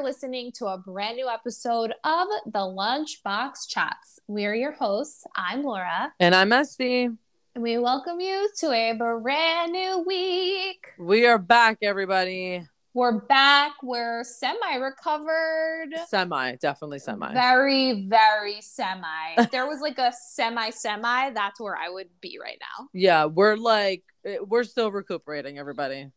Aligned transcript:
listening 0.00 0.52
to 0.52 0.66
a 0.66 0.78
brand 0.78 1.16
new 1.16 1.28
episode 1.28 1.92
of 2.04 2.28
the 2.46 2.60
Lunchbox 2.60 3.68
Chats. 3.68 4.20
We're 4.26 4.54
your 4.54 4.72
hosts. 4.72 5.24
I'm 5.36 5.62
Laura. 5.64 6.12
And 6.20 6.34
I'm 6.34 6.52
Este. 6.52 6.80
And 6.80 7.18
we 7.56 7.76
welcome 7.78 8.20
you 8.20 8.48
to 8.60 8.70
a 8.70 8.94
brand 8.94 9.72
new 9.72 10.04
week. 10.06 10.86
We 10.98 11.26
are 11.26 11.36
back, 11.38 11.78
everybody. 11.82 12.66
We're 12.94 13.20
back. 13.20 13.72
We're 13.82 14.22
semi 14.24 14.76
recovered. 14.76 15.88
Semi, 16.08 16.56
definitely 16.56 16.98
semi. 16.98 17.32
Very, 17.32 18.06
very 18.06 18.60
semi. 18.60 19.34
if 19.38 19.50
there 19.50 19.66
was 19.66 19.80
like 19.80 19.98
a 19.98 20.12
semi 20.30 20.70
semi, 20.70 21.30
that's 21.30 21.60
where 21.60 21.76
I 21.76 21.88
would 21.90 22.08
be 22.20 22.38
right 22.42 22.58
now. 22.60 22.88
Yeah, 22.94 23.26
we're 23.26 23.56
like, 23.56 24.04
eh, 24.24 24.36
we're 24.46 24.64
still 24.64 24.90
recuperating, 24.90 25.58
everybody. 25.58 26.10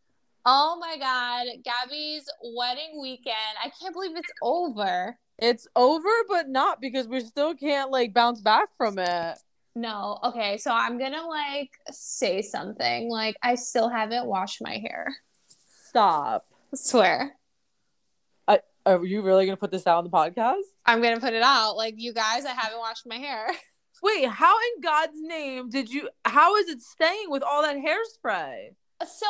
Oh 0.46 0.78
my 0.80 0.98
God. 0.98 1.48
Gabby's 1.64 2.26
wedding 2.56 3.02
weekend. 3.02 3.36
I 3.64 3.72
can't 3.80 3.94
believe 3.94 4.16
it's 4.16 4.32
over. 4.42 5.18
It's 5.40 5.68
over, 5.76 6.10
but 6.30 6.48
not 6.48 6.80
because 6.80 7.08
we 7.08 7.22
still 7.22 7.56
can't 7.56 7.90
like 7.90 8.14
bounce 8.14 8.42
back 8.42 8.70
from 8.78 9.00
it. 9.00 9.40
No. 9.76 10.20
Okay. 10.24 10.58
So 10.58 10.72
I'm 10.72 10.98
going 11.00 11.14
to 11.14 11.26
like 11.26 11.72
say 11.90 12.42
something. 12.42 13.10
Like, 13.10 13.36
I 13.42 13.56
still 13.56 13.90
haven't 13.90 14.28
washed 14.28 14.62
my 14.62 14.78
hair. 14.78 15.16
Stop. 15.90 16.46
I 16.74 16.78
swear. 16.78 17.36
I, 18.48 18.60
are 18.86 19.04
you 19.04 19.24
really 19.24 19.46
going 19.46 19.58
to 19.58 19.60
put 19.60 19.72
this 19.72 19.88
out 19.88 19.98
on 19.98 20.04
the 20.04 20.10
podcast? 20.12 20.62
I'm 20.86 21.02
going 21.02 21.16
to 21.16 21.22
put 21.22 21.34
it 21.34 21.42
out. 21.44 21.76
Like, 21.76 21.96
you 21.98 22.14
guys, 22.14 22.46
I 22.46 22.52
haven't 22.52 22.80
washed 22.80 23.08
my 23.08 23.18
hair. 23.18 23.48
Wait, 24.04 24.28
how 24.28 24.56
in 24.58 24.82
God's 24.82 25.20
name 25.20 25.70
did 25.70 25.90
you, 25.90 26.10
how 26.24 26.56
is 26.58 26.70
it 26.70 26.82
staying 26.82 27.30
with 27.30 27.42
all 27.42 27.64
that 27.64 27.78
hairspray? 27.78 28.76
So 29.04 29.26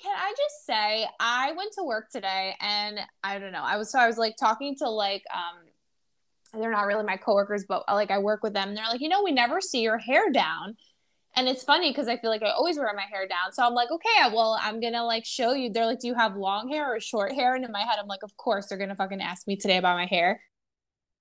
can 0.00 0.14
I 0.16 0.32
just 0.36 0.66
say 0.66 1.06
I 1.18 1.52
went 1.52 1.72
to 1.74 1.84
work 1.84 2.10
today 2.10 2.54
and 2.60 3.00
I 3.24 3.38
don't 3.38 3.52
know. 3.52 3.62
I 3.62 3.76
was 3.76 3.90
so 3.90 3.98
I 3.98 4.06
was 4.06 4.18
like 4.18 4.36
talking 4.36 4.76
to 4.76 4.88
like 4.88 5.24
um 5.34 6.60
they're 6.60 6.70
not 6.70 6.86
really 6.86 7.04
my 7.04 7.16
coworkers, 7.16 7.64
but 7.68 7.84
like 7.88 8.10
I 8.10 8.18
work 8.18 8.42
with 8.42 8.54
them. 8.54 8.68
And 8.68 8.76
they're 8.76 8.86
like, 8.86 9.00
you 9.00 9.08
know, 9.08 9.22
we 9.22 9.32
never 9.32 9.60
see 9.60 9.80
your 9.80 9.98
hair 9.98 10.30
down. 10.32 10.76
And 11.36 11.48
it's 11.48 11.62
funny 11.62 11.90
because 11.90 12.08
I 12.08 12.16
feel 12.16 12.30
like 12.30 12.42
I 12.42 12.50
always 12.50 12.76
wear 12.76 12.92
my 12.94 13.04
hair 13.10 13.26
down. 13.28 13.52
So 13.52 13.64
I'm 13.64 13.74
like, 13.74 13.90
okay, 13.90 14.34
well, 14.34 14.58
I'm 14.60 14.80
gonna 14.80 15.04
like 15.04 15.24
show 15.24 15.52
you. 15.52 15.70
They're 15.70 15.86
like, 15.86 16.00
do 16.00 16.08
you 16.08 16.14
have 16.14 16.36
long 16.36 16.68
hair 16.68 16.94
or 16.94 17.00
short 17.00 17.32
hair? 17.32 17.54
And 17.54 17.64
in 17.64 17.70
my 17.72 17.80
head, 17.80 17.98
I'm 18.00 18.08
like, 18.08 18.22
of 18.22 18.36
course 18.36 18.66
they're 18.66 18.78
gonna 18.78 18.96
fucking 18.96 19.20
ask 19.20 19.46
me 19.46 19.56
today 19.56 19.76
about 19.76 19.96
my 19.96 20.06
hair. 20.06 20.40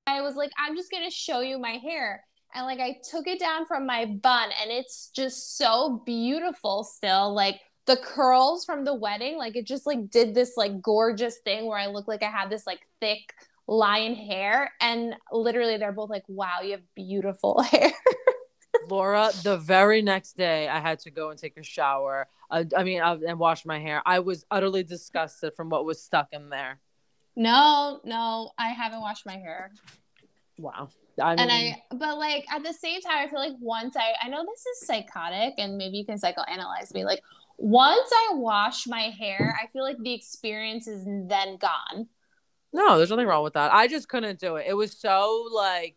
I 0.07 0.21
was 0.21 0.35
like, 0.35 0.51
I'm 0.57 0.75
just 0.75 0.91
gonna 0.91 1.11
show 1.11 1.41
you 1.41 1.59
my 1.59 1.73
hair. 1.83 2.23
And 2.55 2.65
like 2.65 2.79
I 2.79 2.97
took 3.09 3.27
it 3.27 3.39
down 3.39 3.67
from 3.67 3.85
my 3.85 4.05
bun 4.05 4.49
and 4.61 4.71
it's 4.71 5.11
just 5.15 5.57
so 5.57 6.01
beautiful 6.05 6.83
still. 6.83 7.33
Like 7.33 7.59
the 7.89 7.97
curls 7.97 8.65
from 8.65 8.85
the 8.85 8.93
wedding, 8.93 9.35
like 9.35 9.55
it 9.55 9.65
just 9.65 9.87
like 9.87 10.11
did 10.11 10.35
this 10.35 10.55
like 10.55 10.79
gorgeous 10.79 11.37
thing 11.37 11.65
where 11.65 11.79
I 11.79 11.87
look 11.87 12.07
like 12.07 12.21
I 12.21 12.29
had 12.29 12.51
this 12.51 12.67
like 12.67 12.81
thick 13.01 13.33
lion 13.65 14.13
hair. 14.13 14.71
And 14.79 15.15
literally 15.31 15.77
they're 15.77 15.91
both 15.91 16.11
like, 16.11 16.23
wow, 16.27 16.59
you 16.61 16.73
have 16.73 16.83
beautiful 16.95 17.63
hair. 17.71 17.91
Laura, 18.87 19.31
the 19.43 19.57
very 19.57 20.03
next 20.03 20.37
day, 20.37 20.67
I 20.67 20.79
had 20.79 20.99
to 20.99 21.09
go 21.09 21.31
and 21.31 21.39
take 21.39 21.57
a 21.57 21.63
shower. 21.63 22.27
Uh, 22.51 22.63
I 22.77 22.83
mean, 22.83 23.01
uh, 23.01 23.17
and 23.27 23.39
wash 23.39 23.65
my 23.65 23.79
hair. 23.79 24.03
I 24.05 24.19
was 24.19 24.45
utterly 24.51 24.83
disgusted 24.83 25.55
from 25.55 25.69
what 25.69 25.83
was 25.83 25.99
stuck 25.99 26.27
in 26.31 26.49
there. 26.49 26.79
no, 27.35 28.01
no, 28.03 28.51
I 28.59 28.67
haven't 28.69 29.01
washed 29.01 29.25
my 29.25 29.37
hair. 29.37 29.71
Wow. 30.59 30.89
I 31.19 31.31
mean, 31.31 31.39
and 31.39 31.51
I, 31.51 31.83
but 31.91 32.19
like 32.19 32.45
at 32.53 32.63
the 32.63 32.73
same 32.73 33.01
time, 33.01 33.17
I 33.17 33.27
feel 33.27 33.39
like 33.39 33.55
once 33.59 33.95
I, 33.97 34.13
I 34.21 34.29
know 34.29 34.45
this 34.45 34.65
is 34.65 34.87
psychotic 34.87 35.55
and 35.57 35.77
maybe 35.77 35.97
you 35.97 36.05
can 36.05 36.19
psychoanalyze 36.19 36.93
me. 36.93 37.03
Like 37.03 37.21
once 37.61 38.09
I 38.13 38.35
wash 38.35 38.87
my 38.87 39.13
hair, 39.19 39.57
I 39.61 39.67
feel 39.67 39.83
like 39.83 39.97
the 40.01 40.13
experience 40.13 40.87
is 40.87 41.03
then 41.05 41.57
gone. 41.57 42.07
no, 42.73 42.97
there's 42.97 43.09
nothing 43.09 43.27
wrong 43.27 43.43
with 43.43 43.53
that. 43.53 43.73
I 43.73 43.87
just 43.87 44.07
couldn't 44.07 44.39
do 44.39 44.55
it. 44.55 44.65
It 44.67 44.73
was 44.73 44.97
so 44.97 45.47
like, 45.53 45.95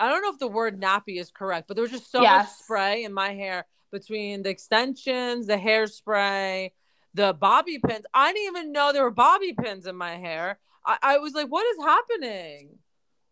I 0.00 0.08
don't 0.08 0.22
know 0.22 0.30
if 0.32 0.38
the 0.38 0.48
word 0.48 0.80
nappy 0.80 1.20
is 1.20 1.30
correct, 1.30 1.68
but 1.68 1.74
there 1.76 1.82
was 1.82 1.90
just 1.90 2.10
so 2.10 2.20
much 2.38 2.48
spray 2.48 3.04
in 3.04 3.12
my 3.12 3.32
hair 3.34 3.66
between 3.92 4.42
the 4.42 4.50
extensions, 4.50 5.46
the 5.46 5.56
hairspray, 5.56 6.72
the 7.14 7.32
bobby 7.32 7.78
pins. 7.78 8.04
I 8.14 8.32
didn't 8.32 8.48
even 8.56 8.72
know 8.72 8.92
there 8.92 9.02
were 9.04 9.10
bobby 9.10 9.54
pins 9.54 9.86
in 9.86 9.96
my 9.96 10.16
hair. 10.16 10.58
I, 10.86 10.98
I 11.02 11.18
was 11.18 11.34
like, 11.34 11.48
what 11.48 11.66
is 11.66 11.84
happening? 11.84 12.78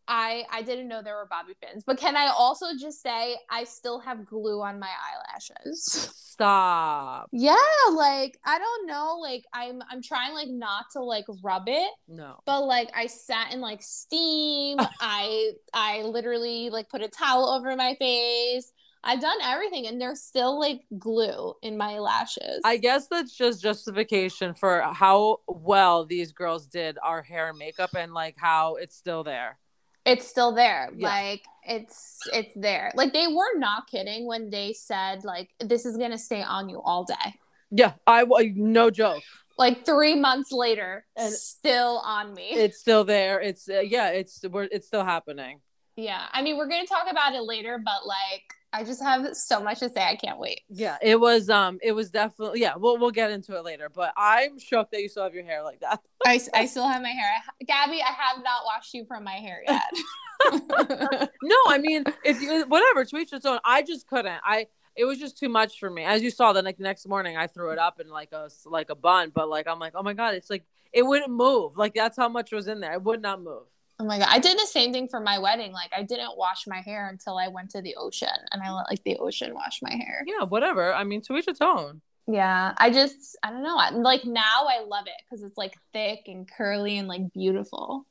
I 0.08 0.44
I 0.50 0.62
didn't 0.62 0.88
know 0.88 1.02
there 1.02 1.16
were 1.16 1.26
bobby 1.28 1.54
pins. 1.60 1.82
But 1.86 1.98
can 1.98 2.16
I 2.16 2.26
also 2.28 2.66
just 2.78 3.02
say 3.02 3.36
I 3.50 3.64
still 3.64 4.00
have 4.00 4.26
glue 4.26 4.62
on 4.62 4.78
my 4.78 4.90
eyelashes? 4.90 6.12
Stop. 6.14 7.28
yeah, 7.32 7.54
like 7.92 8.38
I 8.44 8.58
don't 8.58 8.86
know, 8.86 9.18
like 9.20 9.44
I'm 9.52 9.82
I'm 9.90 10.02
trying 10.02 10.34
like 10.34 10.48
not 10.48 10.86
to 10.92 11.00
like 11.02 11.24
rub 11.42 11.64
it, 11.66 11.90
No. 12.08 12.40
but 12.44 12.64
like 12.66 12.90
I 12.94 13.06
sat 13.06 13.52
in 13.52 13.60
like 13.60 13.82
steam. 13.82 14.78
I 15.00 15.52
I 15.72 16.02
literally 16.02 16.70
like 16.70 16.88
put 16.88 17.02
a 17.02 17.08
towel 17.08 17.48
over 17.48 17.74
my 17.76 17.94
face. 17.98 18.72
I've 19.02 19.20
done 19.20 19.38
everything 19.42 19.86
and 19.86 20.00
there's 20.00 20.22
still 20.22 20.58
like 20.58 20.80
glue 20.98 21.54
in 21.62 21.76
my 21.76 21.98
lashes. 22.00 22.60
I 22.64 22.76
guess 22.76 23.06
that's 23.06 23.36
just 23.36 23.62
justification 23.62 24.52
for 24.52 24.80
how 24.82 25.38
well 25.46 26.04
these 26.04 26.32
girls 26.32 26.66
did 26.66 26.98
our 27.02 27.22
hair 27.22 27.50
and 27.50 27.58
makeup 27.58 27.90
and 27.96 28.12
like 28.12 28.34
how 28.36 28.74
it's 28.76 28.96
still 28.96 29.22
there. 29.22 29.58
It's 30.06 30.26
still 30.26 30.52
there. 30.52 30.88
Yeah. 30.96 31.08
Like 31.08 31.44
it's 31.64 32.20
it's 32.32 32.54
there. 32.54 32.92
Like 32.94 33.12
they 33.12 33.26
were 33.26 33.58
not 33.58 33.88
kidding 33.88 34.26
when 34.26 34.48
they 34.50 34.72
said 34.72 35.24
like 35.24 35.50
this 35.60 35.84
is 35.84 35.96
gonna 35.96 36.16
stay 36.18 36.42
on 36.42 36.68
you 36.68 36.80
all 36.80 37.04
day. 37.04 37.34
Yeah, 37.70 37.94
I 38.06 38.24
no 38.54 38.90
joke. 38.90 39.22
Like 39.58 39.84
three 39.84 40.14
months 40.14 40.52
later, 40.52 41.04
And- 41.16 41.32
still 41.32 42.00
on 42.04 42.34
me. 42.34 42.50
It's 42.50 42.78
still 42.78 43.04
there. 43.04 43.40
It's 43.40 43.68
uh, 43.68 43.80
yeah, 43.80 44.08
it's 44.10 44.44
we're, 44.48 44.68
it's 44.70 44.86
still 44.86 45.04
happening. 45.04 45.60
yeah, 45.96 46.26
I 46.32 46.42
mean 46.42 46.56
we're 46.56 46.68
gonna 46.68 46.86
talk 46.86 47.10
about 47.10 47.34
it 47.34 47.42
later, 47.42 47.80
but 47.84 48.06
like 48.06 48.44
I 48.76 48.84
just 48.84 49.02
have 49.02 49.34
so 49.34 49.62
much 49.62 49.78
to 49.78 49.88
say. 49.88 50.02
I 50.02 50.16
can't 50.16 50.38
wait. 50.38 50.60
Yeah, 50.68 50.98
it 51.00 51.18
was 51.18 51.48
um 51.48 51.78
it 51.82 51.92
was 51.92 52.10
definitely 52.10 52.60
yeah, 52.60 52.74
we'll 52.76 52.98
we'll 52.98 53.10
get 53.10 53.30
into 53.30 53.56
it 53.56 53.64
later, 53.64 53.88
but 53.88 54.12
I'm 54.18 54.58
shocked 54.58 54.90
that 54.92 55.00
you 55.00 55.08
still 55.08 55.22
have 55.22 55.34
your 55.34 55.44
hair 55.44 55.62
like 55.62 55.80
that. 55.80 56.00
I, 56.26 56.38
I 56.52 56.66
still 56.66 56.86
have 56.86 57.00
my 57.00 57.08
hair. 57.08 57.30
I, 57.34 57.64
Gabby, 57.64 58.02
I 58.02 58.12
have 58.12 58.44
not 58.44 58.64
washed 58.66 58.92
you 58.92 59.06
from 59.06 59.24
my 59.24 59.32
hair 59.32 59.62
yet. 59.66 59.82
No, 61.42 61.56
I 61.68 61.78
mean, 61.78 62.04
if 62.22 62.42
you 62.42 62.66
whatever, 62.66 63.06
each 63.18 63.32
its 63.32 63.46
own. 63.46 63.60
I 63.64 63.80
just 63.80 64.06
couldn't. 64.06 64.40
I 64.44 64.66
it 64.94 65.06
was 65.06 65.18
just 65.18 65.38
too 65.38 65.48
much 65.48 65.78
for 65.78 65.88
me. 65.88 66.04
As 66.04 66.22
you 66.22 66.30
saw, 66.30 66.52
then 66.52 66.64
like 66.64 66.76
the 66.76 66.82
next 66.82 67.08
morning, 67.08 67.36
I 67.36 67.46
threw 67.46 67.70
it 67.70 67.78
up 67.78 67.98
in 68.00 68.10
like 68.10 68.32
a 68.32 68.50
like 68.66 68.90
a 68.90 68.94
bun, 68.94 69.32
but 69.34 69.48
like 69.48 69.66
I'm 69.66 69.78
like, 69.78 69.94
oh 69.94 70.02
my 70.02 70.12
god, 70.12 70.34
it's 70.34 70.50
like 70.50 70.64
it 70.92 71.02
wouldn't 71.02 71.30
move. 71.30 71.78
Like 71.78 71.94
that's 71.94 72.16
how 72.16 72.28
much 72.28 72.52
was 72.52 72.68
in 72.68 72.80
there. 72.80 72.92
It 72.92 73.02
would 73.02 73.22
not 73.22 73.40
move. 73.42 73.64
Oh 73.98 74.04
my 74.04 74.18
god, 74.18 74.28
I 74.30 74.38
did 74.38 74.58
the 74.58 74.66
same 74.66 74.92
thing 74.92 75.08
for 75.08 75.20
my 75.20 75.38
wedding. 75.38 75.72
Like 75.72 75.90
I 75.96 76.02
didn't 76.02 76.36
wash 76.36 76.66
my 76.66 76.80
hair 76.80 77.08
until 77.08 77.38
I 77.38 77.48
went 77.48 77.70
to 77.70 77.82
the 77.82 77.94
ocean, 77.96 78.28
and 78.52 78.62
I 78.62 78.70
let 78.72 78.86
like 78.90 79.02
the 79.04 79.16
ocean 79.18 79.54
wash 79.54 79.80
my 79.82 79.92
hair. 79.92 80.22
Yeah, 80.26 80.44
whatever. 80.46 80.92
I 80.94 81.04
mean, 81.04 81.22
to 81.22 81.36
each 81.36 81.48
its 81.48 81.60
own. 81.60 82.00
Yeah, 82.28 82.74
I 82.76 82.90
just 82.90 83.36
I 83.42 83.50
don't 83.50 83.62
know. 83.62 83.76
I- 83.78 83.90
Like 83.90 84.24
now 84.24 84.66
I 84.68 84.82
love 84.84 85.06
it 85.06 85.14
because 85.28 85.42
it's 85.44 85.56
like 85.56 85.76
thick 85.92 86.22
and 86.26 86.50
curly 86.50 86.98
and 86.98 87.06
like 87.08 87.32
beautiful. 87.32 88.04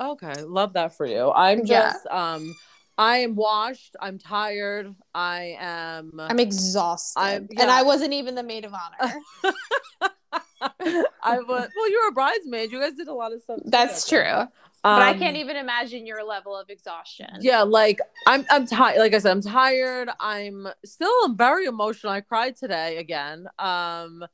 Okay, 0.00 0.42
love 0.42 0.72
that 0.74 0.96
for 0.96 1.06
you. 1.06 1.30
I'm 1.32 1.60
Yeah. 1.64 1.92
just 1.92 2.06
um 2.08 2.54
I 2.98 3.18
am 3.18 3.34
washed. 3.34 3.94
I'm 4.00 4.18
tired. 4.18 4.94
I 5.14 5.56
am 5.60 6.12
I'm 6.18 6.38
exhausted, 6.40 7.20
I'm- 7.20 7.48
and. 7.58 7.70
I 7.70 7.82
wasn't 7.82 8.14
even 8.14 8.34
the 8.34 8.42
maid 8.42 8.64
of 8.64 8.72
honor. 8.74 9.14
I 11.22 11.38
was 11.40 11.68
well, 11.76 11.90
you 11.90 12.00
were 12.02 12.08
a 12.08 12.12
bridesmaid. 12.12 12.72
You 12.72 12.80
guys 12.80 12.94
did 12.94 13.08
a 13.08 13.12
lot 13.14 13.32
of 13.32 13.42
stuff. 13.42 13.60
That's 13.66 14.08
true, 14.08 14.18
together. 14.20 14.48
But 14.94 15.02
I 15.02 15.12
Um, 15.12 15.18
can't 15.18 15.36
even 15.36 15.56
imagine 15.56 16.06
your 16.06 16.24
level 16.24 16.56
of 16.56 16.70
exhaustion. 16.70 17.26
Yeah, 17.40 17.62
like 17.62 18.00
I'm 18.26 18.46
I'm 18.50 18.66
tired. 18.66 18.98
Like 18.98 19.14
I 19.14 19.18
said, 19.18 19.32
I'm 19.32 19.42
tired. 19.42 20.08
I'm 20.20 20.68
still 20.84 21.28
very 21.34 21.66
emotional. 21.66 22.12
I 22.12 22.20
cried 22.20 22.56
today 22.56 22.98
again. 22.98 23.46
Um 23.58 24.24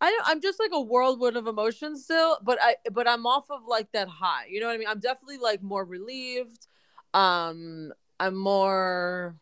I 0.00 0.18
I'm 0.26 0.40
just 0.40 0.60
like 0.60 0.70
a 0.72 0.80
whirlwind 0.80 1.36
of 1.36 1.46
emotions 1.46 2.04
still, 2.04 2.38
but 2.42 2.58
I 2.60 2.76
but 2.92 3.08
I'm 3.08 3.26
off 3.26 3.50
of 3.50 3.62
like 3.66 3.92
that 3.92 4.08
high. 4.08 4.46
You 4.50 4.60
know 4.60 4.66
what 4.66 4.74
I 4.74 4.78
mean? 4.78 4.88
I'm 4.88 5.00
definitely 5.00 5.38
like 5.38 5.62
more 5.62 5.84
relieved. 5.84 6.66
Um 7.14 7.92
I'm 8.20 8.36
more 8.36 9.36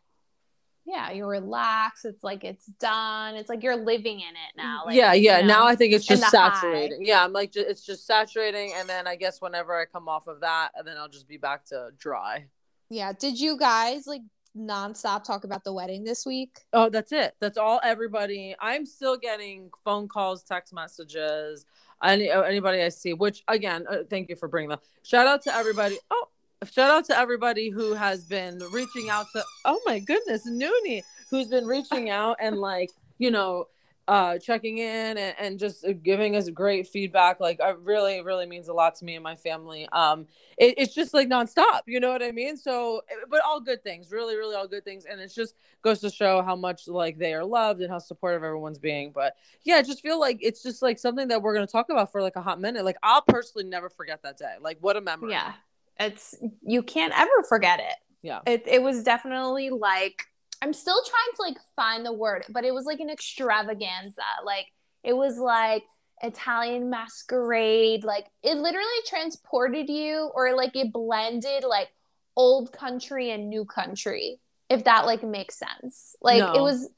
yeah, 0.87 1.11
you 1.11 1.27
relax. 1.27 2.05
It's 2.05 2.23
like 2.23 2.45
it's 2.45 2.67
done. 2.67 3.35
It's 3.35 3.49
like 3.49 3.65
you're 3.65 3.77
living 3.77 4.21
in 4.21 4.29
it 4.29 4.57
now. 4.57 4.85
Like, 4.87 4.95
yeah, 4.95 5.13
yeah. 5.13 5.39
you 5.39 5.43
know? 5.43 5.55
Now 5.55 5.67
I 5.67 5.75
think 5.75 5.93
it's 5.93 6.07
just 6.07 6.31
the 6.31 6.39
high. 6.39 6.55
saturating. 6.55 7.05
Yeah, 7.05 7.25
I'm 7.25 7.33
like, 7.33 7.57
it's 7.57 7.85
just 7.85 8.07
saturating, 8.07 8.73
and 8.77 8.89
then 8.89 9.09
I 9.09 9.17
guess 9.17 9.41
whenever 9.41 9.79
I 9.79 9.85
come 9.85 10.09
off 10.09 10.29
of 10.29 10.41
that, 10.41 10.71
and 10.77 10.87
then 10.87 10.97
I'll 10.97 11.09
just 11.09 11.29
be 11.29 11.39
back 11.39 11.65
to 11.67 11.91
dry. 11.99 12.47
yeah. 12.89 13.13
Did 13.13 13.39
you 13.41 13.59
guys 13.59 14.07
like 14.07 14.23
nonstop 14.57 15.25
talk 15.25 15.43
about 15.43 15.65
the 15.65 15.73
wedding 15.73 16.05
this 16.05 16.25
week? 16.25 16.61
Oh, 16.73 16.89
that's 16.89 17.11
it. 17.11 17.35
That's 17.41 17.59
all. 17.59 17.81
Everybody. 17.83 18.55
I'm 18.61 18.87
still 18.87 19.17
getting 19.17 19.71
phone 19.85 20.07
calls, 20.07 20.45
text 20.45 20.73
messages. 20.73 21.67
Any 22.03 22.31
uh, 22.31 22.43
anybody 22.43 22.81
I 22.83 22.91
see. 22.91 23.13
Which 23.13 23.43
again, 23.49 23.87
uh, 23.91 24.05
thank 24.09 24.29
you 24.29 24.37
for 24.37 24.47
bringing 24.47 24.71
them. 24.71 24.81
Shout 25.03 25.27
out 25.27 25.43
to 25.43 25.55
everybody. 25.55 25.99
Oh, 26.13 26.29
shout 26.65 26.91
out 26.91 27.05
to 27.07 27.19
everybody 27.19 27.71
who 27.71 27.95
has 27.95 28.25
been 28.25 28.59
reaching 28.73 29.11
out 29.11 29.27
to. 29.33 29.45
Oh 29.65 29.81
my 29.87 29.99
goodness, 29.99 30.49
Noonie, 30.49 31.03
who's 31.31 31.49
been 31.49 31.67
reaching 31.67 32.11
out 32.11 32.37
and 32.41 32.57
like 32.59 32.91
you 33.19 33.31
know 33.31 33.67
uh 34.09 34.39
checking 34.39 34.79
in 34.79 35.19
and, 35.19 35.35
and 35.39 35.59
just 35.59 35.85
giving 36.03 36.37
us 36.37 36.49
great 36.49 36.87
feedback. 36.87 37.41
Like 37.41 37.59
it 37.61 37.79
really 37.83 38.23
really 38.23 38.47
means 38.47 38.69
a 38.69 38.73
lot 38.73 38.95
to 38.97 39.05
me 39.05 39.17
and 39.17 39.25
my 39.25 39.35
family. 39.35 39.89
Um 39.93 40.27
it, 40.57 40.75
it's 40.79 40.95
just 40.95 41.13
like 41.13 41.29
nonstop 41.29 41.81
you 41.87 42.01
know 42.01 42.11
what 42.11 42.23
i 42.23 42.31
mean? 42.31 42.57
So 42.57 43.03
but 43.29 43.41
all 43.45 43.61
good 43.61 43.83
things 43.83 44.13
really 44.13 44.37
really 44.37 44.55
all 44.55 44.69
good 44.69 44.85
things. 44.85 45.05
And 45.05 45.21
it 45.21 45.33
just 45.35 45.57
goes 45.83 46.01
to 46.01 46.11
show 46.11 46.41
how 46.41 46.55
much 46.55 46.87
like 46.87 47.19
they 47.19 47.35
are 47.35 47.45
loved 47.45 47.81
and 47.81 47.91
how 47.91 47.99
supportive 47.99 48.45
everyone's 48.45 48.79
being. 48.79 49.11
But 49.11 49.35
yeah 49.65 49.75
I 49.75 49.83
just 49.83 50.03
feel 50.03 50.21
like 50.21 50.39
it's 50.41 50.63
just 50.63 50.83
like 50.83 50.99
something 51.01 51.29
that 51.29 51.43
we're 51.43 51.55
going 51.55 51.67
to 51.67 51.73
talk 51.73 51.91
about 51.91 52.13
for 52.13 52.23
like 52.23 52.37
a 52.37 52.43
hot 52.43 52.61
minute. 52.61 52.85
Like 52.85 52.99
i'll 53.03 53.23
personally 53.23 53.69
never 53.69 53.91
forget 53.91 54.23
that 54.23 54.39
day. 54.39 54.55
Like 54.61 54.79
what 54.81 54.97
a 54.97 55.01
memory. 55.01 55.33
Yeah 55.33 55.53
it's 55.99 56.35
you 56.63 56.83
can't 56.83 57.13
ever 57.17 57.43
forget 57.49 57.81
it 57.81 57.97
yeah 58.23 58.41
it, 58.47 58.63
it 58.67 58.83
was 58.83 59.03
definitely 59.03 59.71
like 59.71 60.23
I'm 60.63 60.73
still 60.73 61.01
trying 61.05 61.37
to 61.37 61.43
like 61.43 61.63
find 61.75 62.05
the 62.05 62.13
word, 62.13 62.45
but 62.49 62.65
it 62.65 62.73
was 62.73 62.87
like 62.87 63.01
an 63.01 63.11
extravaganza. 63.11 64.23
Like 64.45 64.67
it 65.05 65.15
was 65.15 65.39
like 65.39 65.85
Italian 66.23 66.91
masquerade. 66.91 68.05
Like 68.05 68.27
it 68.43 68.57
literally 68.57 68.89
transported 69.07 69.89
you 69.89 70.31
or 70.35 70.55
like 70.57 70.75
it 70.75 70.93
blended 70.93 71.65
like 71.65 71.89
old 72.37 72.73
country 72.73 73.31
and 73.31 73.49
new 73.49 73.65
country, 73.65 74.41
if 74.71 74.85
that 74.85 75.05
like 75.07 75.23
makes 75.23 75.59
sense. 75.59 76.17
Like 76.23 76.39
no. 76.39 76.55
it 76.55 76.61
was 76.61 76.89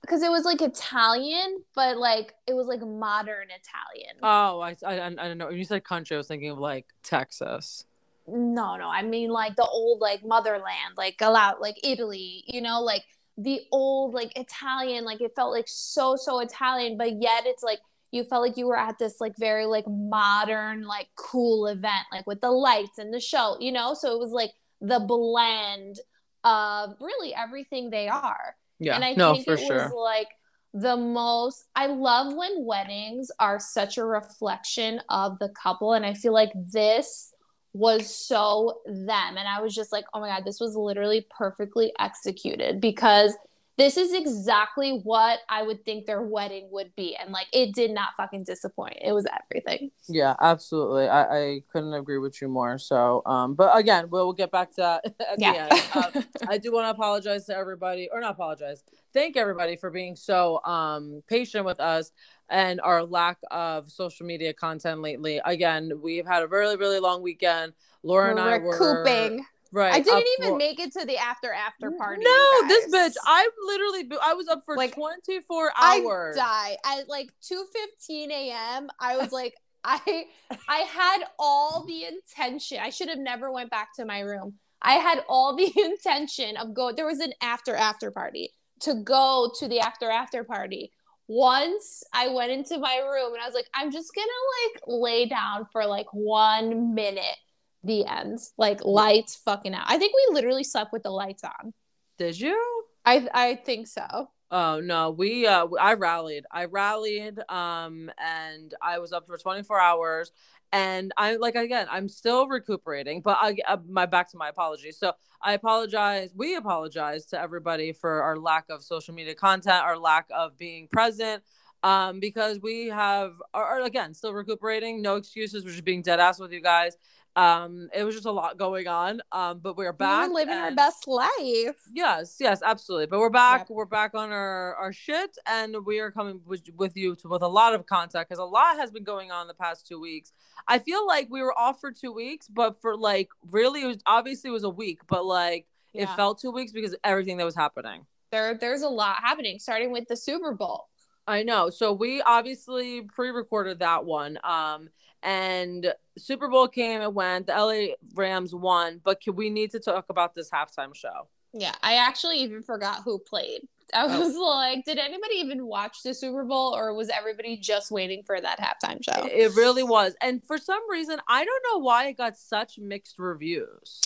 because 0.00 0.22
it 0.22 0.30
was 0.30 0.44
like 0.44 0.62
Italian, 0.62 1.62
but 1.74 1.98
like 1.98 2.32
it 2.46 2.54
was 2.54 2.66
like 2.66 2.80
modern 2.80 3.48
Italian. 3.48 4.16
Oh, 4.22 4.60
I, 4.60 4.76
I, 4.86 5.06
I 5.06 5.28
don't 5.28 5.38
know. 5.38 5.48
When 5.48 5.58
you 5.58 5.64
said 5.64 5.84
country, 5.84 6.16
I 6.16 6.18
was 6.18 6.28
thinking 6.28 6.50
of 6.50 6.58
like 6.58 6.86
Texas 7.02 7.84
no 8.28 8.76
no 8.76 8.88
i 8.88 9.02
mean 9.02 9.30
like 9.30 9.54
the 9.56 9.66
old 9.66 10.00
like 10.00 10.24
motherland 10.24 10.94
like 10.96 11.20
out 11.22 11.60
like 11.60 11.76
italy 11.84 12.44
you 12.46 12.60
know 12.60 12.80
like 12.80 13.02
the 13.38 13.60
old 13.70 14.14
like 14.14 14.36
italian 14.36 15.04
like 15.04 15.20
it 15.20 15.32
felt 15.36 15.52
like 15.52 15.66
so 15.68 16.16
so 16.16 16.40
italian 16.40 16.96
but 16.96 17.20
yet 17.20 17.44
it's 17.46 17.62
like 17.62 17.78
you 18.12 18.24
felt 18.24 18.42
like 18.42 18.56
you 18.56 18.66
were 18.66 18.78
at 18.78 18.98
this 18.98 19.20
like 19.20 19.34
very 19.38 19.66
like 19.66 19.86
modern 19.86 20.82
like 20.82 21.08
cool 21.16 21.66
event 21.66 22.06
like 22.12 22.26
with 22.26 22.40
the 22.40 22.50
lights 22.50 22.98
and 22.98 23.12
the 23.12 23.20
show 23.20 23.56
you 23.60 23.70
know 23.70 23.94
so 23.94 24.12
it 24.12 24.18
was 24.18 24.30
like 24.30 24.50
the 24.80 25.00
blend 25.00 25.98
of 26.44 26.94
really 27.00 27.34
everything 27.34 27.90
they 27.90 28.08
are 28.08 28.56
yeah 28.78 28.94
and 28.94 29.04
i 29.04 29.12
no, 29.14 29.34
think 29.34 29.44
for 29.44 29.54
it 29.54 29.66
sure. 29.66 29.76
was 29.76 29.92
like 29.92 30.28
the 30.72 30.96
most 30.96 31.64
i 31.74 31.86
love 31.86 32.34
when 32.34 32.64
weddings 32.64 33.30
are 33.38 33.58
such 33.58 33.98
a 33.98 34.04
reflection 34.04 35.00
of 35.08 35.38
the 35.38 35.48
couple 35.50 35.92
and 35.92 36.04
i 36.04 36.14
feel 36.14 36.32
like 36.32 36.52
this 36.54 37.32
was 37.76 38.14
so 38.14 38.80
them. 38.86 39.36
And 39.36 39.46
I 39.48 39.60
was 39.60 39.74
just 39.74 39.92
like, 39.92 40.04
oh 40.14 40.20
my 40.20 40.28
God, 40.28 40.44
this 40.44 40.60
was 40.60 40.74
literally 40.74 41.26
perfectly 41.36 41.92
executed 41.98 42.80
because 42.80 43.34
this 43.78 43.98
is 43.98 44.14
exactly 44.14 45.00
what 45.02 45.40
I 45.50 45.62
would 45.62 45.84
think 45.84 46.06
their 46.06 46.22
wedding 46.22 46.68
would 46.70 46.94
be. 46.96 47.14
And 47.14 47.30
like, 47.30 47.46
it 47.52 47.74
did 47.74 47.90
not 47.90 48.10
fucking 48.16 48.44
disappoint. 48.44 48.96
It 49.02 49.12
was 49.12 49.26
everything. 49.50 49.90
Yeah, 50.08 50.34
absolutely. 50.40 51.08
I, 51.08 51.38
I 51.38 51.60
couldn't 51.70 51.92
agree 51.92 52.16
with 52.16 52.40
you 52.40 52.48
more. 52.48 52.78
So, 52.78 53.22
um, 53.26 53.54
but 53.54 53.76
again, 53.76 54.08
we'll, 54.08 54.26
we'll 54.26 54.32
get 54.32 54.50
back 54.50 54.70
to 54.76 54.76
that 54.76 55.04
at 55.20 55.38
yeah. 55.38 55.68
the 55.68 56.08
end. 56.08 56.16
Um, 56.16 56.24
I 56.48 56.58
do 56.58 56.72
want 56.72 56.86
to 56.86 56.90
apologize 56.90 57.44
to 57.46 57.56
everybody, 57.56 58.08
or 58.10 58.20
not 58.20 58.32
apologize, 58.32 58.82
thank 59.12 59.36
everybody 59.36 59.76
for 59.76 59.90
being 59.90 60.16
so 60.16 60.64
um, 60.64 61.22
patient 61.28 61.66
with 61.66 61.80
us 61.80 62.12
and 62.48 62.80
our 62.80 63.04
lack 63.04 63.38
of 63.50 63.90
social 63.90 64.24
media 64.24 64.54
content 64.54 65.02
lately. 65.02 65.40
Again, 65.44 65.92
we've 66.02 66.26
had 66.26 66.42
a 66.42 66.46
really, 66.46 66.76
really 66.76 67.00
long 67.00 67.22
weekend. 67.22 67.74
Laura 68.02 68.30
and 68.30 68.40
I 68.40 68.58
were 68.58 68.78
recouping. 68.78 69.44
Right. 69.76 69.92
I 69.92 70.00
didn't 70.00 70.26
even 70.38 70.52
for... 70.52 70.56
make 70.56 70.80
it 70.80 70.90
to 70.94 71.04
the 71.04 71.18
after 71.18 71.52
after 71.52 71.90
party. 71.90 72.22
No, 72.24 72.66
this 72.66 72.86
bitch. 72.86 73.14
I 73.26 73.46
literally 73.66 74.08
I 74.24 74.32
was 74.32 74.48
up 74.48 74.62
for 74.64 74.74
like 74.74 74.94
24 74.94 75.70
hours. 75.76 76.38
I 76.40 76.76
die 76.82 76.98
at 76.98 77.10
like 77.10 77.28
2:15 77.42 78.30
a.m. 78.30 78.88
I 78.98 79.18
was 79.18 79.32
like 79.32 79.52
I 79.84 80.24
I 80.66 80.78
had 80.78 81.24
all 81.38 81.84
the 81.86 82.04
intention. 82.04 82.78
I 82.80 82.88
should 82.88 83.10
have 83.10 83.18
never 83.18 83.52
went 83.52 83.68
back 83.68 83.88
to 83.96 84.06
my 84.06 84.20
room. 84.20 84.54
I 84.80 84.94
had 84.94 85.22
all 85.28 85.54
the 85.54 85.70
intention 85.76 86.56
of 86.56 86.72
go 86.72 86.92
there 86.92 87.04
was 87.04 87.20
an 87.20 87.34
after 87.42 87.76
after 87.76 88.10
party 88.10 88.54
to 88.80 88.94
go 88.94 89.52
to 89.58 89.68
the 89.68 89.80
after 89.80 90.10
after 90.10 90.42
party 90.42 90.90
once 91.28 92.02
I 92.14 92.28
went 92.28 92.52
into 92.52 92.78
my 92.78 92.96
room 92.98 93.34
and 93.34 93.42
I 93.42 93.46
was 93.46 93.54
like, 93.54 93.68
I'm 93.74 93.90
just 93.90 94.14
gonna 94.14 94.26
like 94.64 94.82
lay 94.86 95.26
down 95.26 95.66
for 95.70 95.84
like 95.84 96.06
one 96.12 96.94
minute. 96.94 97.36
The 97.86 98.04
end. 98.04 98.40
Like 98.58 98.84
lights 98.84 99.36
fucking 99.36 99.74
out. 99.74 99.84
I 99.86 99.98
think 99.98 100.12
we 100.14 100.34
literally 100.34 100.64
slept 100.64 100.92
with 100.92 101.04
the 101.04 101.10
lights 101.10 101.44
on. 101.44 101.72
Did 102.18 102.38
you? 102.38 102.84
I 103.04 103.28
I 103.32 103.54
think 103.54 103.86
so. 103.86 104.30
Oh 104.50 104.80
no, 104.80 105.10
we 105.10 105.46
uh 105.46 105.66
I 105.80 105.94
rallied. 105.94 106.44
I 106.50 106.64
rallied 106.64 107.38
um 107.48 108.10
and 108.18 108.74
I 108.82 108.98
was 108.98 109.12
up 109.12 109.26
for 109.26 109.38
24 109.38 109.80
hours 109.80 110.32
and 110.72 111.12
I 111.16 111.36
like 111.36 111.54
again, 111.54 111.86
I'm 111.90 112.08
still 112.08 112.48
recuperating, 112.48 113.20
but 113.20 113.38
I 113.40 113.56
uh, 113.68 113.78
my 113.88 114.06
back 114.06 114.30
to 114.32 114.36
my 114.36 114.48
apologies. 114.48 114.98
So 114.98 115.12
I 115.40 115.52
apologize. 115.52 116.32
We 116.34 116.56
apologize 116.56 117.26
to 117.26 117.40
everybody 117.40 117.92
for 117.92 118.22
our 118.22 118.36
lack 118.36 118.64
of 118.68 118.82
social 118.82 119.14
media 119.14 119.34
content, 119.34 119.82
our 119.84 119.96
lack 119.96 120.26
of 120.34 120.58
being 120.58 120.88
present, 120.88 121.42
um, 121.82 122.18
because 122.18 122.60
we 122.60 122.86
have 122.88 123.34
are, 123.54 123.64
are 123.64 123.82
again 123.82 124.12
still 124.14 124.32
recuperating. 124.32 125.02
No 125.02 125.16
excuses. 125.16 125.64
We're 125.64 125.70
just 125.70 125.84
being 125.84 126.02
dead 126.02 126.18
ass 126.20 126.40
with 126.40 126.52
you 126.52 126.60
guys, 126.60 126.96
um 127.36 127.90
it 127.94 128.02
was 128.02 128.14
just 128.14 128.26
a 128.26 128.30
lot 128.30 128.56
going 128.56 128.88
on 128.88 129.20
um 129.30 129.60
but 129.62 129.76
we're 129.76 129.92
back 129.92 130.28
we're 130.28 130.36
living 130.36 130.54
and... 130.54 130.64
our 130.64 130.74
best 130.74 131.06
life 131.06 131.76
yes 131.94 132.36
yes 132.40 132.62
absolutely 132.64 133.06
but 133.06 133.20
we're 133.20 133.28
back 133.28 133.60
yep. 133.60 133.70
we're 133.70 133.84
back 133.84 134.14
on 134.14 134.32
our 134.32 134.74
our 134.76 134.92
shit 134.92 135.36
and 135.46 135.76
we 135.84 136.00
are 136.00 136.10
coming 136.10 136.40
with, 136.46 136.62
with 136.76 136.96
you 136.96 137.14
to, 137.14 137.28
with 137.28 137.42
a 137.42 137.48
lot 137.48 137.74
of 137.74 137.84
content 137.86 138.26
because 138.26 138.38
a 138.38 138.44
lot 138.44 138.76
has 138.76 138.90
been 138.90 139.04
going 139.04 139.30
on 139.30 139.46
the 139.46 139.54
past 139.54 139.86
two 139.86 140.00
weeks 140.00 140.32
i 140.66 140.78
feel 140.78 141.06
like 141.06 141.28
we 141.30 141.42
were 141.42 141.56
off 141.58 141.78
for 141.78 141.92
two 141.92 142.12
weeks 142.12 142.48
but 142.48 142.80
for 142.80 142.96
like 142.96 143.28
really 143.50 143.82
it 143.82 143.86
was 143.86 143.98
obviously 144.06 144.48
it 144.48 144.54
was 144.54 144.64
a 144.64 144.70
week 144.70 145.00
but 145.06 145.24
like 145.24 145.66
yeah. 145.92 146.04
it 146.04 146.16
felt 146.16 146.40
two 146.40 146.50
weeks 146.50 146.72
because 146.72 146.96
everything 147.04 147.36
that 147.36 147.44
was 147.44 147.54
happening 147.54 148.06
there 148.32 148.54
there's 148.54 148.82
a 148.82 148.88
lot 148.88 149.16
happening 149.22 149.58
starting 149.58 149.92
with 149.92 150.08
the 150.08 150.16
super 150.16 150.54
bowl 150.54 150.88
I 151.26 151.42
know. 151.42 151.70
So 151.70 151.92
we 151.92 152.22
obviously 152.22 153.02
pre-recorded 153.02 153.80
that 153.80 154.04
one. 154.04 154.38
Um 154.44 154.90
and 155.22 155.92
Super 156.16 156.48
Bowl 156.48 156.68
came 156.68 157.00
and 157.00 157.14
went. 157.14 157.48
The 157.48 157.54
LA 157.54 157.94
Rams 158.14 158.54
won, 158.54 159.00
but 159.02 159.20
can 159.20 159.34
we 159.34 159.50
need 159.50 159.72
to 159.72 159.80
talk 159.80 160.06
about 160.08 160.34
this 160.34 160.50
halftime 160.50 160.94
show? 160.94 161.28
Yeah, 161.52 161.74
I 161.82 161.96
actually 161.96 162.38
even 162.38 162.62
forgot 162.62 163.02
who 163.04 163.18
played. 163.18 163.62
I 163.94 164.04
oh. 164.04 164.20
was 164.20 164.36
oh. 164.36 164.42
like, 164.42 164.84
did 164.84 164.98
anybody 164.98 165.36
even 165.36 165.66
watch 165.66 166.02
the 166.02 166.12
Super 166.12 166.44
Bowl 166.44 166.74
or 166.76 166.94
was 166.94 167.08
everybody 167.08 167.56
just 167.56 167.90
waiting 167.90 168.22
for 168.24 168.40
that 168.40 168.58
halftime 168.60 169.02
show? 169.02 169.26
It 169.26 169.54
really 169.56 169.82
was. 169.82 170.14
And 170.20 170.44
for 170.44 170.58
some 170.58 170.82
reason, 170.90 171.20
I 171.28 171.44
don't 171.44 171.62
know 171.72 171.78
why 171.78 172.08
it 172.08 172.16
got 172.16 172.36
such 172.36 172.78
mixed 172.78 173.18
reviews. 173.18 174.00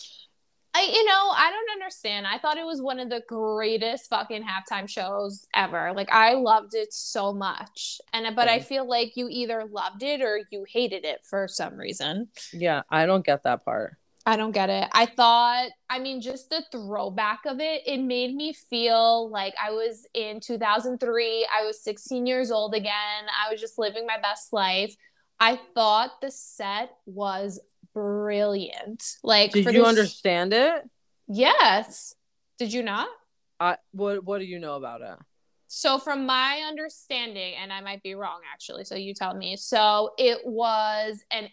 I, 0.72 0.82
you 0.82 1.04
know, 1.04 1.30
I 1.36 1.50
don't 1.50 1.80
understand. 1.80 2.26
I 2.26 2.38
thought 2.38 2.56
it 2.56 2.64
was 2.64 2.80
one 2.80 3.00
of 3.00 3.10
the 3.10 3.22
greatest 3.26 4.08
fucking 4.08 4.44
halftime 4.44 4.88
shows 4.88 5.46
ever. 5.54 5.92
Like 5.94 6.12
I 6.12 6.34
loved 6.34 6.74
it 6.74 6.92
so 6.92 7.32
much. 7.32 8.00
And 8.12 8.36
but 8.36 8.48
I 8.48 8.60
feel 8.60 8.88
like 8.88 9.16
you 9.16 9.28
either 9.28 9.64
loved 9.70 10.02
it 10.02 10.22
or 10.22 10.40
you 10.50 10.64
hated 10.68 11.04
it 11.04 11.20
for 11.24 11.48
some 11.48 11.76
reason. 11.76 12.28
Yeah, 12.52 12.82
I 12.88 13.06
don't 13.06 13.26
get 13.26 13.42
that 13.42 13.64
part. 13.64 13.96
I 14.26 14.36
don't 14.36 14.52
get 14.52 14.70
it. 14.70 14.88
I 14.92 15.06
thought, 15.06 15.70
I 15.88 15.98
mean, 15.98 16.20
just 16.20 16.50
the 16.50 16.62
throwback 16.70 17.40
of 17.46 17.58
it, 17.58 17.82
it 17.86 17.98
made 17.98 18.34
me 18.34 18.52
feel 18.52 19.30
like 19.30 19.54
I 19.60 19.70
was 19.70 20.06
in 20.14 20.40
2003. 20.40 21.48
I 21.52 21.64
was 21.64 21.82
16 21.82 22.26
years 22.26 22.50
old 22.50 22.74
again. 22.74 22.92
I 22.92 23.50
was 23.50 23.60
just 23.60 23.78
living 23.78 24.06
my 24.06 24.18
best 24.22 24.52
life. 24.52 24.94
I 25.40 25.58
thought 25.74 26.20
the 26.20 26.30
set 26.30 26.90
was 27.06 27.58
brilliant. 28.00 29.16
Like, 29.22 29.52
did 29.52 29.66
you 29.66 29.72
this... 29.72 29.86
understand 29.86 30.52
it? 30.52 30.88
Yes. 31.28 32.14
Did 32.58 32.72
you 32.72 32.82
not? 32.82 33.08
I 33.58 33.76
what 33.92 34.24
What 34.24 34.38
do 34.38 34.44
you 34.44 34.58
know 34.58 34.76
about 34.76 35.02
it? 35.02 35.18
So, 35.66 35.98
from 35.98 36.26
my 36.26 36.64
understanding, 36.66 37.54
and 37.60 37.72
I 37.72 37.80
might 37.80 38.02
be 38.02 38.14
wrong 38.14 38.40
actually, 38.52 38.84
so 38.84 38.94
you 38.96 39.14
tell 39.14 39.34
me. 39.34 39.56
So, 39.56 40.10
it 40.18 40.40
was 40.44 41.22
an 41.30 41.48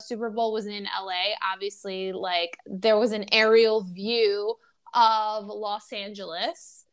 Super 0.00 0.30
Bowl 0.30 0.52
was 0.52 0.66
in 0.66 0.84
LA. 0.84 1.34
Obviously, 1.52 2.12
like 2.12 2.56
there 2.66 2.98
was 2.98 3.12
an 3.12 3.26
aerial 3.32 3.82
view 3.82 4.54
of 4.94 5.44
Los 5.46 5.92
Angeles, 5.92 6.86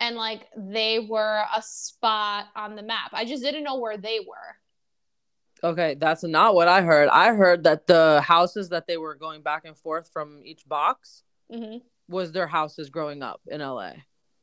and 0.00 0.16
like 0.16 0.46
they 0.56 0.98
were 0.98 1.44
a 1.54 1.62
spot 1.62 2.46
on 2.56 2.76
the 2.76 2.82
map. 2.82 3.10
I 3.12 3.26
just 3.26 3.42
didn't 3.42 3.64
know 3.64 3.78
where 3.78 3.98
they 3.98 4.20
were. 4.20 4.56
Okay, 5.64 5.94
that's 5.94 6.22
not 6.22 6.54
what 6.54 6.68
I 6.68 6.82
heard. 6.82 7.08
I 7.08 7.34
heard 7.34 7.64
that 7.64 7.86
the 7.86 8.20
houses 8.20 8.68
that 8.70 8.86
they 8.86 8.96
were 8.96 9.14
going 9.14 9.42
back 9.42 9.64
and 9.64 9.76
forth 9.76 10.10
from 10.12 10.42
each 10.44 10.68
box 10.68 11.22
mm-hmm. 11.52 11.78
was 12.08 12.32
their 12.32 12.46
houses 12.46 12.90
growing 12.90 13.22
up 13.22 13.40
in 13.46 13.60
LA. 13.60 13.92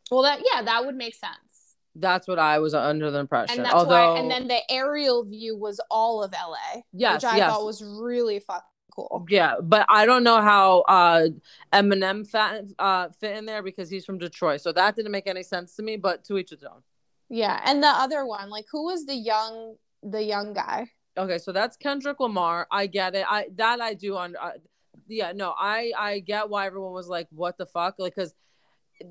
Well, 0.10 0.24
that 0.24 0.42
yeah, 0.52 0.64
that 0.64 0.86
would 0.86 0.96
make 0.96 1.16
sense. 1.16 1.76
That's 1.96 2.28
what 2.28 2.40
I 2.40 2.60
was 2.60 2.74
under 2.74 3.12
the 3.12 3.20
impression. 3.20 3.58
And 3.58 3.66
that's 3.66 3.76
Although, 3.76 4.14
why, 4.14 4.20
and 4.20 4.30
then 4.30 4.48
the 4.48 4.60
aerial 4.70 5.24
view 5.24 5.56
was 5.56 5.80
all 5.92 6.24
of 6.24 6.32
LA, 6.32 6.82
yes, 6.92 7.16
which 7.16 7.32
I 7.32 7.38
yes. 7.38 7.52
thought 7.52 7.66
was 7.66 7.84
really 7.84 8.40
fucking 8.40 8.64
cool. 8.96 9.26
Yeah, 9.30 9.56
but 9.62 9.86
I 9.90 10.06
don't 10.06 10.24
know 10.24 10.42
how 10.42 10.82
uh, 10.82 11.28
Eminem 11.72 12.28
fit, 12.28 12.72
uh, 12.80 13.10
fit 13.10 13.38
in 13.38 13.46
there 13.46 13.62
because 13.62 13.90
he's 13.92 14.06
from 14.06 14.18
Detroit, 14.18 14.62
so 14.62 14.72
that 14.72 14.96
didn't 14.96 15.12
make 15.12 15.28
any 15.28 15.44
sense 15.44 15.76
to 15.76 15.84
me. 15.84 15.98
But 15.98 16.24
to 16.26 16.38
each 16.40 16.50
his 16.50 16.64
own. 16.64 16.82
Yeah, 17.30 17.60
and 17.64 17.82
the 17.82 17.88
other 17.88 18.26
one, 18.26 18.50
like 18.50 18.66
who 18.72 18.86
was 18.86 19.06
the 19.06 19.16
young 19.16 19.76
the 20.02 20.24
young 20.24 20.54
guy? 20.54 20.88
Okay, 21.18 21.38
so 21.38 21.52
that's 21.52 21.78
Kendrick 21.78 22.20
Lamar. 22.20 22.68
I 22.72 22.88
get 22.88 23.16
it. 23.16 23.26
I 23.30 23.48
that 23.56 23.82
I 23.82 23.94
do 23.94 24.18
on. 24.18 24.36
Uh, 24.36 24.52
yeah, 25.08 25.32
no, 25.34 25.54
I 25.58 25.92
I 25.98 26.20
get 26.20 26.50
why 26.50 26.66
everyone 26.66 26.94
was 26.94 27.08
like, 27.08 27.28
"What 27.32 27.58
the 27.58 27.66
fuck?" 27.66 27.96
Like, 28.00 28.16
because 28.16 28.34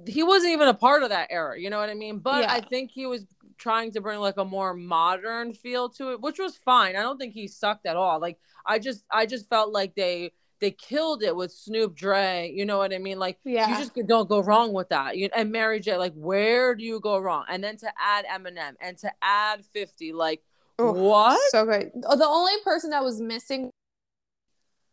he 0.06 0.22
wasn't 0.22 0.52
even 0.52 0.68
a 0.68 0.74
part 0.74 1.02
of 1.02 1.10
that 1.10 1.28
era. 1.30 1.58
You 1.60 1.68
know 1.70 1.78
what 1.78 1.90
I 1.90 1.94
mean? 1.94 2.18
But 2.20 2.42
Yeah. 2.42 2.52
I 2.52 2.60
think 2.60 2.90
he 2.92 3.06
was 3.06 3.26
trying 3.58 3.92
to 3.92 4.00
bring 4.00 4.20
like 4.20 4.36
a 4.38 4.44
more 4.44 4.74
modern 4.74 5.52
feel 5.52 5.88
to 5.90 6.12
it, 6.12 6.20
which 6.20 6.38
was 6.38 6.56
fine. 6.56 6.96
I 6.96 7.02
don't 7.02 7.18
think 7.18 7.34
he 7.34 7.46
sucked 7.46 7.86
at 7.86 7.96
all. 7.96 8.18
Like, 8.20 8.38
I 8.66 8.78
just 8.78 9.04
I 9.10 9.26
just 9.26 9.48
felt 9.48 9.72
like 9.72 9.94
they 9.94 10.32
they 10.60 10.70
killed 10.70 11.22
it 11.24 11.34
with 11.34 11.50
Snoop 11.52 11.94
Dre. 11.94 12.50
You 12.54 12.64
know 12.64 12.78
what 12.78 12.92
I 12.94 12.98
mean? 12.98 13.18
Like, 13.18 13.38
Yeah. 13.44 13.68
you 13.68 13.76
just 13.76 13.94
don't 14.06 14.28
go 14.28 14.40
wrong 14.40 14.72
with 14.72 14.88
that. 14.90 15.16
You 15.18 15.28
and 15.36 15.50
Mary 15.52 15.80
J. 15.80 15.96
Like, 15.98 16.14
where 16.14 16.74
do 16.76 16.84
you 16.84 17.00
go 17.00 17.18
wrong? 17.18 17.44
And 17.48 17.62
then 17.62 17.76
to 17.78 17.92
add 18.00 18.24
Eminem 18.26 18.74
and 18.80 18.96
to 18.98 19.12
add 19.20 19.64
Fifty, 19.66 20.12
like, 20.12 20.42
Ooh, 20.82 20.92
what? 20.92 21.40
So 21.50 21.64
good. 21.64 21.90
Oh, 22.04 22.16
the 22.16 22.26
only 22.26 22.52
person 22.64 22.90
that 22.90 23.02
was 23.02 23.20
missing 23.20 23.70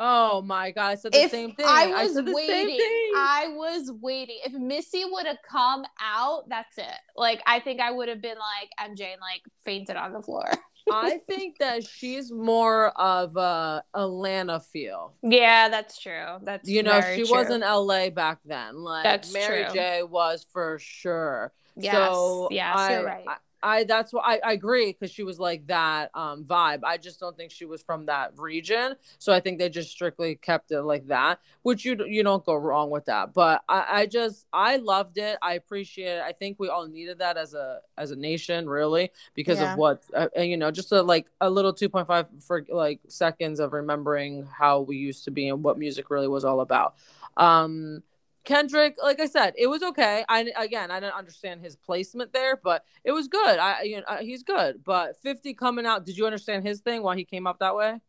Oh 0.01 0.41
my 0.41 0.71
god, 0.71 0.87
I 0.91 0.95
said 0.95 1.11
the 1.11 1.23
if 1.23 1.31
same 1.31 1.51
thing. 1.51 1.65
I 1.67 2.03
was 2.03 2.13
said 2.13 2.25
the 2.25 2.33
same 2.33 2.47
waiting, 2.47 2.77
thing. 2.77 3.11
I 3.17 3.47
was 3.53 3.91
waiting. 4.01 4.37
If 4.45 4.53
Missy 4.53 5.03
would 5.05 5.25
have 5.25 5.39
come 5.49 5.83
out, 6.01 6.47
that's 6.47 6.77
it. 6.77 6.85
Like 7.17 7.41
I 7.45 7.59
think 7.59 7.81
I 7.81 7.91
would 7.91 8.07
have 8.07 8.21
been 8.21 8.37
like 8.37 8.69
MJ 8.79 9.11
and 9.11 9.19
like 9.19 9.41
fainted 9.65 9.97
on 9.97 10.13
the 10.13 10.21
floor. 10.21 10.49
I 10.89 11.17
think 11.27 11.57
that 11.59 11.85
she's 11.85 12.31
more 12.31 12.97
of 12.97 13.35
a 13.35 13.83
Atlanta 13.93 14.61
feel. 14.61 15.15
Yeah, 15.21 15.67
that's 15.67 15.99
true. 15.99 16.37
That's 16.43 16.69
You 16.69 16.81
know, 16.81 17.01
very 17.01 17.17
she 17.17 17.25
true. 17.25 17.37
was 17.37 17.49
in 17.49 17.59
LA 17.59 18.09
back 18.09 18.39
then. 18.45 18.77
Like 18.77 19.03
That's 19.03 19.33
Mary 19.33 19.65
true. 19.65 19.73
J 19.73 20.03
was 20.03 20.45
for 20.53 20.79
sure. 20.79 21.51
Yes, 21.75 21.93
so 21.93 22.47
yes, 22.51 22.73
I, 22.77 22.93
you're 22.93 23.05
right. 23.05 23.25
I, 23.27 23.35
I 23.61 23.83
that's 23.83 24.13
what 24.13 24.23
I, 24.25 24.39
I 24.45 24.53
agree 24.53 24.87
because 24.93 25.11
she 25.11 25.23
was 25.23 25.39
like 25.39 25.67
that 25.67 26.11
um 26.13 26.45
vibe. 26.45 26.81
I 26.83 26.97
just 26.97 27.19
don't 27.19 27.35
think 27.35 27.51
she 27.51 27.65
was 27.65 27.81
from 27.83 28.05
that 28.05 28.33
region. 28.37 28.95
So 29.17 29.33
I 29.33 29.39
think 29.39 29.59
they 29.59 29.69
just 29.69 29.91
strictly 29.91 30.35
kept 30.35 30.71
it 30.71 30.81
like 30.81 31.07
that, 31.07 31.39
which 31.63 31.85
you 31.85 31.97
you 32.05 32.23
don't 32.23 32.45
go 32.45 32.55
wrong 32.55 32.89
with 32.89 33.05
that. 33.05 33.33
But 33.33 33.63
I, 33.67 33.85
I 34.01 34.05
just 34.05 34.45
I 34.53 34.77
loved 34.77 35.17
it. 35.17 35.37
I 35.41 35.53
appreciate 35.53 36.17
it. 36.17 36.21
I 36.23 36.31
think 36.33 36.57
we 36.59 36.69
all 36.69 36.87
needed 36.87 37.19
that 37.19 37.37
as 37.37 37.53
a 37.53 37.79
as 37.97 38.11
a 38.11 38.15
nation, 38.15 38.67
really, 38.69 39.11
because 39.35 39.59
Yeah. 39.59 39.65
of 39.73 39.75
what 39.75 40.03
uh, 40.13 40.27
and, 40.35 40.49
you 40.49 40.57
know, 40.57 40.71
just 40.71 40.91
a, 40.91 41.01
like 41.01 41.29
a 41.41 41.49
little 41.49 41.73
two 41.73 41.89
point 41.89 42.07
five 42.07 42.27
for 42.41 42.65
like 42.69 42.99
seconds 43.07 43.59
of 43.59 43.73
remembering 43.73 44.45
how 44.45 44.81
we 44.81 44.97
used 44.97 45.25
to 45.25 45.31
be 45.31 45.49
and 45.49 45.63
what 45.63 45.77
music 45.77 46.09
really 46.09 46.27
was 46.27 46.45
all 46.45 46.61
about. 46.61 46.95
Um 47.37 48.03
Kendrick, 48.45 48.95
like 49.01 49.19
I 49.19 49.25
said, 49.27 49.53
it 49.57 49.67
was 49.67 49.83
okay. 49.83 50.23
I 50.27 50.49
again, 50.57 50.91
I 50.91 50.99
didn't 50.99 51.15
understand 51.15 51.61
his 51.61 51.75
placement 51.75 52.33
there, 52.33 52.55
but 52.55 52.83
it 53.03 53.11
was 53.11 53.27
good. 53.27 53.59
I 53.59 53.83
you 53.83 53.97
know 53.97 54.17
he's 54.21 54.43
good. 54.43 54.83
But 54.83 55.17
50 55.21 55.53
coming 55.53 55.85
out, 55.85 56.05
did 56.05 56.17
you 56.17 56.25
understand 56.25 56.65
his 56.65 56.81
thing 56.81 57.03
why 57.03 57.15
he 57.15 57.25
came 57.25 57.47
up 57.47 57.59
that 57.59 57.75
way? 57.75 57.99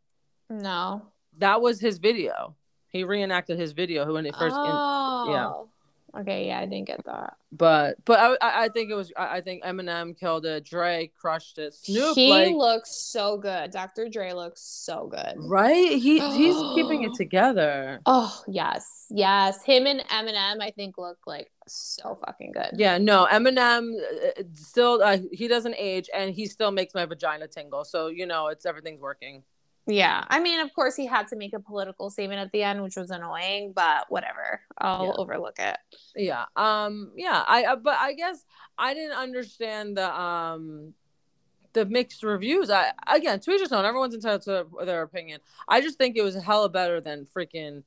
no. 0.49 1.07
That 1.39 1.61
was 1.63 1.81
his 1.81 1.99
video. 1.99 2.57
He 2.89 3.05
reenacted 3.05 3.59
his 3.59 3.73
video 3.73 4.05
Who 4.05 4.15
when 4.15 4.27
it 4.27 4.35
first 4.35 4.57
in, 4.57 4.63
oh. 4.63 5.69
Okay, 6.19 6.49
yeah, 6.49 6.59
I 6.59 6.67
didn't 6.67 6.88
get 6.88 7.05
that. 7.05 7.35
but 7.52 7.97
but 8.05 8.38
I 8.40 8.64
I 8.64 8.69
think 8.69 8.90
it 8.90 8.95
was 8.95 9.12
I 9.17 9.37
I 9.37 9.40
think 9.40 9.62
Eminem 9.62 10.19
killed 10.19 10.45
it, 10.45 10.64
Dre 10.64 11.11
crushed 11.17 11.59
it, 11.59 11.73
Snoop 11.75 12.17
he 12.17 12.29
like 12.31 12.55
looks 12.55 12.90
so 12.90 13.37
good. 13.37 13.71
Dr. 13.71 14.09
Dre 14.09 14.33
looks 14.33 14.61
so 14.61 15.07
good. 15.07 15.35
right 15.37 15.93
he 15.93 16.19
he's 16.19 16.57
keeping 16.75 17.05
it 17.05 17.14
together. 17.14 18.00
Oh 18.07 18.43
yes, 18.49 19.07
yes. 19.11 19.62
Him 19.64 19.87
and 19.87 20.00
Eminem, 20.09 20.61
I 20.61 20.71
think, 20.71 20.99
look 20.99 21.19
like 21.26 21.50
so 21.69 22.17
fucking 22.26 22.52
good. 22.52 22.71
Yeah, 22.75 22.99
no, 22.99 23.29
Eminem 23.31 23.95
uh, 23.95 24.43
still 24.55 25.00
uh, 25.02 25.19
he 25.33 25.47
doesn't 25.47 25.76
age 25.79 26.11
and 26.12 26.35
he 26.35 26.47
still 26.47 26.73
makes 26.73 26.93
my 26.95 27.07
vagina 27.07 27.47
tingle. 27.47 27.85
So 27.85 28.09
you 28.09 28.26
know 28.26 28.49
it's 28.49 28.67
everything's 28.67 29.00
working. 29.00 29.45
Yeah. 29.91 30.25
I 30.29 30.41
mean, 30.41 30.61
of 30.61 30.73
course, 30.73 30.97
he 30.97 31.07
had 31.07 31.29
to 31.29 31.37
make 31.37 31.53
a 31.53 31.61
political 31.61 32.09
statement 32.11 32.41
at 32.41 32.53
the 32.53 32.63
end, 32.63 32.83
which 32.83 32.97
was 32.97 33.11
annoying, 33.11 33.73
but 33.75 34.07
whatever. 34.09 34.61
I'll 34.79 35.07
Yeah. 35.07 35.13
overlook 35.17 35.59
it. 35.59 35.77
yeah 36.17 36.45
um 36.57 37.13
yeah 37.17 37.45
i 37.47 37.65
uh, 37.65 37.77
but 37.77 37.97
i 37.99 38.13
guess 38.15 38.45
i 38.77 38.95
didn't 38.95 39.17
understand 39.17 39.97
the 39.97 40.21
um 40.21 40.93
the 41.73 41.85
mixed 41.87 42.23
reviews 42.25 42.69
i 42.71 42.93
again 43.07 43.39
to 43.39 43.51
each 43.53 43.61
his 43.61 43.71
own 43.73 43.85
everyone's 43.85 44.15
entitled 44.15 44.43
to 44.43 44.67
their 44.85 45.03
opinion 45.03 45.39
i 45.69 45.81
just 45.81 45.99
think 45.99 46.17
it 46.17 46.23
was 46.23 46.35
a 46.35 46.41
hella 46.41 46.69
better 46.69 47.01
than 47.01 47.27
freaking 47.37 47.83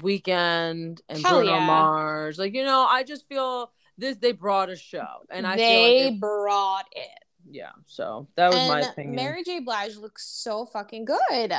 Weeknd 0.00 1.00
and 1.08 1.18
Hell 1.22 1.38
bruno 1.40 1.52
yeah. 1.52 1.66
mars 1.66 2.38
like 2.38 2.54
you 2.54 2.64
know 2.64 2.86
i 2.88 3.02
just 3.02 3.28
feel 3.28 3.70
this 3.98 4.16
they 4.16 4.32
brought 4.32 4.70
a 4.70 4.76
show 4.76 5.06
and 5.30 5.46
i 5.46 5.56
they 5.56 5.62
feel 5.68 5.82
like 5.82 6.14
it, 6.14 6.20
brought 6.20 6.86
it. 6.92 7.21
Yeah 7.50 7.70
so 7.86 8.28
that 8.36 8.48
was 8.48 8.56
my 8.68 8.80
and 8.80 8.88
opinion 8.88 9.16
Mary 9.16 9.42
J. 9.44 9.60
Blige 9.60 9.96
looks 9.96 10.26
so 10.26 10.64
fucking 10.66 11.04
good. 11.04 11.52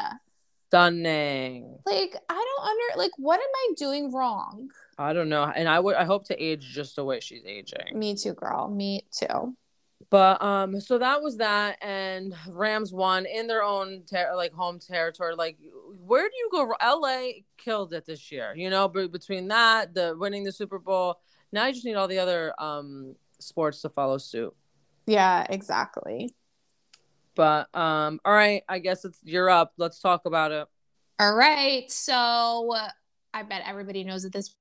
stunning 0.68 1.78
Like, 1.86 2.16
I 2.30 2.34
don't 2.34 2.68
under 2.68 3.00
like 3.00 3.12
what 3.18 3.40
am 3.40 3.46
I 3.56 3.74
doing 3.78 4.12
wrong? 4.12 4.70
i 4.98 5.12
don't 5.12 5.30
know 5.30 5.44
and 5.44 5.68
i 5.68 5.80
would 5.80 5.96
i 5.96 6.04
hope 6.06 6.26
to 6.28 6.44
age 6.44 6.72
just 6.72 6.96
the 6.96 7.04
way 7.04 7.20
she's 7.20 7.44
aging 7.46 7.98
Me 7.98 8.16
too, 8.16 8.34
girl. 8.34 8.70
Me 8.70 9.06
too. 9.12 9.56
But 10.10 10.42
um, 10.44 10.80
so 10.80 11.00
that 11.00 11.24
was 11.24 11.38
that, 11.38 11.78
and 11.82 12.36
Rams 12.48 12.94
won 12.94 13.26
in 13.26 13.48
their 13.48 13.64
own 13.64 14.04
ter- 14.08 14.36
like 14.36 14.54
home 14.54 14.78
territory. 14.78 15.34
Like, 15.34 15.58
where 16.06 16.30
do 16.30 16.36
you 16.36 16.50
go? 16.52 16.72
LA 16.84 17.42
killed 17.58 17.94
it 17.94 18.06
this 18.06 18.32
year. 18.32 18.54
You 18.56 18.70
know, 18.70 18.88
but 18.88 19.12
between 19.12 19.48
that, 19.48 19.96
the 19.96 20.16
winning 20.16 20.44
the 20.44 20.52
Super 20.52 20.78
Bowl, 20.78 21.20
now 21.52 21.66
you 21.66 21.74
just 21.74 21.86
need 21.86 21.96
all 21.96 22.08
the 22.08 22.20
other 22.20 22.54
um 22.60 23.16
sports 23.40 23.82
to 23.82 23.90
follow 23.90 24.20
suit. 24.20 24.54
Yeah, 25.06 25.46
exactly. 25.50 26.36
But 27.36 27.74
um, 27.76 28.20
all 28.24 28.34
right, 28.34 28.64
I 28.70 28.80
guess 28.80 29.06
it's 29.06 29.20
you're 29.24 29.50
up. 29.50 29.74
Let's 29.78 30.00
talk 30.00 30.26
about 30.26 30.52
it. 30.52 30.68
All 31.20 31.36
right. 31.36 31.90
So 31.92 32.76
I 33.34 33.44
bet 33.44 33.64
everybody 33.66 34.04
knows 34.04 34.24
that 34.24 34.34
this 34.34 34.56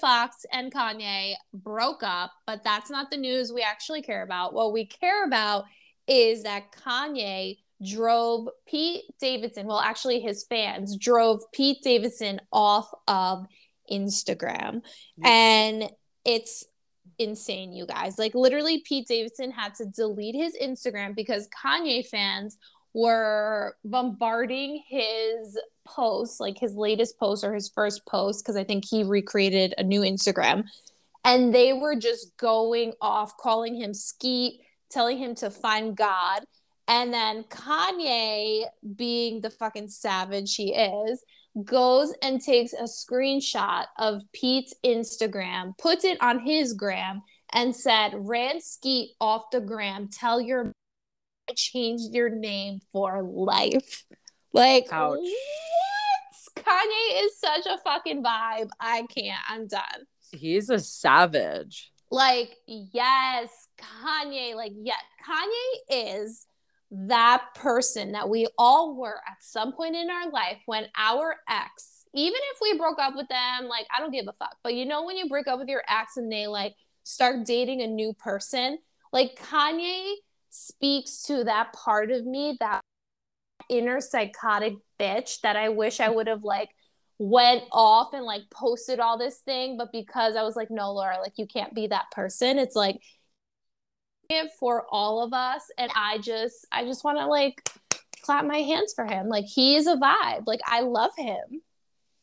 Fox 0.00 0.44
and 0.52 0.72
Kanye 0.72 1.34
broke 1.54 2.02
up, 2.02 2.32
but 2.46 2.62
that's 2.62 2.90
not 2.90 3.10
the 3.10 3.16
news 3.16 3.52
we 3.52 3.62
actually 3.62 4.02
care 4.02 4.22
about. 4.22 4.52
What 4.52 4.72
we 4.72 4.84
care 4.84 5.24
about 5.24 5.64
is 6.06 6.42
that 6.42 6.72
Kanye 6.72 7.58
drove 7.84 8.48
Pete 8.66 9.04
Davidson, 9.20 9.66
well, 9.66 9.80
actually, 9.80 10.20
his 10.20 10.44
fans 10.44 10.96
drove 10.96 11.40
Pete 11.52 11.82
Davidson 11.82 12.40
off 12.52 12.90
of 13.06 13.46
Instagram. 13.90 14.82
And 15.24 15.90
it's 16.24 16.64
insane, 17.18 17.72
you 17.72 17.86
guys. 17.86 18.18
Like, 18.18 18.34
literally, 18.34 18.82
Pete 18.86 19.08
Davidson 19.08 19.50
had 19.50 19.74
to 19.76 19.86
delete 19.86 20.34
his 20.34 20.56
Instagram 20.60 21.14
because 21.14 21.48
Kanye 21.48 22.06
fans 22.06 22.58
were 22.94 23.76
bombarding 23.84 24.82
his 24.88 25.58
posts, 25.84 26.40
like 26.40 26.58
his 26.58 26.74
latest 26.74 27.18
post 27.18 27.44
or 27.44 27.54
his 27.54 27.68
first 27.68 28.06
post, 28.06 28.44
because 28.44 28.56
I 28.56 28.64
think 28.64 28.84
he 28.84 29.04
recreated 29.04 29.74
a 29.78 29.82
new 29.82 30.00
Instagram. 30.00 30.64
And 31.24 31.54
they 31.54 31.72
were 31.72 31.96
just 31.96 32.36
going 32.36 32.94
off, 33.00 33.36
calling 33.36 33.74
him 33.74 33.92
Skeet, 33.92 34.60
telling 34.90 35.18
him 35.18 35.34
to 35.36 35.50
find 35.50 35.96
God. 35.96 36.44
And 36.86 37.12
then 37.12 37.44
Kanye, 37.44 38.64
being 38.96 39.42
the 39.42 39.50
fucking 39.50 39.88
savage 39.88 40.54
he 40.54 40.74
is, 40.74 41.22
goes 41.64 42.12
and 42.22 42.40
takes 42.40 42.72
a 42.72 42.84
screenshot 42.84 43.86
of 43.98 44.22
Pete's 44.32 44.74
Instagram, 44.84 45.76
puts 45.78 46.04
it 46.04 46.18
on 46.20 46.40
his 46.40 46.72
gram, 46.72 47.22
and 47.52 47.74
said, 47.74 48.12
Ran 48.14 48.60
Skeet 48.60 49.10
off 49.20 49.50
the 49.50 49.60
gram, 49.60 50.08
tell 50.12 50.40
your 50.40 50.72
I 51.48 51.54
changed 51.54 52.14
your 52.14 52.28
name 52.28 52.80
for 52.92 53.22
life. 53.22 54.04
Like, 54.52 54.88
Ouch. 54.92 55.18
what? 55.18 56.64
Kanye 56.64 57.24
is 57.24 57.38
such 57.38 57.66
a 57.66 57.78
fucking 57.78 58.22
vibe. 58.22 58.68
I 58.80 59.06
can't. 59.14 59.40
I'm 59.48 59.66
done. 59.66 60.06
He's 60.32 60.68
a 60.68 60.78
savage. 60.78 61.90
Like, 62.10 62.56
yes, 62.66 63.50
Kanye. 63.78 64.54
Like, 64.54 64.72
yeah, 64.76 64.94
Kanye 65.26 66.22
is 66.22 66.46
that 66.90 67.44
person 67.54 68.12
that 68.12 68.28
we 68.28 68.46
all 68.56 68.96
were 68.96 69.20
at 69.28 69.36
some 69.40 69.72
point 69.72 69.94
in 69.94 70.10
our 70.10 70.30
life 70.30 70.58
when 70.66 70.86
our 70.96 71.36
ex, 71.48 72.06
even 72.14 72.40
if 72.52 72.58
we 72.62 72.78
broke 72.78 72.98
up 72.98 73.14
with 73.14 73.28
them, 73.28 73.68
like, 73.68 73.86
I 73.94 74.00
don't 74.00 74.12
give 74.12 74.26
a 74.28 74.32
fuck. 74.32 74.56
But 74.62 74.74
you 74.74 74.86
know, 74.86 75.04
when 75.04 75.16
you 75.16 75.28
break 75.28 75.46
up 75.46 75.58
with 75.58 75.68
your 75.68 75.82
ex 75.88 76.16
and 76.16 76.32
they 76.32 76.46
like 76.46 76.74
start 77.04 77.44
dating 77.44 77.82
a 77.82 77.86
new 77.86 78.14
person, 78.14 78.78
like, 79.12 79.38
Kanye 79.38 80.14
speaks 80.50 81.22
to 81.24 81.44
that 81.44 81.72
part 81.72 82.10
of 82.10 82.24
me, 82.24 82.56
that 82.60 82.80
inner 83.68 84.00
psychotic 84.00 84.74
bitch 84.98 85.40
that 85.42 85.56
I 85.56 85.68
wish 85.68 86.00
I 86.00 86.08
would 86.08 86.26
have 86.26 86.42
like 86.42 86.70
went 87.18 87.64
off 87.72 88.14
and 88.14 88.24
like 88.24 88.42
posted 88.50 89.00
all 89.00 89.18
this 89.18 89.38
thing, 89.38 89.76
but 89.76 89.92
because 89.92 90.36
I 90.36 90.42
was 90.42 90.56
like, 90.56 90.70
no, 90.70 90.92
Laura, 90.92 91.18
like 91.20 91.34
you 91.36 91.46
can't 91.46 91.74
be 91.74 91.88
that 91.88 92.10
person. 92.12 92.58
It's 92.58 92.76
like 92.76 93.00
for 94.58 94.84
all 94.90 95.22
of 95.22 95.32
us, 95.32 95.70
and 95.78 95.90
I 95.94 96.18
just, 96.18 96.66
I 96.70 96.84
just 96.84 97.02
want 97.02 97.18
to 97.18 97.26
like 97.26 97.70
clap 98.22 98.44
my 98.44 98.58
hands 98.58 98.92
for 98.94 99.06
him. 99.06 99.28
Like 99.28 99.46
he 99.46 99.76
is 99.76 99.86
a 99.86 99.96
vibe. 99.96 100.46
Like 100.46 100.60
I 100.66 100.80
love 100.80 101.12
him. 101.16 101.62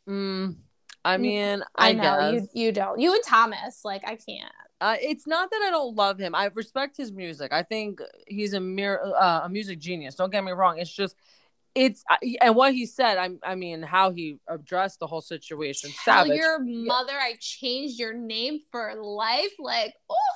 Mm, 0.08 0.56
I 1.04 1.18
mean, 1.18 1.64
I, 1.76 1.90
I, 1.90 1.94
know 1.94 2.32
guess. 2.32 2.50
you, 2.54 2.66
you 2.66 2.72
don't. 2.72 3.00
You 3.00 3.14
and 3.14 3.24
Thomas, 3.24 3.82
like 3.84 4.04
I 4.06 4.16
can't. 4.16 4.52
Uh, 4.80 4.98
it's 5.02 5.26
not 5.26 5.50
that 5.50 5.62
I 5.66 5.72
don't 5.72 5.96
love 5.96 6.20
him. 6.20 6.36
I 6.36 6.46
respect 6.54 6.96
his 6.96 7.12
music. 7.12 7.52
I 7.52 7.64
think 7.64 8.00
he's 8.28 8.54
a 8.54 8.60
mere 8.60 9.02
uh, 9.04 9.42
a 9.46 9.50
music 9.50 9.80
genius. 9.80 10.16
Don't 10.16 10.32
get 10.32 10.44
me 10.44 10.52
wrong. 10.52 10.78
It's 10.78 10.92
just 10.92 11.16
it's 11.74 12.04
and 12.40 12.56
what 12.56 12.74
he 12.76 12.86
said. 12.86 13.18
I 13.18 13.32
I 13.44 13.56
mean 13.56 13.82
how 13.82 14.12
he 14.12 14.38
addressed 14.48 15.00
the 15.00 15.08
whole 15.08 15.22
situation. 15.22 15.90
Tell 16.04 16.26
Savage. 16.26 16.38
your 16.38 16.60
mother 16.60 17.14
I 17.14 17.36
changed 17.40 17.98
your 17.98 18.14
name 18.14 18.60
for 18.72 18.94
life. 18.96 19.54
Like 19.58 19.96
oh. 20.08 20.35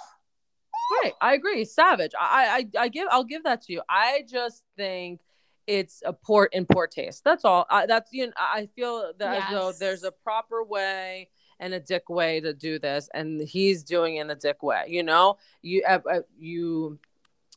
Right, 0.90 1.14
I 1.22 1.34
agree. 1.34 1.66
Savage. 1.66 2.12
I, 2.20 2.66
I 2.78 2.84
I 2.84 2.88
give 2.88 3.08
I'll 3.12 3.24
give 3.24 3.44
that 3.44 3.62
to 3.64 3.74
you. 3.74 3.82
I 3.88 4.24
just 4.28 4.66
think 4.76 5.22
it's 5.68 6.02
a 6.04 6.14
poor 6.14 6.46
in 6.46 6.66
poor 6.66 6.88
taste. 6.88 7.24
That's 7.24 7.46
all. 7.46 7.68
I, 7.70 7.86
that's 7.86 8.12
you 8.12 8.28
know 8.28 8.34
I 8.38 8.66
feel 8.76 9.14
that 9.20 9.34
yes. 9.34 9.44
as 9.46 9.52
though 9.52 9.72
there's 9.72 10.04
a 10.04 10.12
proper 10.12 10.64
way 10.64 11.30
and 11.60 11.74
a 11.74 11.80
dick 11.80 12.10
way 12.10 12.40
to 12.40 12.54
do 12.54 12.80
this, 12.80 13.08
and 13.14 13.40
he's 13.42 13.84
doing 13.84 14.16
it 14.16 14.22
in 14.22 14.30
a 14.32 14.36
dick 14.36 14.64
way. 14.64 14.86
You 14.88 15.04
know, 15.04 15.38
you 15.62 15.84
uh, 15.88 16.00
uh 16.10 16.22
you 16.38 16.98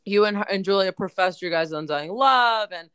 you 0.05 0.27
and 0.27 0.45
and 0.51 0.65
Julia 0.65 0.93
profess 0.93 1.41
your 1.41 1.51
guys' 1.51 1.73
undying 1.73 2.13
love, 2.13 2.71
and 2.73 2.91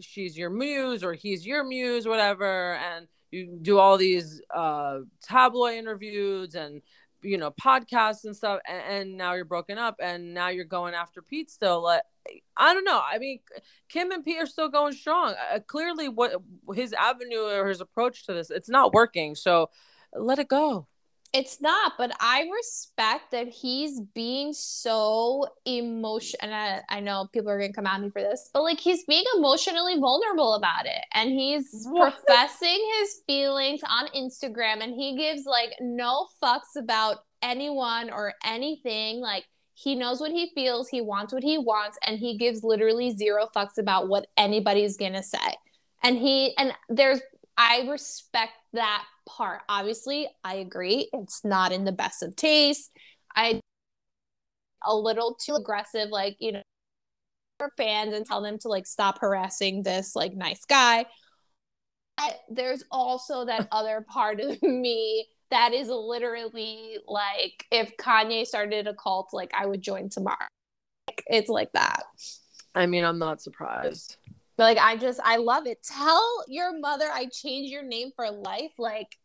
she's 0.00 0.36
your 0.36 0.50
muse 0.50 1.04
or 1.04 1.12
he's 1.12 1.46
your 1.46 1.62
muse, 1.62 2.06
whatever, 2.06 2.74
and 2.76 3.06
you 3.30 3.58
do 3.60 3.78
all 3.78 3.98
these 3.98 4.40
uh 4.54 5.00
tabloid 5.22 5.74
interviews 5.74 6.54
and 6.54 6.80
you 7.24 7.38
know 7.38 7.50
podcasts 7.50 8.24
and 8.24 8.36
stuff 8.36 8.60
and, 8.68 8.82
and, 8.88 9.16
now 9.16 9.32
you're 9.32 9.44
broken 9.44 9.78
up 9.78 9.96
and 10.00 10.34
now 10.34 10.48
you're 10.48 10.64
going 10.64 10.94
after 10.94 11.22
pete 11.22 11.50
still 11.50 11.82
like 11.82 12.02
i 12.56 12.74
don't 12.74 12.84
know 12.84 13.00
i 13.02 13.18
mean 13.18 13.40
kim 13.88 14.10
and 14.10 14.24
pete 14.24 14.38
are 14.38 14.46
still 14.46 14.68
going 14.68 14.92
strong. 14.92 15.34
Uh, 15.52 15.58
clearly 15.60 16.08
what 16.08 16.32
his 16.74 16.92
avenue 16.92 17.42
or 17.42 17.68
his 17.68 17.80
approach 17.80 18.26
to 18.26 18.32
this 18.32 18.50
it's 18.50 18.68
not 18.68 18.92
working 18.92 19.34
so 19.34 19.70
let 20.14 20.38
it 20.38 20.48
go 20.48 20.86
it's 21.34 21.60
not, 21.60 21.94
but 21.98 22.12
I 22.20 22.48
respect 22.54 23.32
that 23.32 23.48
he's 23.48 24.00
being 24.00 24.52
so 24.52 25.48
emotional. 25.66 26.38
And 26.40 26.54
I, 26.54 26.80
I, 26.88 27.00
know 27.00 27.26
people 27.32 27.50
are 27.50 27.58
gonna 27.58 27.72
come 27.72 27.88
at 27.88 28.00
me 28.00 28.08
for 28.08 28.22
this, 28.22 28.50
but 28.54 28.62
like 28.62 28.78
he's 28.78 29.02
being 29.04 29.24
emotionally 29.36 29.98
vulnerable 29.98 30.54
about 30.54 30.86
it, 30.86 31.04
and 31.12 31.30
he's 31.30 31.86
what? 31.88 32.14
professing 32.14 32.80
his 33.00 33.20
feelings 33.26 33.80
on 33.88 34.06
Instagram, 34.16 34.80
and 34.80 34.94
he 34.94 35.16
gives 35.16 35.44
like 35.44 35.72
no 35.80 36.28
fucks 36.42 36.76
about 36.78 37.16
anyone 37.42 38.10
or 38.10 38.34
anything. 38.44 39.20
Like 39.20 39.44
he 39.74 39.96
knows 39.96 40.20
what 40.20 40.30
he 40.30 40.52
feels, 40.54 40.88
he 40.88 41.00
wants 41.00 41.32
what 41.32 41.42
he 41.42 41.58
wants, 41.58 41.98
and 42.06 42.16
he 42.16 42.38
gives 42.38 42.62
literally 42.62 43.10
zero 43.10 43.48
fucks 43.54 43.76
about 43.76 44.06
what 44.08 44.28
anybody's 44.36 44.96
gonna 44.96 45.24
say. 45.24 45.56
And 46.00 46.16
he 46.16 46.54
and 46.56 46.72
there's 46.88 47.20
I 47.56 47.88
respect 47.88 48.52
that 48.72 49.04
part. 49.26 49.62
Obviously, 49.68 50.28
I 50.42 50.56
agree. 50.56 51.08
It's 51.12 51.44
not 51.44 51.72
in 51.72 51.84
the 51.84 51.92
best 51.92 52.22
of 52.22 52.36
taste. 52.36 52.90
I 53.34 53.60
a 54.86 54.94
little 54.94 55.34
too 55.34 55.54
aggressive, 55.54 56.10
like, 56.10 56.36
you 56.40 56.52
know, 56.52 56.62
for 57.58 57.70
fans 57.76 58.14
and 58.14 58.26
tell 58.26 58.42
them 58.42 58.58
to 58.58 58.68
like 58.68 58.86
stop 58.86 59.20
harassing 59.20 59.82
this 59.82 60.14
like 60.14 60.34
nice 60.34 60.64
guy. 60.64 61.06
But 62.16 62.40
there's 62.50 62.84
also 62.90 63.44
that 63.46 63.68
other 63.72 64.04
part 64.08 64.40
of 64.40 64.62
me 64.62 65.26
that 65.50 65.72
is 65.72 65.88
literally 65.88 66.98
like 67.06 67.64
if 67.70 67.96
Kanye 67.96 68.46
started 68.46 68.86
a 68.86 68.94
cult, 68.94 69.30
like 69.32 69.52
I 69.56 69.66
would 69.66 69.82
join 69.82 70.08
tomorrow. 70.08 70.46
It's 71.26 71.48
like 71.48 71.72
that. 71.72 72.02
I 72.74 72.86
mean, 72.86 73.04
I'm 73.04 73.18
not 73.18 73.40
surprised. 73.40 74.16
Like 74.58 74.78
I 74.78 74.96
just 74.96 75.20
I 75.24 75.36
love 75.36 75.66
it. 75.66 75.82
Tell 75.82 76.44
your 76.48 76.78
mother 76.78 77.06
I 77.12 77.26
changed 77.26 77.72
your 77.72 77.82
name 77.82 78.10
for 78.14 78.30
life. 78.30 78.72
Like, 78.78 79.16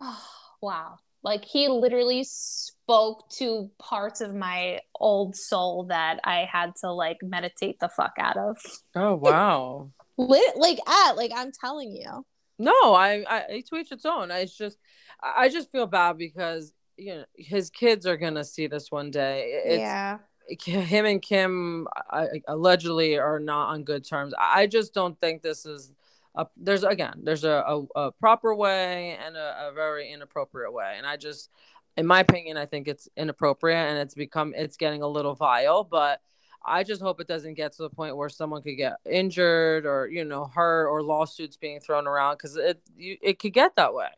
oh, 0.00 0.24
wow. 0.62 0.98
Like 1.22 1.44
he 1.46 1.68
literally 1.68 2.22
spoke 2.24 3.30
to 3.38 3.70
parts 3.78 4.20
of 4.20 4.34
my 4.34 4.80
old 4.94 5.34
soul 5.34 5.84
that 5.84 6.20
I 6.22 6.46
had 6.50 6.76
to 6.82 6.92
like 6.92 7.16
meditate 7.22 7.80
the 7.80 7.88
fuck 7.88 8.12
out 8.18 8.36
of. 8.36 8.58
Oh 8.94 9.14
wow. 9.22 9.90
Lit 10.18 10.56
like 10.56 10.78
at 10.86 11.12
like 11.16 11.32
I'm 11.34 11.50
telling 11.50 11.92
you. 11.92 12.26
No, 12.58 12.94
I 12.94 13.24
I 13.28 13.62
to 13.68 13.76
each 13.76 13.90
its 13.90 14.04
own. 14.04 14.30
I 14.30 14.44
just 14.44 14.76
I 15.22 15.48
just 15.48 15.72
feel 15.72 15.86
bad 15.86 16.18
because 16.18 16.74
you 16.98 17.14
know 17.14 17.24
his 17.34 17.70
kids 17.70 18.06
are 18.06 18.18
gonna 18.18 18.44
see 18.44 18.66
this 18.66 18.90
one 18.90 19.10
day. 19.10 19.62
It's, 19.64 19.80
yeah 19.80 20.18
him 20.48 21.06
and 21.06 21.22
Kim 21.22 21.86
I, 22.10 22.42
allegedly 22.48 23.18
are 23.18 23.40
not 23.40 23.70
on 23.70 23.84
good 23.84 24.04
terms. 24.04 24.34
I 24.38 24.66
just 24.66 24.94
don't 24.94 25.18
think 25.20 25.42
this 25.42 25.66
is 25.66 25.92
a, 26.34 26.46
there's 26.56 26.84
again 26.84 27.20
there's 27.22 27.44
a, 27.44 27.64
a, 27.66 27.82
a 27.96 28.12
proper 28.12 28.54
way 28.54 29.16
and 29.24 29.36
a, 29.36 29.68
a, 29.68 29.72
very 29.72 30.10
inappropriate 30.10 30.72
way, 30.72 30.94
and 30.96 31.06
I 31.06 31.16
just 31.16 31.50
in 31.96 32.06
my 32.06 32.20
opinion 32.20 32.56
I 32.56 32.66
think 32.66 32.88
it's 32.88 33.08
inappropriate 33.16 33.88
and 33.88 33.98
it's 33.98 34.14
become 34.14 34.52
it's 34.56 34.76
getting 34.76 35.02
a 35.02 35.08
little 35.08 35.34
vile, 35.34 35.84
but. 35.84 36.20
I 36.66 36.82
just 36.82 37.02
hope 37.02 37.20
it 37.20 37.28
doesn't 37.28 37.54
get 37.54 37.74
to 37.74 37.82
the 37.82 37.90
point 37.90 38.16
where 38.16 38.30
someone 38.30 38.62
could 38.62 38.78
get 38.78 38.94
injured 39.04 39.84
or 39.84 40.08
you 40.08 40.24
know 40.24 40.46
hurt 40.46 40.88
or 40.88 41.02
lawsuits 41.02 41.58
being 41.58 41.78
thrown 41.78 42.06
around 42.06 42.36
because 42.36 42.56
it 42.56 42.80
you, 42.96 43.18
it 43.20 43.38
could 43.38 43.52
get 43.52 43.76
that 43.76 43.92
way. 43.92 44.08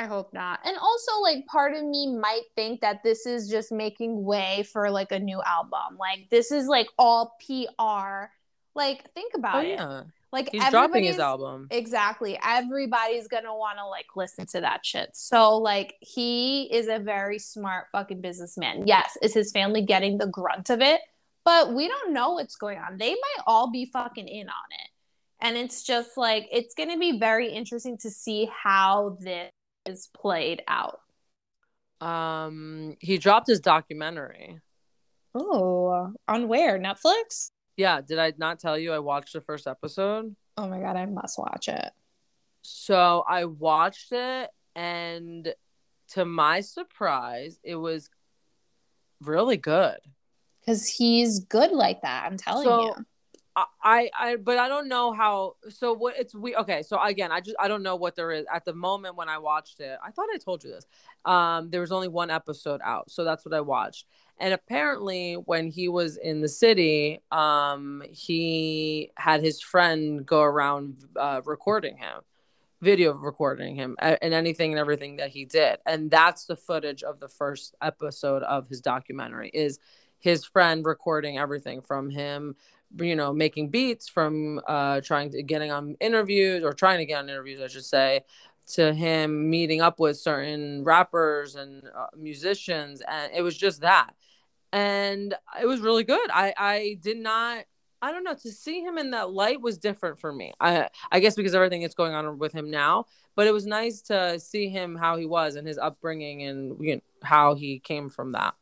I 0.00 0.06
hope 0.06 0.32
not. 0.32 0.60
And 0.64 0.78
also, 0.78 1.20
like, 1.20 1.44
part 1.44 1.74
of 1.74 1.84
me 1.84 2.16
might 2.16 2.44
think 2.56 2.80
that 2.80 3.02
this 3.02 3.26
is 3.26 3.50
just 3.50 3.70
making 3.70 4.24
way 4.24 4.64
for 4.72 4.90
like 4.90 5.12
a 5.12 5.18
new 5.18 5.42
album. 5.44 5.98
Like, 5.98 6.30
this 6.30 6.50
is 6.50 6.66
like 6.66 6.88
all 6.98 7.36
PR. 7.46 8.30
Like, 8.74 9.12
think 9.12 9.34
about 9.34 9.56
oh, 9.56 9.60
yeah. 9.60 10.00
it. 10.00 10.06
Like, 10.32 10.48
he's 10.52 10.66
dropping 10.70 11.04
his 11.04 11.18
album. 11.18 11.68
Exactly. 11.70 12.38
Everybody's 12.42 13.28
gonna 13.28 13.54
want 13.54 13.76
to 13.76 13.86
like 13.86 14.06
listen 14.16 14.46
to 14.46 14.62
that 14.62 14.86
shit. 14.86 15.10
So, 15.12 15.58
like, 15.58 15.96
he 16.00 16.62
is 16.72 16.88
a 16.88 16.98
very 16.98 17.38
smart 17.38 17.88
fucking 17.92 18.22
businessman. 18.22 18.86
Yes, 18.86 19.18
is 19.20 19.34
his 19.34 19.52
family 19.52 19.82
getting 19.82 20.16
the 20.16 20.28
grunt 20.28 20.70
of 20.70 20.80
it? 20.80 21.02
But 21.44 21.74
we 21.74 21.88
don't 21.88 22.14
know 22.14 22.32
what's 22.32 22.56
going 22.56 22.78
on. 22.78 22.96
They 22.96 23.10
might 23.10 23.44
all 23.46 23.70
be 23.70 23.84
fucking 23.84 24.28
in 24.28 24.48
on 24.48 24.70
it. 24.70 24.90
And 25.42 25.56
it's 25.58 25.82
just 25.82 26.16
like, 26.16 26.48
it's 26.52 26.74
going 26.74 26.90
to 26.90 26.98
be 26.98 27.18
very 27.18 27.50
interesting 27.50 27.96
to 27.98 28.10
see 28.10 28.50
how 28.62 29.16
this 29.20 29.50
is 29.86 30.08
played 30.08 30.62
out? 30.68 31.00
Um, 32.00 32.96
he 33.00 33.18
dropped 33.18 33.46
his 33.46 33.60
documentary. 33.60 34.58
Oh, 35.34 36.12
on 36.26 36.48
where? 36.48 36.78
Netflix? 36.78 37.50
Yeah. 37.76 38.00
Did 38.00 38.18
I 38.18 38.32
not 38.36 38.58
tell 38.58 38.78
you 38.78 38.92
I 38.92 38.98
watched 38.98 39.32
the 39.32 39.40
first 39.40 39.66
episode? 39.66 40.34
Oh 40.56 40.68
my 40.68 40.80
god, 40.80 40.96
I 40.96 41.06
must 41.06 41.38
watch 41.38 41.68
it. 41.68 41.90
So 42.62 43.24
I 43.26 43.46
watched 43.46 44.12
it, 44.12 44.50
and 44.74 45.54
to 46.10 46.24
my 46.24 46.60
surprise, 46.60 47.58
it 47.62 47.76
was 47.76 48.10
really 49.22 49.56
good. 49.56 49.98
Because 50.60 50.86
he's 50.86 51.40
good 51.40 51.72
like 51.72 52.02
that. 52.02 52.26
I'm 52.26 52.36
telling 52.36 52.64
so, 52.64 52.82
you. 52.82 52.94
I, 53.56 54.10
I, 54.16 54.36
but 54.36 54.58
I 54.58 54.68
don't 54.68 54.88
know 54.88 55.12
how. 55.12 55.56
So 55.68 55.92
what 55.92 56.14
it's 56.16 56.34
we 56.34 56.54
okay. 56.56 56.82
So 56.82 57.00
again, 57.02 57.32
I 57.32 57.40
just 57.40 57.56
I 57.58 57.68
don't 57.68 57.82
know 57.82 57.96
what 57.96 58.14
there 58.14 58.30
is 58.30 58.46
at 58.52 58.64
the 58.64 58.72
moment 58.72 59.16
when 59.16 59.28
I 59.28 59.38
watched 59.38 59.80
it. 59.80 59.98
I 60.04 60.10
thought 60.10 60.28
I 60.32 60.38
told 60.38 60.62
you 60.62 60.70
this. 60.70 60.86
Um, 61.24 61.70
there 61.70 61.80
was 61.80 61.92
only 61.92 62.08
one 62.08 62.30
episode 62.30 62.80
out, 62.84 63.10
so 63.10 63.24
that's 63.24 63.44
what 63.44 63.54
I 63.54 63.60
watched. 63.60 64.06
And 64.38 64.54
apparently, 64.54 65.34
when 65.34 65.68
he 65.68 65.88
was 65.88 66.16
in 66.16 66.40
the 66.40 66.48
city, 66.48 67.20
um, 67.32 68.02
he 68.10 69.10
had 69.16 69.42
his 69.42 69.60
friend 69.60 70.24
go 70.24 70.42
around 70.42 70.98
uh, 71.16 71.42
recording 71.44 71.96
him, 71.96 72.20
video 72.80 73.12
recording 73.12 73.74
him, 73.74 73.96
and 74.00 74.32
anything 74.32 74.72
and 74.72 74.78
everything 74.78 75.16
that 75.16 75.30
he 75.30 75.44
did. 75.44 75.78
And 75.84 76.10
that's 76.10 76.44
the 76.44 76.56
footage 76.56 77.02
of 77.02 77.18
the 77.20 77.28
first 77.28 77.74
episode 77.82 78.42
of 78.44 78.68
his 78.68 78.80
documentary. 78.80 79.50
Is 79.52 79.78
his 80.20 80.44
friend 80.44 80.84
recording 80.84 81.38
everything 81.38 81.80
from 81.80 82.10
him 82.10 82.54
you 82.98 83.14
know 83.14 83.32
making 83.32 83.68
beats 83.68 84.08
from 84.08 84.60
uh 84.66 85.00
trying 85.00 85.30
to 85.30 85.42
getting 85.42 85.70
on 85.70 85.96
interviews 86.00 86.64
or 86.64 86.72
trying 86.72 86.98
to 86.98 87.06
get 87.06 87.18
on 87.18 87.28
interviews 87.28 87.60
i 87.60 87.68
should 87.68 87.84
say 87.84 88.20
to 88.70 88.94
him 88.94 89.50
meeting 89.50 89.80
up 89.80 89.98
with 89.98 90.16
certain 90.16 90.84
rappers 90.84 91.56
and 91.56 91.82
uh, 91.96 92.06
musicians 92.16 93.02
and 93.06 93.32
it 93.34 93.42
was 93.42 93.56
just 93.56 93.80
that. 93.80 94.10
And 94.72 95.34
it 95.60 95.66
was 95.66 95.80
really 95.80 96.04
good. 96.04 96.30
I 96.30 96.54
i 96.56 96.98
did 97.00 97.18
not 97.18 97.64
i 98.02 98.12
don't 98.12 98.24
know 98.24 98.34
to 98.34 98.50
see 98.50 98.80
him 98.80 98.96
in 98.98 99.10
that 99.10 99.30
light 99.30 99.60
was 99.60 99.78
different 99.78 100.18
for 100.18 100.32
me. 100.32 100.52
I 100.60 100.88
i 101.10 101.20
guess 101.20 101.34
because 101.34 101.54
everything 101.54 101.82
that's 101.82 101.94
going 101.94 102.14
on 102.14 102.38
with 102.38 102.52
him 102.52 102.70
now 102.70 103.06
but 103.36 103.46
it 103.46 103.52
was 103.52 103.66
nice 103.66 104.02
to 104.02 104.38
see 104.38 104.68
him 104.68 104.96
how 104.96 105.16
he 105.16 105.26
was 105.26 105.56
and 105.56 105.66
his 105.66 105.78
upbringing 105.78 106.42
and 106.42 106.76
you 106.80 106.96
know, 106.96 107.00
how 107.22 107.54
he 107.54 107.78
came 107.78 108.08
from 108.08 108.32
that 108.32 108.54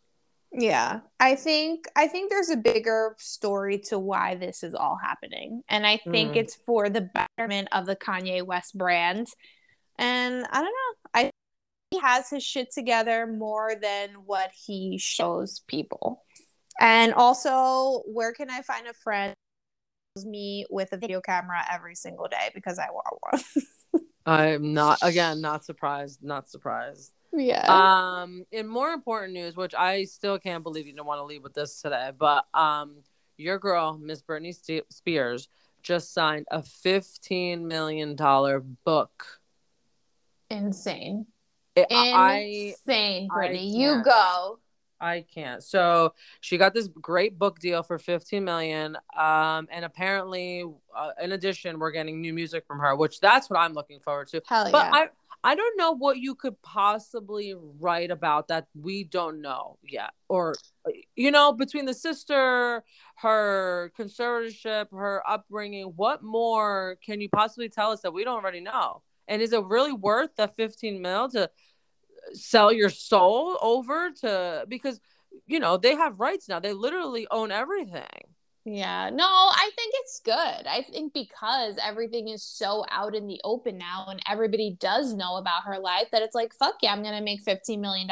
yeah. 0.52 1.00
I 1.20 1.34
think 1.34 1.87
I 1.96 2.08
think 2.08 2.30
there's 2.30 2.50
a 2.50 2.56
bigger 2.56 3.14
story 3.18 3.78
to 3.88 3.98
why 3.98 4.34
this 4.34 4.62
is 4.62 4.74
all 4.74 4.98
happening. 5.02 5.62
And 5.68 5.87
I 5.87 5.98
think 6.11 6.32
mm. 6.32 6.37
it's 6.37 6.56
for 6.66 6.88
the 6.88 7.08
betterment 7.14 7.68
of 7.72 7.87
the 7.87 7.96
Kanye 7.96 8.44
West 8.44 8.76
brand. 8.76 9.28
And 9.98 10.46
I 10.50 10.61
don't 10.61 10.64
know. 10.64 11.11
I 11.14 11.30
he 11.90 11.98
has 12.00 12.28
his 12.30 12.42
shit 12.42 12.72
together 12.72 13.26
more 13.26 13.74
than 13.80 14.11
what 14.26 14.50
he 14.66 14.98
shows 14.98 15.61
people. 15.66 16.24
And 16.80 17.12
also, 17.14 18.02
where 18.06 18.32
can 18.32 18.50
I 18.50 18.62
find 18.62 18.87
a 18.87 18.92
friend 18.92 19.34
me 20.24 20.66
with 20.70 20.92
a 20.92 20.96
video 20.96 21.20
camera 21.20 21.64
every 21.70 21.94
single 21.94 22.28
day 22.28 22.50
because 22.54 22.78
I 22.78 22.88
want 22.90 23.42
one. 23.92 24.02
I'm 24.26 24.74
not 24.74 24.98
again 25.02 25.40
not 25.40 25.64
surprised, 25.64 26.22
not 26.22 26.50
surprised. 26.50 27.12
Yeah. 27.32 27.66
Um, 27.66 28.44
in 28.52 28.66
more 28.66 28.90
important 28.90 29.34
news, 29.34 29.56
which 29.56 29.74
I 29.74 30.04
still 30.04 30.38
can't 30.38 30.62
believe 30.62 30.86
you 30.86 30.92
didn't 30.92 31.06
want 31.06 31.20
to 31.20 31.24
leave 31.24 31.42
with 31.42 31.54
this 31.54 31.80
today, 31.80 32.10
but 32.16 32.46
um, 32.54 32.96
your 33.36 33.58
girl, 33.58 33.98
Miss 33.98 34.22
Britney 34.22 34.54
Spears, 34.90 35.48
just 35.82 36.12
signed 36.12 36.46
a 36.50 36.62
fifteen 36.62 37.68
million 37.68 38.16
dollar 38.16 38.60
book. 38.60 39.40
Insane. 40.50 41.26
It- 41.76 41.86
Insane, 41.90 43.28
I 43.30 43.34
Britney. 43.36 43.70
You 43.70 44.02
go. 44.02 44.58
I 45.00 45.24
can't. 45.32 45.62
So 45.62 46.14
she 46.40 46.58
got 46.58 46.74
this 46.74 46.88
great 46.88 47.38
book 47.38 47.60
deal 47.60 47.82
for 47.84 47.98
15 47.98 48.42
million. 48.44 48.96
Um, 49.16 49.68
and 49.70 49.84
apparently, 49.84 50.64
uh, 50.96 51.10
in 51.22 51.32
addition, 51.32 51.78
we're 51.78 51.92
getting 51.92 52.20
new 52.20 52.32
music 52.32 52.66
from 52.66 52.80
her, 52.80 52.96
which 52.96 53.20
that's 53.20 53.48
what 53.48 53.58
I'm 53.60 53.74
looking 53.74 54.00
forward 54.00 54.26
to. 54.28 54.42
Hell 54.46 54.68
But 54.72 54.86
yeah. 54.86 54.90
I, 54.92 55.08
I 55.44 55.55
don't 55.55 55.79
know 55.79 55.92
what 55.92 56.18
you 56.18 56.35
could 56.35 56.61
possibly 56.62 57.55
write 57.57 58.11
about 58.11 58.48
that 58.48 58.66
we 58.74 59.05
don't 59.05 59.40
know 59.40 59.79
yet, 59.83 60.11
or 60.29 60.55
you 61.14 61.31
know, 61.31 61.53
between 61.53 61.85
the 61.85 61.94
sister, 61.94 62.83
her 63.16 63.92
conservatorship, 63.96 64.90
her 64.90 65.22
upbringing, 65.29 65.92
what 65.96 66.22
more 66.22 66.96
can 67.05 67.20
you 67.20 67.29
possibly 67.29 67.68
tell 67.68 67.92
us 67.92 68.01
that 68.01 68.12
we 68.12 68.24
don't 68.24 68.37
already 68.37 68.61
know? 68.61 69.03
And 69.29 69.40
is 69.40 69.53
it 69.53 69.64
really 69.64 69.92
worth 69.92 70.31
the 70.37 70.48
15 70.48 71.01
mil 71.01 71.29
to 71.31 71.51
sell 72.33 72.72
your 72.72 72.90
soul 72.90 73.57
over 73.62 74.11
to 74.11 74.64
because 74.68 75.01
you 75.46 75.61
know 75.61 75.77
they 75.77 75.94
have 75.94 76.20
rights 76.20 76.48
now 76.48 76.61
they 76.61 76.72
literally 76.72 77.27
own 77.31 77.51
everything 77.51 78.05
Yeah, 78.70 79.09
no, 79.11 79.24
I 79.24 79.70
think 79.76 79.94
it's 79.96 80.20
good. 80.20 80.35
I 80.66 80.85
think 80.90 81.14
because 81.14 81.76
everything 81.83 82.28
is 82.28 82.42
so 82.42 82.85
out 82.90 83.14
in 83.14 83.26
the 83.26 83.40
open 83.42 83.78
now 83.78 84.07
and 84.09 84.20
everybody 84.28 84.76
does 84.78 85.14
know 85.14 85.37
about 85.37 85.64
her 85.64 85.78
life 85.78 86.09
that 86.12 86.20
it's 86.22 86.35
like, 86.35 86.52
fuck 86.52 86.74
yeah, 86.83 86.92
I'm 86.92 87.02
going 87.02 87.16
to 87.16 87.24
make 87.24 87.42
$15 87.44 87.81
million 87.81 88.09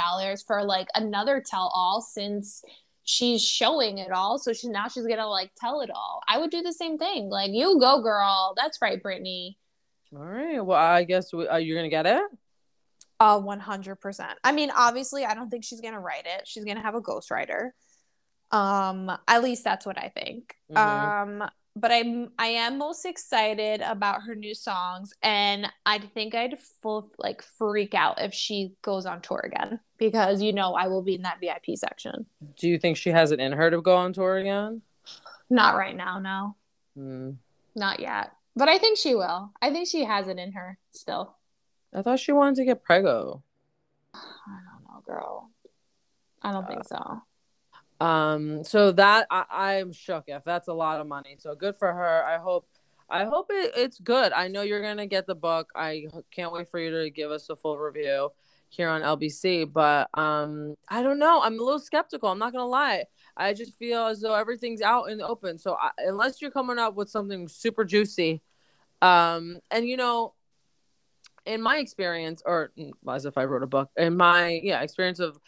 for 0.46 0.64
like 0.64 0.88
another 0.94 1.42
tell 1.44 1.70
all 1.74 2.00
since 2.00 2.62
she's 3.04 3.44
showing 3.44 3.98
it 3.98 4.12
all. 4.12 4.38
So 4.38 4.54
she's 4.54 4.70
now 4.70 4.88
she's 4.88 5.06
going 5.06 5.18
to 5.18 5.28
like 5.28 5.50
tell 5.60 5.82
it 5.82 5.90
all. 5.90 6.22
I 6.26 6.38
would 6.38 6.50
do 6.50 6.62
the 6.62 6.72
same 6.72 6.96
thing. 6.96 7.28
Like, 7.28 7.50
you 7.52 7.78
go, 7.78 8.00
girl. 8.00 8.54
That's 8.56 8.80
right, 8.80 9.02
Britney. 9.02 9.56
all 10.16 10.24
right 10.24 10.64
well 10.64 10.78
i 10.78 11.02
guess 11.02 11.32
we, 11.32 11.46
uh, 11.48 11.56
you're 11.56 11.76
gonna 11.76 11.90
get 11.90 12.06
it 12.06 12.22
Uh, 13.18 13.40
100%. 13.40 14.34
I 14.44 14.52
mean, 14.52 14.70
obviously, 14.70 15.24
I 15.24 15.34
don't 15.34 15.48
think 15.48 15.64
she's 15.64 15.80
going 15.80 15.94
to 15.94 16.00
write 16.00 16.26
it. 16.26 16.46
She's 16.46 16.64
going 16.66 16.76
to 16.76 16.82
have 16.82 16.94
a 16.94 17.00
ghostwriter. 17.00 17.70
Um, 18.52 19.10
at 19.26 19.42
least 19.42 19.64
that's 19.64 19.84
what 19.86 19.98
I 19.98 20.08
think. 20.14 20.56
Mhm. 20.70 21.42
Um, 21.42 21.50
but 21.78 21.92
I'm 21.92 22.30
I 22.38 22.46
am 22.46 22.78
most 22.78 23.04
excited 23.04 23.82
about 23.82 24.22
her 24.22 24.34
new 24.34 24.54
songs, 24.54 25.12
and 25.22 25.70
I 25.84 25.98
think 25.98 26.34
I'd 26.34 26.58
full 26.80 27.10
like 27.18 27.42
freak 27.42 27.92
out 27.94 28.20
if 28.20 28.32
she 28.32 28.72
goes 28.82 29.04
on 29.04 29.20
tour 29.20 29.40
again 29.44 29.80
because 29.98 30.40
you 30.40 30.52
know 30.54 30.74
I 30.74 30.86
will 30.88 31.02
be 31.02 31.14
in 31.16 31.22
that 31.22 31.38
VIP 31.40 31.76
section. 31.76 32.26
do 32.56 32.68
you 32.68 32.78
think 32.78 32.96
she 32.96 33.10
has 33.10 33.30
it 33.32 33.40
in 33.40 33.52
her 33.52 33.70
to 33.70 33.82
go 33.82 33.94
on 33.96 34.12
tour 34.14 34.36
again 34.38 34.80
Not 35.50 35.76
right 35.76 35.94
now, 35.96 36.18
no, 36.18 36.56
Hmm. 36.94 37.32
not 37.74 38.00
yet. 38.00 38.32
But 38.54 38.68
I 38.70 38.78
think 38.78 38.96
she 38.96 39.14
will. 39.14 39.52
I 39.60 39.70
think 39.70 39.86
she 39.86 40.04
has 40.04 40.28
it 40.28 40.38
in 40.38 40.52
her 40.52 40.78
still. 40.92 41.36
i 41.92 42.00
thought 42.00 42.20
she 42.20 42.32
wanted 42.32 42.56
to 42.56 42.64
get 42.64 42.82
prego 42.82 43.42
I 44.14 44.58
don't 44.70 44.84
know, 44.88 45.00
girl. 45.04 45.50
I 46.42 46.52
don't 46.52 46.66
think 46.66 46.84
so. 46.84 47.20
Um 48.00 48.62
so 48.62 48.92
that 48.92 49.26
I, 49.30 49.44
i'm 49.50 49.92
shook 49.92 50.24
if 50.26 50.44
that's 50.44 50.68
a 50.68 50.72
lot 50.72 51.00
of 51.00 51.06
money. 51.06 51.36
So 51.38 51.54
good 51.54 51.76
for 51.76 51.92
her. 51.92 52.24
I 52.24 52.38
hope 52.38 52.68
i 53.08 53.24
hope 53.24 53.46
it, 53.50 53.72
it's 53.76 53.98
good. 54.00 54.32
I 54.32 54.48
know 54.48 54.62
you're 54.62 54.82
gonna 54.82 55.06
get 55.06 55.26
the 55.26 55.34
book. 55.34 55.70
I 55.74 56.06
can't 56.30 56.52
wait 56.52 56.68
for 56.68 56.78
you 56.78 56.90
to 57.02 57.10
give 57.10 57.30
us 57.30 57.48
a 57.50 57.56
full 57.56 57.78
review 57.78 58.30
here 58.68 58.88
on 58.88 59.00
lbc 59.00 59.72
but 59.72 60.08
um 60.18 60.74
i 60.88 61.00
don't 61.02 61.18
know. 61.18 61.40
I'm 61.40 61.58
a 61.58 61.62
little 61.62 61.78
skeptical. 61.78 62.28
I'm 62.28 62.38
not 62.38 62.52
gonna 62.52 62.66
lie. 62.66 63.04
I 63.36 63.54
just 63.54 63.74
feel 63.76 64.06
as 64.06 64.20
though 64.20 64.34
everything's 64.34 64.82
out 64.82 65.04
in 65.04 65.18
the 65.18 65.26
open. 65.26 65.56
So 65.58 65.76
I, 65.80 65.90
unless 65.98 66.42
you're 66.42 66.50
coming 66.50 66.78
up 66.78 66.94
with 66.94 67.08
something 67.08 67.48
super 67.48 67.84
juicy 67.84 68.42
um 69.02 69.58
and 69.70 69.86
you 69.86 69.96
know 69.96 70.32
in 71.44 71.60
my 71.62 71.78
experience 71.78 72.42
or 72.44 72.72
mm, 72.78 72.92
as 73.08 73.24
if 73.24 73.36
i 73.38 73.44
wrote 73.44 73.62
a 73.62 73.66
book 73.66 73.90
in 73.96 74.16
my 74.16 74.60
yeah 74.62 74.80
experience 74.80 75.20
of 75.20 75.38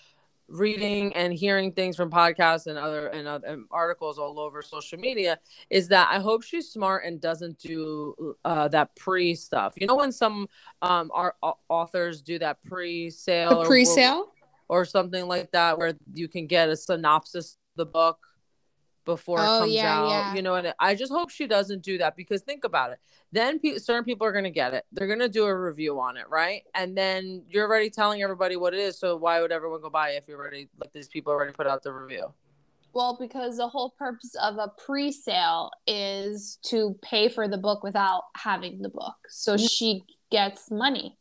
reading 0.48 1.14
and 1.14 1.32
hearing 1.32 1.72
things 1.72 1.94
from 1.96 2.11
podcasts 2.11 2.66
and 2.66 2.78
other 2.78 3.08
and 3.08 3.28
other 3.28 3.46
and 3.46 3.64
articles 3.70 4.18
all 4.18 4.40
over 4.40 4.62
social 4.62 4.98
media 4.98 5.38
is 5.70 5.88
that 5.88 6.08
I 6.11 6.18
hope 6.20 6.42
she's 6.42 6.70
smart 6.70 7.04
and 7.04 7.20
doesn't 7.20 7.58
do 7.58 8.34
uh, 8.44 8.68
that 8.68 8.96
pre 8.96 9.34
stuff. 9.34 9.74
You 9.76 9.87
know 9.87 9.96
when 9.96 10.12
some 10.12 10.48
um 10.82 11.11
our 11.12 11.34
authors 11.68 12.22
do 12.22 12.38
that 12.38 12.62
pre 12.64 13.11
sale 13.11 13.64
pre-sale 13.64 14.32
or- 14.68 14.80
or 14.80 14.84
something 14.84 15.26
like 15.26 15.50
that 15.52 15.78
where 15.78 15.94
you 16.12 16.28
can 16.28 16.46
get 16.46 16.68
a 16.68 16.76
synopsis 16.76 17.52
of 17.52 17.58
the 17.76 17.87
book 17.87 18.18
before 19.09 19.38
it 19.38 19.47
Oh, 19.47 19.61
comes 19.61 19.73
yeah, 19.73 19.99
out. 19.99 20.09
yeah. 20.11 20.35
You 20.35 20.42
know, 20.42 20.55
and 20.57 20.75
I 20.79 20.94
just 20.94 21.11
hope 21.11 21.31
she 21.31 21.47
doesn't 21.47 21.83
do 21.83 21.97
that 21.97 22.14
because 22.14 22.42
think 22.42 22.64
about 22.64 22.92
it. 22.92 22.99
Then 23.33 23.59
pe- 23.59 23.79
certain 23.79 24.05
people 24.05 24.27
are 24.27 24.33
going 24.33 24.44
to 24.44 24.51
get 24.51 24.75
it. 24.75 24.85
They're 24.92 25.07
going 25.07 25.18
to 25.21 25.31
do 25.31 25.44
a 25.44 25.59
review 25.59 25.99
on 25.99 26.18
it, 26.18 26.29
right? 26.29 26.62
And 26.75 26.94
then 26.97 27.42
you're 27.49 27.66
already 27.66 27.88
telling 27.88 28.23
everybody 28.23 28.57
what 28.57 28.75
it 28.75 28.81
is. 28.81 28.99
So 28.99 29.16
why 29.16 29.40
would 29.40 29.51
everyone 29.51 29.81
go 29.81 29.88
buy 29.88 30.11
it 30.11 30.16
if 30.16 30.29
you're 30.29 30.38
already 30.38 30.68
like 30.79 30.92
these 30.92 31.09
people 31.09 31.33
already 31.33 31.53
put 31.55 31.66
out 31.66 31.83
the 31.83 31.92
review? 31.92 32.35
Well, 32.92 33.16
because 33.18 33.57
the 33.57 33.68
whole 33.68 33.94
purpose 33.99 34.35
of 34.42 34.59
a 34.59 34.68
pre-sale 34.85 35.71
is 35.87 36.59
to 36.64 36.94
pay 37.01 37.31
for 37.31 37.49
the 37.49 37.59
book 37.59 37.83
without 37.83 38.25
having 38.37 38.83
the 38.83 38.88
book, 38.90 39.16
so 39.29 39.55
mm-hmm. 39.55 39.66
she 39.66 40.05
gets 40.31 40.71
money. 40.71 41.16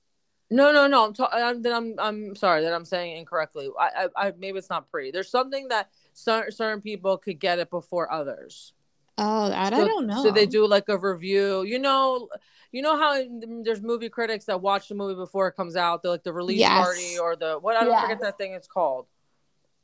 No, 0.50 0.71
no, 0.71 0.88
no. 0.88 1.06
I'm, 1.06 1.13
ta- 1.13 1.30
I'm 1.34 1.65
I'm 1.65 1.95
I'm 2.00 2.36
sorry 2.36 2.63
that 2.63 2.73
I'm 2.73 2.86
saying 2.86 3.17
incorrectly. 3.17 3.69
I, 3.80 4.08
I, 4.15 4.28
I 4.28 4.34
maybe 4.38 4.58
it's 4.58 4.69
not 4.69 4.89
pre. 4.89 5.12
There's 5.12 5.30
something 5.30 5.67
that 5.67 5.89
certain 6.17 6.51
certain 6.51 6.82
people 6.82 7.17
could 7.17 7.39
get 7.39 7.60
it 7.60 7.69
before 7.69 8.12
others. 8.12 8.73
Oh, 9.19 9.49
that 9.49 9.73
So- 9.73 9.84
I 9.84 9.88
don't 9.88 10.08
know. 10.08 10.23
So 10.23 10.32
they 10.32 10.45
do 10.45 10.67
like 10.67 10.89
a 10.89 10.97
review. 10.97 11.63
You 11.63 11.80
know, 11.80 12.30
you 12.71 12.82
know 12.82 12.97
how 12.97 13.15
mm, 13.21 13.63
there's 13.63 13.82
movie 13.82 14.10
critics 14.10 14.45
that 14.45 14.62
watch 14.62 14.89
the 14.89 14.95
movie 14.95 15.15
before 15.15 15.47
it 15.47 15.53
comes 15.53 15.75
out. 15.75 16.01
The 16.03 16.10
like 16.10 16.23
the 16.23 16.34
release 16.34 16.60
Yes. 16.60 16.86
party 16.86 17.19
or 17.19 17.36
the 17.36 17.60
what 17.60 17.75
I 17.75 17.82
don't 17.82 17.91
Yes. 17.93 18.01
forget 18.01 18.21
that 18.21 18.38
thing 18.38 18.53
it's 18.53 18.67
called. 18.67 19.08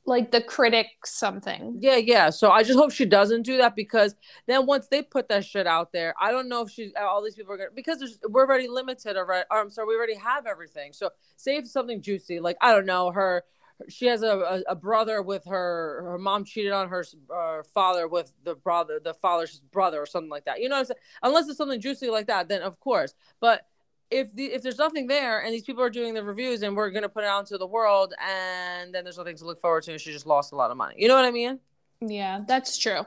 like 0.05 0.31
the 0.31 0.41
critic 0.41 0.87
something. 1.05 1.77
Yeah, 1.79 1.95
yeah. 1.95 2.29
So 2.29 2.51
I 2.51 2.63
just 2.63 2.77
hope 2.77 2.91
she 2.91 3.05
doesn't 3.05 3.43
do 3.43 3.55
that 3.59 3.73
because 3.73 4.15
then 4.47 4.65
once 4.65 4.87
they 4.89 5.01
put 5.01 5.29
that 5.29 5.45
shit 5.45 5.65
out 5.65 5.93
there, 5.93 6.13
I 6.19 6.31
don't 6.31 6.49
know 6.49 6.61
if 6.63 6.69
she's 6.71 6.91
uh, 6.99 7.05
all 7.05 7.23
these 7.23 7.35
people 7.35 7.53
are 7.53 7.57
gonna 7.57 7.69
because 7.73 7.99
there's, 7.99 8.19
we're 8.27 8.45
already 8.45 8.67
limited 8.67 9.15
already. 9.15 9.45
Or 9.49 9.59
I'm 9.59 9.67
um, 9.67 9.69
sorry, 9.69 9.87
we 9.87 9.95
already 9.95 10.15
have 10.15 10.45
everything. 10.45 10.91
So 10.91 11.11
save 11.37 11.67
something 11.67 12.01
juicy, 12.01 12.41
like 12.41 12.57
I 12.59 12.73
don't 12.73 12.85
know 12.85 13.11
her. 13.11 13.45
She 13.89 14.05
has 14.07 14.23
a, 14.23 14.27
a, 14.27 14.61
a 14.69 14.75
brother 14.75 15.21
with 15.21 15.45
her. 15.45 16.03
Her 16.03 16.17
mom 16.17 16.45
cheated 16.45 16.71
on 16.71 16.89
her 16.89 17.05
uh, 17.33 17.63
father 17.73 18.07
with 18.07 18.33
the 18.43 18.55
brother, 18.55 18.99
the 19.03 19.13
father's 19.13 19.59
brother, 19.71 20.01
or 20.01 20.05
something 20.05 20.29
like 20.29 20.45
that. 20.45 20.61
You 20.61 20.69
know, 20.69 20.75
what 20.75 20.81
I'm 20.81 20.85
saying? 20.85 20.99
unless 21.23 21.47
it's 21.47 21.57
something 21.57 21.81
juicy 21.81 22.09
like 22.09 22.27
that, 22.27 22.47
then 22.47 22.61
of 22.61 22.79
course. 22.79 23.13
But 23.39 23.67
if 24.13 24.33
the 24.35 24.45
if 24.45 24.61
there's 24.61 24.77
nothing 24.77 25.07
there 25.07 25.39
and 25.39 25.53
these 25.53 25.63
people 25.63 25.83
are 25.83 25.89
doing 25.89 26.13
the 26.13 26.23
reviews 26.23 26.61
and 26.61 26.75
we're 26.75 26.91
gonna 26.91 27.09
put 27.09 27.23
it 27.23 27.27
out 27.27 27.39
into 27.39 27.57
the 27.57 27.65
world 27.67 28.13
and 28.21 28.93
then 28.93 29.03
there's 29.03 29.17
nothing 29.17 29.35
to 29.37 29.45
look 29.45 29.59
forward 29.59 29.83
to 29.83 29.91
and 29.91 29.99
she 29.99 30.11
just 30.11 30.27
lost 30.27 30.51
a 30.51 30.55
lot 30.55 30.71
of 30.71 30.77
money. 30.77 30.95
You 30.97 31.07
know 31.07 31.15
what 31.15 31.25
I 31.25 31.31
mean? 31.31 31.59
Yeah, 31.99 32.41
that's 32.47 32.77
true. 32.77 33.01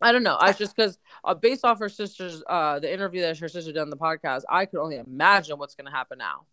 I 0.00 0.12
don't 0.12 0.22
know. 0.22 0.36
I 0.38 0.52
just 0.52 0.76
because 0.76 0.98
uh, 1.24 1.34
based 1.34 1.64
off 1.64 1.78
her 1.78 1.88
sister's 1.88 2.42
uh 2.46 2.78
the 2.78 2.92
interview 2.92 3.22
that 3.22 3.38
her 3.38 3.48
sister 3.48 3.72
did 3.72 3.80
on 3.80 3.90
the 3.90 3.96
podcast, 3.96 4.42
I 4.48 4.66
could 4.66 4.80
only 4.80 4.96
imagine 4.96 5.58
what's 5.58 5.74
gonna 5.74 5.90
happen 5.90 6.18
now. 6.18 6.44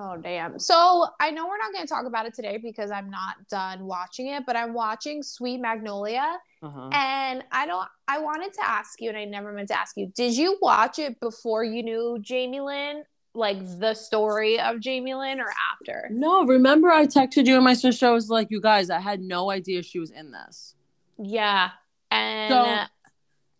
Oh 0.00 0.16
damn. 0.16 0.60
So 0.60 1.06
I 1.18 1.32
know 1.32 1.48
we're 1.48 1.58
not 1.58 1.72
going 1.72 1.84
to 1.84 1.92
talk 1.92 2.06
about 2.06 2.24
it 2.24 2.32
today 2.32 2.56
because 2.56 2.92
I'm 2.92 3.10
not 3.10 3.34
done 3.50 3.84
watching 3.84 4.28
it, 4.28 4.44
but 4.46 4.54
I'm 4.54 4.72
watching 4.72 5.24
Sweet 5.24 5.58
Magnolia, 5.60 6.38
Uh-huh. 6.62 6.88
and 6.92 7.42
I 7.50 7.66
don't. 7.66 7.88
I 8.06 8.20
wanted 8.20 8.52
to 8.54 8.64
ask 8.64 9.00
you, 9.00 9.08
and 9.08 9.18
I 9.18 9.24
never 9.24 9.52
meant 9.52 9.68
to 9.68 9.78
ask 9.78 9.96
you. 9.96 10.06
Did 10.14 10.36
you 10.36 10.56
watch 10.62 11.00
it 11.00 11.18
before 11.18 11.64
you 11.64 11.82
knew 11.82 12.18
Jamie 12.20 12.60
Lynn, 12.60 13.02
like 13.34 13.58
the 13.80 13.94
story 13.94 14.60
of 14.60 14.78
Jamie 14.78 15.14
Lynn, 15.14 15.40
or 15.40 15.50
after? 15.72 16.08
No, 16.12 16.44
remember 16.44 16.90
I 16.92 17.06
texted 17.06 17.46
you 17.46 17.56
and 17.56 17.64
my 17.64 17.74
sister. 17.74 18.06
I 18.06 18.10
was 18.10 18.30
like, 18.30 18.52
you 18.52 18.60
guys, 18.60 18.90
I 18.90 19.00
had 19.00 19.20
no 19.20 19.50
idea 19.50 19.82
she 19.82 19.98
was 19.98 20.10
in 20.12 20.30
this. 20.30 20.76
Yeah, 21.18 21.70
and. 22.12 22.52
So- 22.52 22.84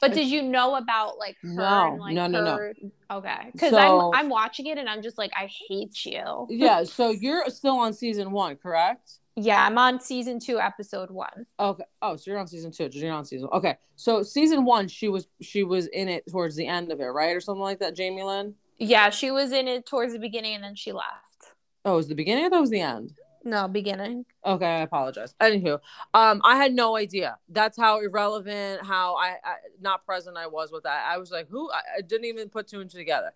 but 0.00 0.12
did 0.14 0.26
you 0.28 0.42
know 0.42 0.76
about 0.76 1.18
like 1.18 1.36
her 1.42 1.48
No, 1.48 1.92
and, 1.92 2.00
like, 2.00 2.14
no, 2.14 2.26
no, 2.26 2.44
no. 2.44 2.72
Okay, 3.10 3.50
because 3.52 3.70
So- 3.70 4.12
I'm 4.12 4.24
I'm 4.24 4.28
watching 4.28 4.66
it 4.66 4.78
and 4.78 4.88
I'm 4.88 5.02
just 5.02 5.18
like 5.18 5.30
I 5.36 5.48
hate 5.68 6.04
you. 6.04 6.46
Yeah, 6.50 6.84
so 6.84 7.10
you're 7.10 7.44
still 7.48 7.78
on 7.78 7.92
season 7.92 8.30
one, 8.30 8.56
correct? 8.56 9.18
Yeah, 9.36 9.64
I'm 9.64 9.78
on 9.78 10.00
season 10.00 10.40
two, 10.40 10.58
episode 10.58 11.10
one. 11.12 11.46
Okay. 11.60 11.84
Oh, 12.02 12.16
so 12.16 12.30
you're 12.30 12.40
on 12.40 12.48
season 12.48 12.72
two. 12.72 12.88
You're 12.92 13.12
on 13.12 13.24
season. 13.24 13.48
Okay. 13.52 13.76
So 13.94 14.24
season 14.24 14.64
one, 14.64 14.88
she 14.88 15.08
was 15.08 15.28
she 15.40 15.62
was 15.62 15.86
in 15.86 16.08
it 16.08 16.24
towards 16.28 16.56
the 16.56 16.66
end 16.66 16.90
of 16.90 17.00
it, 17.00 17.04
right, 17.04 17.36
or 17.36 17.40
something 17.40 17.62
like 17.62 17.78
that. 17.78 17.94
Jamie 17.94 18.24
Lynn. 18.24 18.54
Yeah, 18.78 19.10
she 19.10 19.30
was 19.30 19.52
in 19.52 19.68
it 19.68 19.86
towards 19.86 20.12
the 20.12 20.18
beginning 20.18 20.54
and 20.56 20.64
then 20.64 20.74
she 20.74 20.90
left. 20.92 21.52
Oh, 21.84 21.92
it 21.92 21.96
was 21.96 22.08
the 22.08 22.14
beginning. 22.16 22.44
I 22.44 22.48
thought 22.48 22.58
it 22.58 22.60
was 22.62 22.70
the 22.70 22.80
end. 22.80 23.12
No, 23.44 23.68
beginning. 23.68 24.24
Okay, 24.44 24.66
I 24.66 24.80
apologize. 24.80 25.34
Anywho, 25.40 25.80
um, 26.14 26.40
I 26.44 26.56
had 26.56 26.74
no 26.74 26.96
idea. 26.96 27.38
That's 27.48 27.76
how 27.78 28.00
irrelevant, 28.00 28.84
how 28.84 29.16
I, 29.16 29.36
I 29.44 29.54
not 29.80 30.04
present 30.04 30.36
I 30.36 30.46
was 30.46 30.72
with 30.72 30.84
that. 30.84 31.06
I 31.08 31.18
was 31.18 31.30
like, 31.30 31.48
who? 31.48 31.70
I, 31.70 31.98
I 31.98 32.00
didn't 32.02 32.26
even 32.26 32.48
put 32.48 32.66
two 32.68 32.80
and 32.80 32.90
two 32.90 32.98
together. 32.98 33.32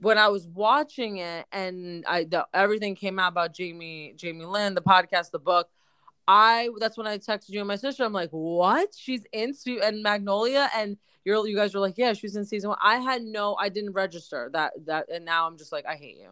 when 0.00 0.18
I 0.18 0.28
was 0.28 0.46
watching 0.48 1.18
it 1.18 1.46
and 1.52 2.04
I 2.06 2.24
the, 2.24 2.46
everything 2.54 2.94
came 2.94 3.18
out 3.18 3.32
about 3.32 3.54
Jamie 3.54 4.14
Jamie 4.16 4.44
Lynn, 4.44 4.74
the 4.74 4.82
podcast, 4.82 5.30
the 5.30 5.38
book. 5.38 5.68
I 6.26 6.70
that's 6.78 6.96
when 6.96 7.06
I 7.06 7.18
texted 7.18 7.50
you 7.50 7.60
and 7.60 7.68
my 7.68 7.76
sister. 7.76 8.04
I'm 8.04 8.12
like, 8.12 8.30
what? 8.30 8.90
She's 8.96 9.24
in 9.32 9.54
Sweet 9.54 9.80
and 9.82 10.02
Magnolia, 10.02 10.70
and 10.74 10.96
you're 11.24 11.46
you 11.46 11.56
guys 11.56 11.74
were 11.74 11.80
like, 11.80 11.98
yeah, 11.98 12.12
she's 12.12 12.36
in 12.36 12.44
season 12.44 12.70
one. 12.70 12.78
I 12.82 12.98
had 12.98 13.22
no, 13.22 13.56
I 13.56 13.68
didn't 13.68 13.92
register 13.92 14.48
that 14.52 14.72
that, 14.86 15.10
and 15.10 15.24
now 15.24 15.46
I'm 15.46 15.58
just 15.58 15.72
like, 15.72 15.86
I 15.86 15.96
hate 15.96 16.16
you. 16.16 16.30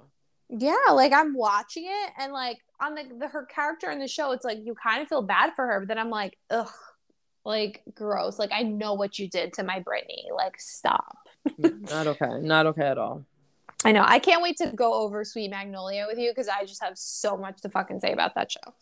Yeah, 0.50 0.92
like 0.92 1.12
I'm 1.12 1.34
watching 1.34 1.84
it, 1.86 2.12
and 2.18 2.32
like 2.32 2.58
on 2.80 2.94
the, 2.94 3.04
the 3.18 3.28
her 3.28 3.44
character 3.44 3.90
in 3.90 3.98
the 3.98 4.08
show, 4.08 4.32
it's 4.32 4.44
like 4.44 4.58
you 4.62 4.74
kind 4.74 5.02
of 5.02 5.08
feel 5.08 5.22
bad 5.22 5.54
for 5.54 5.66
her, 5.66 5.80
but 5.80 5.88
then 5.88 5.98
I'm 5.98 6.10
like, 6.10 6.38
ugh, 6.50 6.70
like 7.44 7.82
gross. 7.94 8.38
Like 8.38 8.50
I 8.52 8.62
know 8.62 8.94
what 8.94 9.18
you 9.18 9.28
did 9.28 9.52
to 9.54 9.64
my 9.64 9.80
Britney. 9.80 10.34
Like 10.34 10.60
stop. 10.60 11.16
not 11.58 12.06
okay. 12.06 12.40
Not 12.40 12.66
okay 12.66 12.86
at 12.86 12.98
all. 12.98 13.24
I 13.84 13.92
know. 13.92 14.04
I 14.04 14.18
can't 14.18 14.42
wait 14.42 14.56
to 14.58 14.72
go 14.72 14.92
over 14.92 15.24
Sweet 15.24 15.50
Magnolia 15.50 16.06
with 16.08 16.18
you 16.18 16.30
because 16.30 16.48
I 16.48 16.64
just 16.64 16.82
have 16.82 16.98
so 16.98 17.36
much 17.36 17.60
to 17.62 17.68
fucking 17.68 18.00
say 18.00 18.12
about 18.12 18.34
that 18.34 18.50
show. 18.50 18.74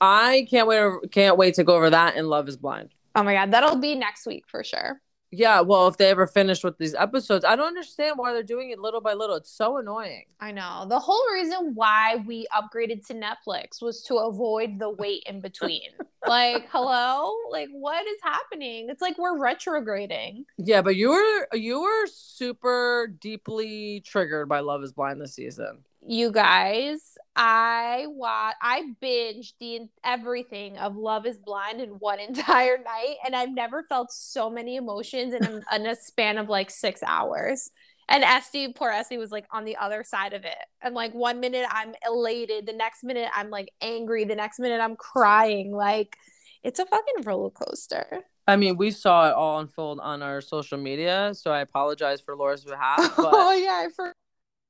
I 0.00 0.46
can't 0.48 0.68
wait. 0.68 1.12
Can't 1.12 1.36
wait 1.36 1.54
to 1.54 1.64
go 1.64 1.74
over 1.76 1.90
that 1.90 2.16
and 2.16 2.28
Love 2.28 2.48
Is 2.48 2.56
Blind. 2.56 2.90
Oh 3.16 3.22
my 3.22 3.34
god, 3.34 3.52
that'll 3.52 3.76
be 3.76 3.94
next 3.94 4.26
week 4.26 4.44
for 4.48 4.64
sure. 4.64 5.00
Yeah, 5.36 5.60
well, 5.60 5.88
if 5.88 5.96
they 5.96 6.10
ever 6.10 6.26
finish 6.26 6.62
with 6.62 6.78
these 6.78 6.94
episodes, 6.94 7.44
I 7.44 7.56
don't 7.56 7.66
understand 7.66 8.14
why 8.16 8.32
they're 8.32 8.42
doing 8.42 8.70
it 8.70 8.78
little 8.78 9.00
by 9.00 9.14
little. 9.14 9.36
It's 9.36 9.50
so 9.50 9.78
annoying. 9.78 10.24
I 10.40 10.52
know. 10.52 10.86
The 10.88 10.98
whole 10.98 11.24
reason 11.32 11.72
why 11.74 12.22
we 12.26 12.46
upgraded 12.54 13.06
to 13.08 13.14
Netflix 13.14 13.82
was 13.82 14.02
to 14.04 14.16
avoid 14.16 14.78
the 14.78 14.90
wait 14.90 15.24
in 15.26 15.40
between. 15.40 15.90
like, 16.26 16.68
hello? 16.70 17.34
Like 17.50 17.68
what 17.72 18.06
is 18.06 18.18
happening? 18.22 18.88
It's 18.90 19.02
like 19.02 19.18
we're 19.18 19.38
retrograding. 19.38 20.44
Yeah, 20.58 20.82
but 20.82 20.96
you 20.96 21.10
were 21.10 21.56
you 21.56 21.80
were 21.82 22.06
super 22.06 23.12
deeply 23.20 24.02
triggered 24.04 24.48
by 24.48 24.60
Love 24.60 24.82
is 24.82 24.92
Blind 24.92 25.20
this 25.20 25.34
season 25.34 25.78
you 26.06 26.30
guys 26.30 27.16
i 27.34 28.04
watch 28.08 28.54
i 28.60 28.82
binged 29.02 29.52
the 29.58 29.80
everything 30.04 30.76
of 30.78 30.96
love 30.96 31.24
is 31.24 31.38
blind 31.38 31.80
in 31.80 31.90
one 31.90 32.20
entire 32.28 32.78
night 32.78 33.16
and 33.24 33.34
i've 33.34 33.50
never 33.50 33.82
felt 33.88 34.12
so 34.12 34.50
many 34.50 34.76
emotions 34.76 35.32
in 35.32 35.42
a, 35.44 35.76
in 35.76 35.86
a 35.86 35.96
span 35.96 36.38
of 36.38 36.48
like 36.48 36.70
six 36.70 37.02
hours 37.06 37.70
and 38.08 38.22
Este, 38.22 38.74
poor 38.74 38.90
Este, 38.90 39.16
was 39.16 39.30
like 39.30 39.46
on 39.50 39.64
the 39.64 39.76
other 39.76 40.04
side 40.04 40.34
of 40.34 40.44
it. 40.44 40.58
And 40.82 40.94
like 40.94 41.14
one 41.14 41.40
minute 41.40 41.66
I'm 41.70 41.94
elated, 42.06 42.66
the 42.66 42.74
next 42.74 43.02
minute 43.02 43.30
I'm 43.34 43.48
like 43.48 43.72
angry, 43.80 44.24
the 44.24 44.34
next 44.34 44.58
minute 44.58 44.80
I'm 44.80 44.96
crying. 44.96 45.72
Like 45.72 46.16
it's 46.62 46.78
a 46.78 46.86
fucking 46.86 47.24
roller 47.24 47.50
coaster. 47.50 48.20
I 48.46 48.56
mean, 48.56 48.76
we 48.76 48.90
saw 48.90 49.28
it 49.30 49.34
all 49.34 49.58
unfold 49.60 50.00
on 50.00 50.22
our 50.22 50.42
social 50.42 50.76
media, 50.76 51.30
so 51.34 51.50
I 51.50 51.60
apologize 51.60 52.20
for 52.20 52.36
Laura's 52.36 52.64
behalf. 52.64 52.98
But 53.16 53.30
oh 53.32 53.52
yeah, 53.54 53.86
I 53.86 53.88
forgot 53.94 54.14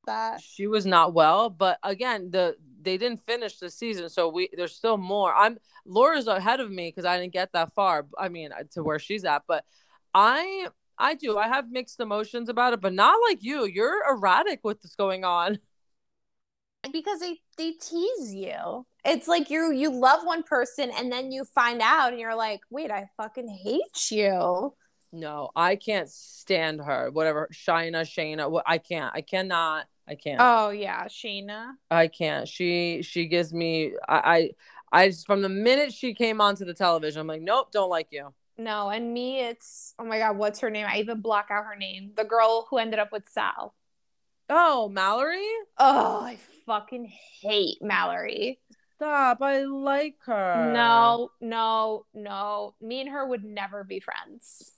that. 0.07 0.41
She 0.41 0.67
was 0.67 0.87
not 0.87 1.15
well, 1.15 1.51
but 1.51 1.79
again, 1.83 2.31
the 2.31 2.57
they 2.83 2.99
didn't 2.99 3.21
finish 3.25 3.59
the 3.59 3.71
season, 3.71 4.09
so 4.09 4.29
we 4.29 4.49
there's 4.57 4.75
still 4.75 4.97
more. 4.97 5.35
I'm 5.35 5.59
Laura's 5.87 6.27
ahead 6.27 6.61
of 6.61 6.71
me 6.71 6.89
because 6.89 7.05
I 7.05 7.19
didn't 7.19 7.33
get 7.33 7.53
that 7.53 7.73
far. 7.73 8.07
I 8.19 8.29
mean, 8.29 8.53
uh, 8.53 8.65
to 8.73 8.83
where 8.83 8.99
she's 8.99 9.25
at, 9.25 9.43
but 9.47 9.65
I 10.13 10.69
I 10.99 11.15
do. 11.15 11.39
I 11.39 11.49
have 11.49 11.71
mixed 11.71 12.01
emotions 12.01 12.49
about 12.49 12.73
it, 12.73 12.81
but 12.81 12.93
not 12.93 13.19
like 13.29 13.43
you. 13.43 13.65
You're 13.65 14.09
erratic 14.09 14.61
with 14.63 14.79
what's 14.83 14.97
going 14.97 15.25
on. 15.25 15.59
Because 16.93 17.19
they 17.19 17.39
they 17.57 17.71
tease 17.71 18.35
you. 18.35 18.85
It's 19.07 19.27
like 19.27 19.49
you 19.49 19.73
you 19.73 19.91
love 19.91 20.23
one 20.23 20.43
person 20.43 20.91
and 20.91 21.11
then 21.11 21.33
you 21.33 21.47
find 21.47 21.81
out 21.81 22.11
and 22.11 22.21
you're 22.21 22.35
like, 22.35 22.61
wait, 22.69 22.91
I 22.91 23.09
fucking 23.17 23.49
hate 23.49 24.11
you. 24.11 24.75
No, 25.11 25.51
I 25.57 25.77
can't 25.77 26.11
stand 26.11 26.81
her. 26.81 27.11
Whatever, 27.11 27.49
Shina, 27.55 28.03
Shaina. 28.03 28.61
I 28.67 28.79
can't. 28.79 29.15
I 29.15 29.23
cannot. 29.23 29.87
I 30.07 30.15
can't. 30.15 30.39
Oh 30.41 30.71
yeah, 30.71 31.05
Shaina. 31.07 31.73
I 31.91 32.09
can't. 32.09 32.47
She 32.47 33.03
she 33.03 33.27
gives 33.27 33.53
me 33.53 33.93
I 34.09 34.51
I, 34.93 35.01
I 35.05 35.09
just, 35.09 35.27
from 35.27 35.43
the 35.43 35.49
minute 35.49 35.93
she 35.93 36.15
came 36.15 36.41
onto 36.41 36.65
the 36.65 36.75
television, 36.75 37.21
I'm 37.21 37.27
like, 37.27 37.43
nope, 37.43 37.73
don't 37.73 37.91
like 37.91 38.09
you. 38.11 38.33
No, 38.57 38.91
and 38.91 39.13
me, 39.13 39.41
it's 39.41 39.95
oh 39.99 40.05
my 40.05 40.19
god, 40.19 40.37
what's 40.37 40.61
her 40.61 40.71
name? 40.71 40.87
I 40.89 40.99
even 40.99 41.21
block 41.21 41.49
out 41.51 41.65
her 41.65 41.77
name. 41.77 42.13
The 42.17 42.25
girl 42.25 42.67
who 42.71 42.79
ended 42.79 42.99
up 42.99 43.13
with 43.13 43.29
Sal. 43.29 43.75
Oh, 44.51 44.89
Mallory. 44.91 45.49
Oh, 45.79 46.21
I 46.23 46.39
fucking 46.67 47.11
hate 47.41 47.79
Mallory. 47.81 48.61
Stop! 48.97 49.43
I 49.43 49.65
like 49.65 50.17
her. 50.27 50.71
No, 50.73 51.31
no, 51.41 52.07
no. 52.15 52.75
Me 52.81 53.01
and 53.01 53.11
her 53.11 53.27
would 53.27 53.43
never 53.43 53.83
be 53.85 54.01
friends. 54.01 54.71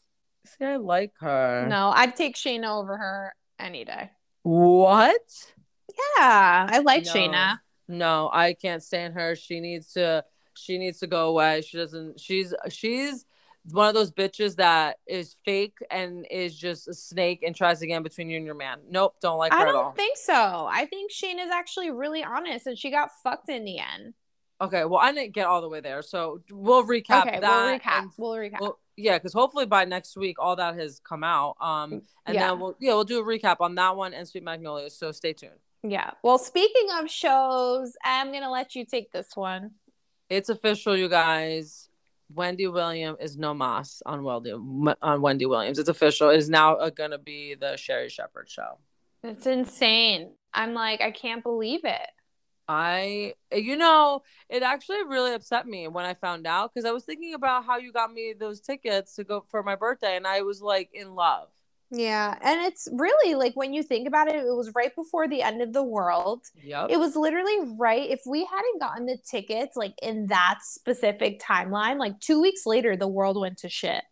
See, 0.47 0.65
I 0.65 0.77
like 0.77 1.13
her. 1.19 1.67
No, 1.69 1.91
I'd 1.95 2.17
take 2.17 2.37
Shaina 2.37 2.79
over 2.79 2.97
her 2.97 3.35
any 3.59 3.85
day. 3.85 4.11
What? 4.47 5.53
Yeah, 5.89 6.69
I 6.71 6.81
like 6.85 7.05
no. 7.05 7.13
Shaina. 7.13 7.59
No, 7.89 8.31
I 8.33 8.55
can't 8.55 8.81
stand 8.81 9.15
her. 9.15 9.35
She 9.35 9.59
needs 9.59 9.95
to 9.95 10.25
she 10.55 10.79
needs 10.79 11.01
to 11.01 11.09
go 11.09 11.31
away. 11.31 11.63
She 11.63 11.77
doesn't 11.77 12.21
she's 12.21 12.55
she's 12.69 13.25
one 13.73 13.89
of 13.89 13.95
those 13.95 14.13
bitches 14.13 14.55
that 14.57 14.99
is 15.05 15.35
fake 15.45 15.79
and 15.91 16.25
is 16.31 16.57
just 16.57 16.87
a 16.87 16.95
snake 16.95 17.43
and 17.45 17.57
tries 17.57 17.81
to 17.81 17.89
get 17.89 17.97
in 17.97 18.05
between 18.05 18.31
you 18.31 18.37
and 18.37 18.47
your 18.47 18.55
man. 18.55 18.79
Nope, 18.89 19.17
don't 19.21 19.37
like 19.37 19.53
her 19.53 19.59
at 19.59 19.63
all. 19.63 19.69
I 19.69 19.73
don't 19.73 19.81
at 19.81 19.85
all. 19.87 19.93
think 19.95 20.17
so. 20.17 20.69
I 20.71 20.87
think 20.89 21.11
Shane 21.11 21.41
is 21.41 21.51
actually 21.51 21.91
really 21.91 22.23
honest 22.23 22.69
and 22.69 22.79
she 22.79 22.93
got 22.93 23.11
fucked 23.25 23.49
in 23.49 23.65
the 23.65 23.81
end. 23.81 24.15
Okay, 24.61 24.85
well 24.85 25.01
I 25.01 25.11
didn't 25.11 25.35
get 25.35 25.49
all 25.49 25.61
the 25.61 25.69
way 25.69 25.81
there. 25.81 26.03
So 26.03 26.43
we'll 26.53 26.85
recap 26.85 27.27
okay, 27.27 27.41
that. 27.41 27.51
We'll 27.51 27.79
recap. 27.81 28.11
We'll 28.17 28.33
recap. 28.35 28.61
We'll, 28.61 28.79
yeah, 28.97 29.19
because 29.19 29.33
hopefully 29.33 29.67
by 29.67 29.85
next 29.85 30.17
week 30.17 30.37
all 30.39 30.57
that 30.57 30.77
has 30.77 31.01
come 31.01 31.23
out. 31.23 31.57
Um, 31.61 32.03
and 32.25 32.35
yeah. 32.35 32.49
then 32.49 32.61
we'll 32.61 32.77
yeah 32.81 32.95
we'll 32.95 33.05
do 33.05 33.21
a 33.21 33.25
recap 33.25 33.57
on 33.61 33.75
that 33.77 33.97
one 33.97 34.15
and 34.15 34.27
Sweet 34.27 34.45
Magnolia. 34.45 34.91
So 34.91 35.13
stay 35.13 35.33
tuned. 35.33 35.53
Yeah. 35.83 36.13
Well, 36.23 36.39
speaking 36.39 36.89
of 36.99 37.11
shows, 37.11 37.97
I'm 38.05 38.33
gonna 38.33 38.51
let 38.51 38.75
you 38.75 38.85
take 38.85 39.13
this 39.13 39.37
one. 39.37 39.73
It's 40.29 40.49
official, 40.49 40.97
you 40.97 41.09
guys. 41.09 41.89
Wendy 42.35 42.67
Williams 42.67 43.19
is 43.21 43.37
no 43.37 43.55
mas 43.55 44.03
on 44.05 44.25
Wendy 44.25 44.53
on 44.53 45.21
Wendy 45.21 45.47
Williams. 45.47 45.79
It's 45.79 45.89
official. 45.89 46.31
It 46.31 46.39
is 46.39 46.51
now 46.51 46.75
uh, 46.77 46.91
gonna 46.91 47.19
be 47.19 47.55
the 47.55 47.77
Sherri 47.77 48.09
Shepherd 48.09 48.49
show. 48.49 48.79
It's 49.23 49.47
insane. 49.47 50.33
I'm 50.53 50.73
like, 50.75 51.01
I 51.01 51.11
can't 51.11 51.43
believe 51.43 51.85
it. 51.85 52.09
I, 52.69 53.35
you 53.53 53.77
know, 53.77 54.23
it 54.49 54.63
actually 54.63 55.05
really 55.05 55.35
upset 55.35 55.67
me 55.67 55.89
when 55.89 56.05
I 56.05 56.15
found 56.15 56.47
out 56.47 56.73
because 56.73 56.85
I 56.85 56.93
was 56.93 57.05
thinking 57.05 57.35
about 57.35 57.65
how 57.65 57.79
you 57.79 57.93
got 57.93 58.13
me 58.13 58.35
those 58.39 58.61
tickets 58.61 59.15
to 59.17 59.25
go 59.25 59.45
for 59.49 59.63
my 59.63 59.77
birthday, 59.77 60.17
and 60.17 60.27
I 60.27 60.43
was 60.43 60.61
like 60.61 60.91
in 60.93 61.15
love. 61.15 61.49
Yeah, 61.91 62.37
and 62.43 62.63
it's 62.63 62.89
really 62.93 63.37
like 63.37 63.55
when 63.55 63.73
you 63.73 63.83
think 63.85 64.09
about 64.09 64.27
it, 64.27 64.35
it 64.35 64.57
was 64.57 64.73
right 64.75 64.95
before 64.95 65.29
the 65.29 65.43
end 65.43 65.63
of 65.63 65.73
the 65.73 65.85
world. 65.85 66.43
Yep. 66.65 66.89
It 66.91 66.99
was 66.99 67.15
literally 67.15 67.75
right. 67.79 68.11
If 68.11 68.23
we 68.27 68.45
hadn't 68.45 68.81
gotten 68.81 69.07
the 69.07 69.19
tickets 69.19 69.77
like 69.77 69.95
in 70.03 70.27
that 70.27 70.59
specific 70.63 71.41
timeline, 71.41 71.99
like 71.99 72.19
two 72.19 72.41
weeks 72.41 72.67
later, 72.67 72.97
the 72.97 73.07
world 73.07 73.41
went 73.41 73.59
to 73.59 73.69
shit. 73.69 74.03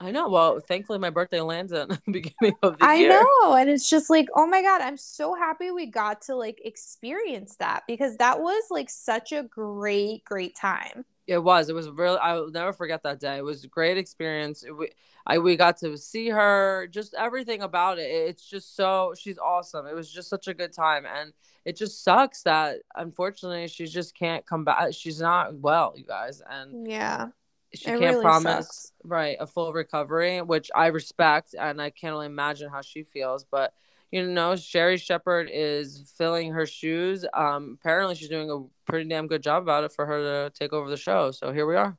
I 0.00 0.10
know. 0.10 0.28
Well, 0.28 0.60
thankfully, 0.60 0.98
my 0.98 1.10
birthday 1.10 1.40
lands 1.40 1.72
at 1.72 1.88
the 1.88 2.00
beginning 2.06 2.56
of 2.62 2.78
the 2.78 2.84
I 2.84 2.94
year. 2.96 3.12
I 3.12 3.22
know. 3.22 3.54
And 3.54 3.70
it's 3.70 3.88
just 3.88 4.10
like, 4.10 4.26
oh 4.34 4.46
my 4.46 4.62
God, 4.62 4.80
I'm 4.80 4.96
so 4.96 5.34
happy 5.34 5.70
we 5.70 5.86
got 5.86 6.22
to 6.22 6.34
like 6.34 6.60
experience 6.64 7.56
that 7.56 7.84
because 7.86 8.16
that 8.16 8.40
was 8.40 8.64
like 8.70 8.90
such 8.90 9.32
a 9.32 9.42
great, 9.42 10.24
great 10.24 10.56
time. 10.56 11.04
It 11.26 11.38
was. 11.38 11.70
It 11.70 11.74
was 11.74 11.88
really, 11.88 12.18
I 12.18 12.34
will 12.34 12.50
never 12.50 12.72
forget 12.72 13.02
that 13.04 13.20
day. 13.20 13.38
It 13.38 13.44
was 13.44 13.64
a 13.64 13.68
great 13.68 13.96
experience. 13.96 14.64
We, 14.78 14.90
I, 15.26 15.38
we 15.38 15.56
got 15.56 15.78
to 15.78 15.96
see 15.96 16.28
her, 16.28 16.86
just 16.88 17.14
everything 17.14 17.62
about 17.62 17.98
it. 17.98 18.10
It's 18.10 18.46
just 18.46 18.76
so, 18.76 19.14
she's 19.18 19.38
awesome. 19.38 19.86
It 19.86 19.94
was 19.94 20.12
just 20.12 20.28
such 20.28 20.48
a 20.48 20.54
good 20.54 20.74
time. 20.74 21.06
And 21.06 21.32
it 21.64 21.78
just 21.78 22.04
sucks 22.04 22.42
that 22.42 22.80
unfortunately 22.94 23.68
she 23.68 23.86
just 23.86 24.14
can't 24.14 24.44
come 24.44 24.64
back. 24.64 24.92
She's 24.92 25.20
not 25.20 25.54
well, 25.54 25.94
you 25.96 26.04
guys. 26.04 26.42
And 26.46 26.86
yeah 26.86 27.28
she 27.74 27.90
it 27.90 27.98
can't 27.98 28.00
really 28.00 28.22
promise 28.22 28.66
sucks. 28.66 28.92
right 29.04 29.36
a 29.40 29.46
full 29.46 29.72
recovery, 29.72 30.40
which 30.42 30.70
I 30.74 30.88
respect, 30.88 31.54
and 31.58 31.80
I 31.80 31.90
can't 31.90 32.14
only 32.14 32.26
imagine 32.26 32.70
how 32.70 32.82
she 32.82 33.02
feels. 33.02 33.44
But 33.44 33.72
you 34.10 34.26
know, 34.26 34.54
Sherri 34.54 34.96
Shepherd 34.96 35.50
is 35.52 36.12
filling 36.16 36.52
her 36.52 36.66
shoes. 36.66 37.24
Um, 37.34 37.78
apparently, 37.80 38.14
she's 38.14 38.28
doing 38.28 38.50
a 38.50 38.90
pretty 38.90 39.08
damn 39.08 39.26
good 39.26 39.42
job 39.42 39.62
about 39.62 39.84
it 39.84 39.92
for 39.92 40.06
her 40.06 40.18
to 40.22 40.52
take 40.58 40.72
over 40.72 40.88
the 40.88 40.96
show. 40.96 41.30
So 41.30 41.52
here 41.52 41.66
we 41.66 41.76
are. 41.76 41.96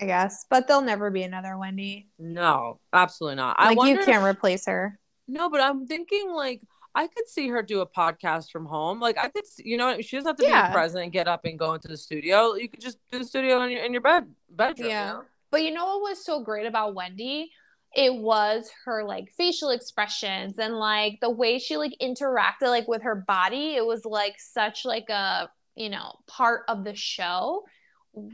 I 0.00 0.04
guess, 0.06 0.46
but 0.48 0.68
there'll 0.68 0.82
never 0.82 1.10
be 1.10 1.22
another 1.22 1.58
Wendy. 1.58 2.08
No, 2.18 2.78
absolutely 2.92 3.36
not. 3.36 3.58
Like 3.58 3.78
I 3.78 3.88
you 3.88 3.98
can't 3.98 4.24
replace 4.24 4.66
her. 4.66 4.98
No, 5.26 5.50
but 5.50 5.60
I'm 5.60 5.86
thinking 5.86 6.30
like 6.30 6.62
I 6.94 7.06
could 7.06 7.28
see 7.28 7.48
her 7.48 7.62
do 7.62 7.80
a 7.80 7.86
podcast 7.86 8.50
from 8.50 8.66
home. 8.66 9.00
Like 9.00 9.16
I 9.18 9.28
could, 9.28 9.44
you 9.58 9.76
know, 9.76 10.00
she 10.00 10.16
doesn't 10.16 10.28
have 10.28 10.36
to 10.38 10.44
yeah. 10.44 10.68
be 10.68 10.72
present 10.72 11.04
and 11.04 11.12
get 11.12 11.28
up 11.28 11.44
and 11.44 11.58
go 11.58 11.74
into 11.74 11.88
the 11.88 11.96
studio. 11.96 12.54
You 12.54 12.68
could 12.68 12.80
just 12.80 12.98
do 13.10 13.18
the 13.18 13.24
studio 13.24 13.62
in 13.62 13.70
your 13.70 13.84
in 13.84 13.92
your 13.92 14.02
bed 14.02 14.26
bedroom. 14.50 14.88
Yeah. 14.88 15.06
You 15.06 15.12
know? 15.14 15.24
But 15.50 15.62
you 15.62 15.72
know 15.72 15.84
what 15.84 16.10
was 16.10 16.24
so 16.24 16.42
great 16.42 16.66
about 16.66 16.94
Wendy? 16.94 17.50
It 17.94 18.14
was 18.14 18.70
her 18.84 19.04
like 19.04 19.32
facial 19.36 19.70
expressions 19.70 20.58
and 20.58 20.78
like 20.78 21.18
the 21.20 21.30
way 21.30 21.58
she 21.58 21.76
like 21.76 21.96
interacted 22.00 22.68
like 22.68 22.86
with 22.86 23.02
her 23.02 23.16
body. 23.16 23.74
It 23.74 23.84
was 23.84 24.04
like 24.04 24.34
such 24.38 24.84
like 24.84 25.08
a 25.08 25.50
you 25.76 25.90
know 25.90 26.14
part 26.26 26.62
of 26.68 26.84
the 26.84 26.94
show, 26.94 27.64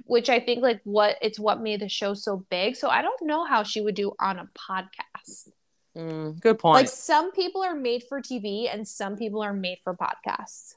which 0.05 0.29
I 0.31 0.41
think 0.41 0.63
like 0.63 0.81
what 0.85 1.17
it's 1.21 1.39
what 1.39 1.61
made 1.61 1.81
the 1.81 1.89
show 1.89 2.15
so 2.15 2.45
big. 2.51 2.77
So 2.77 2.89
I 2.89 3.03
don't 3.03 3.23
know 3.23 3.45
how 3.45 3.63
she 3.63 3.81
would 3.81 3.95
do 3.95 4.13
on 4.19 4.39
a 4.39 4.49
podcast. 4.59 5.49
Mm, 5.97 6.39
good 6.41 6.59
point. 6.59 6.75
Like 6.75 6.89
some 6.89 7.33
people 7.33 7.63
are 7.63 7.75
made 7.75 8.05
for 8.05 8.21
TV 8.21 8.73
and 8.73 8.87
some 8.87 9.17
people 9.17 9.43
are 9.43 9.55
made 9.55 9.79
for 9.83 9.95
podcasts. 9.95 10.75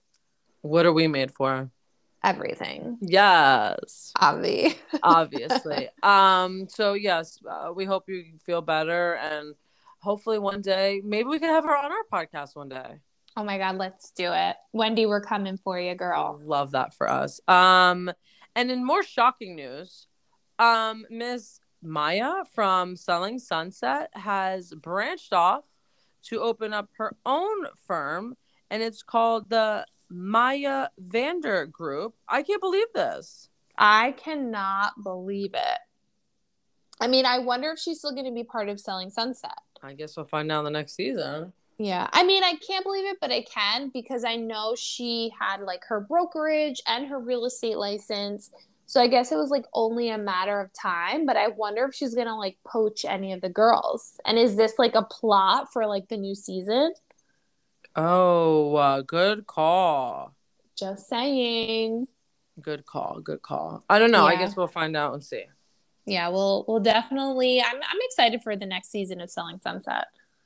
what 0.61 0.85
are 0.85 0.93
we 0.93 1.07
made 1.07 1.31
for? 1.31 1.69
Everything. 2.23 2.97
Yes. 3.01 4.11
Obvi. 4.17 4.75
obviously. 5.03 5.89
um. 6.03 6.67
So 6.69 6.93
yes, 6.93 7.39
uh, 7.49 7.71
we 7.73 7.85
hope 7.85 8.05
you 8.07 8.25
feel 8.45 8.61
better, 8.61 9.13
and 9.15 9.55
hopefully 10.01 10.39
one 10.39 10.61
day, 10.61 11.01
maybe 11.03 11.29
we 11.29 11.39
can 11.39 11.49
have 11.49 11.63
her 11.63 11.77
on 11.77 11.91
our 11.91 12.03
podcast 12.11 12.55
one 12.55 12.69
day. 12.69 12.99
oh 13.37 13.43
my 13.43 13.57
God, 13.57 13.77
let's 13.77 14.11
do 14.11 14.31
it. 14.33 14.55
Wendy, 14.73 15.05
we're 15.05 15.21
coming 15.21 15.57
for 15.57 15.79
you, 15.79 15.95
girl. 15.95 16.41
Love 16.43 16.71
that 16.71 16.93
for 16.93 17.09
us. 17.09 17.39
Um. 17.47 18.11
And 18.55 18.71
in 18.71 18.85
more 18.85 19.03
shocking 19.03 19.55
news, 19.55 20.07
um, 20.57 21.05
Miss 21.09 21.59
Maya 21.81 22.43
from 22.53 22.95
Selling 22.95 23.39
Sunset 23.39 24.09
has 24.13 24.73
branched 24.73 25.33
off 25.33 25.65
to 26.25 26.41
open 26.41 26.73
up 26.73 26.89
her 26.97 27.15
own 27.25 27.65
firm, 27.87 28.35
and 28.69 28.83
it's 28.83 29.03
called 29.03 29.49
the 29.49 29.85
Maya 30.09 30.87
Vander 30.97 31.65
Group. 31.65 32.15
I 32.27 32.43
can't 32.43 32.61
believe 32.61 32.87
this. 32.93 33.49
I 33.77 34.11
cannot 34.11 34.93
believe 35.03 35.53
it. 35.53 35.79
I 36.99 37.07
mean, 37.07 37.25
I 37.25 37.39
wonder 37.39 37.71
if 37.71 37.79
she's 37.79 37.99
still 37.99 38.11
going 38.11 38.25
to 38.25 38.31
be 38.31 38.43
part 38.43 38.67
of 38.67 38.79
Selling 38.79 39.09
Sunset. 39.09 39.57
I 39.81 39.93
guess 39.93 40.17
we'll 40.17 40.25
find 40.25 40.51
out 40.51 40.63
the 40.63 40.69
next 40.69 40.95
season. 40.95 41.53
Yeah. 41.77 42.09
I 42.11 42.25
mean, 42.25 42.43
I 42.43 42.55
can't 42.55 42.83
believe 42.83 43.05
it, 43.05 43.19
but 43.21 43.31
I 43.31 43.41
can 43.43 43.89
because 43.93 44.25
I 44.25 44.35
know 44.35 44.75
she 44.75 45.31
had 45.39 45.61
like 45.61 45.85
her 45.85 46.01
brokerage 46.01 46.81
and 46.85 47.07
her 47.07 47.19
real 47.19 47.45
estate 47.45 47.77
license. 47.77 48.51
So 48.89 48.99
I 48.99 49.05
guess 49.05 49.31
it 49.31 49.35
was 49.35 49.51
like 49.51 49.65
only 49.71 50.09
a 50.09 50.17
matter 50.17 50.59
of 50.59 50.73
time, 50.73 51.27
but 51.27 51.37
I 51.37 51.49
wonder 51.49 51.85
if 51.85 51.93
she's 51.93 52.15
to 52.15 52.33
like 52.33 52.57
poach 52.65 53.05
any 53.05 53.33
of 53.33 53.41
the 53.41 53.47
girls. 53.47 54.19
And 54.25 54.35
is 54.39 54.55
this 54.55 54.79
like 54.79 54.95
a 54.95 55.03
plot 55.03 55.71
for 55.71 55.85
like 55.85 56.07
the 56.07 56.17
new 56.17 56.33
season? 56.33 56.93
Oh, 57.95 58.73
uh, 58.73 59.01
good 59.03 59.45
call. 59.45 60.33
Just 60.75 61.07
saying. 61.07 62.07
Good 62.59 62.83
call. 62.87 63.19
Good 63.23 63.43
call. 63.43 63.83
I 63.87 63.99
don't 63.99 64.09
know. 64.09 64.25
I 64.25 64.37
guess 64.37 64.55
we'll 64.55 64.65
find 64.65 64.97
out 64.97 65.13
and 65.13 65.23
see. 65.23 65.43
Yeah, 66.07 66.29
we'll 66.29 66.65
we'll 66.67 66.79
definitely 66.79 67.61
I'm 67.61 67.75
I'm 67.75 67.99
excited 68.05 68.41
for 68.41 68.55
the 68.55 68.65
next 68.65 68.89
season 68.89 69.21
of 69.21 69.29
Selling 69.29 69.59
Sunset. 69.59 70.05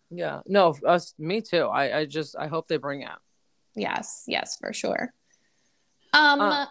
Yeah. 0.10 0.42
No, 0.48 0.76
us. 0.86 1.14
Me 1.18 1.40
too. 1.40 1.68
I. 1.68 2.00
I 2.00 2.06
just. 2.06 2.36
I 2.38 2.48
hope 2.48 2.68
they 2.68 2.76
bring 2.76 3.04
it. 3.04 3.10
Yes, 3.74 4.26
yes, 4.28 4.58
for 4.58 4.74
sure. 4.74 5.14
Um 6.12 6.42
Uh, 6.42 6.66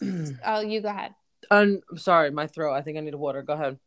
oh, 0.44 0.60
you 0.60 0.80
go 0.80 0.88
ahead. 0.88 1.14
I'm 1.50 1.80
sorry. 1.96 2.30
My 2.30 2.46
throat. 2.46 2.74
I 2.74 2.82
think 2.82 2.98
I 2.98 3.00
need 3.00 3.14
water. 3.14 3.42
Go 3.42 3.54
ahead. 3.54 3.78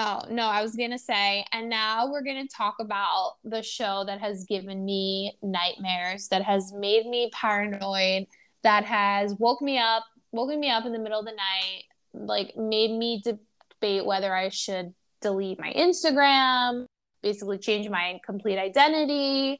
Oh, 0.00 0.22
no, 0.30 0.46
I 0.46 0.62
was 0.62 0.76
going 0.76 0.92
to 0.92 0.98
say, 0.98 1.44
and 1.50 1.68
now 1.68 2.08
we're 2.08 2.22
going 2.22 2.46
to 2.46 2.54
talk 2.54 2.76
about 2.78 3.32
the 3.42 3.64
show 3.64 4.04
that 4.06 4.20
has 4.20 4.44
given 4.44 4.84
me 4.84 5.36
nightmares, 5.42 6.28
that 6.28 6.42
has 6.42 6.72
made 6.72 7.04
me 7.04 7.32
paranoid, 7.32 8.26
that 8.62 8.84
has 8.84 9.34
woke 9.40 9.60
me 9.60 9.76
up, 9.76 10.04
woken 10.30 10.60
me 10.60 10.70
up 10.70 10.86
in 10.86 10.92
the 10.92 11.00
middle 11.00 11.18
of 11.18 11.26
the 11.26 11.32
night, 11.32 11.82
like 12.14 12.56
made 12.56 12.96
me 12.96 13.24
debate 13.24 14.06
whether 14.06 14.32
I 14.32 14.50
should 14.50 14.94
delete 15.20 15.58
my 15.58 15.72
Instagram, 15.72 16.86
basically 17.20 17.58
change 17.58 17.88
my 17.88 18.20
complete 18.24 18.58
identity, 18.58 19.58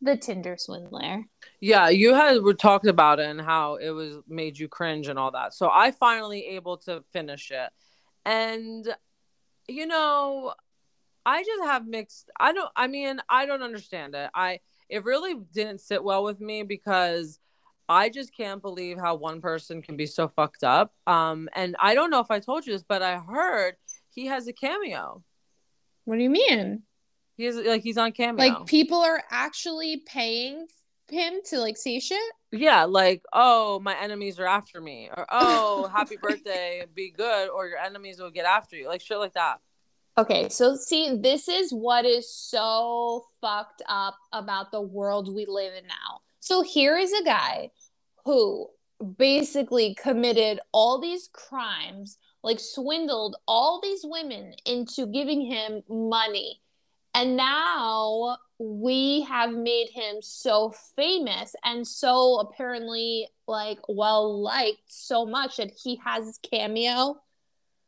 the 0.00 0.16
Tinder 0.16 0.56
swindler. 0.58 1.24
Yeah, 1.60 1.88
you 1.88 2.14
had 2.14 2.42
were 2.42 2.54
talked 2.54 2.86
about 2.86 3.18
it 3.18 3.26
and 3.26 3.40
how 3.40 3.76
it 3.76 3.90
was 3.90 4.18
made 4.28 4.58
you 4.58 4.68
cringe 4.68 5.08
and 5.08 5.18
all 5.18 5.32
that. 5.32 5.54
So 5.54 5.70
I 5.72 5.90
finally 5.90 6.46
able 6.46 6.76
to 6.78 7.02
finish 7.12 7.50
it, 7.50 7.70
and 8.24 8.86
you 9.66 9.86
know, 9.86 10.54
I 11.26 11.42
just 11.42 11.64
have 11.64 11.86
mixed. 11.86 12.30
I 12.38 12.52
don't. 12.52 12.70
I 12.76 12.86
mean, 12.86 13.20
I 13.28 13.46
don't 13.46 13.62
understand 13.62 14.14
it. 14.14 14.30
I 14.34 14.60
it 14.88 15.04
really 15.04 15.34
didn't 15.52 15.80
sit 15.80 16.02
well 16.02 16.24
with 16.24 16.40
me 16.40 16.62
because 16.62 17.38
I 17.88 18.08
just 18.08 18.36
can't 18.36 18.62
believe 18.62 18.98
how 18.98 19.14
one 19.14 19.40
person 19.40 19.82
can 19.82 19.96
be 19.96 20.06
so 20.06 20.28
fucked 20.28 20.62
up. 20.62 20.92
Um, 21.06 21.48
and 21.54 21.74
I 21.80 21.94
don't 21.94 22.10
know 22.10 22.20
if 22.20 22.30
I 22.30 22.38
told 22.38 22.66
you 22.66 22.72
this, 22.72 22.84
but 22.86 23.02
I 23.02 23.18
heard 23.18 23.76
he 24.10 24.26
has 24.26 24.46
a 24.46 24.52
cameo. 24.52 25.22
What 26.04 26.16
do 26.16 26.22
you 26.22 26.30
mean? 26.30 26.82
He 27.38 27.46
is 27.46 27.56
like 27.56 27.82
he's 27.82 27.96
on 27.96 28.12
cameo. 28.12 28.46
Like 28.46 28.66
people 28.66 28.98
are 28.98 29.22
actually 29.30 30.02
paying 30.04 30.66
him 31.10 31.34
to 31.46 31.60
like 31.60 31.76
say 31.76 32.00
shit? 32.00 32.20
Yeah, 32.50 32.84
like, 32.84 33.22
oh, 33.32 33.80
my 33.80 33.96
enemies 33.98 34.38
are 34.38 34.46
after 34.46 34.80
me. 34.80 35.10
Or, 35.14 35.26
oh, 35.30 35.88
happy 35.88 36.16
birthday, 36.20 36.84
be 36.94 37.10
good, 37.10 37.48
or 37.48 37.66
your 37.66 37.78
enemies 37.78 38.20
will 38.20 38.30
get 38.30 38.44
after 38.44 38.76
you. 38.76 38.88
Like, 38.88 39.00
shit 39.00 39.18
like 39.18 39.34
that. 39.34 39.60
Okay, 40.16 40.48
so 40.48 40.74
see, 40.74 41.16
this 41.16 41.48
is 41.48 41.70
what 41.70 42.04
is 42.04 42.34
so 42.34 43.24
fucked 43.40 43.82
up 43.88 44.16
about 44.32 44.72
the 44.72 44.80
world 44.80 45.32
we 45.32 45.46
live 45.46 45.74
in 45.74 45.86
now. 45.86 46.20
So 46.40 46.62
here 46.62 46.96
is 46.96 47.12
a 47.12 47.24
guy 47.24 47.70
who 48.24 48.68
basically 49.16 49.94
committed 49.94 50.58
all 50.72 51.00
these 51.00 51.28
crimes, 51.32 52.18
like 52.42 52.58
swindled 52.58 53.36
all 53.46 53.80
these 53.80 54.00
women 54.02 54.54
into 54.66 55.06
giving 55.06 55.40
him 55.40 55.82
money. 55.88 56.60
And 57.14 57.36
now 57.36 58.38
we 58.58 59.22
have 59.22 59.52
made 59.52 59.88
him 59.90 60.16
so 60.20 60.70
famous 60.96 61.54
and 61.64 61.86
so 61.86 62.38
apparently 62.40 63.28
like 63.46 63.78
well 63.88 64.40
liked 64.42 64.82
so 64.86 65.24
much 65.24 65.56
that 65.56 65.70
he 65.82 65.96
has 66.04 66.38
cameo. 66.42 67.16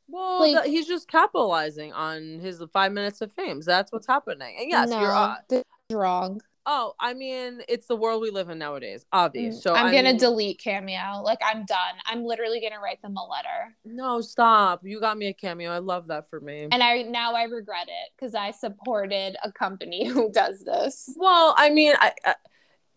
Well, 0.08 0.40
Like- 0.40 0.54
that- 0.54 0.66
he's 0.66 0.86
just 0.86 1.08
capitalizing 1.08 1.92
on 1.92 2.40
his 2.40 2.62
five 2.72 2.92
minutes 2.92 3.20
of 3.20 3.32
fame. 3.32 3.60
That's 3.60 3.92
what's 3.92 4.06
happening. 4.06 4.56
And 4.58 4.68
yes, 4.70 4.90
you're. 4.90 5.14
Uh, 5.14 5.62
wrong. 5.92 6.40
Oh, 6.66 6.94
I 7.00 7.14
mean, 7.14 7.62
it's 7.68 7.86
the 7.86 7.96
world 7.96 8.22
we 8.22 8.30
live 8.30 8.48
in 8.50 8.58
nowadays. 8.58 9.04
Obvious. 9.12 9.62
So 9.62 9.72
Mm, 9.72 9.76
I'm 9.76 9.86
I 9.86 9.90
gonna 9.92 10.02
mean- 10.10 10.18
delete 10.18 10.58
Cameo. 10.58 11.22
Like 11.22 11.38
I'm 11.44 11.64
done. 11.64 11.94
I'm 12.06 12.24
literally 12.24 12.60
gonna 12.60 12.80
write 12.80 13.00
them 13.02 13.16
a 13.16 13.26
letter. 13.26 13.74
No, 13.84 14.20
stop. 14.20 14.80
You 14.84 15.00
got 15.00 15.16
me 15.18 15.28
a 15.28 15.32
cameo. 15.32 15.70
I 15.70 15.78
love 15.78 16.08
that 16.08 16.28
for 16.28 16.40
me. 16.40 16.68
And 16.70 16.82
I 16.82 17.02
now 17.02 17.34
I 17.34 17.44
regret 17.44 17.88
it 17.88 18.12
because 18.16 18.34
I 18.34 18.50
supported 18.50 19.36
a 19.42 19.50
company 19.52 20.06
who 20.12 20.30
does 20.30 20.62
this. 20.64 21.12
Well, 21.16 21.54
I 21.56 21.70
mean, 21.70 21.94
I, 21.98 22.12
I 22.24 22.34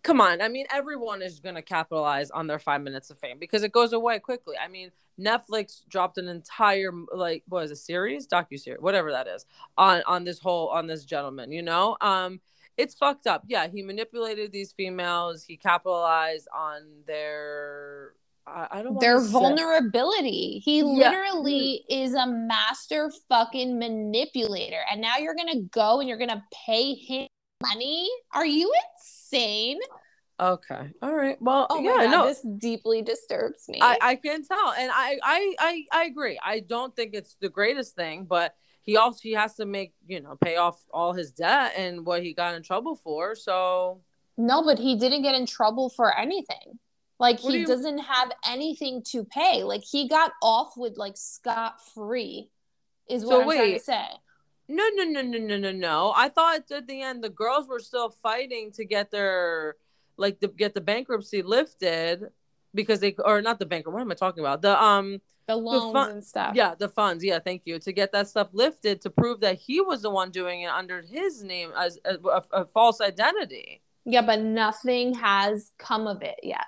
come 0.04 0.20
on. 0.20 0.42
I 0.42 0.50
mean, 0.50 0.66
everyone 0.72 1.22
is 1.22 1.40
going 1.40 1.56
to 1.56 1.62
capitalize 1.62 2.30
on 2.32 2.46
their 2.48 2.60
five 2.60 2.82
minutes 2.82 3.10
of 3.10 3.18
fame 3.20 3.38
because 3.40 3.64
it 3.64 3.72
goes 3.72 3.94
away 3.94 4.20
quickly. 4.20 4.56
I 4.62 4.68
mean, 4.68 4.92
Netflix 5.20 5.88
dropped 5.88 6.18
an 6.18 6.28
entire 6.28 6.92
like 7.16 7.44
what 7.48 7.64
is 7.64 7.72
a 7.72 7.76
series, 7.76 8.28
docu 8.28 8.60
series, 8.60 8.82
whatever 8.82 9.12
that 9.12 9.28
is, 9.28 9.46
on 9.78 10.02
on 10.06 10.24
this 10.26 10.40
whole 10.40 10.68
on 10.70 10.88
this 10.88 11.06
gentleman. 11.06 11.52
You 11.52 11.62
know, 11.62 11.96
um, 12.02 12.42
it's 12.78 12.96
fucked 12.96 13.28
up. 13.28 13.44
Yeah, 13.48 13.68
he 13.68 13.82
manipulated 13.82 14.52
these 14.52 14.72
females. 14.74 15.44
He 15.44 15.58
capitalized 15.58 16.48
on 16.56 16.82
their. 17.08 18.14
I, 18.46 18.68
I 18.72 18.84
don't. 18.84 19.00
Their 19.00 19.22
vulnerability. 19.22 20.62
He 20.64 20.80
Yeah. 20.80 20.84
literally 21.10 21.84
mm. 21.90 22.04
is 22.04 22.14
a 22.14 22.28
master 22.28 23.12
fucking 23.30 23.80
manipulator. 23.80 24.82
And 24.92 25.02
now 25.02 25.18
you're 25.18 25.36
gonna 25.36 25.62
go 25.72 26.00
and 26.00 26.10
you're 26.10 26.18
gonna 26.18 26.44
pay 26.66 26.94
him 26.96 27.28
money? 27.64 28.10
Are 28.34 28.46
you 28.46 28.74
insane? 28.98 29.80
Okay. 30.40 30.90
All 31.02 31.16
right. 31.16 31.38
Well, 31.40 31.68
Oh 31.70 31.80
yeah. 31.80 31.92
my 31.96 32.06
god, 32.06 32.12
no. 32.12 32.28
this 32.28 32.46
deeply 32.58 33.02
disturbs 33.02 33.70
me. 33.70 33.80
I, 33.82 33.98
I 34.02 34.16
can 34.16 34.44
tell 34.44 34.74
and 34.78 34.92
I, 34.94 35.18
I 35.24 35.56
i 35.60 35.84
i 35.94 36.04
agree 36.06 36.40
i 36.44 36.60
don't 36.60 36.94
think 36.96 37.14
it's 37.14 37.36
the 37.40 37.50
greatest 37.50 37.96
thing 37.96 38.26
but 38.26 38.54
he 38.84 38.98
also 38.98 39.20
he 39.22 39.32
has 39.34 39.56
to 39.56 39.66
make 39.66 39.94
you 40.08 40.20
know 40.22 40.36
pay 40.44 40.56
off 40.58 40.78
all 40.94 41.14
his 41.14 41.32
debt 41.32 41.74
and 41.78 42.06
what 42.06 42.22
he 42.24 42.34
got 42.34 42.54
in 42.56 42.62
trouble 42.64 42.96
for 42.96 43.36
so 43.36 44.02
No, 44.38 44.64
but 44.64 44.80
he 44.80 44.96
didn't 44.96 45.22
get 45.24 45.36
in 45.36 45.46
trouble 45.46 45.90
for 45.90 46.16
anything. 46.18 46.80
Like 47.20 47.40
What 47.42 47.52
do 47.52 47.56
he 47.56 47.62
you- 47.62 47.68
doesn't 47.68 48.00
have 48.00 48.32
anything 48.48 49.04
to 49.12 49.24
pay. 49.24 49.64
Like 49.64 49.84
he 49.84 50.08
got 50.08 50.32
off 50.42 50.76
with 50.76 50.98
like 50.98 51.16
scot 51.18 51.74
free, 51.94 52.50
is 53.08 53.22
So 53.22 53.28
what 53.30 53.42
I'm 53.42 53.58
trying 53.58 53.74
to 53.74 53.80
say. 53.80 54.06
no 54.68 54.86
no 54.96 55.04
no 55.04 55.22
no 55.22 55.38
no 55.50 55.58
no 55.58 55.72
no 55.72 56.14
i 56.16 56.28
thought 56.30 56.72
at 56.72 56.88
the 56.88 57.02
end 57.02 57.22
the 57.24 57.30
girls 57.30 57.68
were 57.68 57.80
still 57.90 58.10
fighting 58.10 58.72
to 58.72 58.84
get 58.86 59.12
their 59.12 59.76
like 60.18 60.40
to 60.40 60.48
get 60.48 60.74
the 60.74 60.82
bankruptcy 60.82 61.42
lifted 61.42 62.16
because 62.74 63.00
they 63.02 63.14
or 63.30 63.42
not 63.42 63.60
the 63.60 63.66
bankrupt 63.66 63.94
what 63.94 64.02
am 64.02 64.12
i 64.12 64.16
talking 64.16 64.40
about 64.46 64.62
the 64.62 64.74
um 64.92 65.20
The 65.48 65.56
loans 65.56 65.94
fun- 65.94 66.12
and 66.12 66.24
stuff. 66.24 66.56
yeah 66.56 66.74
the 66.76 66.88
funds 66.90 67.24
yeah 67.24 67.40
thank 67.40 67.64
you 67.66 67.80
to 67.80 67.92
get 67.92 68.12
that 68.14 68.28
stuff 68.28 68.50
lifted 68.54 69.02
to 69.02 69.10
prove 69.10 69.42
that 69.42 69.58
he 69.60 69.82
was 69.82 70.02
the 70.02 70.10
one 70.10 70.32
doing 70.32 70.62
it 70.62 70.70
under 70.70 71.02
his 71.02 71.44
name 71.44 71.72
as 71.78 72.00
a, 72.06 72.16
a, 72.16 72.44
a 72.62 72.66
false 72.66 73.02
identity 73.02 73.82
Yeah, 74.06 74.22
but 74.22 74.40
nothing 74.42 75.14
has 75.16 75.72
come 75.78 76.08
of 76.08 76.22
it 76.22 76.40
yet. 76.44 76.66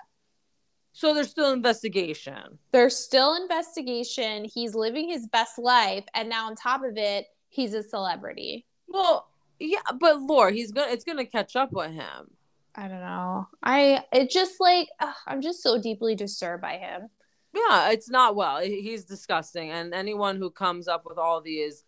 so 0.91 1.13
there's 1.13 1.29
still 1.29 1.51
investigation 1.53 2.59
There's 2.71 2.97
still 2.97 3.35
investigation. 3.35 4.45
He's 4.45 4.75
living 4.75 5.09
his 5.09 5.27
best 5.27 5.57
life, 5.57 6.05
and 6.13 6.29
now 6.29 6.47
on 6.47 6.55
top 6.55 6.83
of 6.83 6.97
it, 6.97 7.27
he's 7.49 7.73
a 7.73 7.83
celebrity. 7.83 8.65
Well, 8.87 9.27
yeah, 9.59 9.79
but 9.99 10.21
Laura, 10.21 10.51
he's 10.51 10.71
gonna 10.71 10.91
it's 10.91 11.03
gonna 11.05 11.25
catch 11.25 11.55
up 11.55 11.71
with 11.71 11.91
him. 11.91 12.31
I 12.75 12.87
don't 12.89 12.99
know. 12.99 13.47
I 13.63 14.03
it 14.11 14.29
just 14.29 14.59
like 14.59 14.89
ugh, 14.99 15.15
I'm 15.27 15.41
just 15.41 15.63
so 15.63 15.81
deeply 15.81 16.15
disturbed 16.15 16.61
by 16.61 16.77
him. 16.77 17.09
Yeah, 17.55 17.91
it's 17.91 18.09
not 18.09 18.35
well. 18.35 18.59
He's 18.59 19.05
disgusting, 19.05 19.71
and 19.71 19.93
anyone 19.93 20.35
who 20.35 20.51
comes 20.51 20.87
up 20.87 21.05
with 21.05 21.17
all 21.17 21.39
these 21.41 21.85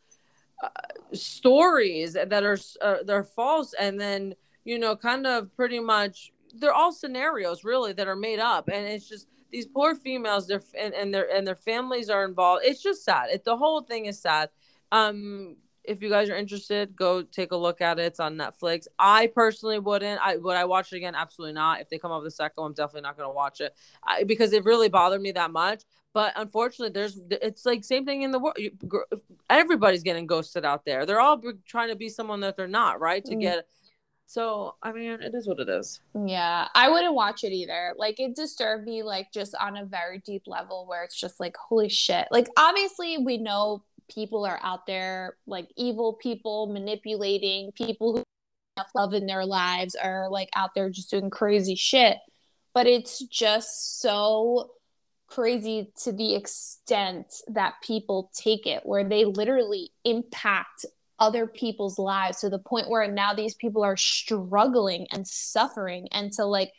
uh, 0.64 0.70
stories 1.14 2.14
that 2.14 2.44
are 2.44 2.58
uh, 2.82 3.04
they're 3.06 3.24
false 3.24 3.74
and 3.80 4.00
then 4.00 4.34
you 4.66 4.80
know 4.80 4.96
kind 4.96 5.28
of 5.28 5.56
pretty 5.56 5.80
much 5.80 6.32
they're 6.56 6.74
all 6.74 6.92
scenarios 6.92 7.64
really 7.64 7.94
that 7.94 8.08
are 8.08 8.16
made 8.16 8.40
up. 8.40 8.70
And 8.70 8.88
it's 8.88 9.08
just 9.08 9.28
these 9.52 9.68
poor 9.68 9.94
females 9.94 10.48
their 10.48 10.62
and, 10.80 10.94
and 10.94 11.14
their 11.14 11.30
and 11.32 11.46
their 11.46 11.56
families 11.56 12.10
are 12.10 12.26
involved. 12.26 12.64
It's 12.66 12.82
just 12.82 13.04
sad. 13.04 13.30
It, 13.30 13.44
the 13.44 13.58
whole 13.58 13.82
thing 13.82 14.06
is 14.06 14.20
sad. 14.22 14.50
Um 14.92 15.58
if 15.88 16.02
you 16.02 16.10
guys 16.10 16.30
are 16.30 16.36
interested 16.36 16.96
go 16.96 17.22
take 17.22 17.52
a 17.52 17.56
look 17.56 17.82
at 17.82 18.00
it. 18.00 18.04
It's 18.04 18.20
on 18.20 18.36
netflix. 18.36 18.88
I 19.00 19.28
personally 19.28 19.80
wouldn't. 19.80 20.20
I 20.24 20.38
would 20.38 20.56
i 20.56 20.66
watch 20.66 20.94
it 20.94 20.98
again? 20.98 21.16
Absolutely 21.16 21.54
not. 21.54 21.82
If 21.82 21.90
they 21.90 21.98
come 21.98 22.12
up 22.12 22.22
with 22.22 22.34
a 22.34 22.36
second 22.36 22.64
i'm 22.64 22.74
definitely 22.74 23.02
not 23.02 23.18
going 23.18 23.30
to 23.30 23.34
watch 23.34 23.62
it. 23.62 23.76
I, 24.04 24.24
because 24.24 24.54
it 24.54 24.66
really 24.66 24.90
bothered 24.90 25.22
me 25.22 25.32
that 25.34 25.52
much. 25.52 25.84
But 26.14 26.34
unfortunately 26.36 26.94
there's 26.94 27.20
it's 27.30 27.66
like 27.66 27.84
same 27.84 28.06
thing 28.06 28.24
in 28.24 28.32
the 28.32 28.40
world 28.40 28.58
everybody's 29.50 30.04
getting 30.04 30.28
ghosted 30.28 30.66
out 30.66 30.86
there. 30.86 31.06
They're 31.06 31.22
all 31.22 31.42
trying 31.68 31.90
to 31.90 31.96
be 31.96 32.10
someone 32.10 32.42
that 32.42 32.58
they're 32.58 32.68
not 32.68 33.00
right? 33.00 33.24
To 33.26 33.36
mm. 33.36 33.42
get 33.42 33.68
so 34.28 34.76
I 34.84 34.92
mean, 34.92 35.22
it 35.22 35.34
is 35.34 35.48
what 35.48 35.60
it 35.62 35.70
is. 35.70 36.02
Yeah, 36.14 36.68
I 36.76 36.90
wouldn't 36.90 37.16
watch 37.16 37.46
it 37.46 37.54
either. 37.54 37.94
Like 37.98 38.20
it 38.20 38.36
disturbed 38.36 38.86
me, 38.86 39.02
like 39.02 39.32
just 39.34 39.56
on 39.56 39.78
a 39.78 39.86
very 39.86 40.20
deep 40.20 40.44
level, 40.48 40.86
where 40.86 41.06
it's 41.06 41.18
just 41.18 41.40
like, 41.40 41.56
holy 41.56 41.88
shit. 41.88 42.28
Like 42.30 42.50
obviously, 42.58 43.18
we 43.18 43.38
know 43.38 43.84
people 44.10 44.46
are 44.46 44.60
out 44.64 44.86
there, 44.86 45.38
like 45.46 45.70
evil 45.76 46.14
people 46.14 46.68
manipulating 46.68 47.72
people 47.74 48.18
who 48.18 48.24
have 48.78 48.88
love 48.96 49.14
in 49.14 49.26
their 49.26 49.46
lives 49.46 49.96
are 49.96 50.30
like 50.30 50.50
out 50.56 50.72
there 50.76 50.90
just 50.90 51.10
doing 51.10 51.30
crazy 51.30 51.76
shit. 51.76 52.18
But 52.74 52.88
it's 52.88 53.20
just 53.26 54.00
so 54.00 54.72
crazy 55.28 55.92
to 56.04 56.12
the 56.12 56.36
extent 56.36 57.42
that 57.48 57.76
people 57.82 58.32
take 58.34 58.66
it, 58.66 58.86
where 58.86 59.04
they 59.04 59.26
literally 59.26 59.90
impact 60.06 60.86
other 61.20 61.48
people's 61.48 61.98
lives 61.98 62.42
to 62.42 62.50
the 62.50 62.60
point 62.60 62.90
where 62.90 63.12
now 63.12 63.34
these 63.34 63.56
people 63.56 63.84
are 63.84 63.98
struggling 63.98 65.08
and 65.12 65.28
suffering 65.28 66.08
and 66.12 66.32
to 66.32 66.46
like 66.46 66.72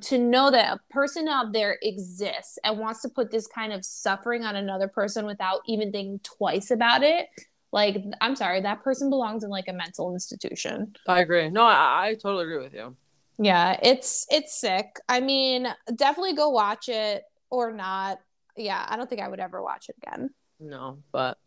to 0.00 0.18
know 0.18 0.50
that 0.50 0.74
a 0.74 0.92
person 0.92 1.28
out 1.28 1.52
there 1.52 1.78
exists 1.82 2.58
and 2.64 2.78
wants 2.78 3.02
to 3.02 3.08
put 3.08 3.30
this 3.30 3.46
kind 3.46 3.72
of 3.72 3.84
suffering 3.84 4.44
on 4.44 4.56
another 4.56 4.88
person 4.88 5.26
without 5.26 5.60
even 5.66 5.92
thinking 5.92 6.20
twice 6.22 6.70
about 6.70 7.02
it 7.02 7.28
like 7.72 8.04
i'm 8.20 8.36
sorry 8.36 8.60
that 8.60 8.82
person 8.82 9.10
belongs 9.10 9.42
in 9.42 9.50
like 9.50 9.68
a 9.68 9.72
mental 9.72 10.12
institution. 10.12 10.94
I 11.08 11.20
agree. 11.20 11.48
No 11.48 11.64
i, 11.64 12.08
I 12.08 12.14
totally 12.14 12.44
agree 12.44 12.58
with 12.58 12.74
you. 12.74 12.96
Yeah 13.38 13.78
it's 13.82 14.26
it's 14.30 14.54
sick. 14.54 15.00
I 15.08 15.20
mean 15.20 15.66
definitely 15.96 16.34
go 16.34 16.50
watch 16.50 16.88
it 16.88 17.24
or 17.50 17.72
not. 17.72 18.20
Yeah 18.56 18.84
i 18.88 18.96
don't 18.96 19.08
think 19.08 19.22
i 19.22 19.28
would 19.28 19.40
ever 19.40 19.62
watch 19.62 19.88
it 19.88 19.96
again. 20.02 20.30
No 20.60 20.98
but 21.10 21.38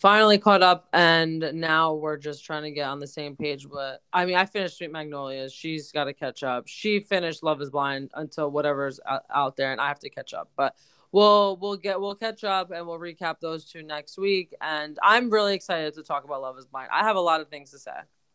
finally 0.00 0.38
caught 0.38 0.62
up 0.62 0.88
and 0.94 1.52
now 1.52 1.92
we're 1.92 2.16
just 2.16 2.44
trying 2.44 2.62
to 2.62 2.70
get 2.70 2.88
on 2.88 2.98
the 2.98 3.06
same 3.06 3.36
page 3.36 3.66
but 3.70 4.02
i 4.14 4.24
mean 4.24 4.34
i 4.34 4.46
finished 4.46 4.78
sweet 4.78 4.90
magnolias 4.90 5.52
she's 5.52 5.92
got 5.92 6.04
to 6.04 6.14
catch 6.14 6.42
up. 6.42 6.66
She 6.66 7.00
finished 7.00 7.42
love 7.42 7.60
is 7.60 7.70
blind 7.70 8.10
until 8.14 8.50
whatever's 8.50 8.98
out 9.34 9.56
there 9.56 9.72
and 9.72 9.80
i 9.80 9.88
have 9.88 10.00
to 10.00 10.10
catch 10.10 10.32
up. 10.32 10.50
But 10.56 10.74
we'll 11.12 11.58
we'll 11.60 11.76
get 11.76 12.00
we'll 12.00 12.14
catch 12.14 12.44
up 12.44 12.70
and 12.70 12.86
we'll 12.86 12.98
recap 12.98 13.40
those 13.40 13.64
two 13.66 13.82
next 13.82 14.16
week. 14.16 14.54
And 14.60 14.98
i'm 15.02 15.28
really 15.30 15.54
excited 15.54 15.94
to 15.94 16.02
talk 16.02 16.24
about 16.24 16.40
love 16.40 16.58
is 16.58 16.66
blind. 16.66 16.88
I 16.92 17.04
have 17.04 17.16
a 17.16 17.20
lot 17.20 17.40
of 17.40 17.48
things 17.48 17.70
to 17.72 17.78
say. 17.78 17.92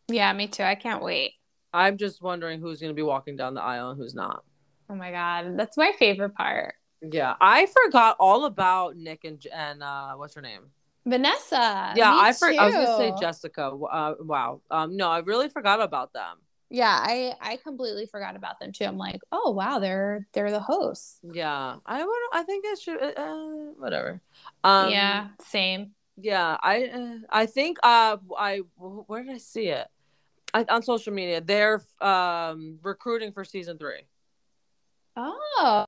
Yeah 0.07 0.31
me 0.33 0.47
too. 0.47 0.63
I 0.63 0.75
can't 0.75 1.03
wait. 1.03 1.33
I'm 1.73 1.97
just 1.97 2.21
wondering 2.21 2.61
who's 2.61 2.79
going 2.79 2.91
to 2.91 2.95
be 2.95 3.01
walking 3.01 3.35
down 3.35 3.53
the 3.53 3.61
aisle 3.61 3.89
and 3.89 3.99
who's 3.99 4.15
not. 4.15 4.43
Oh 4.89 4.95
my 4.95 5.11
god. 5.11 5.57
That's 5.57 5.77
my 5.77 5.91
favorite 5.97 6.35
part. 6.35 6.75
Yeah. 7.01 7.35
I 7.41 7.65
forgot 7.65 8.17
all 8.19 8.45
about 8.45 8.95
nick 8.95 9.23
and 9.23 9.45
and 9.51 9.81
uh 9.81 10.13
what's 10.13 10.35
her 10.35 10.41
name 10.41 10.69
Vanessa. 11.05 11.93
Yeah, 11.95 12.11
I 12.13 12.33
for, 12.33 12.47
I 12.47 12.65
was 12.65 12.73
gonna 12.73 12.97
say 12.97 13.13
Jessica. 13.19 13.67
Uh, 13.67 14.15
wow. 14.19 14.61
Um, 14.71 14.97
no, 14.97 15.09
I 15.09 15.19
really 15.19 15.49
forgot 15.49 15.81
about 15.81 16.13
them. 16.13 16.37
Yeah, 16.69 16.97
I 16.99 17.35
I 17.39 17.57
completely 17.57 18.07
forgot 18.07 18.35
about 18.35 18.59
them 18.59 18.71
too. 18.71 18.85
I'm 18.85 18.97
like, 18.97 19.21
oh 19.31 19.51
wow, 19.51 19.79
they're 19.79 20.27
they're 20.33 20.51
the 20.51 20.59
hosts. 20.59 21.19
Yeah, 21.23 21.75
I 21.85 22.03
would. 22.03 22.17
I 22.33 22.43
think 22.43 22.65
I 22.65 22.75
should. 22.75 23.01
Uh, 23.01 23.21
uh, 23.21 23.45
whatever. 23.77 24.21
Um, 24.63 24.89
yeah, 24.91 25.27
same. 25.45 25.91
Yeah, 26.17 26.57
I 26.61 26.85
uh, 26.85 27.17
I 27.29 27.45
think 27.45 27.77
uh 27.83 28.17
I 28.37 28.61
where 28.77 29.23
did 29.23 29.35
I 29.35 29.37
see 29.37 29.67
it? 29.67 29.87
I, 30.53 30.65
on 30.69 30.81
social 30.81 31.13
media, 31.13 31.39
they're 31.39 31.83
um 32.01 32.79
recruiting 32.81 33.31
for 33.31 33.43
season 33.43 33.77
three. 33.77 34.07
Oh. 35.15 35.85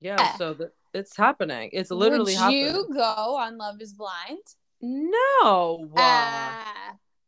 Yeah, 0.00 0.36
so 0.36 0.54
the, 0.54 0.72
it's 0.94 1.16
happening. 1.16 1.70
It's 1.72 1.90
literally 1.90 2.32
Would 2.32 2.38
happening. 2.38 2.64
you 2.64 2.88
go 2.92 3.36
on 3.36 3.58
Love 3.58 3.80
is 3.80 3.92
Blind? 3.92 4.38
No. 4.80 5.88
Uh, 5.96 6.64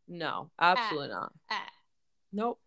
no, 0.08 0.50
absolutely 0.60 1.10
uh, 1.10 1.20
not. 1.20 1.32
Uh, 1.50 1.54
nope. 2.32 2.60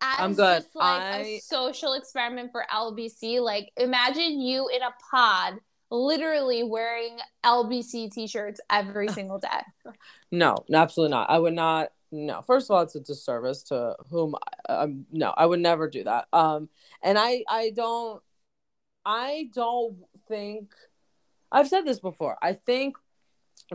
As 0.00 0.16
I'm 0.18 0.34
good. 0.34 0.62
Just 0.62 0.76
like 0.76 1.02
I... 1.02 1.18
a 1.18 1.38
social 1.40 1.94
experiment 1.94 2.52
for 2.52 2.64
LBC. 2.72 3.40
Like 3.40 3.70
imagine 3.76 4.40
you 4.40 4.68
in 4.68 4.82
a 4.82 4.94
pod 5.10 5.54
literally 5.90 6.64
wearing 6.64 7.16
LBC 7.44 8.12
t-shirts 8.12 8.60
every 8.70 9.08
single 9.18 9.38
day. 9.38 9.92
no, 10.30 10.56
absolutely 10.72 11.12
not. 11.12 11.30
I 11.30 11.38
would 11.38 11.54
not 11.54 11.90
no 12.12 12.40
first 12.42 12.70
of 12.70 12.76
all 12.76 12.82
it's 12.82 12.94
a 12.94 13.00
disservice 13.00 13.62
to 13.64 13.96
whom 14.10 14.34
um 14.68 15.06
no 15.10 15.34
i 15.36 15.44
would 15.44 15.60
never 15.60 15.88
do 15.88 16.04
that 16.04 16.26
um 16.32 16.68
and 17.02 17.18
i 17.18 17.42
i 17.48 17.70
don't 17.74 18.22
i 19.04 19.50
don't 19.52 19.96
think 20.28 20.70
I've 21.50 21.68
said 21.68 21.86
this 21.86 22.00
before. 22.00 22.36
I 22.42 22.52
think 22.52 22.96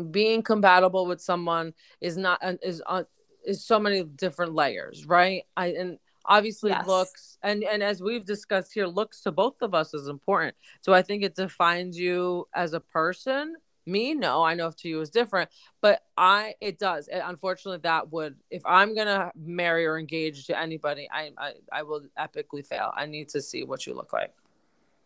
being 0.09 0.41
compatible 0.41 1.05
with 1.05 1.21
someone 1.21 1.73
is 1.99 2.17
not 2.17 2.39
uh, 2.43 2.53
is 2.61 2.81
on 2.81 3.05
is 3.45 3.65
so 3.65 3.79
many 3.79 4.03
different 4.03 4.53
layers, 4.53 5.05
right? 5.05 5.43
I 5.57 5.67
and 5.67 5.97
obviously 6.25 6.69
yes. 6.71 6.85
looks 6.87 7.37
and 7.43 7.63
and 7.63 7.81
as 7.81 8.01
we've 8.01 8.25
discussed 8.25 8.73
here, 8.73 8.87
looks 8.87 9.21
to 9.21 9.31
both 9.31 9.61
of 9.61 9.73
us 9.73 9.93
is 9.93 10.07
important. 10.07 10.55
So 10.81 10.93
I 10.93 11.01
think 11.01 11.23
it 11.23 11.35
defines 11.35 11.97
you 11.97 12.47
as 12.53 12.73
a 12.73 12.79
person. 12.79 13.55
Me, 13.87 14.13
no, 14.13 14.43
I 14.43 14.53
know 14.53 14.67
if 14.67 14.75
to 14.77 14.87
you 14.87 15.01
is 15.01 15.09
different, 15.09 15.49
but 15.81 16.03
I 16.15 16.53
it 16.61 16.77
does. 16.77 17.09
unfortunately, 17.11 17.79
that 17.83 18.11
would 18.11 18.35
if 18.51 18.61
I'm 18.65 18.95
gonna 18.95 19.31
marry 19.35 19.87
or 19.87 19.97
engage 19.97 20.45
to 20.47 20.57
anybody, 20.57 21.09
I 21.11 21.31
I, 21.37 21.53
I 21.71 21.83
will 21.83 22.03
epically 22.17 22.65
fail. 22.65 22.91
I 22.95 23.07
need 23.07 23.29
to 23.29 23.41
see 23.41 23.63
what 23.63 23.87
you 23.87 23.95
look 23.95 24.13
like. 24.13 24.33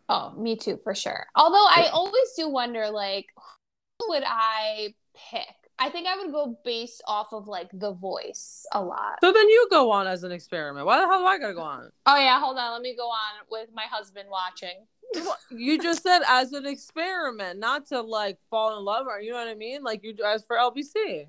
Oh, 0.08 0.32
me 0.32 0.56
too, 0.56 0.78
for 0.82 0.94
sure. 0.94 1.26
Although 1.34 1.66
I 1.66 1.88
always 1.92 2.32
do 2.36 2.48
wonder, 2.48 2.90
like, 2.90 3.26
who 3.98 4.10
would 4.10 4.22
I 4.24 4.94
pick? 5.30 5.46
I 5.78 5.90
think 5.90 6.06
I 6.06 6.16
would 6.16 6.32
go 6.32 6.58
based 6.64 7.02
off 7.06 7.32
of 7.32 7.48
like 7.48 7.68
the 7.72 7.92
voice 7.92 8.64
a 8.72 8.82
lot. 8.82 9.18
So 9.20 9.32
then 9.32 9.48
you 9.48 9.66
go 9.70 9.90
on 9.90 10.06
as 10.06 10.22
an 10.22 10.32
experiment. 10.32 10.86
Why 10.86 11.00
the 11.00 11.06
hell 11.06 11.20
do 11.20 11.26
I 11.26 11.38
gotta 11.38 11.54
go 11.54 11.60
on? 11.60 11.90
Oh 12.06 12.16
yeah, 12.16 12.40
hold 12.40 12.56
on. 12.56 12.72
Let 12.72 12.82
me 12.82 12.96
go 12.96 13.08
on 13.08 13.44
with 13.50 13.68
my 13.74 13.84
husband 13.90 14.28
watching. 14.30 14.86
you 15.50 15.78
just 15.78 16.02
said 16.02 16.22
as 16.28 16.52
an 16.52 16.66
experiment, 16.66 17.58
not 17.58 17.86
to 17.88 18.00
like 18.00 18.38
fall 18.48 18.78
in 18.78 18.84
love 18.84 19.06
or 19.06 19.20
you 19.20 19.32
know 19.32 19.36
what 19.36 19.48
I 19.48 19.54
mean? 19.54 19.82
Like 19.82 20.02
you 20.02 20.14
as 20.26 20.44
for 20.46 20.56
LBC. 20.56 21.26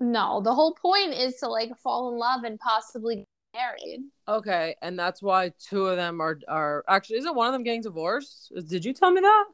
No, 0.00 0.40
the 0.42 0.54
whole 0.54 0.74
point 0.74 1.14
is 1.14 1.36
to 1.36 1.48
like 1.48 1.70
fall 1.78 2.12
in 2.12 2.18
love 2.18 2.42
and 2.42 2.58
possibly 2.58 3.24
married. 3.54 4.00
Okay, 4.28 4.76
and 4.82 4.98
that's 4.98 5.22
why 5.22 5.52
two 5.58 5.86
of 5.86 5.96
them 5.96 6.20
are 6.20 6.38
are 6.48 6.84
actually 6.88 7.18
isn't 7.18 7.34
one 7.34 7.46
of 7.46 7.52
them 7.52 7.62
getting 7.62 7.82
divorced? 7.82 8.52
Did 8.66 8.84
you 8.84 8.92
tell 8.92 9.10
me 9.10 9.20
that? 9.20 9.44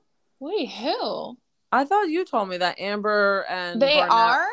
Wait, 0.40 0.70
who? 0.70 1.36
I 1.72 1.84
thought 1.84 2.09
you 2.09 2.24
told 2.24 2.48
me 2.48 2.57
that 2.59 2.80
Amber 2.80 3.44
and 3.48 3.80
they 3.80 3.96
Barnett, 3.96 4.12
are. 4.12 4.46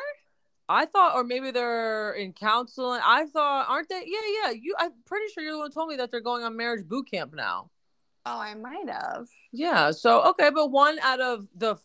I 0.70 0.86
thought, 0.86 1.16
or 1.16 1.24
maybe 1.24 1.52
they're 1.52 2.12
in 2.12 2.34
counseling. 2.34 3.00
I 3.04 3.26
thought, 3.26 3.68
aren't 3.70 3.89
they? 3.89 4.04
Yeah, 4.06 4.20
yeah. 4.43 4.52
You, 4.52 4.76
I'm 4.78 4.91
pretty 5.06 5.32
sure 5.34 5.43
you're 5.43 5.54
the 5.54 5.60
one 5.60 5.72
told 5.72 5.89
me 5.89 5.95
that 5.95 6.12
they're 6.12 6.20
going 6.20 6.43
on 6.43 6.58
marriage 6.58 6.86
boot 6.86 7.10
camp 7.10 7.34
now. 7.34 7.70
Oh, 8.26 8.39
I 8.39 8.54
might 8.56 8.89
have. 8.89 9.28
Yeah. 9.54 9.91
So 9.91 10.24
okay, 10.30 10.50
but 10.50 10.68
one 10.70 11.00
out 11.00 11.22
of 11.22 11.48
the 11.56 11.78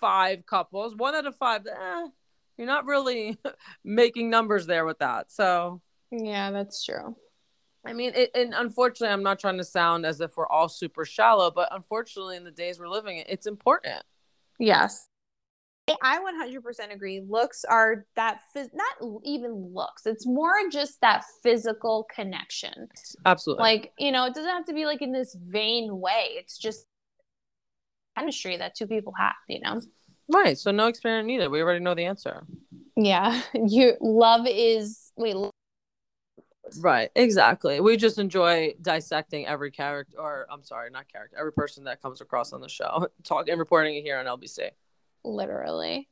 five 0.00 0.46
couples, 0.46 0.96
one 0.96 1.14
out 1.14 1.26
of 1.26 1.36
five. 1.36 1.66
Eh, 1.66 2.06
you're 2.56 2.66
not 2.66 2.86
really 2.86 3.36
making 3.84 4.30
numbers 4.30 4.66
there 4.66 4.86
with 4.86 5.00
that. 5.00 5.30
So 5.30 5.82
yeah, 6.12 6.50
that's 6.50 6.84
true. 6.84 7.16
I 7.84 7.92
mean, 7.92 8.12
it, 8.14 8.30
and 8.34 8.54
unfortunately, 8.54 9.12
I'm 9.12 9.24
not 9.24 9.40
trying 9.40 9.58
to 9.58 9.64
sound 9.64 10.06
as 10.06 10.20
if 10.20 10.36
we're 10.36 10.46
all 10.46 10.68
super 10.68 11.04
shallow, 11.04 11.50
but 11.50 11.68
unfortunately, 11.72 12.36
in 12.36 12.44
the 12.44 12.52
days 12.52 12.78
we're 12.78 12.88
living 12.88 13.18
in, 13.18 13.24
it's 13.28 13.46
important. 13.46 14.02
Yes. 14.58 15.08
I 16.00 16.20
100% 16.20 16.92
agree. 16.92 17.22
Looks 17.28 17.64
are 17.64 18.06
that, 18.14 18.40
phys- 18.56 18.70
not 18.72 19.20
even 19.24 19.72
looks, 19.74 20.06
it's 20.06 20.26
more 20.26 20.54
just 20.70 21.00
that 21.00 21.24
physical 21.42 22.06
connection. 22.14 22.88
Absolutely. 23.26 23.62
Like, 23.62 23.92
you 23.98 24.12
know, 24.12 24.26
it 24.26 24.34
doesn't 24.34 24.50
have 24.50 24.66
to 24.66 24.74
be 24.74 24.86
like 24.86 25.02
in 25.02 25.10
this 25.10 25.34
vain 25.34 25.98
way. 25.98 26.26
It's 26.30 26.56
just 26.56 26.86
chemistry 28.16 28.56
that 28.58 28.76
two 28.76 28.86
people 28.86 29.12
have, 29.18 29.34
you 29.48 29.60
know? 29.60 29.80
Right. 30.32 30.56
So 30.56 30.70
no 30.70 30.86
experiment 30.86 31.26
needed. 31.26 31.48
We 31.48 31.60
already 31.60 31.80
know 31.80 31.94
the 31.94 32.04
answer. 32.04 32.46
Yeah. 32.96 33.42
You 33.54 33.94
love 34.00 34.46
is, 34.46 35.10
wait, 35.16 35.34
Right, 36.80 37.10
exactly. 37.14 37.80
We 37.80 37.96
just 37.96 38.18
enjoy 38.18 38.74
dissecting 38.80 39.46
every 39.46 39.70
character, 39.70 40.18
or 40.18 40.46
I'm 40.50 40.62
sorry, 40.62 40.90
not 40.90 41.08
character, 41.10 41.36
every 41.38 41.52
person 41.52 41.84
that 41.84 42.02
comes 42.02 42.20
across 42.20 42.52
on 42.52 42.60
the 42.60 42.68
show, 42.68 43.08
talk 43.24 43.48
and 43.48 43.58
reporting 43.58 43.96
it 43.96 44.02
here 44.02 44.18
on 44.18 44.26
LBC. 44.26 44.70
Literally. 45.24 46.08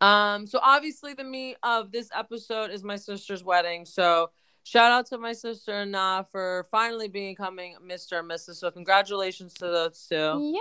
Um, 0.00 0.46
so 0.46 0.58
obviously 0.62 1.14
the 1.14 1.24
meat 1.24 1.56
of 1.62 1.90
this 1.90 2.10
episode 2.14 2.70
is 2.70 2.82
my 2.82 2.96
sister's 2.96 3.42
wedding. 3.42 3.84
So 3.84 4.30
shout 4.64 4.90
out 4.90 5.06
to 5.06 5.18
my 5.18 5.32
sister 5.32 5.86
Na 5.86 6.22
for 6.22 6.66
finally 6.70 7.08
becoming 7.08 7.76
Mr. 7.86 8.18
and 8.18 8.30
Mrs. 8.30 8.56
So 8.56 8.70
congratulations 8.70 9.54
to 9.54 9.66
those 9.66 10.06
two. 10.08 10.16
Yay! 10.16 10.60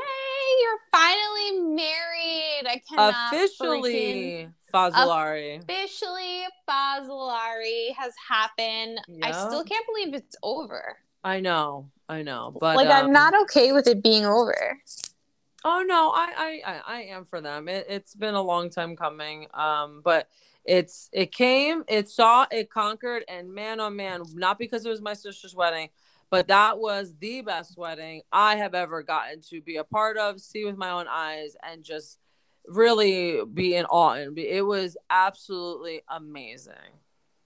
You're 0.61 0.79
finally 0.91 1.75
married. 1.75 2.67
I 2.67 2.81
cannot 2.87 3.33
Officially 3.33 4.49
Fazolari. 4.71 5.61
officially 5.63 6.43
Fazolari 6.69 7.93
has 7.97 8.13
happened. 8.29 8.99
I 9.23 9.31
still 9.31 9.63
can't 9.63 9.85
believe 9.87 10.13
it's 10.13 10.35
over. 10.43 10.97
I 11.23 11.39
know, 11.39 11.89
I 12.09 12.21
know, 12.21 12.53
but 12.59 12.75
like 12.75 12.87
um, 12.89 13.05
I'm 13.05 13.13
not 13.13 13.33
okay 13.43 13.71
with 13.71 13.87
it 13.87 14.03
being 14.03 14.25
over. 14.25 14.77
Oh 15.63 15.83
no, 15.87 16.11
I 16.13 16.33
I 16.37 16.61
I, 16.65 16.81
I 16.97 17.01
am 17.03 17.23
for 17.23 17.39
them. 17.39 17.69
It, 17.69 17.85
it's 17.89 18.13
been 18.13 18.35
a 18.35 18.41
long 18.41 18.69
time 18.69 18.97
coming. 18.97 19.47
Um, 19.53 20.01
but 20.03 20.27
it's 20.65 21.09
it 21.11 21.31
came, 21.31 21.83
it 21.87 22.09
saw, 22.09 22.45
it 22.51 22.69
conquered, 22.69 23.23
and 23.27 23.53
man 23.53 23.79
oh 23.79 23.89
man, 23.89 24.23
not 24.33 24.57
because 24.57 24.85
it 24.85 24.89
was 24.89 25.01
my 25.01 25.13
sister's 25.13 25.55
wedding, 25.55 25.89
but 26.29 26.47
that 26.47 26.79
was 26.79 27.13
the 27.19 27.41
best 27.41 27.77
wedding 27.77 28.21
I 28.31 28.55
have 28.55 28.73
ever 28.73 29.03
gotten 29.03 29.41
to 29.49 29.61
be 29.61 29.77
a 29.77 29.83
part 29.83 30.17
of, 30.17 30.39
see 30.39 30.65
with 30.65 30.77
my 30.77 30.91
own 30.91 31.05
eyes, 31.09 31.55
and 31.63 31.83
just 31.83 32.19
really 32.65 33.41
be 33.53 33.75
in 33.75 33.85
awe. 33.85 34.13
And 34.13 34.35
be, 34.35 34.47
it 34.47 34.65
was 34.65 34.95
absolutely 35.09 36.01
amazing. 36.09 36.73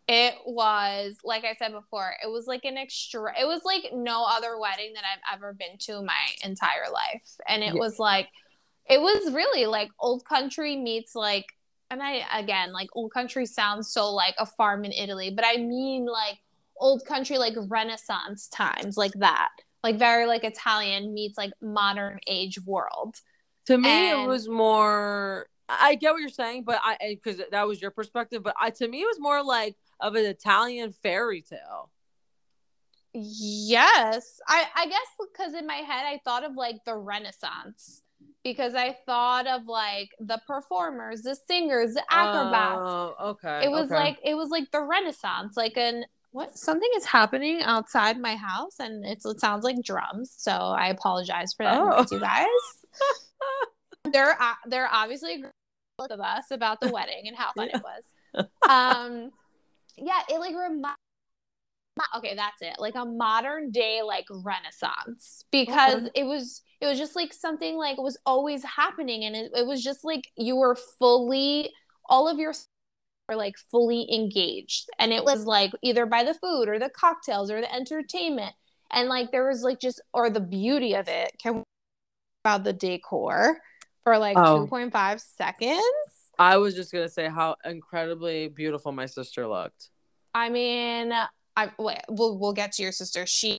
It 0.08 0.36
was 0.46 1.18
like 1.24 1.44
I 1.44 1.54
said 1.54 1.74
before, 1.74 2.14
it 2.24 2.30
was 2.30 2.48
like 2.48 2.64
an 2.64 2.78
extra 2.78 3.34
it 3.38 3.46
was 3.46 3.62
like 3.66 3.92
no 3.94 4.24
other 4.26 4.58
wedding 4.58 4.94
that 4.94 5.04
I've 5.04 5.38
ever 5.38 5.54
been 5.54 5.78
to 5.80 6.02
my 6.02 6.28
entire 6.44 6.90
life. 6.94 7.28
And 7.48 7.62
it 7.64 7.74
Yeah. 7.74 7.80
was 7.80 8.00
like 8.00 8.30
it 8.90 9.02
was 9.02 9.34
really 9.34 9.66
like 9.66 9.90
old 10.00 10.24
country 10.24 10.78
meets 10.78 11.14
like 11.14 11.48
and 11.90 12.02
I 12.02 12.24
again 12.38 12.72
like 12.74 12.90
old 12.94 13.12
country 13.12 13.46
sounds 13.46 13.92
so 13.92 14.14
like 14.14 14.36
a 14.38 14.46
farm 14.46 14.86
in 14.86 14.92
Italy, 14.92 15.32
but 15.32 15.46
I 15.46 15.58
mean 15.58 16.06
like 16.06 16.38
old 16.80 17.06
country 17.06 17.38
like 17.38 17.56
renaissance 17.68 18.48
times 18.48 18.98
like 18.98 19.14
that. 19.16 19.50
Like 19.84 19.98
very 19.98 20.26
like 20.26 20.44
Italian 20.44 21.14
meets 21.14 21.38
like 21.38 21.52
modern 21.62 22.20
age 22.28 22.60
world. 22.66 23.16
To 23.68 23.78
me, 23.78 24.12
it 24.12 24.28
was 24.28 24.48
more. 24.48 25.48
I 25.70 25.96
get 25.96 26.14
what 26.14 26.20
you're 26.20 26.30
saying, 26.30 26.64
but 26.64 26.80
I 26.84 26.98
because 27.22 27.42
that 27.52 27.68
was 27.68 27.82
your 27.82 27.92
perspective. 27.92 28.44
But 28.44 28.56
I 28.60 28.70
to 28.72 28.88
me, 28.88 29.02
it 29.02 29.06
was 29.06 29.20
more 29.20 29.44
like 29.44 29.76
of 30.00 30.16
an 30.16 30.26
Italian 30.26 30.94
fairy 31.04 31.42
tale. 31.42 31.92
Yes. 33.14 34.40
I 34.48 34.66
I 34.76 34.86
guess 34.88 35.08
because 35.20 35.54
in 35.54 35.66
my 35.68 35.76
head 35.76 36.06
I 36.06 36.20
thought 36.24 36.44
of 36.44 36.56
like 36.56 36.84
the 36.86 36.96
Renaissance 36.96 38.04
because 38.48 38.76
I 38.76 38.96
thought 39.06 39.46
of 39.46 39.68
like 39.68 40.12
the 40.22 40.40
performers, 40.48 41.22
the 41.22 41.36
singers, 41.36 41.96
the 41.96 42.04
acrobats. 42.10 42.80
Oh, 42.82 43.16
okay. 43.32 43.66
it 43.66 43.70
was 43.70 43.88
okay. 43.88 43.96
like 43.96 44.20
it 44.24 44.36
was 44.36 44.50
like 44.50 44.72
the 44.72 44.82
Renaissance, 44.82 45.58
like 45.58 45.76
an 45.76 46.06
what 46.32 46.58
something 46.58 46.90
is 46.96 47.04
happening 47.04 47.62
outside 47.62 48.18
my 48.20 48.36
house 48.36 48.80
and 48.80 49.06
it's, 49.06 49.26
it 49.26 49.42
sounds 49.42 49.66
like 49.66 49.84
drums. 49.84 50.34
So 50.38 50.52
I 50.54 50.88
apologize 50.88 51.54
for 51.54 51.66
that, 51.66 51.78
Oh. 51.78 52.06
you 52.10 52.22
guys. 52.22 52.46
they're 54.14 54.42
uh, 54.42 54.54
they're 54.68 54.90
obviously 54.90 55.44
with 56.00 56.12
us 56.12 56.46
about 56.52 56.80
the 56.80 56.90
wedding 56.90 57.28
and 57.28 57.36
how 57.36 57.52
fun 57.52 57.70
it 57.74 57.82
was. 57.84 58.46
Um, 58.70 59.32
yeah, 59.98 60.22
it 60.30 60.40
like 60.40 60.56
remind. 60.56 60.96
Okay, 62.16 62.36
that's 62.36 62.62
it. 62.62 62.76
Like 62.80 62.96
a 62.96 63.06
modern 63.06 63.72
day 63.72 64.02
like 64.04 64.26
Renaissance 64.30 65.46
because 65.52 66.04
Okay. 66.04 66.12
it 66.16 66.24
was 66.26 66.62
it 66.82 66.86
was 66.88 66.98
just 66.98 67.16
like 67.16 67.34
something 67.34 67.76
like 67.78 67.98
was 67.98 68.18
always 68.26 68.64
happening 68.64 69.24
and 69.26 69.36
it, 69.36 69.52
it 69.56 69.66
was 69.66 69.84
just 69.84 70.04
like 70.04 70.24
you 70.36 70.56
were 70.56 70.76
fully 70.76 71.72
all 72.10 72.28
of 72.28 72.38
your 72.40 72.54
were 73.30 73.36
like 73.36 73.58
fully 73.72 74.08
engaged 74.14 74.90
and 75.00 75.12
it 75.12 75.24
was 75.24 75.46
like 75.46 75.72
either 75.82 76.06
by 76.06 76.24
the 76.24 76.34
food 76.36 76.70
or 76.70 76.80
the 76.80 76.90
cocktails 76.90 77.52
or 77.52 77.60
the 77.62 77.74
entertainment 77.74 78.54
and 78.92 79.10
like 79.10 79.32
there 79.32 79.48
was 79.48 79.64
like 79.64 79.80
just 79.80 80.02
or 80.14 80.30
the 80.30 80.40
beauty 80.40 80.94
of 80.96 81.08
it 81.08 81.32
can 81.42 81.56
we 81.56 81.60
talk 81.60 81.66
about 82.46 82.64
the 82.64 82.74
decor 82.74 83.60
for 84.04 84.18
like 84.18 84.38
Oh. 84.38 84.70
2.5 84.70 85.20
seconds 85.22 85.82
I 86.40 86.58
was 86.58 86.76
just 86.76 86.92
gonna 86.92 87.10
say 87.10 87.28
how 87.28 87.56
incredibly 87.66 88.48
beautiful 88.48 88.92
my 88.92 89.08
sister 89.08 89.48
looked. 89.48 89.90
i 90.34 90.50
mean 90.50 91.12
i 91.58 91.70
we'll, 91.78 92.38
we'll 92.40 92.54
get 92.54 92.72
to 92.74 92.84
your 92.84 92.94
sister. 92.94 93.26
She 93.26 93.58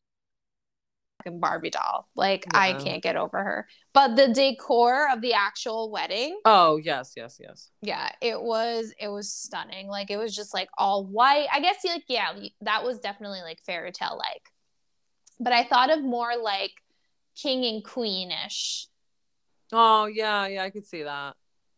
fucking 1.24 1.40
barbie 1.40 1.70
doll. 1.70 2.08
Like 2.14 2.46
i 2.54 2.72
can't 2.74 3.02
get 3.02 3.16
over 3.16 3.38
her. 3.42 3.66
But 3.92 4.16
the 4.16 4.28
decor 4.28 5.08
of 5.12 5.20
the 5.20 5.34
actual 5.34 5.90
wedding 5.90 6.38
Oh 6.44 6.76
yes, 6.76 7.12
yes, 7.16 7.38
yes. 7.42 7.70
yeah 7.82 8.08
it 8.22 8.40
was 8.40 8.92
it 9.00 9.08
was 9.08 9.32
stunning. 9.32 9.88
Like 9.88 10.10
it 10.10 10.16
was 10.16 10.34
just 10.34 10.54
like 10.54 10.68
all 10.78 11.04
white. 11.04 11.48
I 11.52 11.60
guess 11.60 11.84
like 11.84 12.04
yeah 12.08 12.32
that 12.62 12.84
was 12.84 13.00
definitely 13.00 13.40
like 13.42 13.60
fairy 13.66 13.92
tale 13.92 14.16
like. 14.18 14.42
But 15.40 15.52
i 15.52 15.64
thought 15.64 15.90
of 15.90 16.02
more 16.02 16.36
like 16.40 16.72
king 17.36 17.64
and 17.64 17.84
queenish. 17.84 18.86
Oh 19.72 20.06
yeah, 20.06 20.46
yeah, 20.46 20.62
I 20.62 20.70
could 20.70 20.86
see 20.86 21.02
that. 21.02 21.34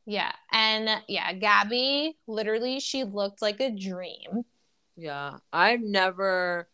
yeah 0.07 0.33
and 0.53 0.89
yeah 1.09 1.33
gabby 1.33 2.17
literally 2.27 2.79
she 2.81 3.05
looked 3.05 3.43
like 3.43 3.61
a 3.61 3.71
dream 3.71 4.45
Yeah, 5.01 5.39
I've 5.51 5.81
never. 5.81 6.69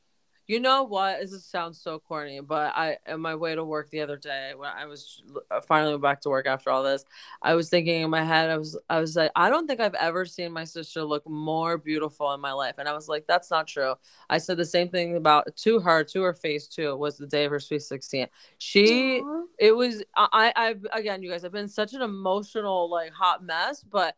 You 0.48 0.60
know 0.60 0.84
what? 0.84 1.20
This 1.20 1.44
sounds 1.44 1.80
so 1.80 1.98
corny, 1.98 2.40
but 2.40 2.72
I, 2.76 2.98
on 3.08 3.20
my 3.20 3.34
way 3.34 3.54
to 3.56 3.64
work 3.64 3.90
the 3.90 4.00
other 4.00 4.16
day, 4.16 4.52
when 4.56 4.70
I 4.70 4.86
was 4.86 5.20
uh, 5.50 5.60
finally 5.60 5.98
back 5.98 6.20
to 6.20 6.28
work 6.28 6.46
after 6.46 6.70
all 6.70 6.84
this, 6.84 7.04
I 7.42 7.54
was 7.54 7.68
thinking 7.68 8.02
in 8.02 8.10
my 8.10 8.22
head, 8.22 8.50
I 8.50 8.56
was, 8.56 8.78
I 8.88 9.00
was 9.00 9.16
like, 9.16 9.32
I 9.34 9.48
don't 9.48 9.66
think 9.66 9.80
I've 9.80 9.94
ever 9.94 10.24
seen 10.24 10.52
my 10.52 10.62
sister 10.62 11.02
look 11.02 11.28
more 11.28 11.78
beautiful 11.78 12.32
in 12.32 12.40
my 12.40 12.52
life, 12.52 12.76
and 12.78 12.88
I 12.88 12.92
was 12.94 13.08
like, 13.08 13.26
that's 13.26 13.50
not 13.50 13.66
true. 13.66 13.94
I 14.30 14.38
said 14.38 14.56
the 14.56 14.64
same 14.64 14.88
thing 14.88 15.16
about 15.16 15.54
to 15.56 15.80
her, 15.80 16.04
to 16.04 16.22
her 16.22 16.34
face 16.34 16.68
too. 16.68 16.90
It 16.90 16.98
was 16.98 17.16
the 17.16 17.26
day 17.26 17.44
of 17.44 17.50
her 17.50 17.60
sweet 17.60 17.82
sixteen. 17.82 18.28
She, 18.58 19.22
it 19.58 19.72
was, 19.72 20.04
I, 20.16 20.52
I've 20.54 20.86
again, 20.92 21.24
you 21.24 21.30
guys, 21.30 21.44
I've 21.44 21.50
been 21.50 21.68
such 21.68 21.92
an 21.92 22.02
emotional, 22.02 22.88
like, 22.88 23.12
hot 23.12 23.42
mess, 23.42 23.82
but 23.82 24.14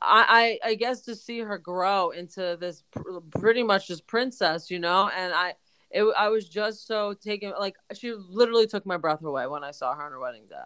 I, 0.00 0.58
I 0.64 0.70
I 0.70 0.74
guess 0.74 1.02
to 1.02 1.14
see 1.14 1.40
her 1.40 1.58
grow 1.58 2.10
into 2.10 2.56
this 2.60 2.82
pr- 2.90 3.20
pretty 3.38 3.62
much 3.62 3.88
this 3.88 4.00
princess, 4.00 4.70
you 4.70 4.78
know, 4.78 5.10
and 5.16 5.32
I 5.32 5.54
it 5.90 6.04
I 6.16 6.28
was 6.28 6.48
just 6.48 6.86
so 6.86 7.14
taken 7.14 7.52
like 7.58 7.76
she 7.94 8.12
literally 8.12 8.66
took 8.66 8.84
my 8.86 8.96
breath 8.96 9.22
away 9.22 9.46
when 9.46 9.64
I 9.64 9.70
saw 9.70 9.94
her 9.94 10.02
on 10.02 10.12
her 10.12 10.18
wedding 10.18 10.46
day. 10.48 10.56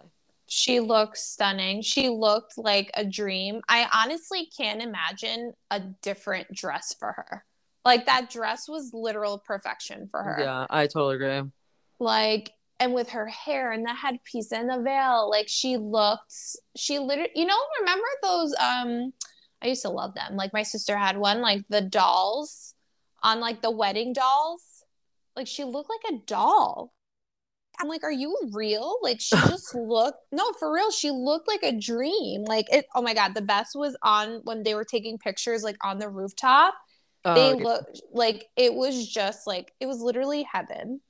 she 0.46 0.80
looked 0.80 1.18
stunning. 1.18 1.82
She 1.82 2.08
looked 2.08 2.56
like 2.56 2.90
a 2.94 3.04
dream. 3.04 3.60
I 3.68 3.86
honestly 3.92 4.48
can't 4.56 4.80
imagine 4.82 5.52
a 5.70 5.80
different 6.02 6.52
dress 6.54 6.94
for 6.98 7.12
her. 7.12 7.44
Like 7.84 8.06
that 8.06 8.30
dress 8.30 8.68
was 8.68 8.90
literal 8.94 9.38
perfection 9.38 10.08
for 10.10 10.22
her. 10.22 10.36
Yeah, 10.40 10.66
I 10.70 10.86
totally 10.86 11.16
agree. 11.16 11.50
like 12.00 12.50
and 12.80 12.94
with 12.94 13.10
her 13.10 13.26
hair 13.26 13.72
and 13.72 13.84
the 13.84 13.94
headpiece 13.94 14.52
and 14.52 14.70
the 14.70 14.80
veil. 14.80 15.28
Like 15.30 15.48
she 15.48 15.76
looked 15.76 16.34
she 16.76 16.98
literally 16.98 17.30
you 17.34 17.46
know 17.46 17.58
remember 17.80 18.06
those 18.22 18.54
um 18.58 19.12
i 19.62 19.66
used 19.68 19.82
to 19.82 19.90
love 19.90 20.14
them. 20.14 20.36
Like 20.36 20.52
my 20.52 20.62
sister 20.62 20.96
had 20.96 21.16
one 21.16 21.40
like 21.40 21.62
the 21.68 21.80
dolls 21.80 22.74
on 23.22 23.40
like 23.40 23.62
the 23.62 23.70
wedding 23.70 24.12
dolls. 24.12 24.62
Like 25.36 25.46
she 25.46 25.64
looked 25.64 25.90
like 25.90 26.12
a 26.12 26.18
doll. 26.26 26.92
I'm 27.80 27.88
like 27.88 28.04
are 28.04 28.12
you 28.12 28.36
real? 28.52 28.98
Like 29.02 29.20
she 29.20 29.36
just 29.48 29.74
looked 29.74 30.20
no 30.32 30.52
for 30.52 30.72
real 30.72 30.90
she 30.90 31.10
looked 31.10 31.48
like 31.48 31.62
a 31.62 31.78
dream. 31.78 32.44
Like 32.44 32.72
it 32.72 32.86
oh 32.94 33.02
my 33.02 33.14
god 33.14 33.34
the 33.34 33.42
best 33.42 33.74
was 33.74 33.96
on 34.02 34.40
when 34.44 34.62
they 34.62 34.74
were 34.74 34.84
taking 34.84 35.18
pictures 35.18 35.62
like 35.62 35.76
on 35.82 35.98
the 35.98 36.08
rooftop. 36.08 36.74
Oh, 37.24 37.34
they 37.34 37.58
yeah. 37.58 37.64
looked 37.64 38.00
like 38.12 38.46
it 38.56 38.72
was 38.72 39.08
just 39.08 39.46
like 39.46 39.72
it 39.80 39.86
was 39.86 40.00
literally 40.00 40.46
heaven 40.50 41.00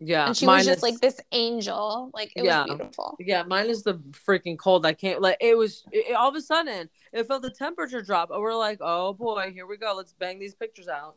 yeah, 0.00 0.26
and 0.28 0.36
she 0.36 0.46
was 0.46 0.64
just 0.64 0.78
is- 0.78 0.82
like 0.82 0.98
this 1.00 1.20
angel 1.30 2.10
like 2.14 2.32
it 2.34 2.44
Yeah. 2.44 2.64
was 2.64 2.76
beautiful 2.76 3.16
Yeah, 3.20 3.42
mine 3.42 3.66
is 3.66 3.82
the 3.82 3.94
freaking 4.26 4.58
cold. 4.58 4.84
I 4.86 4.92
can't 4.94 5.20
like 5.20 5.36
it 5.40 5.56
was 5.56 5.84
it, 5.92 6.14
all 6.16 6.28
of 6.28 6.34
a 6.34 6.40
sudden 6.40 6.88
it 7.12 7.26
felt 7.28 7.42
the 7.42 7.50
temperature 7.50 8.02
drop, 8.02 8.30
and 8.30 8.40
we're 8.40 8.56
like, 8.56 8.78
oh 8.80 9.12
boy, 9.12 9.50
here 9.52 9.66
we 9.66 9.76
go. 9.76 9.94
Let's 9.96 10.12
bang 10.12 10.38
these 10.38 10.54
pictures 10.54 10.88
out. 10.88 11.16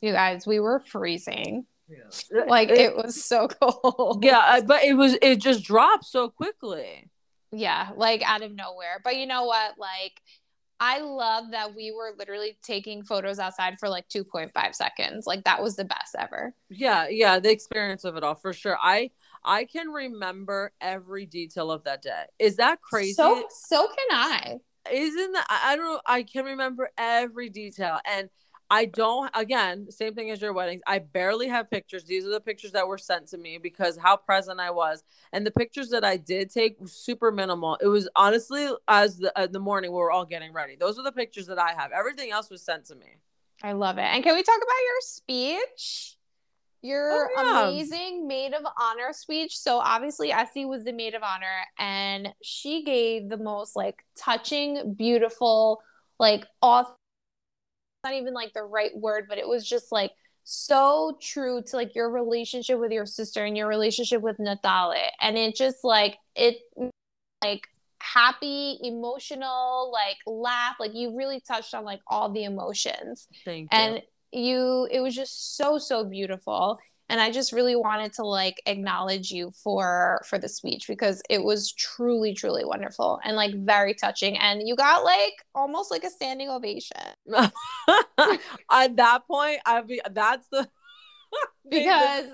you 0.00 0.12
guys 0.12 0.46
we 0.46 0.58
were 0.60 0.80
freezing 0.80 1.64
Yeah. 1.88 2.44
like 2.48 2.70
it, 2.70 2.96
was 2.96 3.24
so 3.24 3.46
cold 3.60 4.24
yeah, 4.24 4.60
but 4.66 4.82
it 4.84 4.94
was 4.94 5.16
it 5.22 5.36
just 5.40 5.62
dropped 5.64 6.04
so 6.04 6.28
quickly. 6.28 7.10
yeah 7.52 7.90
like 7.96 8.20
out 8.22 8.42
of 8.42 8.50
nowhere 8.52 9.00
but 9.04 9.16
you 9.16 9.26
know 9.26 9.44
what 9.44 9.78
like 9.78 10.20
i 10.80 11.00
love 11.00 11.50
that 11.50 11.74
we 11.74 11.92
were 11.92 12.12
literally 12.18 12.56
taking 12.62 13.02
photos 13.02 13.38
outside 13.38 13.76
for 13.78 13.88
like 13.88 14.08
2.5 14.08 14.74
seconds 14.74 15.26
like 15.26 15.44
that 15.44 15.62
was 15.62 15.76
the 15.76 15.84
best 15.84 16.14
ever 16.18 16.54
Yeah, 16.70 17.08
yeah, 17.08 17.38
the 17.38 17.50
experience 17.50 18.04
of 18.04 18.16
it 18.16 18.24
all 18.24 18.34
for 18.34 18.52
sure. 18.52 18.76
I 18.82 19.10
I 19.44 19.64
can 19.64 19.88
remember 19.90 20.72
every 20.80 21.26
detail 21.26 21.70
of 21.70 21.84
that 21.84 22.02
day. 22.02 22.24
Is 22.38 22.56
that 22.56 22.80
crazy? 22.80 23.14
so 23.14 23.46
so 23.50 23.86
can 23.86 24.06
i 24.10 24.58
Isn't 24.90 25.32
that 25.32 25.46
I 25.48 25.72
I 25.72 25.76
don't 25.76 25.84
know, 25.86 26.00
I 26.06 26.22
can 26.22 26.44
remember 26.44 26.90
every 26.98 27.48
detail 27.48 28.00
and 28.04 28.28
I 28.74 28.86
don't 28.86 29.30
again, 29.34 29.88
same 29.88 30.14
thing 30.16 30.30
as 30.32 30.42
your 30.42 30.52
weddings. 30.52 30.82
I 30.84 30.98
barely 30.98 31.46
have 31.46 31.70
pictures. 31.70 32.02
These 32.02 32.26
are 32.26 32.30
the 32.30 32.40
pictures 32.40 32.72
that 32.72 32.88
were 32.88 32.98
sent 32.98 33.28
to 33.28 33.38
me 33.38 33.56
because 33.58 33.96
how 33.96 34.16
present 34.16 34.58
I 34.58 34.72
was. 34.72 35.04
And 35.32 35.46
the 35.46 35.52
pictures 35.52 35.90
that 35.90 36.04
I 36.04 36.16
did 36.16 36.50
take 36.50 36.80
were 36.80 36.88
super 36.88 37.30
minimal. 37.30 37.78
It 37.80 37.86
was 37.86 38.08
honestly 38.16 38.68
as 38.88 39.18
the 39.18 39.32
uh, 39.38 39.46
the 39.46 39.60
morning 39.60 39.92
we 39.92 39.98
were 39.98 40.10
all 40.10 40.24
getting 40.24 40.52
ready. 40.52 40.74
Those 40.74 40.98
are 40.98 41.04
the 41.04 41.12
pictures 41.12 41.46
that 41.46 41.58
I 41.58 41.72
have. 41.78 41.92
Everything 41.92 42.32
else 42.32 42.50
was 42.50 42.62
sent 42.62 42.86
to 42.86 42.96
me. 42.96 43.18
I 43.62 43.72
love 43.72 43.98
it. 43.98 44.02
And 44.02 44.24
can 44.24 44.34
we 44.34 44.42
talk 44.42 44.56
about 44.56 44.82
your 44.88 45.00
speech? 45.02 46.16
Your 46.82 47.12
Oh, 47.12 47.28
yeah. 47.36 47.68
amazing 47.68 48.26
maid 48.26 48.54
of 48.54 48.62
honor 48.78 49.12
speech. 49.12 49.56
So 49.56 49.78
obviously 49.78 50.32
Este 50.32 50.66
was 50.66 50.82
the 50.82 50.92
maid 50.92 51.14
of 51.14 51.22
honor 51.22 51.60
and 51.78 52.34
she 52.42 52.82
gave 52.82 53.28
the 53.28 53.38
most 53.38 53.76
like 53.76 54.04
touching, 54.18 54.94
beautiful, 54.94 55.80
like 56.18 56.44
off 56.60 56.88
not 58.04 58.14
even 58.14 58.34
like 58.34 58.52
the 58.52 58.62
right 58.62 58.96
word, 58.96 59.26
but 59.28 59.38
it 59.38 59.48
was 59.48 59.68
just 59.68 59.90
like 59.90 60.12
so 60.44 61.16
true 61.20 61.62
to 61.66 61.76
like 61.76 61.94
your 61.94 62.10
relationship 62.10 62.78
with 62.78 62.92
your 62.92 63.06
sister 63.06 63.44
and 63.44 63.56
your 63.56 63.66
relationship 63.66 64.20
with 64.20 64.38
Natale. 64.38 65.10
And 65.20 65.36
it 65.38 65.56
just 65.56 65.82
like 65.82 66.18
it 66.36 66.58
like 67.42 67.66
happy, 67.98 68.78
emotional, 68.82 69.90
like 69.92 70.18
laugh. 70.26 70.76
Like 70.78 70.94
you 70.94 71.16
really 71.16 71.40
touched 71.40 71.74
on 71.74 71.84
like 71.84 72.00
all 72.06 72.30
the 72.30 72.44
emotions 72.44 73.26
Thank 73.44 73.72
you. 73.72 73.78
and 73.78 74.02
you 74.32 74.88
it 74.90 75.00
was 75.00 75.14
just 75.14 75.56
so 75.56 75.78
so 75.78 76.04
beautiful 76.04 76.78
and 77.08 77.20
i 77.20 77.30
just 77.30 77.52
really 77.52 77.76
wanted 77.76 78.12
to 78.12 78.24
like 78.24 78.60
acknowledge 78.66 79.30
you 79.30 79.50
for 79.62 80.20
for 80.26 80.38
the 80.38 80.48
speech 80.48 80.86
because 80.88 81.22
it 81.28 81.42
was 81.42 81.72
truly 81.72 82.34
truly 82.34 82.64
wonderful 82.64 83.20
and 83.24 83.36
like 83.36 83.54
very 83.54 83.94
touching. 83.94 84.36
And 84.38 84.66
you 84.66 84.76
got 84.76 85.04
like 85.04 85.34
almost 85.54 85.90
like 85.90 86.04
a 86.04 86.10
standing 86.10 86.48
ovation. 86.48 86.96
At 88.70 88.96
that 88.96 89.26
point, 89.26 89.60
I'd 89.66 89.86
be 89.86 90.00
that's 90.10 90.46
the 90.50 90.68
because 91.68 92.26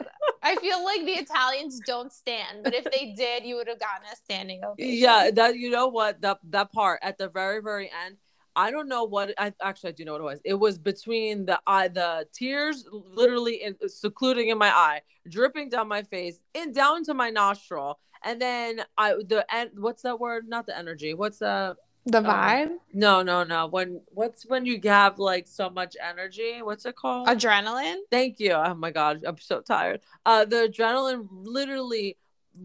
i 0.42 0.54
feel 0.56 0.84
like 0.84 1.06
the 1.06 1.12
italians 1.12 1.80
don't 1.86 2.12
stand 2.12 2.62
but 2.62 2.74
if 2.74 2.84
they 2.84 3.14
did 3.16 3.46
you 3.46 3.56
would 3.56 3.66
have 3.66 3.80
gotten 3.80 4.06
a 4.12 4.16
standing 4.16 4.62
ovation. 4.62 4.94
yeah 4.94 5.30
that 5.30 5.56
you 5.56 5.70
know 5.70 5.88
what? 5.88 6.20
That 6.20 6.38
that 6.50 6.70
part 6.70 6.98
at 7.02 7.16
the 7.16 7.30
very 7.30 7.62
very 7.62 7.90
end 8.04 8.18
i 8.56 8.70
don't 8.70 8.88
know 8.88 9.04
what 9.04 9.32
i 9.38 9.52
actually 9.62 9.90
i 9.90 9.92
do 9.92 10.04
know 10.04 10.12
what 10.12 10.20
it 10.20 10.24
was. 10.24 10.40
It 10.44 10.54
was 10.54 10.78
between 10.78 11.46
the 11.46 11.60
eye 11.66 11.88
the 11.88 12.26
tears 12.32 12.86
literally 12.90 13.62
in, 13.62 13.76
secluding 13.88 14.48
in 14.48 14.58
my 14.58 14.70
eye 14.70 15.00
dripping 15.28 15.68
down 15.68 15.88
my 15.88 16.02
face 16.02 16.40
and 16.54 16.74
down 16.74 17.04
to 17.04 17.14
my 17.14 17.30
nostril 17.30 17.98
and 18.24 18.40
then 18.40 18.82
i 18.98 19.14
the 19.28 19.44
and 19.52 19.70
what's 19.76 20.02
that 20.02 20.18
word? 20.18 20.48
Not 20.48 20.66
the 20.66 20.76
energy. 20.76 21.14
What's 21.14 21.38
the 21.38 21.76
the 22.06 22.20
vibe? 22.20 22.70
no 22.92 23.22
no 23.22 23.44
no. 23.44 23.66
When 23.66 24.00
what's 24.08 24.46
when 24.46 24.64
you 24.66 24.80
have 24.84 25.18
like 25.18 25.46
so 25.46 25.70
much 25.70 25.96
energy? 26.02 26.62
What's 26.62 26.86
it 26.86 26.96
called? 26.96 27.28
Adrenaline? 27.28 27.96
Thank 28.10 28.40
you. 28.40 28.52
Oh 28.52 28.74
my 28.74 28.90
god, 28.90 29.24
I'm 29.26 29.38
so 29.38 29.60
tired. 29.60 30.00
Uh 30.24 30.44
the 30.44 30.70
adrenaline 30.72 31.28
literally 31.30 32.16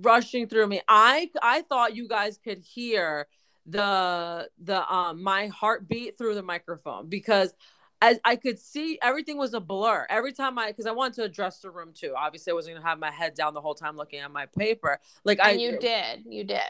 rushing 0.01 0.47
through 0.47 0.67
me. 0.67 0.81
I 0.87 1.29
I 1.41 1.61
thought 1.61 1.95
you 1.95 2.07
guys 2.07 2.39
could 2.43 2.59
hear 2.59 3.27
the 3.65 4.49
the 4.63 4.93
um 4.93 5.23
my 5.23 5.47
heartbeat 5.47 6.17
through 6.17 6.35
the 6.35 6.43
microphone 6.43 7.09
because 7.09 7.53
as 8.01 8.19
I 8.23 8.35
could 8.35 8.59
see 8.59 8.99
everything 9.01 9.37
was 9.37 9.53
a 9.53 9.59
blur 9.59 10.05
every 10.09 10.33
time 10.33 10.59
I 10.59 10.67
because 10.67 10.85
I 10.85 10.91
wanted 10.91 11.15
to 11.15 11.23
address 11.23 11.59
the 11.59 11.71
room 11.71 11.91
too. 11.93 12.13
Obviously, 12.15 12.51
I 12.51 12.53
wasn't 12.53 12.75
gonna 12.75 12.87
have 12.87 12.99
my 12.99 13.11
head 13.11 13.33
down 13.33 13.53
the 13.53 13.61
whole 13.61 13.75
time 13.75 13.95
looking 13.95 14.19
at 14.19 14.31
my 14.31 14.45
paper. 14.45 14.99
Like 15.23 15.39
I 15.39 15.53
you 15.53 15.79
did 15.79 16.23
you 16.27 16.43
did 16.43 16.61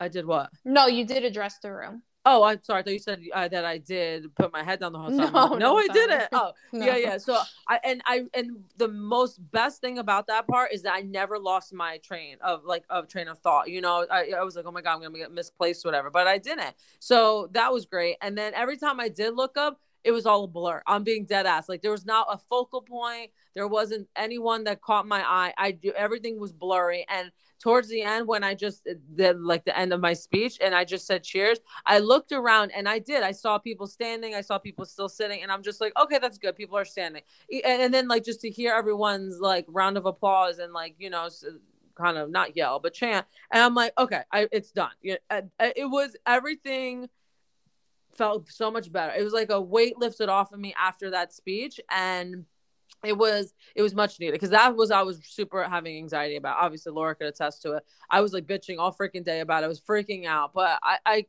I 0.00 0.08
did 0.08 0.26
what? 0.26 0.50
no 0.64 0.86
you 0.86 1.04
did 1.04 1.24
address 1.24 1.58
the 1.60 1.72
room 1.72 2.02
Oh, 2.30 2.42
I'm 2.42 2.62
sorry. 2.62 2.80
I 2.80 2.82
thought 2.82 2.92
you 2.92 2.98
said 2.98 3.22
uh, 3.32 3.48
that 3.48 3.64
I 3.64 3.78
did 3.78 4.34
put 4.34 4.52
my 4.52 4.62
head 4.62 4.80
down 4.80 4.92
the 4.92 4.98
whole 4.98 5.08
time. 5.08 5.32
No, 5.32 5.48
no, 5.48 5.56
no, 5.56 5.78
I 5.78 5.88
didn't. 5.88 6.28
Oh, 6.32 6.52
No. 6.74 6.84
yeah, 6.84 6.96
yeah. 6.96 7.16
So 7.16 7.38
I 7.66 7.80
and 7.82 8.02
I 8.04 8.24
and 8.34 8.64
the 8.76 8.88
most 8.88 9.38
best 9.50 9.80
thing 9.80 9.98
about 9.98 10.26
that 10.26 10.46
part 10.46 10.72
is 10.74 10.82
that 10.82 10.92
I 10.92 11.00
never 11.00 11.38
lost 11.38 11.72
my 11.72 11.96
train 11.98 12.36
of 12.42 12.64
like 12.64 12.84
of 12.90 13.08
train 13.08 13.28
of 13.28 13.38
thought. 13.38 13.70
You 13.70 13.80
know, 13.80 14.06
I, 14.10 14.32
I 14.38 14.42
was 14.42 14.56
like, 14.56 14.66
oh 14.66 14.70
my 14.70 14.82
god, 14.82 14.96
I'm 14.96 15.02
gonna 15.02 15.16
get 15.16 15.32
misplaced, 15.32 15.86
whatever. 15.86 16.10
But 16.10 16.26
I 16.26 16.36
didn't. 16.36 16.74
So 16.98 17.48
that 17.52 17.72
was 17.72 17.86
great. 17.86 18.16
And 18.20 18.36
then 18.36 18.52
every 18.54 18.76
time 18.76 19.00
I 19.00 19.08
did 19.08 19.34
look 19.34 19.56
up, 19.56 19.80
it 20.04 20.12
was 20.12 20.26
all 20.26 20.44
a 20.44 20.48
blur. 20.48 20.82
I'm 20.86 21.04
being 21.04 21.24
dead 21.24 21.46
ass. 21.46 21.68
Like 21.68 21.82
there 21.82 21.90
was 21.90 22.06
not 22.06 22.26
a 22.30 22.38
focal 22.38 22.82
point. 22.82 23.30
There 23.54 23.66
wasn't 23.66 24.08
anyone 24.16 24.64
that 24.64 24.80
caught 24.80 25.06
my 25.06 25.20
eye. 25.20 25.52
I 25.58 25.72
do 25.72 25.92
everything 25.96 26.38
was 26.38 26.52
blurry. 26.52 27.04
And 27.08 27.32
towards 27.58 27.88
the 27.88 28.02
end, 28.02 28.28
when 28.28 28.44
I 28.44 28.54
just 28.54 28.88
did 29.14 29.40
like 29.40 29.64
the 29.64 29.76
end 29.76 29.92
of 29.92 30.00
my 30.00 30.12
speech 30.12 30.58
and 30.62 30.74
I 30.74 30.84
just 30.84 31.06
said 31.06 31.24
cheers, 31.24 31.58
I 31.84 31.98
looked 31.98 32.32
around 32.32 32.70
and 32.70 32.88
I 32.88 33.00
did. 33.00 33.22
I 33.22 33.32
saw 33.32 33.58
people 33.58 33.86
standing. 33.86 34.34
I 34.34 34.40
saw 34.40 34.58
people 34.58 34.84
still 34.84 35.08
sitting, 35.08 35.42
and 35.42 35.50
I'm 35.50 35.62
just 35.62 35.80
like, 35.80 35.92
okay, 36.00 36.18
that's 36.18 36.38
good. 36.38 36.54
People 36.54 36.78
are 36.78 36.84
standing. 36.84 37.22
And, 37.50 37.82
and 37.82 37.94
then 37.94 38.08
like 38.08 38.24
just 38.24 38.40
to 38.42 38.50
hear 38.50 38.72
everyone's 38.72 39.40
like 39.40 39.66
round 39.68 39.96
of 39.96 40.06
applause 40.06 40.58
and 40.58 40.72
like 40.72 40.94
you 40.98 41.10
know. 41.10 41.28
kind 41.96 42.16
of 42.16 42.30
not 42.30 42.56
yell 42.56 42.78
but 42.78 42.94
chant 42.94 43.26
and 43.52 43.60
i'm 43.60 43.74
like 43.74 43.92
okay 43.98 44.22
I, 44.30 44.46
it's 44.52 44.70
done 44.70 44.92
uh, 45.10 45.16
uh, 45.30 45.40
it 45.58 45.90
was 45.90 46.14
everything 46.28 47.08
felt 48.18 48.50
so 48.50 48.70
much 48.70 48.92
better. 48.92 49.12
It 49.14 49.22
was 49.22 49.32
like 49.32 49.50
a 49.50 49.60
weight 49.60 49.98
lifted 49.98 50.28
off 50.28 50.52
of 50.52 50.60
me 50.60 50.74
after 50.78 51.10
that 51.10 51.32
speech 51.32 51.80
and 51.90 52.44
it 53.04 53.16
was 53.16 53.54
it 53.76 53.82
was 53.82 53.94
much 53.94 54.18
needed 54.18 54.32
because 54.32 54.50
that 54.50 54.74
was 54.74 54.90
I 54.90 55.02
was 55.02 55.20
super 55.24 55.62
having 55.62 55.96
anxiety 55.96 56.36
about. 56.36 56.56
Obviously, 56.60 56.92
Laura 56.92 57.14
could 57.14 57.28
attest 57.28 57.62
to 57.62 57.72
it. 57.72 57.84
I 58.10 58.20
was 58.20 58.32
like 58.32 58.46
bitching 58.46 58.78
all 58.78 58.92
freaking 58.92 59.24
day 59.24 59.40
about 59.40 59.62
it. 59.62 59.66
I 59.66 59.68
was 59.68 59.80
freaking 59.80 60.26
out, 60.26 60.52
but 60.52 60.78
I 60.82 60.98
I, 61.06 61.26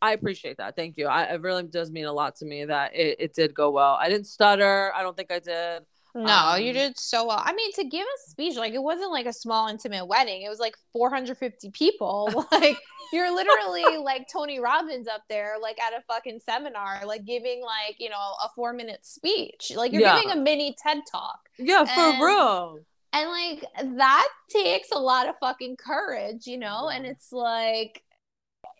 I 0.00 0.12
appreciate 0.14 0.56
that. 0.56 0.74
Thank 0.74 0.96
you. 0.96 1.06
I, 1.06 1.22
it 1.34 1.40
really 1.40 1.62
does 1.62 1.92
mean 1.92 2.06
a 2.06 2.12
lot 2.12 2.36
to 2.36 2.44
me 2.44 2.64
that 2.64 2.96
it, 2.96 3.16
it 3.20 3.34
did 3.34 3.54
go 3.54 3.70
well. 3.70 3.96
I 4.00 4.08
didn't 4.08 4.26
stutter. 4.26 4.92
I 4.96 5.02
don't 5.02 5.16
think 5.16 5.30
I 5.30 5.38
did. 5.38 5.82
No, 6.14 6.56
you 6.56 6.70
Um, 6.70 6.74
did 6.74 6.98
so 6.98 7.26
well. 7.26 7.40
I 7.42 7.52
mean, 7.54 7.72
to 7.72 7.84
give 7.84 8.04
a 8.06 8.30
speech, 8.30 8.56
like 8.56 8.74
it 8.74 8.82
wasn't 8.82 9.10
like 9.10 9.26
a 9.26 9.32
small 9.32 9.68
intimate 9.68 10.04
wedding. 10.06 10.42
It 10.42 10.48
was 10.50 10.58
like 10.60 10.76
450 10.92 11.70
people. 11.70 12.46
Like 12.52 12.76
you're 13.12 13.34
literally 13.34 13.96
like 14.02 14.28
Tony 14.30 14.58
Robbins 14.60 15.08
up 15.08 15.22
there, 15.28 15.54
like 15.60 15.80
at 15.80 15.92
a 15.92 16.02
fucking 16.08 16.40
seminar, 16.40 17.00
like 17.06 17.24
giving 17.24 17.62
like, 17.62 17.96
you 17.98 18.10
know, 18.10 18.16
a 18.44 18.48
four 18.54 18.72
minute 18.72 19.04
speech. 19.06 19.72
Like 19.74 19.92
you're 19.92 20.02
Yeah. 20.02 20.20
giving 20.20 20.36
a 20.38 20.40
mini 20.40 20.74
TED 20.82 20.98
talk. 21.10 21.48
Yeah, 21.58 21.84
for 21.84 22.00
And- 22.00 22.22
real. 22.22 22.78
And 23.14 23.28
like 23.28 23.64
that 23.98 24.28
takes 24.48 24.90
a 24.90 24.98
lot 24.98 25.28
of 25.28 25.34
fucking 25.38 25.76
courage, 25.76 26.46
you 26.46 26.56
know? 26.58 26.88
And 26.88 27.04
it's 27.06 27.30
like 27.32 28.02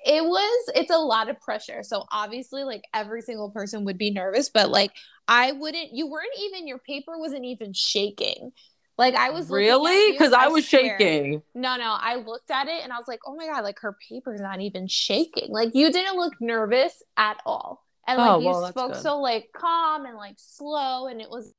it 0.04 0.24
was 0.24 0.70
it's 0.74 0.90
a 0.90 0.98
lot 0.98 1.28
of 1.30 1.40
pressure. 1.40 1.82
So 1.82 2.04
obviously 2.10 2.64
like 2.64 2.82
every 2.94 3.22
single 3.22 3.50
person 3.50 3.84
would 3.84 3.98
be 3.98 4.10
nervous, 4.10 4.48
but 4.48 4.70
like 4.70 4.92
I 5.28 5.52
wouldn't 5.52 5.90
you 5.92 6.08
weren't 6.08 6.26
even 6.44 6.66
your 6.66 6.78
paper 6.78 7.18
wasn't 7.18 7.44
even 7.44 7.72
shaking. 7.72 8.52
Like 8.98 9.14
I 9.14 9.30
was 9.30 9.48
Really? 9.48 10.12
Because 10.12 10.32
I 10.32 10.48
was 10.48 10.68
swear. 10.68 10.98
shaking. 10.98 11.42
No, 11.54 11.76
no, 11.76 11.96
I 11.98 12.16
looked 12.16 12.50
at 12.50 12.68
it 12.68 12.82
and 12.82 12.92
I 12.92 12.96
was 12.98 13.08
like, 13.08 13.20
"Oh 13.26 13.34
my 13.34 13.46
god, 13.46 13.64
like 13.64 13.78
her 13.80 13.96
paper's 14.08 14.40
not 14.40 14.60
even 14.60 14.86
shaking." 14.86 15.50
Like 15.50 15.70
you 15.74 15.90
didn't 15.90 16.16
look 16.16 16.34
nervous 16.40 17.02
at 17.16 17.38
all. 17.46 17.82
And 18.06 18.18
like 18.18 18.30
Oh, 18.32 18.38
you 18.40 18.46
well, 18.46 18.68
spoke 18.68 18.94
so 18.96 19.18
like 19.18 19.48
calm 19.56 20.04
and 20.04 20.16
like 20.16 20.34
slow 20.36 21.06
and 21.06 21.20
it 21.20 21.30
was 21.30 21.52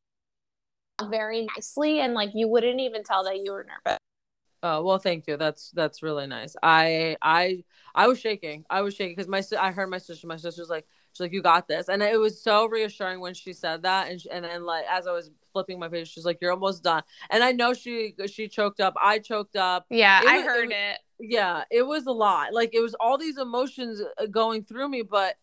very 1.10 1.48
nicely 1.56 2.00
and 2.00 2.14
like 2.14 2.30
you 2.34 2.48
wouldn't 2.48 2.80
even 2.80 3.04
tell 3.04 3.24
that 3.24 3.38
you 3.38 3.52
were 3.52 3.66
nervous. 3.66 3.98
Oh 4.66 4.82
well, 4.82 4.98
thank 4.98 5.28
you. 5.28 5.36
That's 5.38 5.72
that's 5.72 6.02
really 6.02 6.26
nice. 6.26 6.56
I 6.64 7.18
I 7.22 7.64
I 7.94 8.08
was 8.08 8.20
shaking. 8.20 8.64
I 8.70 8.82
was 8.82 8.96
shaking 8.96 9.16
because 9.16 9.28
my 9.28 9.44
I 9.62 9.72
heard 9.72 9.90
my 9.90 9.98
sister. 9.98 10.26
My 10.26 10.38
sister's 10.38 10.70
like 10.70 10.86
she's 11.12 11.20
like 11.20 11.34
you 11.34 11.42
got 11.42 11.68
this, 11.68 11.90
and 11.90 12.02
it 12.02 12.18
was 12.18 12.42
so 12.42 12.66
reassuring 12.68 13.20
when 13.20 13.34
she 13.34 13.52
said 13.52 13.84
that. 13.84 14.10
And 14.10 14.22
sh 14.22 14.28
and 14.32 14.46
then 14.46 14.66
like 14.66 14.86
as 14.90 15.06
I 15.06 15.12
was 15.12 15.32
flipping 15.52 15.80
my 15.80 15.90
page, 15.90 16.12
she's 16.14 16.24
like 16.26 16.40
you're 16.42 16.52
almost 16.54 16.82
done. 16.82 17.04
And 17.30 17.44
I 17.44 17.52
know 17.52 17.74
she 17.74 18.16
she 18.28 18.48
choked 18.48 18.80
up. 18.80 18.94
I 19.02 19.20
choked 19.20 19.58
up. 19.58 19.86
Yeah, 19.90 20.22
It 20.22 20.28
I 20.30 20.38
was- 20.38 20.46
it 20.46 20.48
heard 20.48 20.68
was- 20.70 20.76
it. 20.78 20.98
Yeah, 21.20 21.64
it 21.70 21.84
was 21.84 22.06
a 22.08 22.12
lot. 22.12 22.54
Like 22.54 22.74
it 22.74 22.80
was 22.82 22.96
all 23.02 23.18
these 23.18 23.38
emotions 23.38 24.02
uh, 24.18 24.26
going 24.28 24.64
through 24.64 24.88
me, 24.90 25.02
but. 25.02 25.36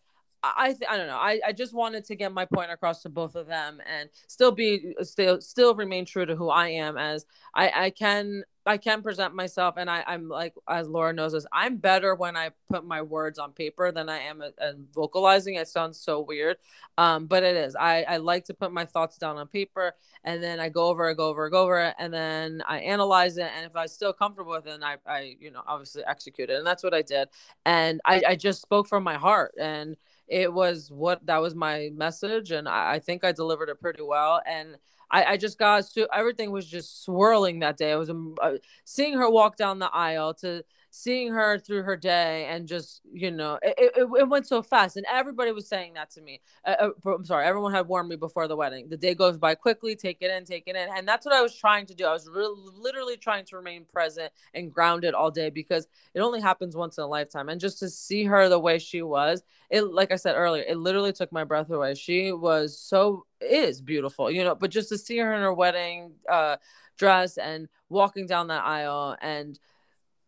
I 0.43 0.53
I 0.57 0.67
th- 0.73 0.89
I 0.89 0.97
don't 0.97 1.07
know. 1.07 1.17
I, 1.17 1.39
I 1.47 1.51
just 1.51 1.73
wanted 1.73 2.05
to 2.05 2.15
get 2.15 2.33
my 2.33 2.45
point 2.45 2.71
across 2.71 3.01
to 3.03 3.09
both 3.09 3.35
of 3.35 3.47
them 3.47 3.81
and 3.85 4.09
still 4.27 4.51
be 4.51 4.93
still 5.01 5.41
still 5.41 5.75
remain 5.75 6.05
true 6.05 6.25
to 6.25 6.35
who 6.35 6.49
I 6.49 6.69
am 6.69 6.97
as 6.97 7.25
I 7.53 7.71
I 7.75 7.89
can 7.91 8.43
I 8.65 8.77
can 8.77 9.01
present 9.01 9.33
myself, 9.33 9.75
and 9.77 9.89
I, 9.89 10.03
I'm 10.05 10.27
like, 10.29 10.53
as 10.69 10.87
Laura 10.87 11.13
knows 11.13 11.31
this, 11.31 11.47
I'm 11.51 11.77
better 11.77 12.13
when 12.13 12.37
I 12.37 12.51
put 12.69 12.85
my 12.85 13.01
words 13.01 13.39
on 13.39 13.53
paper 13.53 13.91
than 13.91 14.07
I 14.07 14.19
am 14.19 14.41
at, 14.43 14.53
at 14.59 14.75
vocalizing. 14.93 15.55
It 15.55 15.67
sounds 15.67 15.99
so 15.99 16.21
weird, 16.21 16.57
um, 16.97 17.25
but 17.25 17.41
it 17.41 17.55
is. 17.55 17.75
I, 17.75 18.03
I 18.03 18.17
like 18.17 18.45
to 18.45 18.53
put 18.53 18.71
my 18.71 18.85
thoughts 18.85 19.17
down 19.17 19.37
on 19.37 19.47
paper, 19.47 19.95
and 20.23 20.43
then 20.43 20.59
I 20.59 20.69
go 20.69 20.85
over, 20.87 21.09
it, 21.09 21.17
go 21.17 21.29
over, 21.29 21.47
it, 21.47 21.51
go 21.51 21.63
over 21.63 21.79
it, 21.81 21.95
and 21.97 22.13
then 22.13 22.61
I 22.67 22.79
analyze 22.81 23.37
it. 23.37 23.49
And 23.57 23.65
if 23.65 23.75
I'm 23.75 23.87
still 23.87 24.13
comfortable 24.13 24.51
with 24.51 24.67
it, 24.67 24.69
then 24.69 24.83
I, 24.83 24.97
I, 25.07 25.35
you 25.39 25.49
know, 25.49 25.63
obviously 25.65 26.03
execute 26.05 26.51
it, 26.51 26.57
and 26.57 26.67
that's 26.67 26.83
what 26.83 26.93
I 26.93 27.01
did. 27.01 27.29
And 27.65 27.99
I, 28.05 28.21
I 28.27 28.35
just 28.35 28.61
spoke 28.61 28.87
from 28.87 29.03
my 29.03 29.15
heart, 29.15 29.55
and 29.59 29.97
it 30.31 30.51
was 30.51 30.89
what 30.89 31.25
that 31.25 31.41
was 31.41 31.53
my 31.53 31.89
message, 31.93 32.51
and 32.51 32.67
I, 32.67 32.93
I 32.93 32.99
think 32.99 33.25
I 33.25 33.33
delivered 33.33 33.67
it 33.67 33.81
pretty 33.81 34.01
well. 34.01 34.41
And 34.47 34.77
I, 35.11 35.25
I 35.25 35.37
just 35.37 35.59
got 35.59 35.83
everything 36.13 36.51
was 36.51 36.65
just 36.65 37.03
swirling 37.03 37.59
that 37.59 37.75
day. 37.75 37.91
I 37.91 37.97
was 37.97 38.09
um, 38.09 38.35
uh, 38.41 38.53
seeing 38.85 39.17
her 39.17 39.29
walk 39.29 39.57
down 39.57 39.79
the 39.79 39.93
aisle 39.93 40.33
to 40.35 40.63
seeing 40.93 41.31
her 41.31 41.57
through 41.57 41.81
her 41.83 41.95
day 41.95 42.45
and 42.49 42.67
just 42.67 43.01
you 43.13 43.31
know 43.31 43.57
it, 43.61 43.73
it, 43.95 44.09
it 44.19 44.27
went 44.27 44.45
so 44.45 44.61
fast 44.61 44.97
and 44.97 45.05
everybody 45.09 45.49
was 45.53 45.65
saying 45.65 45.93
that 45.93 46.11
to 46.11 46.21
me 46.21 46.41
uh, 46.65 46.75
uh 47.05 47.11
i'm 47.11 47.23
sorry 47.23 47.45
everyone 47.45 47.71
had 47.71 47.87
warned 47.87 48.09
me 48.09 48.17
before 48.17 48.45
the 48.45 48.55
wedding 48.55 48.89
the 48.89 48.97
day 48.97 49.15
goes 49.15 49.37
by 49.37 49.55
quickly 49.55 49.95
take 49.95 50.17
it 50.19 50.29
in 50.29 50.43
take 50.43 50.63
it 50.67 50.75
in 50.75 50.89
and 50.97 51.07
that's 51.07 51.25
what 51.25 51.33
i 51.33 51.41
was 51.41 51.55
trying 51.55 51.85
to 51.85 51.95
do 51.95 52.05
i 52.05 52.11
was 52.11 52.27
re- 52.27 52.45
literally 52.75 53.15
trying 53.15 53.45
to 53.45 53.55
remain 53.55 53.85
present 53.85 54.33
and 54.53 54.73
grounded 54.73 55.13
all 55.13 55.31
day 55.31 55.49
because 55.49 55.87
it 56.13 56.19
only 56.19 56.41
happens 56.41 56.75
once 56.75 56.97
in 56.97 57.05
a 57.05 57.07
lifetime 57.07 57.47
and 57.47 57.61
just 57.61 57.79
to 57.79 57.89
see 57.89 58.25
her 58.25 58.49
the 58.49 58.59
way 58.59 58.77
she 58.77 59.01
was 59.01 59.43
it 59.69 59.83
like 59.83 60.11
i 60.11 60.17
said 60.17 60.35
earlier 60.35 60.63
it 60.67 60.77
literally 60.77 61.13
took 61.13 61.31
my 61.31 61.45
breath 61.45 61.69
away 61.69 61.95
she 61.95 62.33
was 62.33 62.77
so 62.77 63.25
is 63.39 63.81
beautiful 63.81 64.29
you 64.29 64.43
know 64.43 64.55
but 64.55 64.69
just 64.69 64.89
to 64.89 64.97
see 64.97 65.17
her 65.17 65.33
in 65.33 65.41
her 65.41 65.53
wedding 65.53 66.11
uh 66.29 66.57
dress 66.97 67.37
and 67.37 67.69
walking 67.89 68.27
down 68.27 68.47
that 68.47 68.63
aisle 68.63 69.15
and 69.21 69.57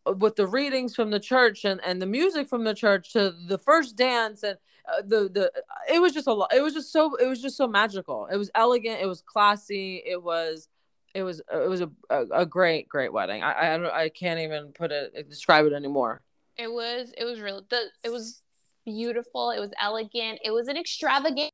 with 0.06 0.36
the 0.36 0.48
readings 0.48 0.96
from 0.96 1.12
the 1.12 1.20
church 1.20 1.66
and, 1.66 1.80
and 1.86 2.02
the 2.02 2.06
music 2.06 2.48
from 2.48 2.64
the 2.64 2.74
church 2.74 3.14
to 3.14 3.34
the 3.48 3.58
first 3.58 3.96
dance 3.96 4.44
and 4.44 4.58
uh, 4.92 5.02
the 5.06 5.30
the 5.30 5.52
it 5.94 6.02
was 6.02 6.14
just 6.14 6.28
a 6.28 6.34
lot 6.34 6.54
it 6.54 6.62
was 6.62 6.74
just 6.74 6.92
so 6.92 7.16
it 7.16 7.28
was 7.28 7.42
just 7.42 7.56
so 7.56 7.68
magical 7.68 8.28
it 8.28 8.36
was 8.36 8.52
elegant 8.54 9.00
it 9.02 9.06
was 9.06 9.22
classy 9.22 10.04
it 10.06 10.22
was 10.22 10.68
it 11.14 11.24
was 11.24 11.42
it 11.52 11.70
was 11.70 11.82
a, 11.82 11.90
a, 12.10 12.26
a 12.34 12.46
great 12.46 12.90
great 12.90 13.14
wedding 13.14 13.44
I, 13.44 13.76
I 13.76 14.04
I 14.04 14.10
can't 14.10 14.40
even 14.42 14.74
put 14.74 14.92
it 14.92 15.30
describe 15.30 15.66
it 15.66 15.74
anymore 15.74 16.22
it 16.58 16.72
was 16.72 17.14
it 17.18 17.24
was 17.24 17.40
real 17.40 17.66
the 17.70 17.86
it 18.04 18.12
was 18.12 18.42
beautiful 18.86 19.52
it 19.52 19.60
was 19.60 19.72
elegant 19.82 20.40
it 20.44 20.52
was 20.52 20.68
an 20.68 20.76
extravaganza 20.76 21.52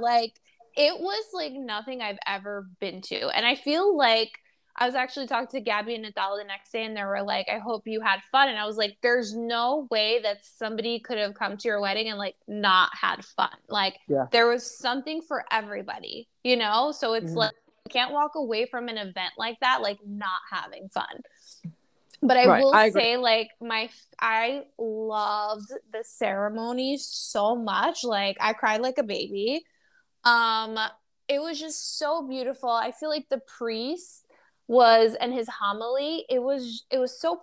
like 0.00 0.32
it 0.74 0.98
was 0.98 1.24
like 1.34 1.52
nothing 1.52 2.00
I've 2.00 2.18
ever 2.26 2.66
been 2.80 3.02
to 3.02 3.28
and 3.28 3.44
I 3.44 3.54
feel 3.54 3.94
like 3.94 4.38
I 4.74 4.86
was 4.86 4.94
actually 4.94 5.26
talking 5.26 5.48
to 5.48 5.60
Gabby 5.60 5.94
and 5.94 6.02
Natalia 6.02 6.44
the 6.44 6.48
next 6.48 6.72
day, 6.72 6.84
and 6.84 6.96
they 6.96 7.04
were 7.04 7.22
like, 7.22 7.46
I 7.52 7.58
hope 7.58 7.82
you 7.86 8.00
had 8.00 8.22
fun. 8.32 8.48
And 8.48 8.58
I 8.58 8.64
was 8.64 8.78
like, 8.78 8.96
there's 9.02 9.34
no 9.36 9.86
way 9.90 10.20
that 10.22 10.38
somebody 10.44 10.98
could 10.98 11.18
have 11.18 11.34
come 11.34 11.58
to 11.58 11.68
your 11.68 11.80
wedding 11.80 12.08
and 12.08 12.18
like 12.18 12.36
not 12.48 12.88
had 12.98 13.22
fun. 13.22 13.50
Like, 13.68 13.98
yeah. 14.08 14.26
there 14.32 14.48
was 14.48 14.78
something 14.78 15.20
for 15.20 15.44
everybody, 15.50 16.26
you 16.42 16.56
know? 16.56 16.90
So 16.90 17.12
it's 17.12 17.26
mm-hmm. 17.26 17.38
like, 17.38 17.54
you 17.84 17.90
can't 17.90 18.12
walk 18.12 18.34
away 18.34 18.64
from 18.64 18.88
an 18.88 18.96
event 18.96 19.34
like 19.36 19.60
that, 19.60 19.82
like 19.82 19.98
not 20.06 20.40
having 20.50 20.88
fun. 20.88 21.20
But 22.22 22.36
I 22.36 22.46
right. 22.46 22.62
will 22.62 22.72
I 22.72 22.90
say, 22.90 23.16
like, 23.16 23.48
my, 23.60 23.90
I 24.20 24.62
loved 24.78 25.68
the 25.92 26.04
ceremony 26.04 26.96
so 26.96 27.56
much. 27.56 28.04
Like, 28.04 28.36
I 28.40 28.52
cried 28.52 28.80
like 28.80 28.98
a 28.98 29.02
baby. 29.02 29.64
Um, 30.22 30.78
it 31.28 31.40
was 31.40 31.58
just 31.58 31.98
so 31.98 32.26
beautiful. 32.28 32.70
I 32.70 32.92
feel 32.92 33.08
like 33.08 33.28
the 33.28 33.40
priest 33.58 34.21
was 34.72 35.14
and 35.20 35.32
his 35.32 35.48
homily 35.48 36.24
it 36.28 36.42
was 36.42 36.84
it 36.90 36.98
was 36.98 37.20
so 37.20 37.40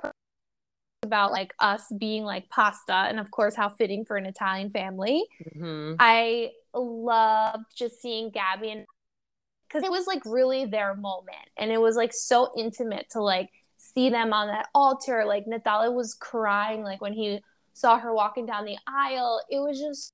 about 1.03 1.31
like 1.31 1.53
us 1.59 1.85
being 1.97 2.23
like 2.23 2.49
pasta 2.49 2.93
and 2.93 3.19
of 3.19 3.31
course 3.31 3.55
how 3.55 3.69
fitting 3.69 4.03
for 4.03 4.17
an 4.17 4.25
italian 4.25 4.69
family. 4.69 5.23
Mm-hmm. 5.55 5.95
i 5.99 6.49
loved 6.73 7.65
just 7.75 8.01
seeing 8.01 8.31
gabby 8.31 8.71
and 8.71 8.85
because 9.67 9.83
it 9.83 9.91
was 9.91 10.07
like 10.07 10.21
really 10.25 10.65
their 10.65 10.95
moment 10.95 11.49
and 11.57 11.71
it 11.71 11.79
was 11.79 11.95
like 11.95 12.13
so 12.13 12.51
intimate 12.57 13.07
to 13.11 13.21
like 13.21 13.49
see 13.79 14.09
them 14.09 14.33
on 14.33 14.47
that 14.47 14.67
altar. 14.75 15.25
Like 15.25 15.47
natalia 15.47 15.91
was 15.91 16.13
crying 16.13 16.83
like 16.83 17.01
when 17.01 17.13
he 17.13 17.41
saw 17.73 17.97
her 17.97 18.13
walking 18.13 18.45
down 18.45 18.65
the 18.65 18.77
aisle. 18.87 19.41
It 19.49 19.59
was 19.59 19.79
just 19.79 20.13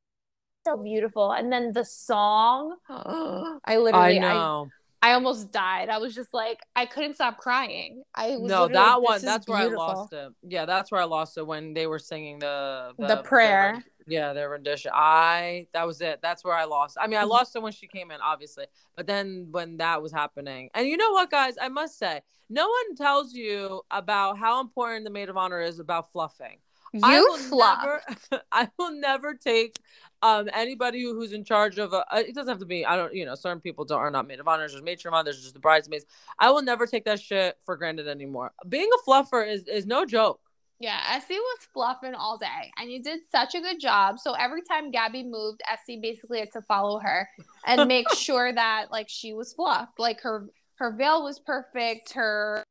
so 0.66 0.78
beautiful. 0.78 1.32
And 1.32 1.52
then 1.52 1.74
the 1.74 1.86
song. 1.86 2.78
I 2.90 3.78
literally 3.78 4.18
I 4.18 4.20
know. 4.20 4.70
I, 4.70 4.85
I 5.06 5.12
almost 5.12 5.52
died. 5.52 5.90
I 5.90 6.00
was 6.00 6.16
just 6.16 6.34
like, 6.34 6.62
I 6.76 6.88
couldn't 6.88 7.14
stop 7.14 7.38
crying. 7.38 8.02
I 8.16 8.38
was 8.38 8.50
no, 8.50 8.68
that 8.68 9.04
one. 9.04 9.22
That's 9.22 9.48
where 9.48 9.60
beautiful. 9.60 9.84
I 9.84 9.94
lost 9.94 10.14
it. 10.14 10.34
Yeah, 10.42 10.66
that's 10.66 10.92
where 10.92 11.00
I 11.00 11.04
lost 11.04 11.38
it 11.38 11.46
when 11.46 11.76
they 11.76 11.86
were 11.86 12.00
singing 12.00 12.40
the 12.40 12.94
the, 12.98 13.08
the 13.08 13.18
prayer. 13.18 13.84
yeah, 14.08 14.34
their 14.34 14.50
rendition. 14.50 14.90
I 14.96 15.68
that 15.74 15.86
was 15.86 16.02
it. 16.02 16.22
That's 16.24 16.44
where 16.44 16.56
I 16.56 16.64
lost. 16.64 16.98
I 17.00 17.06
mean, 17.06 17.18
I 17.18 17.22
mm-hmm. 17.22 17.30
lost 17.30 17.56
it 17.56 17.62
when 17.62 17.72
she 17.72 17.86
came 17.86 18.10
in, 18.10 18.20
obviously, 18.20 18.66
but 18.96 19.06
then 19.06 19.50
when 19.52 19.78
that 19.78 20.02
was 20.02 20.12
happening, 20.12 20.72
and 20.74 20.88
you 20.88 20.98
know 20.98 21.12
what, 21.12 21.30
guys, 21.30 21.54
I 21.62 21.70
must 21.70 22.00
say, 22.00 22.22
no 22.50 22.68
one 22.68 22.96
tells 22.96 23.36
you 23.36 23.84
about 23.92 24.40
how 24.40 24.60
important 24.60 25.06
the 25.06 25.12
maid 25.12 25.30
of 25.30 25.38
honor 25.38 25.62
is 25.62 25.78
about 25.78 26.12
fluffing. 26.12 26.58
You 26.94 27.02
I 27.04 27.20
will. 27.20 27.38
Never, 27.58 28.02
I 28.52 28.70
will 28.78 28.92
never 28.92 29.34
take 29.34 29.80
um 30.22 30.50
anybody 30.54 31.04
who's 31.04 31.34
in 31.34 31.44
charge 31.44 31.78
of 31.78 31.94
a 31.94 32.06
uh, 32.14 32.20
it 32.20 32.34
doesn't 32.34 32.48
have 32.48 32.60
to 32.60 32.66
be 32.66 32.86
i 32.86 32.96
don't 32.96 33.14
you 33.14 33.26
know 33.26 33.36
certain 33.36 33.60
people 33.60 33.84
don't 33.84 34.00
are 34.00 34.10
not 34.10 34.26
maid 34.26 34.40
of 34.40 34.48
honors 34.48 34.72
there's 34.72 34.82
matron 34.82 35.14
of 35.14 35.18
honor 35.18 35.26
there's 35.26 35.42
just 35.42 35.54
the 35.54 35.60
bridesmaids 35.60 36.06
i 36.40 36.50
will 36.50 36.62
never 36.62 36.88
take 36.88 37.04
that 37.04 37.20
shit 37.20 37.58
for 37.66 37.76
granted 37.76 38.08
anymore 38.08 38.52
being 38.70 38.90
a 38.96 39.10
fluffer 39.10 39.46
is 39.48 39.68
is 39.68 39.86
no 39.86 40.06
joke 40.06 40.40
yeah, 40.78 41.00
Este 41.14 41.30
was 41.30 41.60
fluffing 41.74 42.16
all 42.16 42.38
day, 42.38 42.72
and 42.78 42.92
you 42.92 43.02
did 43.02 43.22
such 43.32 43.56
a 43.56 43.62
good 43.62 43.80
job. 43.80 44.20
So 44.20 44.34
every 44.34 44.62
time 44.62 44.92
Gabby 44.92 45.24
moved, 45.24 45.62
Este 45.72 46.02
basically 46.02 46.40
had 46.40 46.52
to 46.52 46.62
follow 46.64 47.00
her 47.00 47.30
and 47.66 47.88
make 47.88 48.14
sure 48.14 48.52
that 48.52 48.92
like 48.92 49.08
she 49.08 49.34
was 49.34 49.54
fluffed. 49.54 50.00
Like 50.00 50.20
her 50.22 50.48
her 50.76 50.92
veil 50.92 51.24
was 51.24 51.40
perfect. 51.40 52.12
Her 52.12 52.62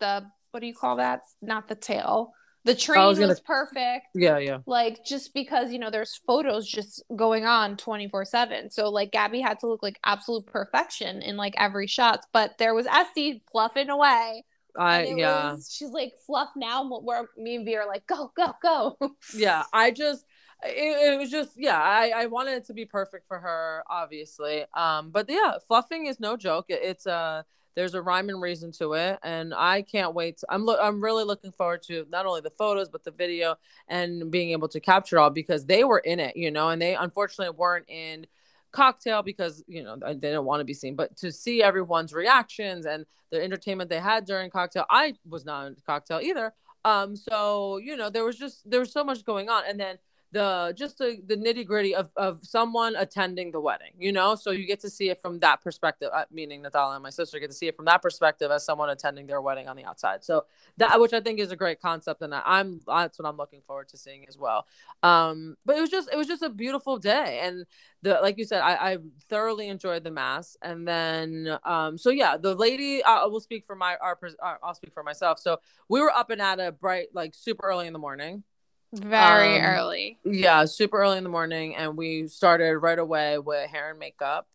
the 0.00 0.26
what 0.50 0.60
do 0.60 0.66
you 0.66 0.74
call 0.74 0.96
that? 0.96 1.22
Not 1.40 1.66
the 1.66 1.76
tail. 1.76 2.32
The 2.64 2.74
train 2.74 3.06
was, 3.06 3.18
gonna... 3.18 3.28
was, 3.28 3.40
perfect. 3.40 4.06
Yeah, 4.14 4.38
yeah. 4.38 4.58
Like 4.66 5.04
just 5.04 5.32
because 5.32 5.72
you 5.72 5.78
know 5.78 5.90
there's 5.90 6.20
photos 6.26 6.66
just 6.66 7.02
going 7.14 7.46
on 7.46 7.76
24 7.76 8.24
seven, 8.26 8.70
so 8.70 8.90
like 8.90 9.12
Gabby 9.12 9.40
had 9.40 9.58
to 9.60 9.66
look 9.66 9.82
like 9.82 9.98
absolute 10.04 10.46
perfection 10.46 11.22
in 11.22 11.36
like 11.36 11.54
every 11.56 11.86
shot. 11.86 12.24
But 12.32 12.58
there 12.58 12.74
was 12.74 12.86
Este 12.86 13.40
fluffing 13.50 13.88
away. 13.88 14.44
I 14.78 15.04
yeah. 15.16 15.52
Was, 15.52 15.72
she's 15.72 15.90
like 15.90 16.12
fluff 16.26 16.50
now. 16.56 16.86
Where 17.00 17.28
me 17.36 17.56
and 17.56 17.64
V 17.64 17.76
are 17.76 17.86
like 17.86 18.06
go 18.06 18.30
go 18.36 18.54
go. 18.62 18.96
yeah, 19.34 19.64
I 19.72 19.90
just 19.90 20.24
it, 20.62 21.14
it, 21.14 21.18
was 21.18 21.30
just 21.30 21.52
yeah 21.56 21.80
I, 21.80 22.12
I 22.14 22.26
wanted 22.26 22.52
it 22.52 22.66
to 22.66 22.74
be 22.74 22.84
perfect 22.84 23.26
for 23.26 23.38
her 23.38 23.82
obviously 23.88 24.66
um 24.74 25.10
but 25.10 25.24
yeah 25.28 25.54
fluffing 25.66 26.04
is 26.04 26.20
no 26.20 26.36
joke 26.36 26.66
it, 26.68 26.80
it's 26.82 27.06
a 27.06 27.12
uh, 27.12 27.42
there's 27.74 27.94
a 27.94 28.02
rhyme 28.02 28.28
and 28.28 28.40
reason 28.40 28.72
to 28.72 28.94
it 28.94 29.18
and 29.22 29.54
i 29.54 29.82
can't 29.82 30.14
wait 30.14 30.38
to, 30.38 30.46
i'm 30.50 30.64
lo- 30.64 30.78
i'm 30.80 31.02
really 31.02 31.24
looking 31.24 31.52
forward 31.52 31.82
to 31.82 32.06
not 32.10 32.26
only 32.26 32.40
the 32.40 32.50
photos 32.50 32.88
but 32.88 33.04
the 33.04 33.10
video 33.10 33.56
and 33.88 34.30
being 34.30 34.50
able 34.50 34.68
to 34.68 34.80
capture 34.80 35.18
all 35.18 35.30
because 35.30 35.66
they 35.66 35.84
were 35.84 35.98
in 35.98 36.20
it 36.20 36.36
you 36.36 36.50
know 36.50 36.68
and 36.70 36.80
they 36.80 36.94
unfortunately 36.94 37.54
weren't 37.56 37.88
in 37.88 38.26
cocktail 38.72 39.22
because 39.22 39.64
you 39.66 39.82
know 39.82 39.96
they 39.96 40.14
didn't 40.14 40.44
want 40.44 40.60
to 40.60 40.64
be 40.64 40.74
seen 40.74 40.94
but 40.94 41.16
to 41.16 41.32
see 41.32 41.62
everyone's 41.62 42.12
reactions 42.12 42.86
and 42.86 43.04
the 43.30 43.42
entertainment 43.42 43.90
they 43.90 43.98
had 43.98 44.24
during 44.24 44.50
cocktail 44.50 44.84
i 44.90 45.14
was 45.28 45.44
not 45.44 45.66
in 45.66 45.76
cocktail 45.86 46.20
either. 46.22 46.52
Um 46.84 47.16
so 47.16 47.78
you 47.78 47.96
know 47.96 48.10
there 48.10 48.24
was 48.24 48.36
just 48.36 48.68
there 48.68 48.80
was 48.80 48.92
so 48.92 49.04
much 49.04 49.24
going 49.24 49.48
on 49.48 49.64
and 49.68 49.78
then 49.78 49.98
the 50.32 50.72
just 50.76 50.98
the, 50.98 51.20
the 51.26 51.36
nitty 51.36 51.66
gritty 51.66 51.94
of, 51.94 52.12
of 52.16 52.38
someone 52.42 52.94
attending 52.96 53.50
the 53.50 53.60
wedding, 53.60 53.92
you 53.98 54.12
know? 54.12 54.34
So 54.34 54.50
you 54.52 54.66
get 54.66 54.80
to 54.80 54.90
see 54.90 55.10
it 55.10 55.20
from 55.20 55.38
that 55.40 55.60
perspective, 55.60 56.10
uh, 56.12 56.24
meaning 56.30 56.62
Natalia 56.62 56.94
and 56.94 57.02
my 57.02 57.10
sister 57.10 57.38
get 57.40 57.50
to 57.50 57.56
see 57.56 57.66
it 57.66 57.76
from 57.76 57.86
that 57.86 58.00
perspective 58.00 58.50
as 58.50 58.64
someone 58.64 58.90
attending 58.90 59.26
their 59.26 59.40
wedding 59.40 59.68
on 59.68 59.76
the 59.76 59.84
outside. 59.84 60.24
So 60.24 60.44
that, 60.76 61.00
which 61.00 61.12
I 61.12 61.20
think 61.20 61.40
is 61.40 61.50
a 61.50 61.56
great 61.56 61.80
concept. 61.80 62.22
And 62.22 62.34
I'm, 62.34 62.80
that's 62.86 63.18
what 63.18 63.28
I'm 63.28 63.36
looking 63.36 63.60
forward 63.60 63.88
to 63.88 63.96
seeing 63.96 64.24
as 64.28 64.38
well. 64.38 64.66
Um, 65.02 65.56
but 65.66 65.76
it 65.76 65.80
was 65.80 65.90
just, 65.90 66.08
it 66.12 66.16
was 66.16 66.28
just 66.28 66.42
a 66.42 66.50
beautiful 66.50 66.98
day. 66.98 67.40
And 67.42 67.66
the, 68.02 68.20
like 68.22 68.38
you 68.38 68.44
said, 68.44 68.60
I, 68.60 68.92
I 68.92 68.98
thoroughly 69.28 69.68
enjoyed 69.68 70.04
the 70.04 70.10
mass. 70.10 70.56
And 70.62 70.86
then, 70.86 71.58
um, 71.64 71.98
so 71.98 72.10
yeah, 72.10 72.36
the 72.36 72.54
lady, 72.54 73.02
I 73.02 73.24
will 73.26 73.40
speak 73.40 73.64
for 73.64 73.74
my, 73.74 73.96
our, 74.00 74.18
our, 74.40 74.58
I'll 74.62 74.74
speak 74.74 74.94
for 74.94 75.02
myself. 75.02 75.40
So 75.40 75.58
we 75.88 76.00
were 76.00 76.10
up 76.10 76.30
and 76.30 76.40
at 76.40 76.60
a 76.60 76.70
bright, 76.70 77.08
like 77.14 77.34
super 77.34 77.66
early 77.66 77.88
in 77.88 77.92
the 77.92 77.98
morning 77.98 78.44
very 78.92 79.58
um, 79.60 79.66
early. 79.66 80.18
Yeah, 80.24 80.64
super 80.64 80.98
early 80.98 81.18
in 81.18 81.24
the 81.24 81.30
morning, 81.30 81.76
and 81.76 81.96
we 81.96 82.26
started 82.28 82.78
right 82.78 82.98
away 82.98 83.38
with 83.38 83.70
hair 83.70 83.90
and 83.90 83.98
makeup. 83.98 84.46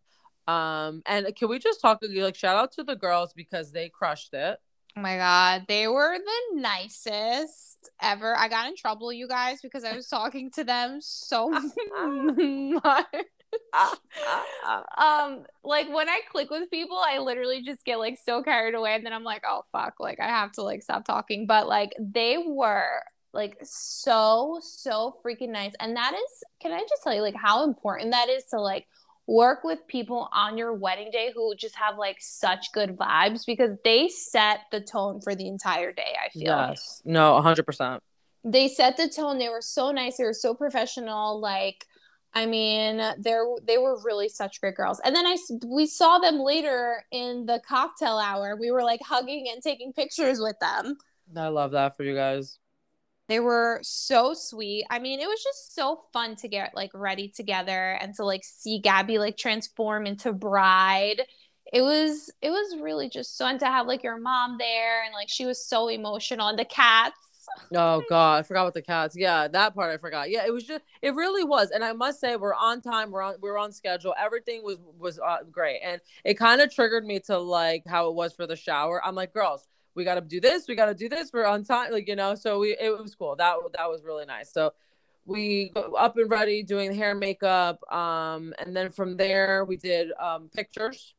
Um, 0.47 1.01
and 1.05 1.33
can 1.36 1.49
we 1.49 1.59
just 1.59 1.81
talk 1.81 2.01
like 2.03 2.36
shout 2.36 2.55
out 2.55 2.71
to 2.73 2.83
the 2.83 2.95
girls 2.95 3.33
because 3.33 3.71
they 3.71 3.89
crushed 3.89 4.33
it. 4.33 4.59
Oh 4.97 5.01
my 5.01 5.17
god, 5.17 5.65
they 5.67 5.88
were 5.88 6.17
the 6.17 6.61
nicest 6.61 7.89
ever. 8.01 8.38
I 8.38 8.47
got 8.47 8.67
in 8.67 8.75
trouble, 8.75 9.11
you 9.11 9.27
guys, 9.27 9.59
because 9.61 9.83
I 9.83 9.93
was 9.95 10.07
talking 10.07 10.51
to 10.51 10.63
them 10.63 10.99
so 11.01 11.49
much. 11.97 13.05
um 14.97 15.45
like 15.63 15.88
when 15.88 16.09
i 16.09 16.19
click 16.29 16.49
with 16.49 16.69
people 16.69 16.97
i 16.97 17.19
literally 17.19 17.61
just 17.61 17.86
get 17.86 17.97
like 17.97 18.17
so 18.21 18.43
carried 18.43 18.75
away 18.75 18.93
and 18.95 19.05
then 19.05 19.13
i'm 19.13 19.23
like 19.23 19.43
oh 19.47 19.61
fuck 19.71 19.93
like 19.97 20.19
i 20.19 20.27
have 20.27 20.51
to 20.51 20.61
like 20.61 20.81
stop 20.83 21.05
talking 21.05 21.47
but 21.47 21.65
like 21.65 21.93
they 21.97 22.38
were 22.45 22.99
like 23.36 23.57
so 23.61 24.59
so 24.61 25.15
freaking 25.23 25.49
nice. 25.49 25.73
And 25.79 25.95
that 25.95 26.13
is 26.13 26.43
can 26.59 26.71
i 26.71 26.79
just 26.79 27.03
tell 27.03 27.13
you 27.13 27.21
like 27.21 27.36
how 27.36 27.63
important 27.63 28.11
that 28.11 28.29
is 28.29 28.45
to 28.45 28.59
like 28.59 28.88
work 29.27 29.63
with 29.63 29.79
people 29.88 30.29
on 30.33 30.57
your 30.57 30.73
wedding 30.73 31.09
day 31.11 31.31
who 31.33 31.55
just 31.55 31.75
have 31.75 31.97
like 31.97 32.17
such 32.19 32.71
good 32.73 32.95
vibes 32.95 33.45
because 33.45 33.71
they 33.83 34.07
set 34.07 34.59
the 34.71 34.79
tone 34.79 35.19
for 35.19 35.33
the 35.36 35.47
entire 35.47 35.91
day 35.91 36.15
i 36.23 36.29
feel. 36.29 36.43
Yes. 36.43 37.01
No 37.05 37.39
100% 37.41 37.99
they 38.45 38.67
set 38.67 38.95
the 38.95 39.09
tone. 39.09 39.39
They 39.39 39.49
were 39.49 39.61
so 39.61 39.91
nice. 39.91 40.17
They 40.17 40.23
were 40.23 40.33
so 40.33 40.53
professional. 40.53 41.41
Like 41.41 41.86
I 42.33 42.45
mean, 42.45 43.01
they're 43.19 43.45
they 43.63 43.77
were 43.77 43.99
really 44.03 44.29
such 44.29 44.61
great 44.61 44.75
girls. 44.75 45.01
And 45.03 45.15
then 45.15 45.25
I 45.25 45.38
we 45.65 45.88
saw 45.88 46.19
them 46.19 46.39
later 46.39 47.03
in 47.11 47.45
the 47.45 47.61
cocktail 47.67 48.17
hour. 48.17 48.55
We 48.59 48.71
were 48.71 48.83
like 48.83 49.01
hugging 49.03 49.47
and 49.51 49.63
taking 49.63 49.93
pictures 49.93 50.39
with 50.39 50.57
them. 50.61 50.97
I 51.36 51.47
love 51.47 51.71
that 51.71 51.97
for 51.97 52.03
you 52.03 52.13
guys 52.13 52.59
They 53.28 53.39
were 53.39 53.80
so 53.82 54.34
sweet. 54.36 54.86
I 54.89 54.99
mean, 54.99 55.19
it 55.19 55.28
was 55.28 55.41
just 55.43 55.73
so 55.73 55.99
fun 56.13 56.36
to 56.38 56.47
get 56.47 56.76
like 56.76 56.91
ready 56.93 57.28
together 57.28 57.97
and 57.99 58.13
to 58.15 58.23
like 58.23 58.43
see 58.43 58.80
Gabby 58.80 59.17
like 59.17 59.38
transform 59.38 60.05
into 60.05 60.32
bride. 60.32 61.23
It 61.73 61.82
was 61.82 62.32
it 62.41 62.51
was 62.51 62.80
really 62.80 63.09
just 63.09 63.36
fun 63.38 63.57
to 63.59 63.65
have 63.65 63.88
like 63.88 64.03
your 64.03 64.19
mom 64.19 64.57
there 64.59 65.03
and 65.03 65.13
like 65.13 65.30
she 65.30 65.45
was 65.45 65.65
so 65.65 65.88
emotional 65.88 66.47
and 66.47 66.59
the 66.59 66.65
cats. 66.65 67.17
Oh 67.76 68.03
god, 68.09 68.39
I 68.39 68.43
forgot 68.43 68.63
about 68.63 68.73
the 68.73 68.82
cats. 68.82 69.15
Yeah, 69.15 69.47
that 69.47 69.76
part 69.76 69.91
I 69.91 69.97
forgot. 69.97 70.30
Yeah, 70.30 70.45
it 70.45 70.51
was 70.53 70.63
just 70.63 70.82
it 71.01 71.13
really 71.15 71.43
was. 71.43 71.71
And 71.71 71.84
I 71.84 71.93
must 71.93 72.19
say 72.19 72.36
we're 72.36 72.55
on 72.55 72.82
time, 72.82 73.11
we're 73.11 73.21
on 73.21 73.36
we're 73.41 73.57
on 73.57 73.71
schedule. 73.71 74.13
Everything 74.19 74.63
was 74.63 74.78
was 74.97 75.19
uh, 75.19 75.38
great. 75.51 75.80
And 75.84 76.01
it 76.23 76.36
kind 76.36 76.61
of 76.61 76.73
triggered 76.73 77.05
me 77.05 77.19
to 77.21 77.38
like 77.38 77.84
how 77.88 78.09
it 78.09 78.15
was 78.15 78.34
for 78.34 78.47
the 78.47 78.55
shower. 78.55 79.01
I'm 79.05 79.15
like, 79.15 79.34
"Girls, 79.34 79.67
we 79.96 80.04
got 80.04 80.16
to 80.16 80.22
do 80.22 80.39
this, 80.41 80.68
we 80.68 80.76
got 80.76 80.88
to 80.88 80.93
do 80.96 81.10
this. 81.10 81.32
We're 81.34 81.46
on 81.46 81.64
time." 81.64 81.91
Like, 81.91 82.08
you 82.08 82.16
know, 82.16 82.36
so 82.36 82.60
we 82.60 82.76
it 82.80 82.98
was 82.98 83.16
cool. 83.16 83.36
That 83.36 83.56
that 83.78 83.89
was 83.89 84.04
really 84.04 84.26
nice. 84.26 84.52
So 84.52 84.74
we 85.26 85.72
up 85.98 86.18
and 86.18 86.30
ready 86.30 86.62
doing 86.62 86.93
hair 86.93 87.12
and 87.12 87.20
makeup 87.20 87.82
um 87.91 88.54
and 88.60 88.76
then 88.76 88.91
from 88.91 89.18
there 89.18 89.66
we 89.66 89.76
did 89.76 90.12
um 90.20 90.50
pictures 90.54 91.16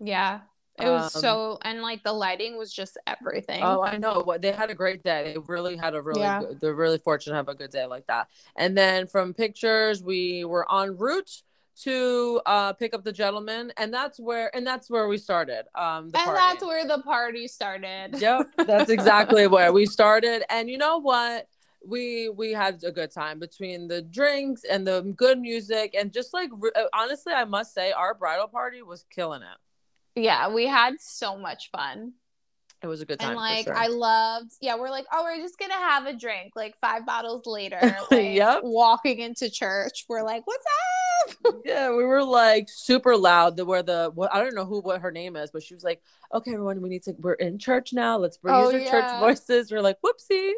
Yeah. 0.00 0.40
It 0.76 0.88
was 0.88 1.14
Um, 1.14 1.20
so 1.20 1.58
and 1.62 1.80
like 1.80 2.02
the 2.02 2.12
lighting 2.12 2.58
was 2.58 2.72
just 2.72 2.98
everything. 3.06 3.62
Oh, 3.62 3.80
I 3.80 3.96
know. 3.96 4.22
What 4.24 4.42
they 4.42 4.50
had 4.50 4.70
a 4.70 4.74
great 4.74 5.04
day. 5.04 5.34
They 5.34 5.38
really 5.38 5.76
had 5.76 5.94
a 5.94 6.02
really 6.02 6.22
Yeah. 6.22 6.40
good, 6.40 6.60
they're 6.60 6.74
really 6.74 6.98
fortunate 6.98 7.34
to 7.34 7.36
have 7.36 7.48
a 7.48 7.54
good 7.54 7.70
day 7.70 7.86
like 7.86 8.08
that. 8.08 8.26
And 8.56 8.76
then 8.76 9.06
from 9.06 9.34
pictures, 9.34 10.02
we 10.02 10.44
were 10.44 10.66
en 10.74 10.96
route 10.96 11.42
to 11.82 12.40
uh 12.46 12.72
pick 12.74 12.94
up 12.94 13.04
the 13.04 13.12
gentleman, 13.12 13.72
and 13.76 13.92
that's 13.92 14.18
where 14.20 14.54
and 14.54 14.66
that's 14.66 14.88
where 14.88 15.08
we 15.08 15.18
started. 15.18 15.64
Um 15.74 16.10
the 16.10 16.18
and 16.18 16.26
party. 16.26 16.38
that's 16.40 16.64
where 16.64 16.86
the 16.86 17.02
party 17.02 17.48
started. 17.48 18.10
Yep, 18.18 18.48
that's 18.66 18.90
exactly 18.98 19.46
where 19.46 19.72
we 19.72 19.86
started. 19.86 20.44
And 20.50 20.70
you 20.70 20.78
know 20.78 20.98
what? 20.98 21.48
We 21.86 22.28
we 22.30 22.52
had 22.52 22.82
a 22.84 22.92
good 22.92 23.10
time 23.10 23.38
between 23.38 23.88
the 23.88 24.02
drinks 24.02 24.64
and 24.64 24.86
the 24.86 25.02
good 25.16 25.38
music 25.40 25.94
and 25.98 26.12
just 26.12 26.32
like 26.32 26.50
uh, 26.76 26.82
honestly, 26.94 27.32
I 27.32 27.44
must 27.44 27.74
say 27.74 27.92
our 27.92 28.14
bridal 28.14 28.48
party 28.48 28.82
was 28.82 29.04
killing 29.10 29.42
it. 29.42 30.20
Yeah, 30.20 30.48
we 30.48 30.66
had 30.66 31.00
so 31.00 31.36
much 31.36 31.70
fun. 31.70 32.12
It 32.84 32.88
was 32.88 33.00
a 33.00 33.06
good 33.06 33.18
time. 33.18 33.30
and 33.30 33.36
like 33.38 33.64
sure. 33.64 33.74
I 33.74 33.86
loved, 33.86 34.52
yeah, 34.60 34.76
we're 34.76 34.90
like, 34.90 35.06
oh, 35.12 35.22
we're 35.24 35.38
just 35.38 35.58
gonna 35.58 35.72
have 35.72 36.04
a 36.06 36.12
drink. 36.12 36.52
Like 36.54 36.76
five 36.80 37.06
bottles 37.06 37.46
later, 37.46 37.80
like, 38.10 38.34
Yep. 38.34 38.60
walking 38.62 39.20
into 39.20 39.48
church, 39.50 40.04
we're 40.08 40.22
like, 40.22 40.46
what's 40.46 40.64
up? 40.66 41.34
Yeah, 41.64 41.88
we 41.96 42.04
were 42.04 42.22
like 42.22 42.68
super 42.68 43.16
loud. 43.16 43.56
The 43.56 43.64
where 43.64 43.82
the 43.82 44.10
what 44.14 44.34
I 44.34 44.40
don't 44.40 44.54
know 44.54 44.66
who 44.66 44.80
what 44.82 45.00
her 45.00 45.10
name 45.10 45.36
is, 45.36 45.50
but 45.50 45.62
she 45.62 45.72
was 45.72 45.82
like, 45.82 46.02
"Okay, 46.34 46.52
everyone, 46.52 46.82
we 46.82 46.90
need 46.90 47.02
to. 47.04 47.14
We're 47.18 47.32
in 47.34 47.58
church 47.58 47.94
now. 47.94 48.18
Let's 48.18 48.36
bring 48.36 48.54
Oh, 48.54 48.68
yeah. 48.68 48.90
church 48.90 49.18
voices." 49.18 49.72
We're 49.72 49.80
like, 49.80 49.96
"Whoopsie." 50.04 50.52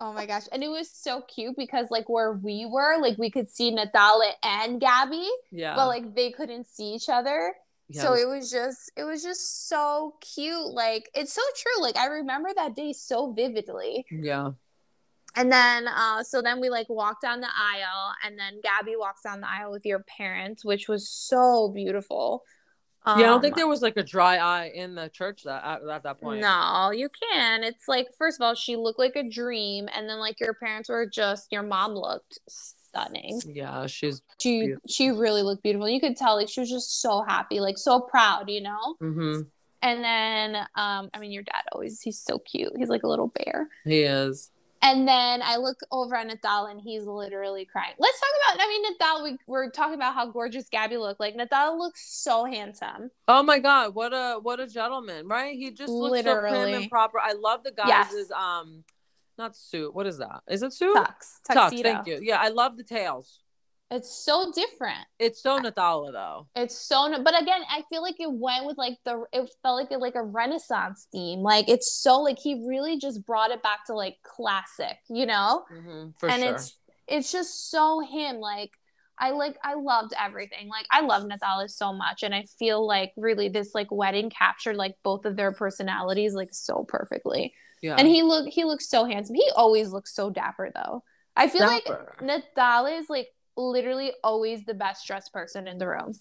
Oh 0.00 0.14
my 0.14 0.24
gosh, 0.24 0.44
and 0.52 0.64
it 0.64 0.68
was 0.68 0.90
so 0.90 1.20
cute 1.22 1.54
because 1.58 1.88
like 1.90 2.08
where 2.08 2.32
we 2.32 2.64
were, 2.64 2.98
like 3.02 3.18
we 3.18 3.30
could 3.30 3.48
see 3.50 3.70
Natale 3.70 4.22
and 4.42 4.80
Gabby, 4.80 5.28
Yeah, 5.50 5.74
but 5.74 5.88
like 5.88 6.14
they 6.14 6.30
couldn't 6.30 6.66
see 6.66 6.94
each 6.94 7.10
other. 7.10 7.54
So 7.92 8.14
it 8.14 8.22
it 8.22 8.26
was 8.28 8.50
just, 8.50 8.90
it 8.96 9.04
was 9.04 9.22
just 9.22 9.68
so 9.68 10.14
cute. 10.20 10.66
Like 10.68 11.10
it's 11.14 11.32
so 11.32 11.42
true. 11.56 11.82
Like 11.82 11.96
I 11.96 12.06
remember 12.06 12.50
that 12.54 12.74
day 12.76 12.92
so 12.92 13.32
vividly. 13.32 14.06
yeah, 14.10 14.52
And 15.36 15.50
then, 15.52 15.86
uh, 15.88 16.22
so 16.24 16.42
then 16.42 16.60
we 16.60 16.70
like 16.70 16.88
walked 16.88 17.22
down 17.22 17.40
the 17.40 17.48
aisle, 17.48 18.14
and 18.24 18.38
then 18.38 18.60
Gabby 18.62 18.96
walks 18.96 19.22
down 19.22 19.40
the 19.40 19.48
aisle 19.50 19.70
with 19.70 19.86
your 19.86 20.00
parents, 20.00 20.64
which 20.64 20.88
was 20.88 21.08
so 21.08 21.68
beautiful. 21.74 22.42
yeah. 23.14 23.26
I 23.26 23.28
don't 23.28 23.40
think 23.40 23.54
Um, 23.54 23.58
there 23.58 23.66
was 23.68 23.80
like 23.82 23.96
a 23.96 24.02
dry 24.02 24.36
eye 24.38 24.72
in 24.74 24.94
the 24.94 25.08
church 25.08 25.44
that 25.44 25.64
at, 25.64 25.88
at 25.88 26.02
that 26.02 26.20
point. 26.20 26.40
No, 26.40 26.90
you 26.92 27.08
can. 27.32 27.62
It's 27.64 27.88
like 27.88 28.08
first 28.18 28.40
of 28.40 28.44
all, 28.44 28.54
she 28.54 28.76
looked 28.76 28.98
like 28.98 29.16
a 29.16 29.28
dream, 29.28 29.88
and 29.94 30.08
then 30.08 30.18
like 30.18 30.40
your 30.40 30.54
parents 30.54 30.88
were 30.88 31.06
just 31.06 31.52
your 31.52 31.62
mom 31.62 31.92
looked 31.94 32.38
stunning. 32.90 33.40
Yeah, 33.46 33.86
she's. 33.86 34.22
She 34.40 34.60
Beautiful. 34.66 34.88
she 34.88 35.10
really 35.10 35.42
looked 35.42 35.62
beautiful. 35.62 35.88
You 35.88 36.00
could 36.00 36.16
tell 36.16 36.36
like 36.36 36.48
she 36.48 36.60
was 36.60 36.70
just 36.70 37.00
so 37.00 37.22
happy, 37.26 37.60
like 37.60 37.78
so 37.78 38.00
proud, 38.00 38.50
you 38.50 38.60
know. 38.62 38.94
hmm 39.00 39.40
And 39.82 40.04
then, 40.04 40.56
um, 40.74 41.08
I 41.14 41.18
mean, 41.18 41.30
your 41.32 41.42
dad 41.42 41.62
always 41.72 42.00
he's 42.00 42.18
so 42.20 42.38
cute. 42.38 42.72
He's 42.76 42.88
like 42.88 43.02
a 43.04 43.08
little 43.08 43.28
bear. 43.28 43.68
He 43.84 44.00
is. 44.02 44.50
And 44.82 45.06
then 45.06 45.42
I 45.42 45.56
look 45.56 45.78
over 45.92 46.14
at 46.16 46.26
Natale 46.26 46.66
and 46.66 46.80
he's 46.80 47.04
literally 47.04 47.66
crying. 47.66 47.92
Let's 47.98 48.18
talk 48.18 48.30
about, 48.54 48.64
I 48.64 48.68
mean, 48.68 48.82
Natale, 48.90 49.22
we, 49.24 49.38
we're 49.46 49.70
talking 49.70 49.94
about 49.94 50.14
how 50.14 50.30
gorgeous 50.30 50.70
Gabby 50.70 50.96
looked. 50.96 51.20
Like, 51.20 51.36
Natale 51.36 51.76
looks 51.78 52.00
so 52.22 52.46
handsome. 52.46 53.10
Oh 53.28 53.42
my 53.42 53.58
god, 53.58 53.94
what 53.94 54.12
a 54.14 54.38
what 54.40 54.58
a 54.58 54.66
gentleman, 54.66 55.28
right? 55.28 55.54
He 55.54 55.70
just 55.70 55.92
looks 55.92 56.24
so 56.24 56.34
prim 56.40 56.52
Literally. 56.52 56.74
and 56.74 56.90
proper. 56.90 57.18
I 57.20 57.32
love 57.34 57.62
the 57.62 57.72
guys' 57.72 57.88
Yes. 57.88 58.30
um, 58.30 58.82
not 59.40 59.56
suit. 59.56 59.94
What 59.94 60.06
is 60.06 60.18
that? 60.18 60.42
Is 60.48 60.62
it 60.62 60.72
suit? 60.72 60.94
Tux, 60.96 61.40
Tux, 61.48 61.54
tuxedo. 61.54 61.82
Thank 61.82 62.06
you. 62.06 62.20
Yeah, 62.22 62.38
I 62.38 62.48
love 62.48 62.76
the 62.76 62.84
tails. 62.84 63.40
It's 63.92 64.24
so 64.24 64.52
different. 64.54 65.04
It's 65.18 65.42
so 65.42 65.58
Natale 65.58 66.12
though. 66.12 66.46
It's 66.54 66.76
so, 66.76 67.10
but 67.24 67.42
again, 67.42 67.60
I 67.68 67.82
feel 67.90 68.02
like 68.02 68.20
it 68.20 68.30
went 68.30 68.64
with 68.64 68.78
like 68.78 68.98
the, 69.04 69.24
it 69.32 69.50
felt 69.62 69.80
like 69.80 69.90
a, 69.90 69.98
like 69.98 70.14
a 70.14 70.22
Renaissance 70.22 71.08
theme. 71.10 71.40
Like, 71.40 71.68
it's 71.68 71.92
so, 71.92 72.20
like, 72.20 72.38
he 72.38 72.64
really 72.68 72.98
just 72.98 73.26
brought 73.26 73.50
it 73.50 73.64
back 73.64 73.86
to 73.86 73.94
like 73.94 74.18
classic, 74.22 74.96
you 75.08 75.26
know? 75.26 75.64
hmm 75.68 76.10
for 76.18 76.28
and 76.28 76.40
sure. 76.40 76.54
it's, 76.54 76.76
it's 77.08 77.32
just 77.32 77.68
so 77.72 77.98
him. 77.98 78.36
Like, 78.36 78.70
I 79.18 79.30
like, 79.32 79.58
I 79.64 79.74
loved 79.74 80.12
everything. 80.16 80.68
Like, 80.68 80.86
I 80.92 81.00
love 81.00 81.24
Natalis 81.24 81.72
so 81.72 81.92
much. 81.92 82.22
And 82.22 82.32
I 82.32 82.44
feel 82.60 82.86
like 82.86 83.12
really 83.16 83.48
this 83.48 83.74
like 83.74 83.90
wedding 83.90 84.30
captured 84.30 84.76
like 84.76 84.94
both 85.02 85.24
of 85.24 85.34
their 85.34 85.50
personalities 85.50 86.32
like 86.32 86.50
so 86.52 86.84
perfectly. 86.86 87.52
Yeah. 87.82 87.96
And 87.98 88.06
he 88.06 88.22
look 88.22 88.48
he 88.48 88.64
looks 88.64 88.88
so 88.88 89.04
handsome. 89.04 89.34
He 89.34 89.50
always 89.56 89.90
looks 89.90 90.14
so 90.14 90.30
dapper 90.30 90.70
though. 90.74 91.02
I 91.36 91.48
feel 91.48 91.66
Dapper. 91.66 92.16
like 92.20 92.22
Natale 92.22 92.86
is 92.86 93.08
like 93.08 93.28
literally 93.56 94.12
always 94.22 94.64
the 94.64 94.74
best 94.74 95.06
dressed 95.06 95.32
person 95.32 95.66
in 95.66 95.78
the 95.78 95.86
room. 95.86 96.12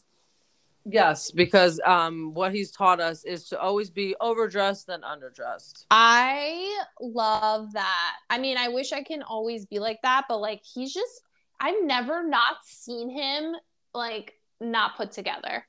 Yes, 0.85 1.29
because 1.29 1.79
um, 1.85 2.33
what 2.33 2.53
he's 2.53 2.71
taught 2.71 2.99
us 2.99 3.23
is 3.23 3.49
to 3.49 3.59
always 3.59 3.89
be 3.89 4.15
overdressed 4.21 4.87
than 4.87 5.01
underdressed. 5.01 5.85
I 5.91 6.83
love 6.99 7.73
that. 7.73 8.13
I 8.29 8.37
mean, 8.39 8.57
I 8.57 8.69
wish 8.69 8.93
I 8.93 9.03
can 9.03 9.21
always 9.21 9.65
be 9.65 9.79
like 9.79 9.99
that, 10.03 10.25
but 10.29 10.39
like 10.39 10.61
he's 10.63 10.93
just 10.93 11.21
I've 11.59 11.83
never 11.83 12.25
not 12.25 12.57
seen 12.63 13.09
him 13.09 13.55
like 13.93 14.33
not 14.61 14.95
put 14.95 15.11
together. 15.11 15.65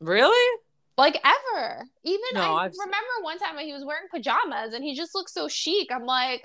Really? 0.00 0.60
Like 0.98 1.20
ever. 1.24 1.84
Even 2.04 2.20
No, 2.32 2.54
I 2.54 2.64
I've- 2.64 2.74
remember 2.78 3.06
one 3.22 3.38
time 3.38 3.54
when 3.56 3.66
he 3.66 3.72
was 3.74 3.84
wearing 3.84 4.08
pajamas 4.10 4.72
and 4.72 4.82
he 4.82 4.94
just 4.94 5.14
looked 5.14 5.28
so 5.30 5.46
chic. 5.46 5.90
I'm 5.92 6.06
like, 6.06 6.42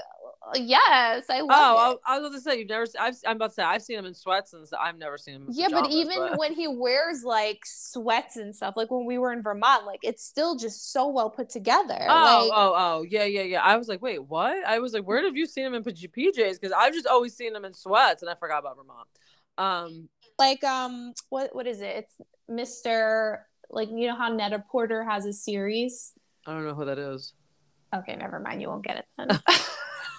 yes, 0.55 1.25
I 1.29 1.39
love 1.39 1.49
Oh, 1.51 1.91
it. 1.91 1.99
I, 2.05 2.15
I 2.15 2.19
was 2.19 2.29
going 2.29 2.33
to 2.33 2.41
say 2.41 2.59
you've 2.59 2.67
never. 2.67 2.85
I've, 2.99 3.15
I'm 3.25 3.37
about 3.37 3.47
to 3.51 3.53
say 3.53 3.63
I've 3.63 3.81
seen 3.81 3.97
him 3.99 4.05
in 4.05 4.13
sweats 4.13 4.51
and 4.51 4.67
I've 4.77 4.97
never 4.97 5.17
seen 5.17 5.35
him. 5.35 5.41
In 5.47 5.53
Yeah, 5.53 5.67
but 5.71 5.89
even 5.89 6.17
but- 6.19 6.37
when 6.37 6.53
he 6.53 6.67
wears 6.67 7.23
like 7.23 7.59
sweats 7.65 8.35
and 8.35 8.53
stuff, 8.53 8.75
like 8.75 8.91
when 8.91 9.05
we 9.05 9.17
were 9.17 9.31
in 9.31 9.41
Vermont, 9.41 9.85
like 9.85 10.01
it's 10.03 10.23
still 10.23 10.57
just 10.57 10.91
so 10.91 11.07
well 11.07 11.29
put 11.29 11.49
together. 11.49 11.97
Oh, 12.09 12.47
like, 12.49 12.51
oh, 12.53 12.73
oh, 12.75 13.05
yeah, 13.09 13.23
yeah, 13.23 13.43
yeah. 13.43 13.61
I 13.61 13.77
was 13.77 13.87
like, 13.87 14.01
wait, 14.01 14.21
what? 14.21 14.65
I 14.65 14.79
was 14.79 14.91
like, 14.91 15.03
where 15.07 15.23
have 15.23 15.37
you 15.37 15.45
seen 15.47 15.65
him 15.65 15.75
in 15.75 15.83
PJ- 15.83 16.11
PJs? 16.11 16.59
Because 16.59 16.73
I've 16.77 16.93
just 16.93 17.07
always 17.07 17.35
seen 17.37 17.55
him 17.55 17.63
in 17.63 17.71
sweats, 17.73 18.21
and 18.21 18.29
I 18.29 18.35
forgot 18.35 18.59
about 18.59 18.75
Vermont. 18.75 19.07
Um, 19.57 20.09
like 20.37 20.61
um, 20.65 21.13
what 21.29 21.55
what 21.55 21.67
is 21.67 21.79
it? 21.79 21.95
It's 21.95 22.13
Mister. 22.49 23.47
Like 23.71 23.89
you 23.89 24.07
know 24.07 24.15
how 24.15 24.29
Net-a-Porter 24.29 25.03
has 25.03 25.25
a 25.25 25.33
series. 25.33 26.13
I 26.45 26.53
don't 26.53 26.65
know 26.65 26.73
who 26.73 26.85
that 26.85 26.97
is. 26.97 27.33
Okay, 27.93 28.15
never 28.15 28.39
mind. 28.39 28.61
You 28.61 28.69
won't 28.69 28.85
get 28.85 28.97
it 28.97 29.05
then. 29.17 29.27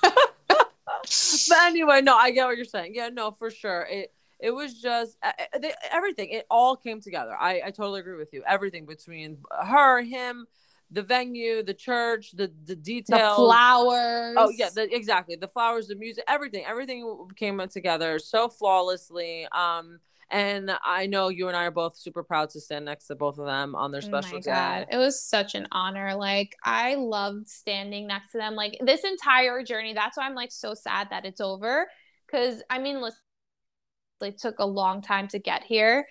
but 1.48 1.58
anyway, 1.62 2.00
no, 2.02 2.16
I 2.16 2.30
get 2.30 2.46
what 2.46 2.56
you're 2.56 2.64
saying. 2.64 2.94
Yeah, 2.94 3.08
no, 3.08 3.30
for 3.30 3.50
sure. 3.50 3.86
It 3.90 4.12
it 4.38 4.50
was 4.50 4.80
just 4.80 5.16
they, 5.60 5.72
everything. 5.90 6.30
It 6.30 6.46
all 6.50 6.76
came 6.76 7.00
together. 7.00 7.36
I 7.38 7.62
I 7.66 7.70
totally 7.70 8.00
agree 8.00 8.16
with 8.16 8.32
you. 8.32 8.42
Everything 8.46 8.86
between 8.86 9.38
her, 9.64 10.02
him, 10.02 10.46
the 10.90 11.02
venue, 11.02 11.62
the 11.62 11.74
church, 11.74 12.32
the 12.32 12.48
the 12.64 12.74
the 12.74 12.76
details. 12.76 13.36
flowers. 13.36 14.36
Oh 14.38 14.50
yeah, 14.50 14.68
the, 14.74 14.94
exactly. 14.94 15.36
The 15.36 15.48
flowers, 15.48 15.88
the 15.88 15.94
music, 15.94 16.24
everything, 16.28 16.64
everything 16.66 17.28
came 17.36 17.60
together 17.68 18.18
so 18.18 18.48
flawlessly. 18.48 19.46
Um, 19.52 20.00
and 20.32 20.72
I 20.82 21.06
know 21.06 21.28
you 21.28 21.48
and 21.48 21.56
I 21.56 21.64
are 21.64 21.70
both 21.70 21.98
super 21.98 22.22
proud 22.22 22.48
to 22.50 22.60
stand 22.60 22.86
next 22.86 23.06
to 23.08 23.14
both 23.14 23.38
of 23.38 23.44
them 23.44 23.74
on 23.74 23.92
their 23.92 24.00
Oh 24.02 24.06
special 24.06 24.38
my 24.38 24.40
day. 24.40 24.86
It 24.90 24.96
was 24.96 25.22
such 25.22 25.54
an 25.54 25.68
honor. 25.70 26.14
Like 26.14 26.56
I 26.64 26.94
loved 26.94 27.48
standing 27.50 28.06
next 28.06 28.32
to 28.32 28.38
them. 28.38 28.54
Like 28.54 28.78
this 28.80 29.04
entire 29.04 29.62
journey. 29.62 29.92
That's 29.92 30.16
why 30.16 30.24
I'm 30.24 30.34
like 30.34 30.50
so 30.50 30.72
sad 30.72 31.08
that 31.10 31.26
it's 31.26 31.42
over. 31.42 31.86
Cause 32.30 32.62
I 32.70 32.78
mean, 32.78 33.02
listen, 33.02 33.18
it 34.22 34.40
took 34.40 34.58
a 34.58 34.64
long 34.64 35.02
time 35.02 35.28
to 35.28 35.38
get 35.38 35.64
here, 35.64 36.06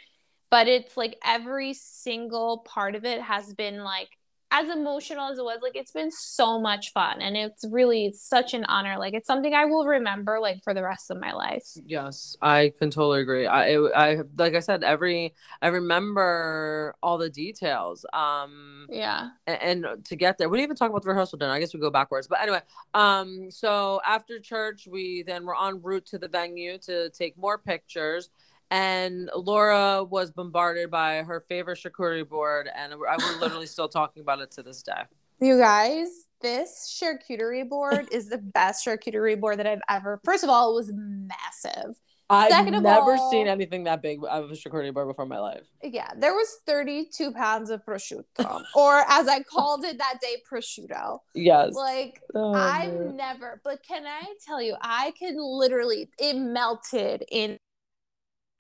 but 0.52 0.68
it's 0.68 0.96
like 0.96 1.18
every 1.26 1.74
single 1.74 2.60
part 2.60 2.94
of 2.94 3.06
it 3.06 3.22
has 3.22 3.54
been 3.56 3.84
like 3.84 4.10
as 4.52 4.70
emotional 4.70 5.32
as 5.32 5.40
it 5.40 5.44
was, 5.44 5.60
like 5.62 5.76
it's 5.76 5.92
been 5.92 6.12
so 6.12 6.60
much 6.60 6.92
fun 6.92 7.22
and 7.22 7.38
it's 7.38 7.66
really 7.72 8.06
it's 8.08 8.22
such 8.22 8.54
an 8.54 8.66
honor. 8.66 8.98
Like 9.00 9.14
it's 9.14 9.26
something 9.28 9.54
I 9.54 9.66
will 9.66 9.86
remember 9.86 10.40
like 10.42 10.62
for 10.64 10.74
the 10.74 10.84
rest 10.84 11.10
of 11.10 11.20
my 11.20 11.32
life. 11.32 11.64
Yes, 11.86 12.36
I 12.42 12.74
can 12.78 12.90
totally 12.92 13.22
agree. 13.22 13.48
I 13.48 13.76
I 13.76 14.18
like 14.38 14.54
I 14.54 14.60
said 14.60 14.84
every 14.84 15.34
I 15.62 15.68
remember 15.70 16.96
all 17.02 17.18
the 17.18 17.30
details. 17.30 18.06
Um 18.14 18.88
Yeah. 18.90 19.30
and, 19.48 19.86
and 19.86 20.06
to 20.06 20.16
get 20.18 20.38
there, 20.38 20.50
we 20.50 20.58
didn't 20.58 20.66
even 20.66 20.76
talk 20.76 20.90
about 20.90 21.04
the 21.04 21.10
rehearsal 21.10 21.38
dinner. 21.38 21.54
I 21.54 21.60
guess 21.60 21.74
we 21.74 21.80
go 21.80 21.90
backwards. 21.90 22.28
But 22.28 22.42
anyway, 22.42 22.62
um 22.94 23.50
so 23.50 24.02
after 24.06 24.38
church, 24.40 24.88
we 24.90 25.24
then 25.24 25.46
were 25.46 25.56
en 25.66 25.82
route 25.82 26.06
to 26.08 26.18
the 26.20 26.28
venue 26.28 26.78
to 26.80 27.10
take 27.12 27.38
more 27.38 27.58
pictures 27.58 28.30
and 28.72 29.30
Laura 29.36 30.04
was 30.04 30.32
bombarded 30.32 30.90
by 30.90 31.18
her 31.24 31.42
favorite 31.48 31.78
charcuterie 31.78 32.28
board, 32.28 32.70
and 32.76 32.94
I 32.94 33.18
we're 33.18 33.40
literally 33.40 33.68
still 33.68 33.90
talking 33.90 34.22
about 34.22 34.40
it 34.40 34.50
to 34.52 34.64
this 34.64 34.82
day. 34.82 35.04
You 35.40 35.58
guys, 35.60 36.08
this 36.42 37.00
charcuterie 37.02 37.68
board 37.68 38.08
is 38.12 38.30
the 38.30 38.38
best 38.38 38.86
charcuterie 38.86 39.40
board 39.40 39.60
that 39.60 39.68
I've 39.68 39.82
ever. 39.90 40.20
First 40.24 40.44
of 40.44 40.50
all, 40.50 40.72
it 40.72 40.76
was 40.76 40.92
massive. 40.94 41.96
I've 42.30 42.50
Second 42.50 42.76
of 42.76 42.84
never 42.84 43.16
all- 43.16 43.30
seen 43.30 43.48
anything 43.50 43.84
that 43.84 44.02
big 44.02 44.20
of 44.24 44.50
a 44.50 44.54
charcuterie 44.54 44.94
board 44.94 45.10
before 45.10 45.24
in 45.24 45.30
my 45.30 45.40
life. 45.40 45.64
Yeah, 45.84 46.10
there 46.16 46.34
was 46.34 46.48
32 46.66 47.34
pounds 47.34 47.70
of 47.70 47.84
prosciutto, 47.84 48.64
or 48.74 49.04
as 49.10 49.28
I 49.28 49.42
called 49.44 49.84
it 49.84 49.98
that 49.98 50.20
day, 50.22 50.38
prosciutto. 50.50 51.20
Yes. 51.36 51.74
Like 51.74 52.22
Oh, 52.34 52.54
I've 52.54 52.94
man. 52.94 53.16
never, 53.18 53.60
but 53.66 53.84
can 53.84 54.06
I 54.06 54.34
tell 54.48 54.62
you, 54.62 54.78
I 54.80 55.12
can 55.20 55.36
literally, 55.38 56.10
it 56.20 56.38
melted 56.38 57.26
in 57.30 57.58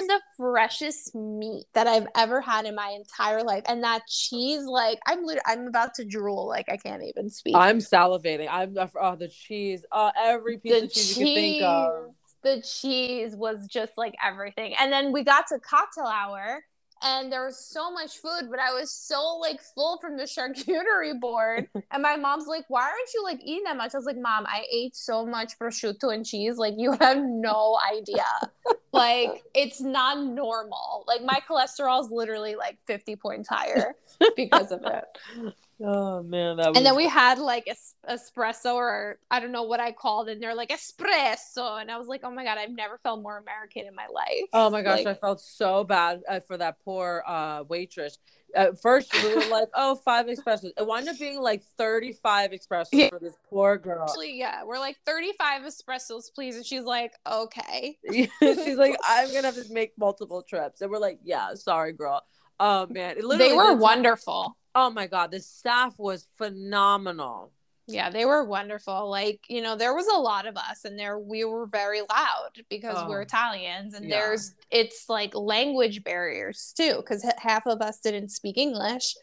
the 0.07 0.21
freshest 0.37 1.15
meat 1.15 1.65
that 1.73 1.87
I've 1.87 2.07
ever 2.15 2.41
had 2.41 2.65
in 2.65 2.75
my 2.75 2.89
entire 2.89 3.43
life. 3.43 3.63
And 3.67 3.83
that 3.83 4.01
cheese, 4.07 4.63
like, 4.63 4.99
I'm 5.07 5.23
literally, 5.23 5.41
I'm 5.45 5.67
about 5.67 5.93
to 5.95 6.05
drool. 6.05 6.47
Like, 6.47 6.69
I 6.69 6.77
can't 6.77 7.03
even 7.03 7.29
speak. 7.29 7.55
I'm 7.55 7.79
salivating. 7.79 8.47
I'm 8.49 8.75
oh 8.99 9.15
the 9.15 9.27
cheese. 9.27 9.85
Uh, 9.91 10.11
every 10.17 10.57
piece 10.57 10.71
the 10.71 10.83
of 10.83 10.91
cheese 10.91 10.93
cheese, 10.93 11.17
you 11.17 11.25
can 11.25 11.33
think 11.33 11.63
of. 11.63 12.15
the 12.43 12.61
cheese 12.61 13.35
was 13.35 13.67
just 13.67 13.93
like 13.97 14.15
everything. 14.23 14.75
And 14.79 14.91
then 14.91 15.11
we 15.11 15.23
got 15.23 15.47
to 15.47 15.59
cocktail 15.59 16.05
hour. 16.05 16.63
And 17.03 17.31
there 17.31 17.45
was 17.45 17.57
so 17.57 17.91
much 17.91 18.17
food, 18.17 18.49
but 18.49 18.59
I 18.59 18.73
was 18.73 18.91
so 18.91 19.37
like 19.37 19.59
full 19.61 19.97
from 19.99 20.17
the 20.17 20.23
charcuterie 20.37 21.19
board. 21.19 21.67
and 21.91 22.03
my 22.03 22.15
mom's 22.15 22.47
like, 22.47 22.65
"Why 22.67 22.83
aren't 22.83 23.13
you 23.13 23.23
like 23.23 23.39
eating 23.43 23.63
that 23.65 23.77
much?" 23.77 23.93
I 23.93 23.97
was 23.97 24.05
like, 24.05 24.17
"Mom, 24.17 24.45
I 24.47 24.65
ate 24.71 24.95
so 24.95 25.25
much 25.25 25.57
prosciutto 25.59 26.13
and 26.13 26.25
cheese. 26.25 26.57
Like 26.57 26.75
you 26.77 26.91
have 26.99 27.17
no 27.17 27.77
idea. 27.91 28.25
like 28.91 29.43
it's 29.53 29.81
not 29.81 30.23
normal. 30.23 31.05
Like 31.07 31.23
my 31.23 31.39
cholesterol 31.49 32.03
is 32.03 32.11
literally 32.11 32.55
like 32.55 32.77
fifty 32.85 33.15
points 33.15 33.49
higher 33.49 33.95
because 34.35 34.71
of 34.71 34.81
it." 34.85 35.53
Oh 35.83 36.21
man, 36.21 36.57
that 36.57 36.69
was 36.69 36.77
And 36.77 36.85
then 36.85 36.95
we 36.95 37.07
had 37.07 37.39
like 37.39 37.67
es- 37.67 37.95
espresso, 38.07 38.75
or 38.75 39.17
I 39.31 39.39
don't 39.39 39.51
know 39.51 39.63
what 39.63 39.79
I 39.79 39.91
called, 39.91 40.29
it, 40.29 40.33
and 40.33 40.43
they're 40.43 40.55
like 40.55 40.69
espresso, 40.69 41.81
and 41.81 41.89
I 41.89 41.97
was 41.97 42.07
like, 42.07 42.21
"Oh 42.23 42.31
my 42.31 42.43
god, 42.43 42.57
I've 42.57 42.71
never 42.71 42.97
felt 42.99 43.21
more 43.21 43.37
American 43.37 43.85
in 43.87 43.95
my 43.95 44.07
life." 44.13 44.49
Oh 44.53 44.69
my 44.69 44.81
gosh, 44.81 44.99
Like, 44.99 45.07
I 45.07 45.13
felt 45.15 45.41
so 45.41 45.83
bad 45.83 46.21
uh, 46.29 46.39
for 46.41 46.57
that 46.57 46.77
poor 46.83 47.23
uh, 47.25 47.63
waitress. 47.67 48.17
At 48.53 48.81
first, 48.81 49.13
we 49.23 49.33
were 49.33 49.45
like, 49.49 49.69
oh, 49.75 49.95
five 49.95 50.25
five 50.27 50.37
espressos." 50.37 50.71
It 50.77 50.85
wound 50.85 51.07
up 51.09 51.17
being 51.17 51.39
like 51.41 51.63
thirty-five 51.77 52.51
espressos 52.51 52.89
Yeah. 52.91 53.09
for 53.09 53.19
this 53.19 53.37
poor 53.49 53.77
girl. 53.77 54.03
actually, 54.07 54.37
yeah, 54.37 54.63
we're 54.63 54.77
like 54.79 54.97
thirty-five 55.05 55.63
espressos, 55.63 56.31
please, 56.33 56.57
and 56.57 56.65
she's 56.65 56.83
like, 56.83 57.13
"Okay." 57.25 57.97
She's 58.41 58.77
like, 58.77 58.95
"I'm 59.07 59.33
gonna 59.33 59.47
have 59.47 59.55
to 59.55 59.73
make 59.73 59.93
multiple 59.97 60.43
trips," 60.43 60.81
and 60.81 60.91
we're 60.91 60.99
like, 60.99 61.19
"Yeah, 61.23 61.55
sorry, 61.55 61.93
girl." 61.93 62.21
Oh 62.63 62.85
man, 62.91 63.15
They 63.37 63.53
were 63.53 63.75
wonderful. 63.75 64.55
Oh 64.75 64.91
my 64.91 65.07
god, 65.07 65.31
the 65.31 65.39
staff 65.39 65.95
was 65.97 66.27
phenomenal. 66.37 67.51
Yeah, 67.87 68.11
they 68.11 68.23
were 68.25 68.45
wonderful. 68.45 69.09
Like, 69.09 69.41
you 69.49 69.61
know, 69.61 69.75
there 69.75 69.95
was 69.95 70.05
a 70.07 70.17
lot 70.19 70.45
of 70.45 70.55
us 70.55 70.85
and 70.85 70.97
there 70.97 71.17
we 71.17 71.43
were 71.43 71.65
very 71.65 72.01
loud 72.01 72.51
because 72.69 73.03
we're 73.07 73.21
Oh. 73.21 73.23
Italians 73.23 73.95
and 73.95 74.05
Yeah. 74.05 74.19
there's 74.19 74.53
it's 74.69 75.09
like 75.09 75.33
language 75.35 76.03
barriers 76.03 76.71
too 76.77 77.01
cuz 77.07 77.25
half 77.39 77.65
of 77.65 77.81
us 77.81 77.99
didn't 77.99 78.29
speak 78.29 78.57
English. 78.57 79.15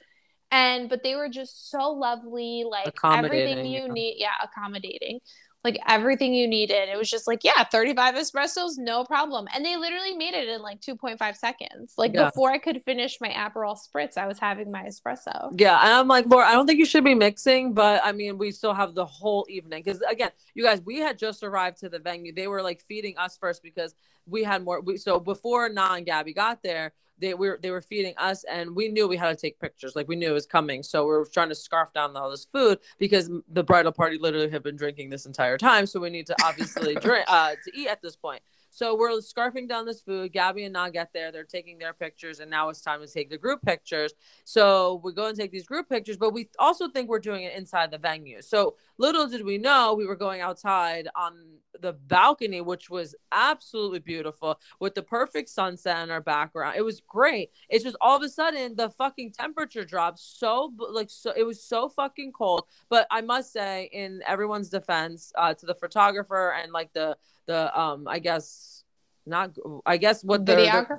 And 0.51 0.89
but 0.89 1.03
they 1.05 1.15
were 1.15 1.29
just 1.29 1.71
so 1.71 1.91
lovely, 1.93 2.65
like 2.69 2.95
everything 3.05 3.67
you 3.67 3.83
yeah. 3.83 3.93
need, 3.93 4.17
yeah, 4.19 4.35
accommodating. 4.43 5.21
Like 5.65 5.79
everything 5.89 6.35
you 6.35 6.47
needed. 6.47 6.89
It 6.89 6.97
was 6.97 7.11
just 7.11 7.27
like, 7.27 7.43
yeah, 7.43 7.65
35 7.65 8.15
espressos, 8.15 8.73
no 8.79 9.03
problem. 9.05 9.49
And 9.53 9.65
they 9.65 9.77
literally 9.77 10.15
made 10.15 10.33
it 10.33 10.49
in 10.49 10.63
like 10.63 10.81
2.5 10.81 11.37
seconds. 11.37 11.95
Like 11.99 12.15
Yeah. 12.15 12.27
before 12.27 12.51
I 12.53 12.59
could 12.59 12.81
finish 12.85 13.19
my 13.21 13.29
Aperol 13.31 13.77
spritz, 13.77 14.17
I 14.17 14.27
was 14.29 14.39
having 14.39 14.71
my 14.71 14.85
espresso. 14.85 15.53
Yeah, 15.59 15.79
and 15.83 15.93
I'm 15.93 16.07
like, 16.07 16.27
Laura, 16.27 16.47
I 16.47 16.53
don't 16.53 16.67
think 16.67 16.79
you 16.79 16.85
should 16.87 17.03
be 17.05 17.15
mixing, 17.15 17.75
but 17.75 18.01
I 18.05 18.13
mean, 18.13 18.39
we 18.39 18.53
still 18.53 18.73
have 18.73 18.95
the 18.95 19.05
whole 19.05 19.47
evening 19.49 19.83
because 19.85 20.01
again, 20.03 20.31
you 20.55 20.63
guys, 20.63 20.81
we 20.81 20.99
had 20.99 21.19
just 21.19 21.43
arrived 21.43 21.79
to 21.79 21.89
the 21.89 21.99
venue. 21.99 22.33
They 22.33 22.47
were 22.47 22.63
like 22.63 22.81
feeding 22.83 23.19
us 23.19 23.37
first 23.37 23.63
because 23.63 23.97
we 24.27 24.45
had 24.45 24.63
more. 24.63 24.81
We, 24.81 24.97
so 24.97 25.19
before 25.19 25.69
Na 25.69 25.95
and 25.95 26.07
Gabby 26.07 26.35
got 26.35 26.63
there, 26.63 26.93
they 27.21 27.35
were 27.35 27.59
they 27.63 27.71
were 27.71 27.81
feeding 27.81 28.15
us, 28.17 28.45
and 28.45 28.75
we 28.75 28.89
knew 28.89 29.09
we 29.09 29.17
had 29.17 29.29
to 29.29 29.37
take 29.37 29.61
pictures. 29.61 29.95
Like 29.97 30.09
we 30.09 30.17
knew 30.17 30.29
it 30.29 30.33
was 30.33 30.47
coming, 30.47 30.83
so 30.83 31.07
we 31.07 31.15
are 31.15 31.25
trying 31.25 31.49
to 31.49 31.55
scarf 31.55 31.93
down 31.93 32.17
all 32.17 32.31
this 32.31 32.47
food 32.53 32.79
because 32.99 33.31
the 33.49 33.65
bridal 33.65 33.93
party 33.93 34.19
literally 34.19 34.51
had 34.51 34.63
been 34.63 34.77
drinking 34.77 35.11
this 35.11 35.27
entire 35.27 35.59
time. 35.59 35.87
So 35.87 36.01
we 36.01 36.11
need 36.11 36.27
to 36.27 36.37
obviously 36.45 36.95
drink 37.01 37.25
uh, 37.29 37.55
to 37.65 37.79
eat 37.79 37.89
at 37.89 38.03
this 38.03 38.17
point. 38.17 38.43
So 38.71 38.97
we're 38.97 39.11
scarfing 39.19 39.69
down 39.69 39.87
this 39.87 40.01
food. 40.01 40.33
Gabby 40.33 40.65
and 40.65 40.73
Na 40.73 40.89
get 40.91 41.13
there. 41.13 41.33
They're 41.33 41.45
taking 41.45 41.79
their 41.79 41.93
pictures, 41.93 42.41
and 42.41 42.51
now 42.51 42.69
it's 42.69 42.81
time 42.81 43.01
to 43.01 43.07
take 43.07 43.31
the 43.31 43.39
group 43.39 43.63
pictures. 43.63 44.13
So 44.45 45.01
we 45.03 45.13
go 45.13 45.27
and 45.27 45.37
take 45.37 45.51
these 45.51 45.67
group 45.67 45.89
pictures, 45.89 46.17
but 46.17 46.33
we 46.33 46.49
also 46.59 46.89
think 46.89 47.09
we're 47.09 47.19
doing 47.19 47.45
it 47.45 47.57
inside 47.57 47.91
the 47.91 47.99
venue. 47.99 48.43
So 48.43 48.77
little 48.99 49.27
did 49.29 49.45
we 49.45 49.59
know 49.59 49.95
we 49.95 50.07
were 50.07 50.17
going 50.17 50.41
outside 50.41 51.09
on 51.15 51.33
the 51.81 51.93
balcony, 51.93 52.61
which 52.61 52.91
was 52.91 53.15
absolutely 53.31 54.01
beautiful 54.01 54.59
with 54.81 54.95
the 54.95 55.03
perfect 55.03 55.49
sunset 55.49 56.03
in 56.03 56.11
our 56.11 56.21
background. 56.21 56.75
It 56.77 56.83
was 56.83 57.01
great. 57.01 57.51
It's 57.69 57.85
just 57.85 57.97
all 58.01 58.17
of 58.17 58.23
a 58.23 58.29
sudden 58.29 58.75
the 58.77 58.91
fucking 58.91 59.33
temperature 59.33 59.85
dropped 59.85 60.19
so 60.19 60.73
like 60.91 61.09
so 61.11 61.33
it 61.37 61.45
was 61.45 61.63
so 61.63 61.89
fucking 61.89 62.33
cold. 62.33 62.65
But 62.89 63.07
I 63.11 63.21
must 63.21 63.53
say, 63.53 63.89
in 63.93 64.21
everyone's 64.27 64.69
defense, 64.69 65.33
uh, 65.37 65.55
to 65.55 65.67
the 65.67 65.75
photographer 65.75 66.53
and 66.61 66.73
like 66.73 66.93
the 66.93 67.17
the 67.47 67.79
um 67.79 68.09
I 68.09 68.19
guess 68.19 68.83
not 69.25 69.57
I 69.87 69.99
guess 69.99 70.25
what 70.25 70.47
their, 70.47 70.57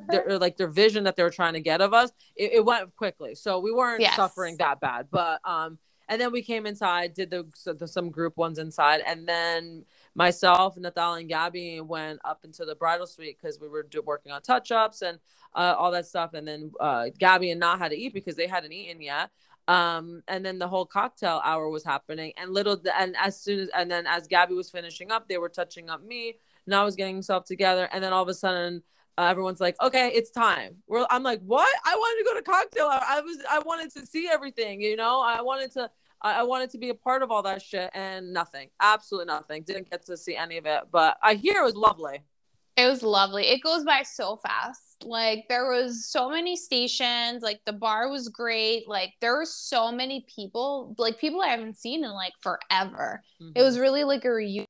their, 0.09 0.23
their 0.27 0.39
like 0.39 0.55
their 0.55 0.67
vision 0.67 1.03
that 1.05 1.15
they 1.15 1.23
were 1.23 1.29
trying 1.31 1.53
to 1.53 1.59
get 1.61 1.81
of 1.81 1.93
us 1.93 2.11
it, 2.35 2.53
it 2.53 2.65
went 2.65 2.95
quickly 2.95 3.33
so 3.35 3.59
we 3.59 3.71
weren't 3.71 4.01
Yes. 4.01 4.15
suffering 4.15 4.55
that 4.57 4.79
bad 4.79 5.07
but 5.11 5.41
um 5.43 5.79
and 6.09 6.19
then 6.19 6.31
we 6.31 6.41
came 6.41 6.65
inside 6.65 7.13
did 7.13 7.29
the, 7.29 7.45
the 7.77 7.87
some 7.87 8.09
group 8.09 8.35
ones 8.35 8.57
inside. 8.57 9.01
And 9.05 9.27
then 9.27 9.85
myself 10.15 10.75
Natale 10.75 11.13
and 11.13 11.29
Gabby 11.29 11.81
went 11.81 12.19
up 12.25 12.43
into 12.43 12.65
the 12.65 12.75
bridal 12.75 13.05
suite 13.05 13.37
because 13.39 13.59
we 13.59 13.69
were 13.69 13.83
do, 13.83 14.01
working 14.01 14.31
on 14.31 14.41
touch 14.41 14.71
ups 14.71 15.03
and 15.03 15.19
uh, 15.53 15.75
all 15.77 15.91
that 15.91 16.07
stuff. 16.07 16.33
And 16.33 16.47
then 16.47 16.71
uh 16.79 17.05
Gabby 17.17 17.51
and 17.51 17.59
Nat 17.59 17.77
had 17.77 17.91
to 17.91 17.97
eat 17.97 18.13
because 18.13 18.35
they 18.35 18.47
hadn't 18.47 18.73
eaten 18.73 19.01
yet. 19.01 19.29
Um 19.67 20.23
and 20.27 20.43
then 20.43 20.57
the 20.57 20.67
whole 20.67 20.85
cocktail 20.85 21.41
hour 21.45 21.69
was 21.69 21.83
happening. 21.83 22.33
And 22.37 22.51
little 22.51 22.81
and 22.97 23.15
as 23.17 23.39
soon 23.39 23.59
as 23.59 23.69
and 23.75 23.89
then 23.89 24.07
as 24.07 24.27
gabby 24.27 24.55
was 24.55 24.71
finishing 24.71 25.11
up 25.11 25.27
they 25.27 25.37
were 25.37 25.49
touching 25.49 25.91
up 25.91 26.03
me. 26.03 26.37
Now 26.65 26.85
was 26.85 26.95
getting 26.95 27.15
himself 27.15 27.45
together. 27.45 27.87
And 27.91 28.03
then 28.03 28.13
all 28.13 28.23
of 28.23 28.29
a 28.29 28.33
sudden 28.33 28.81
uh, 29.19 29.27
everyone's 29.29 29.61
like 29.61 29.75
okay 29.79 30.11
it's 30.15 30.31
time. 30.31 30.77
We're 30.87 31.05
i'm 31.11 31.21
like 31.21 31.41
what? 31.41 31.69
I 31.85 31.93
wanted 31.95 32.23
to 32.23 32.29
go 32.29 32.35
to 32.39 32.43
cocktail 32.43 32.87
hour. 32.87 33.03
I 33.07 33.21
was 33.21 33.37
i 33.47 33.59
wanted 33.59 33.93
to 33.93 34.07
see 34.07 34.27
everything 34.31 34.81
you 34.81 34.95
know? 34.95 35.21
I 35.21 35.41
wanted 35.41 35.71
to 35.73 35.89
I 36.21 36.39
I 36.39 36.43
wanted 36.43 36.69
to 36.71 36.77
be 36.77 36.89
a 36.89 36.95
part 36.95 37.23
of 37.23 37.31
all 37.31 37.43
that 37.43 37.61
shit 37.61 37.89
and 37.93 38.33
nothing, 38.33 38.69
absolutely 38.79 39.27
nothing. 39.27 39.63
Didn't 39.63 39.89
get 39.89 40.05
to 40.05 40.17
see 40.17 40.35
any 40.35 40.57
of 40.57 40.65
it, 40.65 40.83
but 40.91 41.17
I 41.21 41.35
hear 41.35 41.61
it 41.61 41.63
was 41.63 41.75
lovely. 41.75 42.23
It 42.77 42.87
was 42.87 43.03
lovely. 43.03 43.47
It 43.47 43.61
goes 43.61 43.83
by 43.83 44.03
so 44.03 44.37
fast. 44.37 45.03
Like 45.03 45.45
there 45.49 45.69
was 45.69 46.05
so 46.05 46.29
many 46.29 46.55
stations, 46.55 47.43
like 47.43 47.59
the 47.65 47.73
bar 47.73 48.09
was 48.09 48.29
great. 48.29 48.87
Like 48.87 49.13
there 49.19 49.35
were 49.35 49.45
so 49.45 49.91
many 49.91 50.25
people, 50.33 50.95
like 50.97 51.19
people 51.19 51.41
I 51.41 51.49
haven't 51.49 51.77
seen 51.77 52.05
in 52.05 52.11
like 52.11 52.33
forever. 52.41 53.21
It 53.55 53.61
was 53.61 53.77
really 53.79 54.03
like 54.05 54.23
a 54.23 54.31
reunion. 54.31 54.65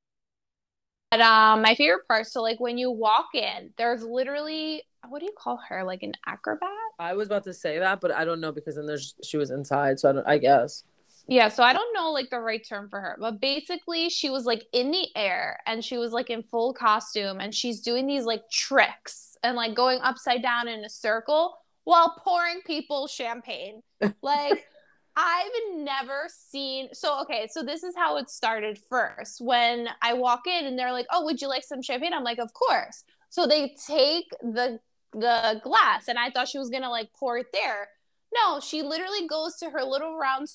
But 1.12 1.20
um 1.20 1.62
my 1.62 1.74
favorite 1.74 2.06
part, 2.08 2.26
so 2.26 2.42
like 2.42 2.58
when 2.60 2.78
you 2.78 2.90
walk 2.90 3.28
in, 3.34 3.72
there's 3.76 4.02
literally 4.02 4.82
what 5.08 5.20
do 5.20 5.26
you 5.26 5.32
call 5.36 5.58
her? 5.68 5.84
Like 5.84 6.02
an 6.02 6.12
acrobat? 6.26 6.68
I 6.98 7.14
was 7.14 7.26
about 7.28 7.44
to 7.44 7.54
say 7.54 7.78
that, 7.78 8.00
but 8.00 8.10
I 8.10 8.24
don't 8.24 8.40
know 8.40 8.52
because 8.52 8.76
then 8.76 8.86
there's 8.86 9.14
she 9.22 9.36
was 9.36 9.50
inside, 9.50 9.98
so 9.98 10.10
I 10.10 10.12
don't. 10.12 10.26
I 10.26 10.38
guess. 10.38 10.84
Yeah, 11.30 11.46
so 11.48 11.62
I 11.62 11.72
don't 11.72 11.94
know 11.94 12.10
like 12.10 12.28
the 12.28 12.40
right 12.40 12.66
term 12.68 12.88
for 12.88 13.00
her, 13.00 13.16
but 13.20 13.40
basically 13.40 14.08
she 14.08 14.30
was 14.30 14.46
like 14.46 14.64
in 14.72 14.90
the 14.90 15.06
air 15.14 15.60
and 15.64 15.84
she 15.84 15.96
was 15.96 16.12
like 16.12 16.28
in 16.28 16.42
full 16.42 16.74
costume 16.74 17.38
and 17.38 17.54
she's 17.54 17.80
doing 17.80 18.08
these 18.08 18.24
like 18.24 18.50
tricks 18.50 19.36
and 19.44 19.54
like 19.56 19.76
going 19.76 20.00
upside 20.00 20.42
down 20.42 20.66
in 20.66 20.84
a 20.84 20.88
circle 20.88 21.56
while 21.84 22.20
pouring 22.24 22.60
people 22.66 23.06
champagne. 23.06 23.80
Like 24.22 24.66
I've 25.14 25.52
never 25.76 26.26
seen 26.28 26.88
so 26.92 27.20
okay, 27.22 27.48
so 27.48 27.62
this 27.62 27.84
is 27.84 27.94
how 27.94 28.16
it 28.16 28.28
started 28.28 28.76
first. 28.76 29.40
When 29.40 29.88
I 30.02 30.14
walk 30.14 30.48
in 30.48 30.64
and 30.64 30.76
they're 30.76 30.92
like, 30.92 31.06
"Oh, 31.12 31.24
would 31.26 31.40
you 31.40 31.48
like 31.48 31.62
some 31.62 31.82
champagne?" 31.82 32.12
I'm 32.12 32.24
like, 32.24 32.38
"Of 32.38 32.52
course." 32.54 33.04
So 33.28 33.46
they 33.46 33.76
take 33.86 34.30
the 34.42 34.80
the 35.12 35.60
glass 35.62 36.08
and 36.08 36.18
I 36.18 36.30
thought 36.30 36.48
she 36.48 36.58
was 36.58 36.70
going 36.70 36.82
to 36.82 36.90
like 36.90 37.10
pour 37.12 37.38
it 37.38 37.52
there. 37.52 37.88
No, 38.34 38.60
she 38.60 38.82
literally 38.82 39.26
goes 39.28 39.56
to 39.56 39.70
her 39.70 39.82
little 39.84 40.16
round 40.16 40.48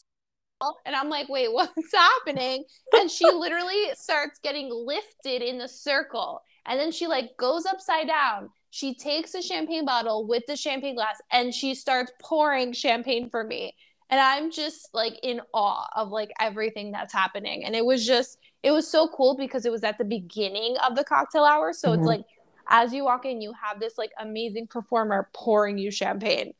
and 0.85 0.95
I'm 0.95 1.09
like, 1.09 1.29
wait, 1.29 1.51
what's 1.53 1.93
happening? 1.93 2.63
And 2.93 3.09
she 3.09 3.25
literally 3.25 3.89
starts 3.95 4.39
getting 4.39 4.69
lifted 4.71 5.41
in 5.41 5.57
the 5.57 5.67
circle. 5.67 6.41
And 6.65 6.79
then 6.79 6.91
she 6.91 7.07
like 7.07 7.37
goes 7.37 7.65
upside 7.65 8.07
down. 8.07 8.49
She 8.71 8.95
takes 8.95 9.33
a 9.35 9.41
champagne 9.41 9.85
bottle 9.85 10.27
with 10.27 10.43
the 10.47 10.55
champagne 10.55 10.95
glass 10.95 11.21
and 11.31 11.53
she 11.53 11.75
starts 11.75 12.11
pouring 12.21 12.73
champagne 12.73 13.29
for 13.29 13.43
me. 13.43 13.73
And 14.09 14.19
I'm 14.19 14.51
just 14.51 14.89
like 14.93 15.13
in 15.23 15.41
awe 15.53 15.87
of 15.95 16.09
like 16.09 16.31
everything 16.39 16.91
that's 16.91 17.13
happening. 17.13 17.65
And 17.65 17.75
it 17.75 17.85
was 17.85 18.05
just, 18.05 18.37
it 18.63 18.71
was 18.71 18.87
so 18.87 19.07
cool 19.07 19.35
because 19.37 19.65
it 19.65 19.71
was 19.71 19.83
at 19.83 19.97
the 19.97 20.03
beginning 20.03 20.75
of 20.85 20.95
the 20.95 21.03
cocktail 21.03 21.43
hour. 21.43 21.73
So 21.73 21.89
mm-hmm. 21.89 21.99
it's 21.99 22.07
like 22.07 22.25
as 22.67 22.93
you 22.93 23.03
walk 23.03 23.25
in, 23.25 23.41
you 23.41 23.53
have 23.53 23.79
this 23.79 23.97
like 23.97 24.11
amazing 24.19 24.67
performer 24.67 25.29
pouring 25.33 25.77
you 25.77 25.91
champagne. 25.91 26.53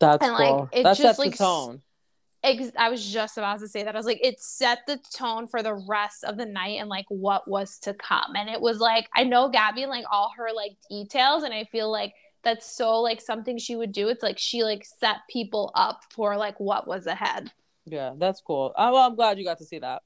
That's 0.00 0.26
and, 0.26 0.36
cool. 0.36 0.60
Like, 0.60 0.68
it 0.72 0.82
that 0.84 0.96
just, 0.96 1.02
sets 1.02 1.18
like, 1.18 1.32
the 1.32 1.36
tone. 1.38 1.82
Ex- 2.44 2.72
I 2.78 2.88
was 2.88 3.04
just 3.04 3.36
about 3.36 3.58
to 3.60 3.68
say 3.68 3.82
that. 3.82 3.94
I 3.94 3.98
was 3.98 4.06
like, 4.06 4.20
it 4.22 4.40
set 4.40 4.80
the 4.86 4.98
tone 5.12 5.48
for 5.48 5.62
the 5.62 5.74
rest 5.74 6.22
of 6.22 6.36
the 6.36 6.46
night 6.46 6.78
and 6.80 6.88
like 6.88 7.06
what 7.08 7.48
was 7.48 7.78
to 7.80 7.94
come. 7.94 8.36
And 8.36 8.48
it 8.48 8.60
was 8.60 8.78
like, 8.78 9.08
I 9.14 9.24
know 9.24 9.48
Gabby 9.48 9.86
like 9.86 10.04
all 10.10 10.32
her 10.36 10.48
like 10.54 10.76
details, 10.88 11.42
and 11.42 11.52
I 11.52 11.64
feel 11.64 11.90
like 11.90 12.14
that's 12.44 12.70
so 12.70 13.00
like 13.00 13.20
something 13.20 13.58
she 13.58 13.74
would 13.74 13.92
do. 13.92 14.08
It's 14.08 14.22
like 14.22 14.38
she 14.38 14.62
like 14.62 14.84
set 14.84 15.16
people 15.28 15.72
up 15.74 16.02
for 16.10 16.36
like 16.36 16.58
what 16.60 16.86
was 16.86 17.06
ahead. 17.06 17.52
Yeah, 17.86 18.12
that's 18.16 18.40
cool. 18.40 18.72
Oh, 18.76 18.92
well, 18.92 19.08
I'm 19.08 19.16
glad 19.16 19.38
you 19.38 19.44
got 19.44 19.58
to 19.58 19.64
see 19.64 19.78
that. 19.80 20.02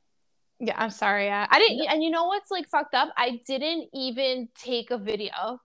Yeah, 0.59 0.75
I'm 0.77 0.91
sorry. 0.91 1.29
I, 1.29 1.47
I 1.51 1.59
didn't, 1.59 1.87
and 1.91 2.03
you 2.03 2.11
know 2.11 2.27
what's 2.27 2.51
like 2.51 2.69
fucked 2.69 2.95
up? 2.95 3.13
I 3.17 3.41
didn't 3.47 3.89
even 3.93 4.49
take 4.55 4.91
a 4.91 4.99
video 4.99 5.61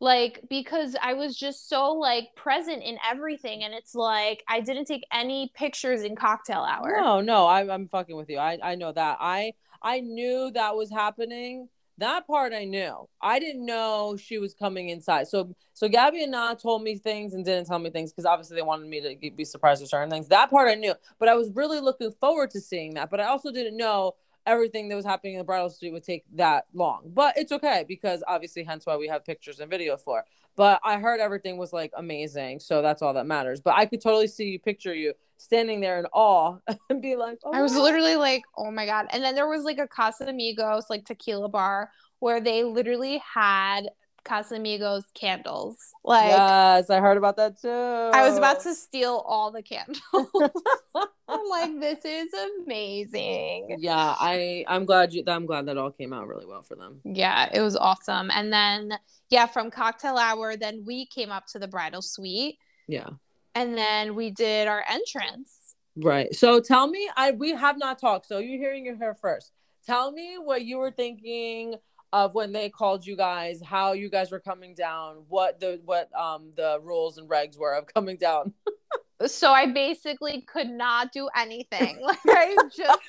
like 0.00 0.42
because 0.50 0.94
i 1.02 1.14
was 1.14 1.36
just 1.36 1.68
so 1.68 1.92
like 1.92 2.28
present 2.36 2.82
in 2.82 2.98
everything 3.08 3.64
and 3.64 3.72
it's 3.72 3.94
like 3.94 4.44
i 4.48 4.60
didn't 4.60 4.84
take 4.84 5.06
any 5.12 5.50
pictures 5.54 6.02
in 6.02 6.14
cocktail 6.14 6.60
hour. 6.60 6.98
No 7.00 7.20
no 7.20 7.46
I, 7.46 7.72
i'm 7.72 7.88
fucking 7.88 8.16
with 8.16 8.28
you. 8.28 8.38
I 8.38 8.58
i 8.62 8.74
know 8.74 8.92
that. 8.92 9.18
I 9.20 9.52
i 9.82 10.00
knew 10.00 10.50
that 10.52 10.76
was 10.76 10.90
happening. 10.90 11.68
That 11.98 12.26
part 12.26 12.52
i 12.52 12.64
knew. 12.64 13.08
I 13.22 13.38
didn't 13.38 13.64
know 13.64 14.18
she 14.18 14.36
was 14.38 14.52
coming 14.52 14.90
inside. 14.90 15.28
So 15.28 15.54
so 15.72 15.88
gabby 15.88 16.22
and 16.22 16.32
Na 16.32 16.52
told 16.54 16.82
me 16.82 16.96
things 16.98 17.32
and 17.32 17.42
didn't 17.42 17.66
tell 17.66 17.78
me 17.78 17.88
things 17.88 18.12
because 18.12 18.26
obviously 18.26 18.56
they 18.56 18.62
wanted 18.62 18.88
me 18.88 19.00
to 19.00 19.30
be 19.30 19.44
surprised 19.46 19.80
with 19.80 19.88
certain 19.88 20.10
things. 20.10 20.28
That 20.28 20.50
part 20.50 20.68
i 20.68 20.74
knew. 20.74 20.94
But 21.18 21.30
i 21.30 21.34
was 21.34 21.50
really 21.54 21.80
looking 21.80 22.12
forward 22.20 22.50
to 22.50 22.60
seeing 22.60 22.94
that. 22.94 23.08
But 23.08 23.20
i 23.20 23.24
also 23.24 23.50
didn't 23.50 23.78
know 23.78 24.14
everything 24.46 24.88
that 24.88 24.96
was 24.96 25.04
happening 25.04 25.34
in 25.34 25.38
the 25.38 25.44
bridal 25.44 25.68
suite 25.68 25.92
would 25.92 26.04
take 26.04 26.24
that 26.34 26.66
long. 26.72 27.10
But 27.12 27.36
it's 27.36 27.52
okay 27.52 27.84
because 27.86 28.22
obviously, 28.26 28.64
hence 28.64 28.86
why 28.86 28.96
we 28.96 29.08
have 29.08 29.24
pictures 29.24 29.60
and 29.60 29.70
video 29.70 29.96
for. 29.96 30.24
But 30.56 30.80
I 30.82 30.98
heard 30.98 31.20
everything 31.20 31.58
was 31.58 31.72
like 31.72 31.92
amazing, 31.96 32.60
so 32.60 32.80
that's 32.80 33.02
all 33.02 33.12
that 33.14 33.26
matters. 33.26 33.60
But 33.60 33.74
I 33.74 33.84
could 33.84 34.00
totally 34.00 34.28
see 34.28 34.46
you 34.46 34.58
picture 34.58 34.94
you 34.94 35.12
standing 35.36 35.80
there 35.80 35.98
in 35.98 36.06
awe 36.12 36.56
and 36.90 37.02
be 37.02 37.16
like, 37.16 37.38
oh, 37.44 37.52
I 37.52 37.62
was 37.62 37.76
literally 37.76 38.16
like, 38.16 38.42
oh 38.56 38.70
my 38.70 38.86
god. 38.86 39.06
And 39.10 39.22
then 39.22 39.34
there 39.34 39.48
was 39.48 39.64
like 39.64 39.78
a 39.78 39.86
Casamigos 39.86 40.84
like 40.88 41.04
tequila 41.04 41.48
bar 41.48 41.90
where 42.20 42.40
they 42.40 42.64
literally 42.64 43.20
had 43.34 43.88
Casamigos 44.26 45.04
candles. 45.14 45.78
Like 46.04 46.30
Yes, 46.30 46.90
I 46.90 47.00
heard 47.00 47.16
about 47.16 47.36
that 47.36 47.60
too. 47.60 47.68
I 47.68 48.28
was 48.28 48.36
about 48.36 48.60
to 48.62 48.74
steal 48.74 49.24
all 49.26 49.50
the 49.50 49.62
candles. 49.62 50.00
I'm 51.28 51.48
like, 51.48 51.80
this 51.80 52.04
is 52.04 52.28
amazing. 52.62 53.76
Yeah, 53.78 54.14
I 54.18 54.64
I'm 54.66 54.84
glad 54.84 55.12
you 55.12 55.22
I'm 55.26 55.46
glad 55.46 55.66
that 55.66 55.78
all 55.78 55.90
came 55.90 56.12
out 56.12 56.26
really 56.26 56.46
well 56.46 56.62
for 56.62 56.74
them. 56.74 57.00
Yeah, 57.04 57.48
it 57.52 57.60
was 57.60 57.76
awesome. 57.76 58.30
And 58.32 58.52
then 58.52 58.98
yeah, 59.30 59.46
from 59.46 59.70
cocktail 59.70 60.18
hour, 60.18 60.56
then 60.56 60.84
we 60.84 61.06
came 61.06 61.30
up 61.30 61.46
to 61.48 61.58
the 61.58 61.68
bridal 61.68 62.02
suite. 62.02 62.58
Yeah. 62.88 63.10
And 63.54 63.76
then 63.76 64.14
we 64.14 64.30
did 64.30 64.68
our 64.68 64.84
entrance. 64.88 65.74
Right. 65.96 66.34
So 66.34 66.60
tell 66.60 66.88
me, 66.88 67.08
I 67.16 67.30
we 67.30 67.52
have 67.52 67.78
not 67.78 67.98
talked. 67.98 68.26
So 68.26 68.38
you're 68.38 68.58
hearing 68.58 68.84
your 68.84 68.96
hair 68.96 69.14
first. 69.14 69.52
Tell 69.86 70.10
me 70.10 70.36
what 70.36 70.64
you 70.64 70.78
were 70.78 70.90
thinking 70.90 71.76
of 72.12 72.34
when 72.34 72.52
they 72.52 72.68
called 72.68 73.06
you 73.06 73.16
guys, 73.16 73.60
how 73.62 73.92
you 73.92 74.08
guys 74.08 74.30
were 74.30 74.40
coming 74.40 74.74
down, 74.74 75.24
what 75.28 75.60
the 75.60 75.80
what 75.84 76.08
um 76.18 76.52
the 76.56 76.78
rules 76.82 77.18
and 77.18 77.28
regs 77.28 77.58
were 77.58 77.74
of 77.74 77.86
coming 77.92 78.16
down. 78.16 78.52
so 79.26 79.50
I 79.50 79.66
basically 79.66 80.42
could 80.42 80.68
not 80.70 81.12
do 81.12 81.28
anything. 81.36 81.98
Like 82.00 82.18
I 82.26 82.56
just 82.74 83.00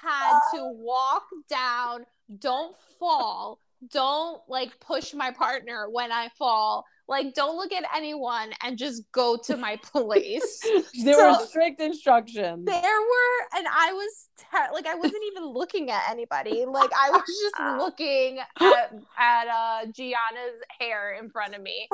had 0.00 0.40
to 0.54 0.64
walk 0.74 1.24
down, 1.48 2.04
don't 2.38 2.76
fall, 2.98 3.58
don't 3.90 4.40
like 4.48 4.78
push 4.80 5.14
my 5.14 5.30
partner 5.30 5.88
when 5.90 6.12
I 6.12 6.28
fall. 6.38 6.84
Like, 7.08 7.34
don't 7.34 7.56
look 7.56 7.72
at 7.72 7.84
anyone 7.94 8.52
and 8.62 8.78
just 8.78 9.02
go 9.12 9.36
to 9.44 9.56
my 9.56 9.76
place. 9.82 10.60
there 11.04 11.14
so, 11.14 11.32
were 11.32 11.46
strict 11.46 11.80
instructions. 11.80 12.64
There 12.64 12.80
were, 12.80 13.58
and 13.58 13.66
I 13.68 13.92
was 13.92 14.28
te- 14.38 14.74
like, 14.74 14.86
I 14.86 14.94
wasn't 14.94 15.22
even 15.30 15.44
looking 15.44 15.90
at 15.90 16.08
anybody. 16.08 16.64
Like, 16.64 16.90
I 16.98 17.10
was 17.10 17.22
just 17.26 17.54
looking 17.78 18.38
at 18.38 18.94
at 19.18 19.46
uh, 19.48 19.86
Gianna's 19.92 20.60
hair 20.78 21.18
in 21.20 21.30
front 21.30 21.54
of 21.54 21.62
me. 21.62 21.88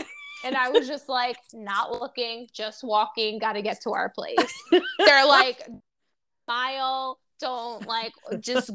And 0.45 0.57
I 0.57 0.69
was 0.69 0.87
just 0.87 1.09
like, 1.09 1.37
not 1.53 1.91
looking, 2.01 2.49
just 2.53 2.85
walking, 2.85 3.39
got 3.41 3.55
to 3.55 3.63
get 3.63 3.81
to 3.83 3.91
our 3.91 4.09
place. 4.11 4.37
They're 4.71 5.27
like, 5.27 5.67
smile, 6.45 7.19
don't 7.41 7.87
like, 7.87 8.13
just 8.39 8.71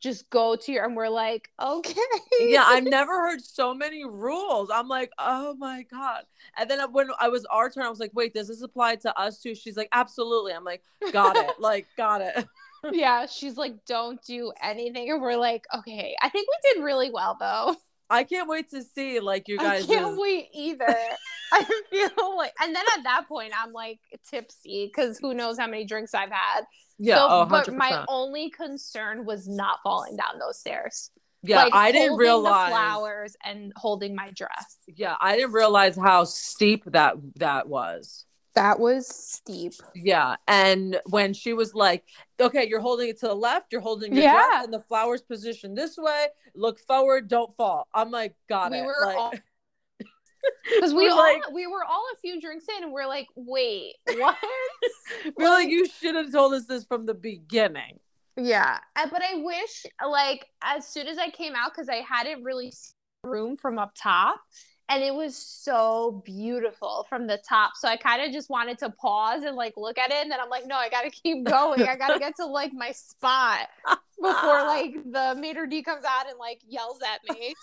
just 0.00 0.28
go 0.30 0.56
to 0.56 0.72
your 0.72 0.84
and 0.84 0.96
we're 0.96 1.08
like 1.08 1.48
okay. 1.60 1.94
Yeah 2.40 2.64
i've 2.66 2.84
never 2.84 3.12
heard 3.12 3.42
so 3.42 3.74
many 3.74 4.04
rules. 4.04 4.70
I'm 4.72 4.88
like 4.88 5.10
oh 5.18 5.54
my 5.58 5.84
god. 5.90 6.24
And 6.56 6.70
then 6.70 6.80
when 6.92 7.08
i 7.20 7.28
was 7.28 7.44
our 7.46 7.70
turn 7.70 7.84
i 7.84 7.90
was 7.90 8.00
like 8.00 8.12
wait 8.14 8.34
does 8.34 8.48
this 8.48 8.62
apply 8.62 8.96
to 8.96 9.18
us 9.18 9.40
too? 9.40 9.54
She's 9.54 9.76
like 9.76 9.88
absolutely. 9.92 10.52
I'm 10.52 10.64
like 10.64 10.82
got 11.12 11.36
it. 11.36 11.50
Like 11.58 11.86
got 11.96 12.20
it. 12.20 12.46
Yeah 12.92 13.26
she's 13.26 13.58
like 13.58 13.84
don't 13.84 14.22
do 14.24 14.52
anything. 14.62 15.10
And 15.10 15.20
we're 15.20 15.36
like 15.36 15.64
okay. 15.74 16.16
I 16.22 16.28
think 16.30 16.48
we 16.48 16.72
did 16.72 16.82
really 16.84 17.10
well 17.10 17.36
though. 17.38 17.76
I 18.08 18.24
can't 18.24 18.48
wait 18.48 18.70
to 18.70 18.82
see 18.82 19.20
like 19.20 19.48
you 19.48 19.56
guys. 19.56 19.84
I 19.84 19.94
can't 19.94 20.18
wait 20.18 20.48
either. 20.52 20.86
I 21.52 21.64
feel 21.90 22.36
like, 22.36 22.52
and 22.60 22.74
then 22.74 22.84
at 22.96 23.04
that 23.04 23.28
point, 23.28 23.52
I'm 23.60 23.72
like 23.72 24.00
tipsy 24.28 24.86
because 24.86 25.18
who 25.18 25.34
knows 25.34 25.58
how 25.58 25.66
many 25.66 25.84
drinks 25.84 26.14
I've 26.14 26.30
had. 26.30 26.62
Yeah, 26.98 27.16
so, 27.16 27.26
oh, 27.30 27.46
but 27.46 27.72
my 27.74 28.04
only 28.08 28.50
concern 28.50 29.24
was 29.24 29.48
not 29.48 29.78
falling 29.82 30.16
down 30.16 30.38
those 30.38 30.58
stairs. 30.58 31.10
Yeah, 31.42 31.64
like, 31.64 31.74
I 31.74 31.92
didn't 31.92 32.18
realize 32.18 32.70
flowers 32.70 33.36
and 33.44 33.72
holding 33.74 34.14
my 34.14 34.30
dress. 34.32 34.76
Yeah, 34.86 35.16
I 35.20 35.36
didn't 35.36 35.52
realize 35.52 35.96
how 35.96 36.24
steep 36.24 36.84
that 36.86 37.14
that 37.36 37.68
was. 37.68 38.26
That 38.54 38.80
was 38.80 39.06
steep. 39.06 39.74
Yeah. 39.94 40.36
And 40.48 41.00
when 41.06 41.34
she 41.34 41.52
was 41.52 41.74
like, 41.74 42.04
okay, 42.40 42.66
you're 42.68 42.80
holding 42.80 43.08
it 43.08 43.20
to 43.20 43.28
the 43.28 43.34
left, 43.34 43.72
you're 43.72 43.80
holding 43.80 44.12
your 44.12 44.24
yeah. 44.24 44.32
dress, 44.32 44.64
and 44.64 44.74
the 44.74 44.80
flowers 44.80 45.22
positioned 45.22 45.78
this 45.78 45.96
way, 45.96 46.26
look 46.54 46.80
forward, 46.80 47.28
don't 47.28 47.54
fall. 47.56 47.86
I'm 47.94 48.10
like, 48.10 48.34
got 48.48 48.72
we 48.72 48.78
it. 48.78 48.84
Were 48.84 49.06
like, 49.06 49.16
all- 49.16 49.32
because 50.74 50.94
we 50.94 51.08
all 51.08 51.16
like, 51.16 51.50
we 51.52 51.66
were 51.66 51.84
all 51.84 52.04
a 52.14 52.16
few 52.18 52.40
drinks 52.40 52.66
in 52.76 52.84
and 52.84 52.92
we're 52.92 53.06
like 53.06 53.26
wait 53.36 53.94
what 54.16 54.36
we're 55.36 55.48
like, 55.48 55.68
you 55.68 55.86
should 55.86 56.14
have 56.14 56.32
told 56.32 56.54
us 56.54 56.66
this 56.66 56.84
from 56.84 57.06
the 57.06 57.14
beginning 57.14 57.98
yeah 58.36 58.78
but 58.94 59.22
i 59.22 59.34
wish 59.36 59.84
like 60.08 60.46
as 60.62 60.86
soon 60.86 61.06
as 61.06 61.18
i 61.18 61.28
came 61.30 61.54
out 61.54 61.72
because 61.72 61.88
i 61.88 61.96
hadn't 61.96 62.42
really 62.42 62.70
seen 62.70 62.94
room 63.24 63.56
from 63.56 63.78
up 63.78 63.92
top 63.94 64.40
and 64.90 65.04
it 65.04 65.14
was 65.14 65.36
so 65.36 66.20
beautiful 66.24 67.06
from 67.08 67.28
the 67.28 67.38
top. 67.48 67.76
So 67.76 67.86
I 67.86 67.96
kind 67.96 68.22
of 68.22 68.32
just 68.32 68.50
wanted 68.50 68.76
to 68.78 68.90
pause 68.90 69.44
and 69.44 69.54
like 69.54 69.74
look 69.76 69.98
at 69.98 70.10
it, 70.10 70.16
and 70.16 70.30
then 70.30 70.40
I'm 70.40 70.50
like, 70.50 70.66
no, 70.66 70.74
I 70.74 70.88
gotta 70.88 71.10
keep 71.10 71.44
going. 71.44 71.82
I 71.82 71.96
gotta 71.96 72.18
get 72.18 72.36
to 72.36 72.46
like 72.46 72.72
my 72.74 72.90
spot 72.90 73.68
before 74.20 74.64
like 74.64 74.94
the 75.10 75.36
maitre 75.38 75.66
d 75.66 75.82
comes 75.82 76.04
out 76.04 76.28
and 76.28 76.38
like 76.38 76.60
yells 76.68 76.98
at 77.02 77.20
me. 77.36 77.54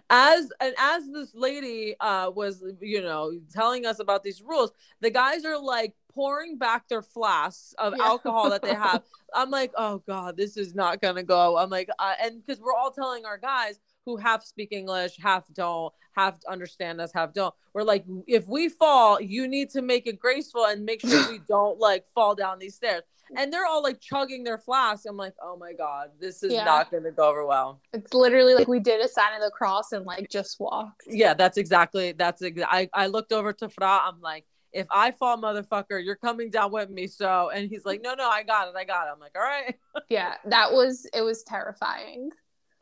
as 0.10 0.50
and 0.60 0.74
as 0.78 1.08
this 1.10 1.34
lady 1.34 1.94
uh 2.00 2.30
was, 2.34 2.64
you 2.80 3.02
know, 3.02 3.32
telling 3.52 3.86
us 3.86 3.98
about 3.98 4.22
these 4.22 4.42
rules, 4.42 4.72
the 5.00 5.10
guys 5.10 5.44
are 5.44 5.58
like 5.58 5.94
pouring 6.14 6.58
back 6.58 6.88
their 6.88 7.02
flasks 7.02 7.74
of 7.78 7.94
yeah. 7.96 8.04
alcohol 8.04 8.50
that 8.50 8.62
they 8.62 8.74
have. 8.74 9.02
I'm 9.34 9.50
like, 9.50 9.72
oh 9.76 10.02
god, 10.06 10.36
this 10.36 10.56
is 10.56 10.74
not 10.74 11.00
gonna 11.00 11.22
go. 11.22 11.56
I'm 11.56 11.70
like, 11.70 11.88
uh, 11.98 12.14
and 12.22 12.44
because 12.44 12.60
we're 12.60 12.74
all 12.74 12.90
telling 12.90 13.24
our 13.24 13.38
guys 13.38 13.80
who 14.04 14.16
half 14.16 14.44
speak 14.44 14.72
English, 14.72 15.16
half 15.18 15.44
don't, 15.52 15.92
half 16.12 16.38
understand 16.48 17.00
us, 17.00 17.12
half 17.12 17.32
don't. 17.32 17.54
We're 17.74 17.84
like, 17.84 18.04
if 18.26 18.46
we 18.48 18.68
fall, 18.68 19.20
you 19.20 19.48
need 19.48 19.70
to 19.70 19.82
make 19.82 20.06
it 20.06 20.18
graceful 20.18 20.66
and 20.66 20.84
make 20.84 21.00
sure 21.00 21.30
we 21.30 21.38
don't 21.48 21.78
like 21.78 22.06
fall 22.14 22.34
down 22.34 22.58
these 22.58 22.74
stairs. 22.74 23.02
And 23.34 23.50
they're 23.50 23.64
all 23.64 23.82
like 23.82 23.98
chugging 24.00 24.44
their 24.44 24.58
flask. 24.58 25.04
I'm 25.08 25.16
like, 25.16 25.34
oh 25.42 25.56
my 25.56 25.72
God, 25.72 26.10
this 26.20 26.42
is 26.42 26.52
yeah. 26.52 26.64
not 26.64 26.90
going 26.90 27.04
to 27.04 27.12
go 27.12 27.30
over 27.30 27.46
well. 27.46 27.80
It's 27.94 28.12
literally 28.12 28.54
like 28.54 28.68
we 28.68 28.78
did 28.80 29.00
a 29.00 29.08
sign 29.08 29.34
of 29.34 29.40
the 29.40 29.50
cross 29.50 29.92
and 29.92 30.04
like 30.04 30.28
just 30.28 30.60
walked. 30.60 31.04
Yeah, 31.06 31.32
that's 31.32 31.56
exactly, 31.56 32.12
that's 32.12 32.42
exactly. 32.42 32.88
I, 32.94 33.04
I 33.04 33.06
looked 33.06 33.32
over 33.32 33.52
to 33.54 33.70
Fra. 33.70 34.00
I'm 34.04 34.20
like, 34.20 34.44
if 34.72 34.86
I 34.90 35.12
fall, 35.12 35.38
motherfucker, 35.38 36.02
you're 36.02 36.16
coming 36.16 36.50
down 36.50 36.72
with 36.72 36.90
me. 36.90 37.06
So, 37.06 37.50
and 37.50 37.70
he's 37.70 37.84
like, 37.84 38.02
no, 38.02 38.14
no, 38.14 38.28
I 38.28 38.42
got 38.42 38.68
it. 38.68 38.74
I 38.76 38.84
got 38.84 39.06
it. 39.06 39.10
I'm 39.14 39.20
like, 39.20 39.36
all 39.36 39.42
right. 39.42 39.76
yeah, 40.10 40.34
that 40.46 40.72
was, 40.72 41.06
it 41.14 41.22
was 41.22 41.42
terrifying 41.42 42.30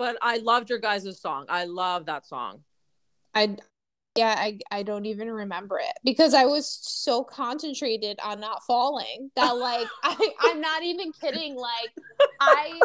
but 0.01 0.17
I 0.23 0.39
loved 0.39 0.71
your 0.71 0.79
guys' 0.79 1.21
song. 1.21 1.45
I 1.51 1.67
love 1.67 2.07
that 2.07 2.25
song. 2.27 2.65
I 3.35 3.59
yeah, 4.17 4.35
I 4.37 4.59
I 4.71 4.83
don't 4.83 5.05
even 5.05 5.31
remember 5.31 5.79
it 5.79 5.93
because 6.03 6.33
I 6.33 6.47
was 6.47 6.67
so 6.67 7.23
concentrated 7.23 8.19
on 8.25 8.41
not 8.41 8.65
falling 8.65 9.31
that 9.37 9.51
like 9.51 9.87
I 10.03 10.33
I'm 10.41 10.63
not 10.63 10.83
even 10.83 11.13
kidding. 11.13 11.55
Like 11.55 11.91
I 12.41 12.81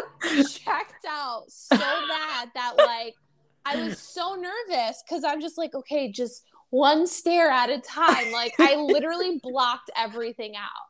checked 0.46 1.06
out 1.08 1.44
so 1.48 1.78
bad 1.78 2.50
that 2.54 2.74
like 2.76 3.14
I 3.64 3.76
was 3.82 3.98
so 3.98 4.34
nervous 4.34 5.02
because 5.02 5.24
I'm 5.24 5.40
just 5.40 5.56
like, 5.56 5.74
okay, 5.74 6.12
just 6.12 6.44
one 6.68 7.06
stair 7.06 7.48
at 7.50 7.70
a 7.70 7.78
time. 7.80 8.30
Like 8.30 8.52
I 8.60 8.76
literally 8.76 9.40
blocked 9.42 9.90
everything 9.96 10.54
out. 10.54 10.84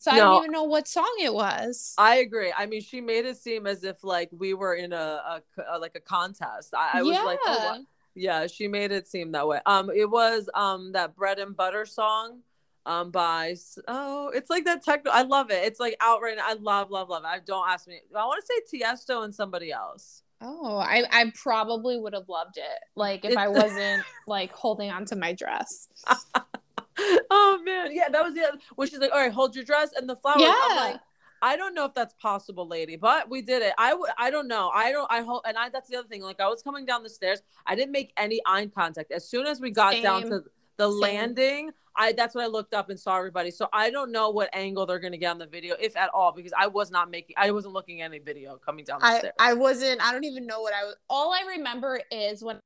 So 0.00 0.10
I 0.10 0.16
No. 0.16 0.20
don't 0.22 0.38
even 0.44 0.52
know 0.52 0.64
what 0.64 0.88
song 0.88 1.14
it 1.20 1.32
was. 1.32 1.94
I 1.98 2.16
agree. 2.16 2.52
I 2.56 2.64
mean, 2.64 2.80
she 2.80 3.02
made 3.02 3.26
it 3.26 3.36
seem 3.36 3.66
as 3.66 3.84
if 3.84 4.02
like 4.02 4.30
we 4.32 4.54
were 4.54 4.74
in 4.74 4.94
a, 4.94 4.96
a, 4.96 5.42
a 5.72 5.78
like 5.78 5.94
a 5.94 6.00
contest. 6.00 6.72
I, 6.74 7.00
I 7.00 7.02
was 7.02 7.18
like, 7.22 7.38
oh, 7.44 7.84
Yeah. 8.14 8.40
yeah, 8.40 8.46
she 8.46 8.66
made 8.66 8.92
it 8.92 9.06
seem 9.06 9.32
that 9.32 9.46
way. 9.46 9.60
Um, 9.66 9.90
it 9.94 10.10
was 10.10 10.48
um 10.54 10.92
that 10.92 11.14
bread 11.14 11.38
and 11.38 11.54
butter 11.54 11.84
song, 11.84 12.40
um 12.86 13.10
by 13.10 13.54
oh, 13.88 14.30
it's 14.34 14.48
like 14.48 14.64
that 14.64 14.82
techno. 14.82 15.10
I 15.12 15.20
love 15.20 15.50
it. 15.50 15.64
It's 15.64 15.78
like 15.78 15.96
out 16.00 16.22
right 16.22 16.34
now. 16.36 16.44
I 16.46 16.54
love, 16.54 16.90
love, 16.90 17.10
love 17.10 17.24
it. 17.24 17.28
I 17.28 17.40
don't 17.44 17.68
ask 17.68 17.86
me. 17.86 18.00
I 18.16 18.24
want 18.24 18.42
to 18.42 18.46
say 18.70 18.78
Tiesto 18.78 19.22
and 19.22 19.34
somebody 19.34 19.70
else. 19.70 20.22
Oh, 20.40 20.78
I, 20.78 21.04
I 21.10 21.30
probably 21.34 21.98
would 21.98 22.14
have 22.14 22.26
loved 22.26 22.56
it. 22.56 22.78
Like 22.96 23.26
if 23.26 23.36
I 23.36 23.48
wasn't 23.48 24.02
like 24.26 24.50
holding 24.52 24.90
on 24.90 25.04
to 25.06 25.16
my 25.16 25.34
dress. 25.34 25.88
oh 27.30 27.60
man, 27.64 27.90
yeah, 27.92 28.08
that 28.08 28.22
was 28.22 28.34
the 28.34 28.42
other, 28.42 28.58
when 28.76 28.88
she's 28.88 28.98
like, 28.98 29.12
all 29.12 29.18
right, 29.18 29.32
hold 29.32 29.54
your 29.54 29.64
dress 29.64 29.90
and 29.96 30.08
the 30.08 30.16
flowers. 30.16 30.52
I'm 30.62 30.76
like, 30.76 31.00
I 31.42 31.56
don't 31.56 31.74
know 31.74 31.86
if 31.86 31.94
that's 31.94 32.14
possible, 32.14 32.66
lady, 32.66 32.96
but 32.96 33.30
we 33.30 33.40
did 33.40 33.62
it. 33.62 33.72
I 33.78 33.90
w- 33.90 34.12
I 34.18 34.30
don't 34.30 34.46
know. 34.48 34.70
I 34.74 34.92
don't. 34.92 35.10
I 35.10 35.22
hope. 35.22 35.42
And 35.46 35.56
I 35.56 35.70
that's 35.70 35.88
the 35.88 35.96
other 35.96 36.08
thing. 36.08 36.22
Like 36.22 36.40
I 36.40 36.48
was 36.48 36.62
coming 36.62 36.84
down 36.84 37.02
the 37.02 37.08
stairs, 37.08 37.42
I 37.66 37.74
didn't 37.74 37.92
make 37.92 38.12
any 38.16 38.40
eye 38.46 38.66
contact. 38.66 39.10
As 39.10 39.28
soon 39.28 39.46
as 39.46 39.60
we 39.60 39.70
got 39.70 40.02
down 40.02 40.22
to 40.24 40.42
the 40.76 40.90
Same. 40.90 41.00
landing, 41.00 41.70
I 41.96 42.12
that's 42.12 42.34
when 42.34 42.44
I 42.44 42.48
looked 42.48 42.74
up 42.74 42.90
and 42.90 43.00
saw 43.00 43.16
everybody. 43.16 43.50
So 43.50 43.68
I 43.72 43.90
don't 43.90 44.12
know 44.12 44.30
what 44.30 44.50
angle 44.52 44.84
they're 44.84 44.98
gonna 44.98 45.16
get 45.16 45.30
on 45.30 45.38
the 45.38 45.46
video, 45.46 45.76
if 45.80 45.96
at 45.96 46.10
all, 46.12 46.32
because 46.32 46.52
I 46.58 46.66
was 46.66 46.90
not 46.90 47.10
making. 47.10 47.36
I 47.38 47.50
wasn't 47.52 47.72
looking 47.72 48.02
at 48.02 48.06
any 48.06 48.18
video 48.18 48.56
coming 48.56 48.84
down 48.84 49.00
the 49.00 49.06
I, 49.06 49.18
stairs. 49.18 49.34
I 49.38 49.54
wasn't 49.54 50.02
I 50.02 50.12
don't 50.12 50.24
even 50.24 50.46
know 50.46 50.60
what 50.60 50.74
I 50.74 50.84
was 50.84 50.96
all 51.08 51.32
I 51.32 51.42
remember 51.56 52.00
is 52.10 52.44
when 52.44 52.58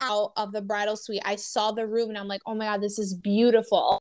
out 0.00 0.32
of 0.36 0.52
the 0.52 0.62
bridal 0.62 0.96
suite, 0.96 1.22
I 1.24 1.36
saw 1.36 1.72
the 1.72 1.86
room 1.86 2.08
and 2.08 2.18
I'm 2.18 2.28
like, 2.28 2.42
oh 2.46 2.54
my 2.54 2.66
god, 2.66 2.82
this 2.82 2.98
is 2.98 3.14
beautiful. 3.14 4.00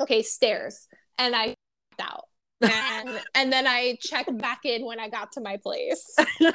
Okay, 0.00 0.22
stairs. 0.22 0.88
And 1.18 1.36
I 1.36 1.54
out. 2.00 2.24
And, 2.60 3.20
and 3.34 3.52
then 3.52 3.66
I 3.66 3.98
checked 4.00 4.36
back 4.38 4.60
in 4.64 4.84
when 4.84 5.00
I 5.00 5.08
got 5.08 5.32
to 5.32 5.40
my 5.40 5.56
place. 5.56 6.04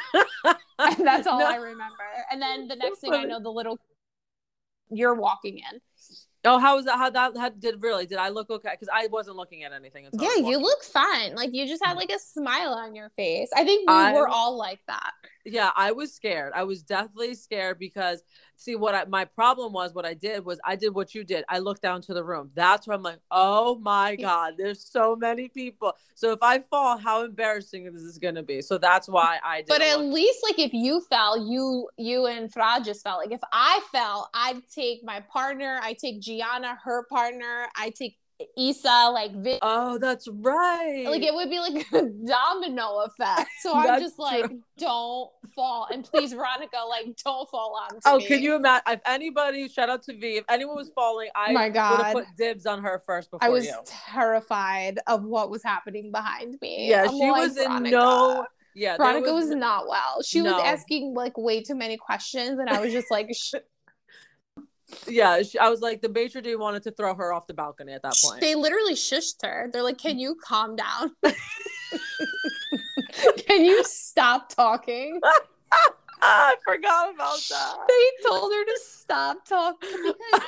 And 0.79 1.07
that's 1.07 1.25
all 1.25 1.39
No. 1.39 1.47
I 1.47 1.55
remember. 1.55 2.03
And 2.31 2.39
then 2.39 2.67
the 2.67 2.75
next 2.75 2.99
thing 2.99 3.11
I 3.11 3.23
know, 3.23 3.41
the 3.41 3.49
little 3.49 3.79
you're 4.91 5.15
walking 5.15 5.57
in. 5.57 5.81
Oh, 6.45 6.59
how 6.59 6.75
was 6.75 6.85
that? 6.85 6.97
How 6.97 7.09
that 7.09 7.35
how 7.35 7.49
did 7.49 7.81
really? 7.81 8.05
Did 8.05 8.19
I 8.19 8.29
look 8.29 8.51
okay? 8.51 8.69
Because 8.71 8.89
I 8.93 9.07
wasn't 9.07 9.38
looking 9.38 9.63
at 9.63 9.73
anything. 9.73 10.07
Yeah, 10.13 10.35
you 10.35 10.59
look 10.59 10.84
fine. 10.84 11.34
Like 11.34 11.49
you 11.51 11.67
just 11.67 11.84
had 11.84 11.95
mm. 11.95 11.97
like 11.97 12.11
a 12.11 12.19
smile 12.19 12.73
on 12.73 12.93
your 12.93 13.09
face. 13.09 13.49
I 13.55 13.65
think 13.65 13.89
we 13.89 13.93
I- 13.95 14.13
were 14.13 14.29
all 14.29 14.55
like 14.55 14.81
that. 14.88 15.13
yeah 15.45 15.71
i 15.75 15.91
was 15.91 16.13
scared 16.13 16.51
i 16.55 16.63
was 16.63 16.84
definitely 16.84 17.34
scared 17.34 17.79
because 17.79 18.21
see 18.57 18.75
what 18.75 18.95
I, 18.95 19.05
my 19.05 19.23
problem 19.23 19.71
was 19.71 19.93
what 19.93 20.05
i 20.05 20.13
did 20.13 20.43
was 20.43 20.59
i 20.65 20.75
did 20.75 20.93
what 20.93 21.15
you 21.15 21.23
did. 21.23 21.45
I 21.47 21.59
looked 21.59 21.81
down 21.81 22.01
to 22.03 22.13
the 22.13 22.23
room. 22.23 22.51
That's 22.55 22.88
where 22.88 22.95
i'm 22.95 23.03
like 23.03 23.19
oh 23.31 23.75
my 23.75 24.15
god 24.15 24.55
there's 24.57 24.84
so 24.84 25.15
many 25.15 25.47
people. 25.47 25.93
So 26.15 26.31
if 26.31 26.39
i 26.41 26.59
fall 26.59 26.97
how 26.97 27.23
embarrassing 27.23 27.85
this 27.85 28.01
is 28.01 28.17
going 28.17 28.35
to 28.35 28.43
be. 28.43 28.61
So 28.61 28.77
that's 28.77 29.07
why 29.07 29.38
i 29.45 29.57
did 29.57 29.67
But 29.67 29.81
at 29.81 30.01
least 30.01 30.39
like 30.43 30.59
if 30.59 30.73
you 30.73 31.01
fell, 31.01 31.38
you 31.38 31.88
you 31.97 32.25
and 32.25 32.51
Fra 32.51 32.81
just 32.84 33.03
fell. 33.03 33.17
Like 33.17 33.31
if 33.31 33.41
I 33.53 33.81
fell, 33.91 34.29
I'd 34.34 34.61
take 34.73 35.03
my 35.03 35.21
partner, 35.21 35.79
I 35.81 35.93
take 35.93 36.19
Gianna, 36.19 36.77
her 36.84 37.05
partner, 37.09 37.67
I 37.75 37.91
take 37.91 38.17
Issa, 38.55 39.09
like 39.11 39.34
Vi- 39.35 39.59
oh 39.64 39.97
that's 39.97 40.27
right 40.27 41.05
like 41.07 41.23
it 41.23 41.34
would 41.34 41.49
be 41.49 41.59
like 41.59 41.85
a 41.93 42.03
domino 42.03 42.99
effect. 42.99 43.49
So 43.61 43.73
I'm 43.73 43.99
just 43.99 44.19
like, 44.19 44.51
don't 44.77 45.30
fall, 45.55 45.88
and 45.91 46.03
please, 46.03 46.34
Veronica, 46.34 46.77
like 46.88 47.18
don't 47.23 47.49
fall 47.49 47.80
on. 47.81 47.99
Oh, 48.05 48.18
me. 48.18 48.26
can 48.26 48.41
you 48.41 48.55
imagine? 48.55 48.84
If 48.88 49.01
anybody, 49.05 49.68
shout 49.68 49.89
out 49.89 50.03
to 50.03 50.14
V. 50.14 50.38
If 50.38 50.45
anyone 50.49 50.76
was 50.76 50.91
falling, 50.93 51.30
I 51.35 51.51
my 51.51 51.69
God. 51.69 52.14
put 52.14 52.26
dibs 52.38 52.65
on 52.65 52.84
her 52.84 53.01
first 53.05 53.31
before 53.31 53.45
I 53.45 53.49
was 53.49 53.65
you. 53.65 53.76
terrified 53.85 54.99
of 55.07 55.23
what 55.23 55.49
was 55.49 55.64
happening 55.64 56.11
behind 56.11 56.57
me. 56.61 56.89
Yeah, 56.89 57.03
I'm 57.03 57.09
she 57.09 57.31
like, 57.31 57.41
was 57.41 57.57
in 57.57 57.84
no. 57.84 58.45
Yeah, 58.76 58.97
Veronica 58.97 59.34
was, 59.34 59.49
not 59.49 59.88
well. 59.88 60.22
She 60.22 60.43
was 60.43 60.53
asking 60.64 61.15
like 61.15 61.35
way 61.35 61.64
too 61.64 61.73
many 61.73 61.97
questions, 61.97 62.59
and 62.59 62.69
I 62.69 62.80
was 62.80 62.93
just 62.93 63.09
like, 63.09 63.27
Yeah, 65.07 65.41
she, 65.41 65.59
I 65.59 65.69
was 65.69 65.81
like, 65.81 66.01
the 66.01 66.09
maitre 66.09 66.41
d' 66.41 66.55
wanted 66.55 66.84
to 66.84 66.91
throw 66.91 67.14
her 67.14 67.34
off 67.34 67.47
the 67.47 67.53
balcony 67.53 67.93
at 67.93 68.01
that 68.03 68.15
point. 68.23 68.41
They 68.41 68.55
literally 68.55 68.93
shushed 68.93 69.43
her. 69.43 69.69
They're 69.72 69.84
like, 69.84 69.97
"Can 69.97 70.18
you 70.18 70.38
calm 70.43 70.76
down? 70.76 71.11
Can 73.47 73.65
you 73.65 73.84
stop 73.84 74.53
talking?" 74.53 75.19
I 76.19 76.55
forgot 76.65 77.14
about 77.14 77.39
that. 77.49 77.76
They 77.88 78.27
told 78.27 78.51
her 78.51 78.65
to 78.65 78.80
stop 78.81 79.45
talking 79.45 79.89
because 79.91 80.41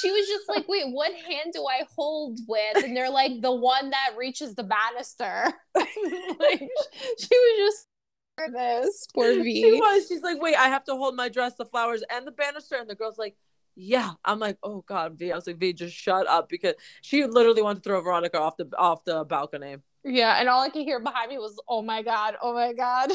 she 0.00 0.10
was 0.10 0.26
just 0.26 0.48
like, 0.48 0.66
"Wait, 0.68 0.92
what 0.92 1.12
hand 1.12 1.52
do 1.52 1.66
I 1.66 1.82
hold 1.96 2.38
with?" 2.46 2.84
And 2.84 2.96
they're 2.96 3.10
like, 3.10 3.40
"The 3.40 3.52
one 3.52 3.90
that 3.90 4.16
reaches 4.16 4.54
the 4.54 4.64
banister." 4.64 5.52
like, 5.74 6.68
she 7.18 7.28
was 7.32 7.58
just 7.58 7.86
this 8.48 9.06
poor 9.14 9.42
V. 9.42 9.62
She 9.62 9.72
was. 9.72 10.06
She's 10.08 10.22
like, 10.22 10.40
wait, 10.40 10.56
I 10.56 10.68
have 10.68 10.84
to 10.84 10.94
hold 10.94 11.16
my 11.16 11.28
dress, 11.28 11.54
the 11.56 11.64
flowers, 11.64 12.02
and 12.10 12.26
the 12.26 12.32
banister. 12.32 12.76
And 12.76 12.88
the 12.88 12.94
girl's 12.94 13.18
like, 13.18 13.36
yeah. 13.76 14.12
I'm 14.24 14.38
like, 14.38 14.58
oh 14.62 14.84
God, 14.86 15.18
V. 15.18 15.32
I 15.32 15.34
was 15.36 15.46
like, 15.46 15.58
V, 15.58 15.72
just 15.72 15.94
shut 15.94 16.26
up 16.26 16.48
because 16.48 16.74
she 17.02 17.24
literally 17.24 17.62
wanted 17.62 17.82
to 17.82 17.88
throw 17.88 18.00
Veronica 18.00 18.38
off 18.38 18.56
the 18.56 18.68
off 18.78 19.04
the 19.04 19.24
balcony. 19.24 19.76
Yeah, 20.02 20.40
and 20.40 20.48
all 20.48 20.62
I 20.62 20.70
could 20.70 20.82
hear 20.82 20.98
behind 20.98 21.30
me 21.30 21.36
was, 21.36 21.60
"Oh 21.68 21.82
my 21.82 22.02
god, 22.02 22.36
oh 22.40 22.54
my 22.54 22.72
god." 22.72 23.12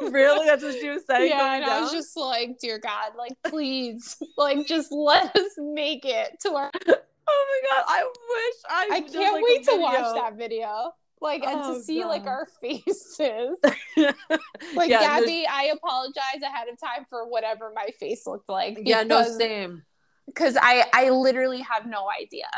really? 0.00 0.46
That's 0.46 0.62
what 0.62 0.74
she 0.74 0.88
was 0.88 1.02
saying. 1.06 1.28
yeah, 1.28 1.56
and 1.56 1.64
I 1.64 1.80
was 1.80 1.92
just 1.92 2.16
like, 2.16 2.58
"Dear 2.58 2.78
God, 2.78 3.12
like 3.18 3.32
please, 3.46 4.16
like 4.38 4.66
just 4.66 4.90
let 4.90 5.36
us 5.36 5.52
make 5.58 6.04
it 6.04 6.40
to 6.42 6.52
our." 6.52 6.70
Oh 7.30 7.60
my 7.62 7.76
God, 7.76 7.84
I 7.88 8.04
wish 8.30 8.54
I. 8.70 8.96
I 8.96 9.00
can't 9.02 9.34
like, 9.34 9.44
wait 9.44 9.62
to 9.64 9.76
watch 9.76 10.14
that 10.14 10.38
video. 10.38 10.92
Like 11.20 11.42
and 11.42 11.60
Oh, 11.62 11.74
to 11.74 11.82
see 11.82 12.04
like 12.04 12.26
our 12.26 12.46
faces. 12.60 13.58
Like 13.96 14.90
Yeah, 14.90 15.00
there's- 15.00 15.20
Gabby, 15.20 15.46
I 15.50 15.72
apologize 15.74 16.42
ahead 16.42 16.68
of 16.68 16.78
time 16.78 17.06
for 17.10 17.26
whatever 17.28 17.72
my 17.74 17.88
face 17.98 18.26
looked 18.26 18.48
like. 18.48 18.78
Yeah, 18.82 19.02
no, 19.02 19.22
same. 19.22 19.82
Because 20.26 20.56
I 20.60 20.84
I 20.92 21.10
literally 21.10 21.60
have 21.62 21.86
no 21.86 22.06
idea. 22.10 22.48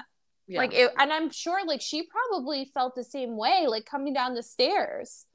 Yeah. 0.47 0.59
Like 0.59 0.75
it, 0.75 0.93
and 0.99 1.13
I'm 1.13 1.31
sure 1.31 1.65
like 1.65 1.81
she 1.81 2.03
probably 2.07 2.65
felt 2.65 2.95
the 2.95 3.05
same 3.05 3.37
way, 3.37 3.67
like 3.69 3.85
coming 3.87 4.13
down 4.13 4.35
the 4.35 4.43
stairs, 4.43 5.27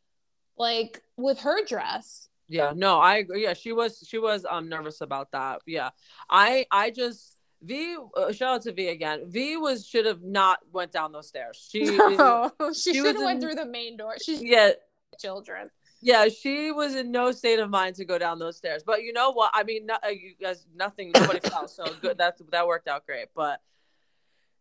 like 0.58 1.02
with 1.18 1.40
her 1.40 1.66
dress. 1.66 2.28
Yeah, 2.48 2.74
no, 2.76 3.00
I 3.00 3.18
agree. 3.18 3.44
Yeah, 3.44 3.54
she 3.54 3.72
was 3.72 4.06
she 4.08 4.20
was 4.20 4.46
um 4.48 4.70
nervous 4.70 5.02
about 5.02 5.32
that. 5.32 5.62
Yeah, 5.66 5.90
I 6.30 6.66
I 6.70 6.92
just 6.92 7.35
V 7.62 7.98
uh, 8.16 8.32
shout 8.32 8.56
out 8.56 8.62
to 8.64 8.74
V 8.74 8.90
again. 8.90 9.24
V 9.28 9.58
was 9.58 9.88
should 9.88 10.06
have 10.06 10.22
not 10.22 10.60
went 10.72 10.92
down 10.92 11.12
those 11.12 11.28
stairs. 11.28 11.68
She 11.72 11.86
No, 11.98 12.52
she, 12.74 12.94
she 12.94 12.94
should 12.96 13.16
have 13.16 13.24
went 13.24 13.42
through 13.42 13.56
the 13.56 13.66
main 13.66 13.98
door. 13.98 14.16
She's 14.24 14.42
yeah 14.44 14.72
children. 15.20 15.70
yeah 16.02 16.28
she 16.28 16.72
was 16.72 16.94
in 16.94 17.10
no 17.10 17.32
state 17.32 17.60
of 17.60 17.70
mind 17.70 17.96
to 17.96 18.06
go 18.06 18.18
down 18.18 18.40
those 18.40 18.58
stairs. 18.58 18.84
But 18.86 19.04
you 19.04 19.14
know 19.14 19.32
what? 19.32 19.52
I 19.54 19.64
mean, 19.64 19.86
no, 19.86 19.96
uh, 20.06 20.10
you 20.10 20.34
guys 20.40 20.66
nothing 20.76 21.12
nobody 21.14 21.40
fell, 21.50 21.68
so 21.68 21.86
good. 22.02 22.18
That's 22.18 22.42
that 22.52 22.68
worked 22.68 22.88
out 22.88 23.06
great. 23.06 23.28
But 23.36 23.62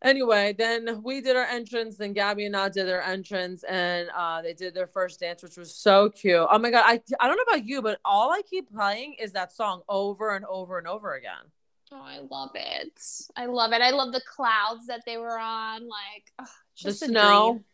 anyway, 0.02 0.54
then 0.56 1.02
we 1.02 1.20
did 1.20 1.36
our 1.36 1.44
entrance. 1.44 1.96
Then 1.96 2.12
Gabby 2.12 2.46
and 2.46 2.56
I 2.56 2.68
did 2.68 2.86
their 2.86 3.02
entrance, 3.02 3.64
and 3.64 4.08
uh, 4.16 4.42
they 4.42 4.54
did 4.54 4.74
their 4.74 4.86
first 4.86 5.18
dance, 5.20 5.42
which 5.42 5.56
was 5.56 5.74
so 5.74 6.10
cute. 6.10 6.46
Oh 6.48 6.58
my 6.58 6.70
god! 6.70 6.84
I 6.86 7.02
I 7.18 7.26
don't 7.26 7.36
know 7.36 7.52
about 7.52 7.66
you, 7.66 7.82
but 7.82 7.98
all 8.04 8.30
I 8.30 8.42
keep 8.48 8.72
playing 8.72 9.16
is 9.18 9.32
that 9.32 9.52
song 9.52 9.82
over 9.88 10.36
and 10.36 10.44
over 10.44 10.78
and 10.78 10.86
over 10.86 11.14
again. 11.14 11.50
Oh, 11.96 12.02
I 12.02 12.18
love 12.28 12.50
it. 12.54 13.00
I 13.36 13.46
love 13.46 13.72
it. 13.72 13.80
I 13.80 13.90
love 13.90 14.12
the 14.12 14.20
clouds 14.20 14.86
that 14.88 15.02
they 15.06 15.16
were 15.16 15.38
on. 15.38 15.82
Like 15.88 16.32
ugh, 16.40 16.48
The 16.82 16.92
snow. 16.92 17.52
dream. 17.52 17.64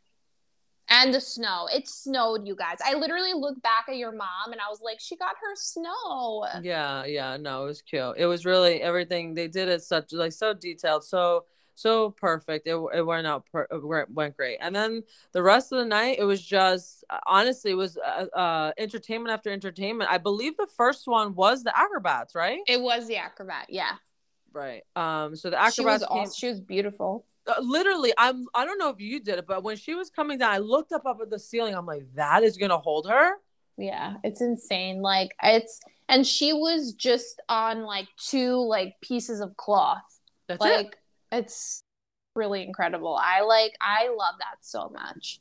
and 0.91 1.15
the 1.15 1.21
snow. 1.23 1.69
It 1.73 1.89
snowed, 1.89 2.47
you 2.47 2.55
guys. 2.55 2.77
I 2.85 2.95
literally 2.95 3.33
looked 3.33 3.63
back 3.63 3.87
at 3.89 3.97
your 3.97 4.13
mom 4.13 4.53
and 4.53 4.61
I 4.61 4.69
was 4.69 4.81
like, 4.83 5.01
she 5.01 5.17
got 5.17 5.37
her 5.41 5.55
snow. 5.57 6.45
Yeah, 6.63 7.05
yeah, 7.07 7.37
no, 7.39 7.63
it 7.65 7.67
was 7.69 7.81
cute. 7.83 8.15
It 8.19 8.27
was 8.27 8.45
really 8.45 8.83
everything 8.83 9.33
they 9.35 9.49
did 9.49 9.69
it 9.69 9.83
such 9.83 10.13
like 10.13 10.33
so 10.33 10.53
detailed, 10.53 11.05
so 11.05 11.45
so 11.77 12.11
perfect. 12.11 12.67
It, 12.67 12.77
it 12.95 13.01
went 13.07 13.27
out 13.27 13.47
per, 13.51 13.67
it 13.71 13.83
went- 13.83 14.11
went 14.13 14.37
great. 14.37 14.59
And 14.61 14.77
then 14.77 15.03
the 15.33 15.43
rest 15.43 15.73
of 15.73 15.79
the 15.79 15.87
night, 15.87 16.19
it 16.19 16.25
was 16.25 16.45
just 16.45 17.05
honestly, 17.27 17.71
it 17.71 17.75
was 17.75 17.97
uh, 17.97 18.27
uh 18.37 18.73
entertainment 18.77 19.33
after 19.33 19.51
entertainment. 19.51 20.11
I 20.11 20.19
believe 20.19 20.59
the 20.59 20.67
first 20.77 21.07
one 21.07 21.35
was 21.35 21.63
the 21.65 21.75
acrobats, 21.75 22.35
right? 22.35 22.61
It 22.67 22.83
was 22.83 23.07
the 23.07 23.17
acrobat. 23.17 23.67
Yeah. 23.71 23.93
Right. 24.53 24.83
Um. 24.97 25.37
So 25.37 25.51
the 25.51 25.57
She 25.71 25.85
was 25.85 26.03
acrobats 26.03 26.13
came. 26.13 26.23
awesome. 26.23 26.35
She 26.37 26.49
was 26.49 26.61
beautiful. 26.61 27.25
uh, 27.47 27.55
literally, 27.61 28.13
I'm. 28.19 28.47
I 28.55 28.65
don't 28.65 28.79
know 28.79 28.89
if 28.91 29.01
you 29.01 29.21
did 29.21 29.39
it, 29.39 29.47
but 29.47 29.63
when 29.63 29.77
she 29.77 29.95
was 29.95 30.11
coming 30.11 30.39
down, 30.39 30.53
I 30.53 30.59
looked 30.59 30.93
up 30.93 31.07
up 31.07 31.19
at 31.23 31.31
the 31.31 31.39
ceiling. 31.39 31.75
I'm 31.75 31.87
like, 31.87 32.05
that 32.15 32.43
is 32.43 32.57
gonna 32.57 32.79
hold 32.79 33.09
her. 33.09 33.35
Yeah, 33.77 34.17
it's 34.25 34.41
insane. 34.41 35.01
Like 35.03 35.31
it's 35.43 35.81
and 36.09 36.27
she 36.27 36.53
was 36.53 36.93
just 36.95 37.41
on 37.49 37.83
like 37.85 38.09
two 38.19 38.57
like 38.57 38.95
pieces 39.01 39.41
of 39.41 39.57
cloth. 39.57 40.21
That's 40.49 40.61
like 40.61 40.87
it. 40.87 40.97
it's 41.33 41.83
really 42.35 42.63
incredible. 42.65 43.17
I 43.21 43.43
like 43.43 43.75
I 43.81 44.09
love 44.09 44.35
that 44.41 44.57
so 44.61 44.91
much. 44.93 45.41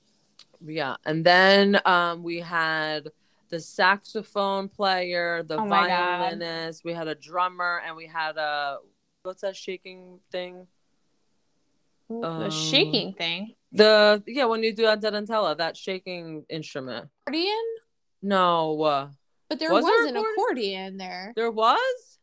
Yeah, 0.62 0.98
and 1.06 1.26
then 1.26 1.80
um, 1.86 2.22
we 2.24 2.40
had 2.40 3.10
the 3.50 3.60
saxophone 3.60 4.70
player, 4.70 5.42
the 5.44 5.60
Oh 5.60 5.68
violinist, 5.68 6.84
we 6.86 6.94
had 6.94 7.08
a 7.08 7.16
drummer, 7.16 7.82
and 7.86 7.96
we 7.96 8.06
had 8.08 8.38
a 8.38 8.78
what's 9.24 9.42
that 9.42 9.56
shaking 9.56 10.20
thing? 10.32 10.68
the 12.10 12.28
Um, 12.28 12.50
shaking 12.52 13.14
thing. 13.14 13.56
The 13.72 14.24
yeah, 14.26 14.46
when 14.46 14.64
you 14.64 14.74
do 14.74 14.88
a 14.88 14.98
tarantella, 14.98 15.56
that 15.58 15.78
shaking 15.78 16.46
instrument. 16.50 17.10
Accordion? 17.28 17.66
No, 18.22 18.82
uh, 18.82 19.10
But 19.48 19.60
there 19.60 19.72
Was 19.72 19.84
was, 19.84 19.92
there 19.92 20.08
an 20.08 20.18
accordion? 20.18 20.34
accordion 20.38 20.98
there. 20.98 21.34
there 21.36 21.52
was. 21.52 22.18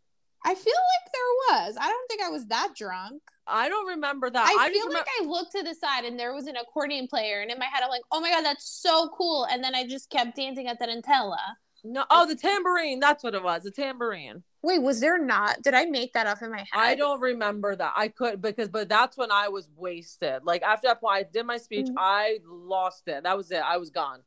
I 0.44 0.55
feel 0.55 0.74
like 0.74 1.12
there 1.12 1.56
was. 1.66 1.77
I 1.81 1.89
don't 1.89 2.09
think 2.09 2.23
I 2.23 2.28
was 2.31 2.47
that 2.47 2.70
drunk. 2.77 3.23
I 3.47 3.68
don't 3.68 3.86
remember 3.89 4.28
that. 4.28 4.47
I, 4.47 4.66
I, 4.66 4.73
feel 4.73 4.85
just 4.85 4.94
like 4.94 5.06
I 5.20 5.24
looked 5.24 5.52
to 5.52 5.62
the 5.62 5.74
side 5.74 6.05
and 6.05 6.18
there 6.18 6.35
was 6.35 6.47
an 6.47 6.56
accordion 6.56 7.06
player, 7.06 7.40
and 7.40 7.51
in 7.51 7.59
my 7.59 7.66
head 7.66 7.82
I'm 7.82 7.90
like, 7.90 8.02
oh 8.10 8.20
my 8.20 8.31
god, 8.31 8.44
that's 8.44 8.68
so 8.68 9.09
cool. 9.16 9.44
And 9.51 9.62
then 9.62 9.74
I 9.74 9.86
just 9.86 10.10
kept 10.10 10.36
dancing 10.36 10.66
at 10.66 10.81
Tarantella. 10.81 11.36
No. 11.85 12.05
Oh, 12.11 12.27
the 12.27 12.35
tambourine. 12.36 13.01
That's 13.01 13.23
what 13.24 13.35
it 13.35 13.43
was. 13.43 13.62
The 13.62 13.70
tambourine. 13.70 14.43
Wait, 14.62 14.82
was 14.82 15.01
there 15.01 15.19
not? 15.23 15.62
Did 15.62 15.74
I 15.74 15.85
make 15.85 16.12
that 16.15 16.27
up 16.27 16.43
in 16.43 16.51
my 16.51 16.59
head? 16.59 16.66
I 16.74 16.94
don't 16.94 17.20
remember 17.20 17.77
that. 17.77 17.93
I 17.97 18.09
could 18.09 18.43
because, 18.43 18.69
but 18.69 18.89
that's 18.89 19.16
when 19.16 19.31
I 19.31 19.48
was 19.48 19.69
wasted. 19.77 20.43
Like 20.44 20.62
after 20.62 20.89
that 20.89 21.01
point, 21.01 21.19
I 21.19 21.23
did 21.32 21.47
my 21.47 21.57
speech. 21.59 21.86
Mhm. 21.86 21.94
I 21.97 22.39
lost 22.47 23.07
it. 23.07 23.23
That 23.23 23.36
was 23.36 23.51
it. 23.51 23.62
I 23.62 23.77
was 23.77 23.90
gone. 23.90 24.20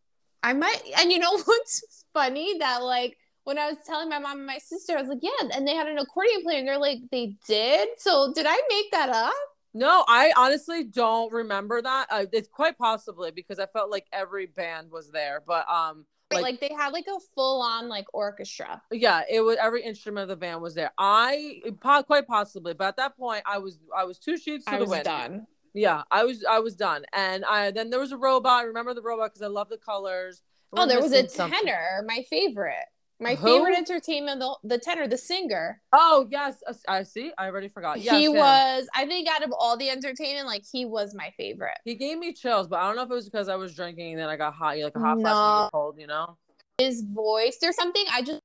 I 0.43 0.53
might. 0.53 0.81
And 0.97 1.11
you 1.11 1.19
know 1.19 1.38
what's 1.45 2.05
funny? 2.13 2.57
That 2.59 2.84
like 2.84 3.17
when 3.43 3.57
I 3.57 3.67
was 3.67 3.77
telling 3.85 4.09
my 4.09 4.19
mom 4.19 4.38
and 4.38 4.45
my 4.45 4.59
sister, 4.59 4.97
I 4.97 5.01
was 5.01 5.09
like, 5.09 5.19
yeah, 5.21 5.49
and 5.55 5.67
they 5.67 5.73
had 5.76 5.88
an 5.88 5.97
accordion 5.97 6.43
player, 6.43 6.59
and 6.59 6.67
they're 6.67 6.77
like, 6.77 6.99
they 7.11 7.35
did. 7.47 7.89
So 7.97 8.31
did 8.34 8.45
I 8.47 8.61
make 8.69 8.91
that 8.91 9.09
up? 9.09 9.34
No, 9.73 10.03
I 10.07 10.34
honestly 10.35 10.84
don't 10.84 11.31
remember 11.31 11.81
that. 11.81 12.07
Uh, 12.09 12.26
it's 12.31 12.47
quite 12.47 12.77
possibly 12.77 13.31
because 13.31 13.59
I 13.59 13.67
felt 13.67 13.91
like 13.91 14.07
every 14.11 14.47
band 14.47 14.89
was 14.91 15.11
there, 15.11 15.43
but 15.45 15.69
um, 15.69 16.05
Like, 16.31 16.43
like, 16.43 16.60
they 16.60 16.72
had 16.77 16.93
like 16.93 17.07
a 17.07 17.19
full 17.34 17.61
on 17.61 17.89
like 17.89 18.06
orchestra. 18.14 18.81
yeah, 18.91 19.23
it 19.30 19.41
was 19.41 19.57
every 19.60 19.84
instrument 19.84 20.23
of 20.23 20.30
the 20.30 20.35
band 20.35 20.61
was 20.61 20.76
there. 20.76 20.91
I 20.97 21.61
quite 21.81 22.27
possibly, 22.27 22.73
but 22.73 22.88
at 22.88 22.97
that 22.97 23.18
point, 23.18 23.43
I 23.45 23.57
was 23.57 23.80
I 23.95 24.03
was 24.03 24.19
two 24.19 24.38
sheets 24.38 24.65
to 24.65 24.72
I 24.72 24.76
the 24.76 24.81
was 24.81 24.89
wind. 24.89 25.06
done. 25.06 25.47
Yeah, 25.73 26.03
I 26.11 26.23
was 26.26 26.43
I 26.49 26.60
was 26.60 26.76
done, 26.76 27.06
and 27.14 27.45
I 27.45 27.72
then 27.72 27.89
there 27.89 27.99
was 27.99 28.11
a 28.11 28.18
robot. 28.18 28.61
I 28.61 28.64
remember 28.64 28.93
the 28.93 29.01
robot 29.01 29.31
because 29.31 29.41
I 29.41 29.47
love 29.47 29.69
the 29.69 29.77
colors. 29.77 30.43
Oh, 30.73 30.85
there 30.88 31.01
was 31.01 31.14
a 31.14 31.27
something. 31.27 31.60
tenor, 31.65 32.03
my 32.07 32.23
favorite. 32.30 32.85
My 33.21 33.35
Who? 33.35 33.45
favorite 33.47 33.75
entertainment, 33.77 34.39
the, 34.39 34.55
the 34.63 34.77
tenor, 34.77 35.07
the 35.07 35.17
singer. 35.17 35.81
Oh 35.91 36.27
yes, 36.31 36.55
uh, 36.65 36.73
I 36.87 37.03
see. 37.03 37.31
I 37.37 37.47
already 37.47 37.67
forgot. 37.67 37.99
Yes, 37.99 38.15
he 38.15 38.25
him. 38.25 38.37
was, 38.37 38.87
I 38.95 39.05
think, 39.05 39.27
out 39.27 39.43
of 39.43 39.51
all 39.57 39.75
the 39.75 39.89
entertainment, 39.89 40.47
like 40.47 40.63
he 40.71 40.85
was 40.85 41.13
my 41.13 41.31
favorite. 41.35 41.77
He 41.83 41.95
gave 41.95 42.17
me 42.17 42.31
chills, 42.33 42.67
but 42.69 42.79
I 42.79 42.83
don't 42.87 42.95
know 42.95 43.03
if 43.03 43.11
it 43.11 43.13
was 43.13 43.25
because 43.25 43.49
I 43.49 43.55
was 43.55 43.75
drinking 43.75 44.11
and 44.13 44.19
then 44.21 44.29
I 44.29 44.37
got 44.37 44.53
hot, 44.53 44.77
like 44.77 44.95
a 44.95 44.99
hot 44.99 45.19
flash 45.19 45.35
No. 45.35 45.61
get 45.63 45.71
cold, 45.73 45.95
you 45.99 46.07
know. 46.07 46.37
His 46.77 47.03
voice, 47.03 47.57
there's 47.59 47.75
something 47.75 48.05
I 48.09 48.21
just 48.21 48.39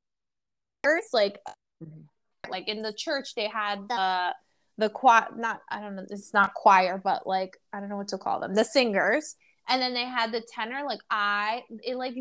first 0.83 1.15
like, 1.15 1.39
Mhm. 1.83 2.05
like 2.49 2.67
in 2.69 2.83
the 2.83 2.93
church 2.93 3.35
they 3.37 3.47
had 3.49 3.89
the 3.89 4.35
the 4.77 4.91
choir, 4.91 5.29
not 5.37 5.61
I 5.71 5.81
don't 5.81 5.95
know, 5.95 6.05
it's 6.11 6.35
not 6.35 6.53
choir, 6.55 7.01
but 7.03 7.29
like 7.29 7.57
I 7.73 7.79
don't 7.79 7.89
know 7.89 7.97
what 7.97 8.09
to 8.09 8.19
call 8.19 8.41
them, 8.41 8.55
the 8.55 8.65
singers, 8.65 9.37
and 9.69 9.81
then 9.81 9.95
they 9.95 10.05
had 10.05 10.33
the 10.33 10.41
tenor. 10.41 10.83
Like 10.87 11.01
I, 11.11 11.63
it 11.83 11.97
like 11.97 12.15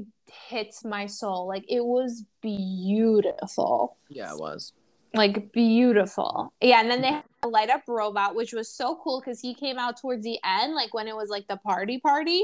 hits 0.50 0.84
my 0.86 1.06
soul. 1.06 1.48
Like 1.48 1.66
it 1.68 1.84
was 1.84 2.24
beautiful. 2.42 3.98
Yeah, 4.10 4.32
it 4.34 4.40
was. 4.40 4.74
like 5.16 5.52
beautiful 5.52 6.52
yeah 6.60 6.80
and 6.82 6.90
then 6.90 7.00
they 7.02 7.12
had 7.12 7.24
a 7.44 7.48
light 7.48 7.70
up 7.70 7.84
robot 7.88 8.34
which 8.34 8.52
was 8.52 8.68
so 8.68 9.00
cool 9.04 9.22
because 9.22 9.40
he 9.40 9.54
came 9.54 9.78
out 9.78 9.96
towards 10.02 10.24
the 10.24 10.40
end 10.44 10.74
like 10.74 10.92
when 10.92 11.08
it 11.08 11.16
was 11.16 11.30
like 11.30 11.48
the 11.48 11.58
party 11.58 12.00
party 12.00 12.42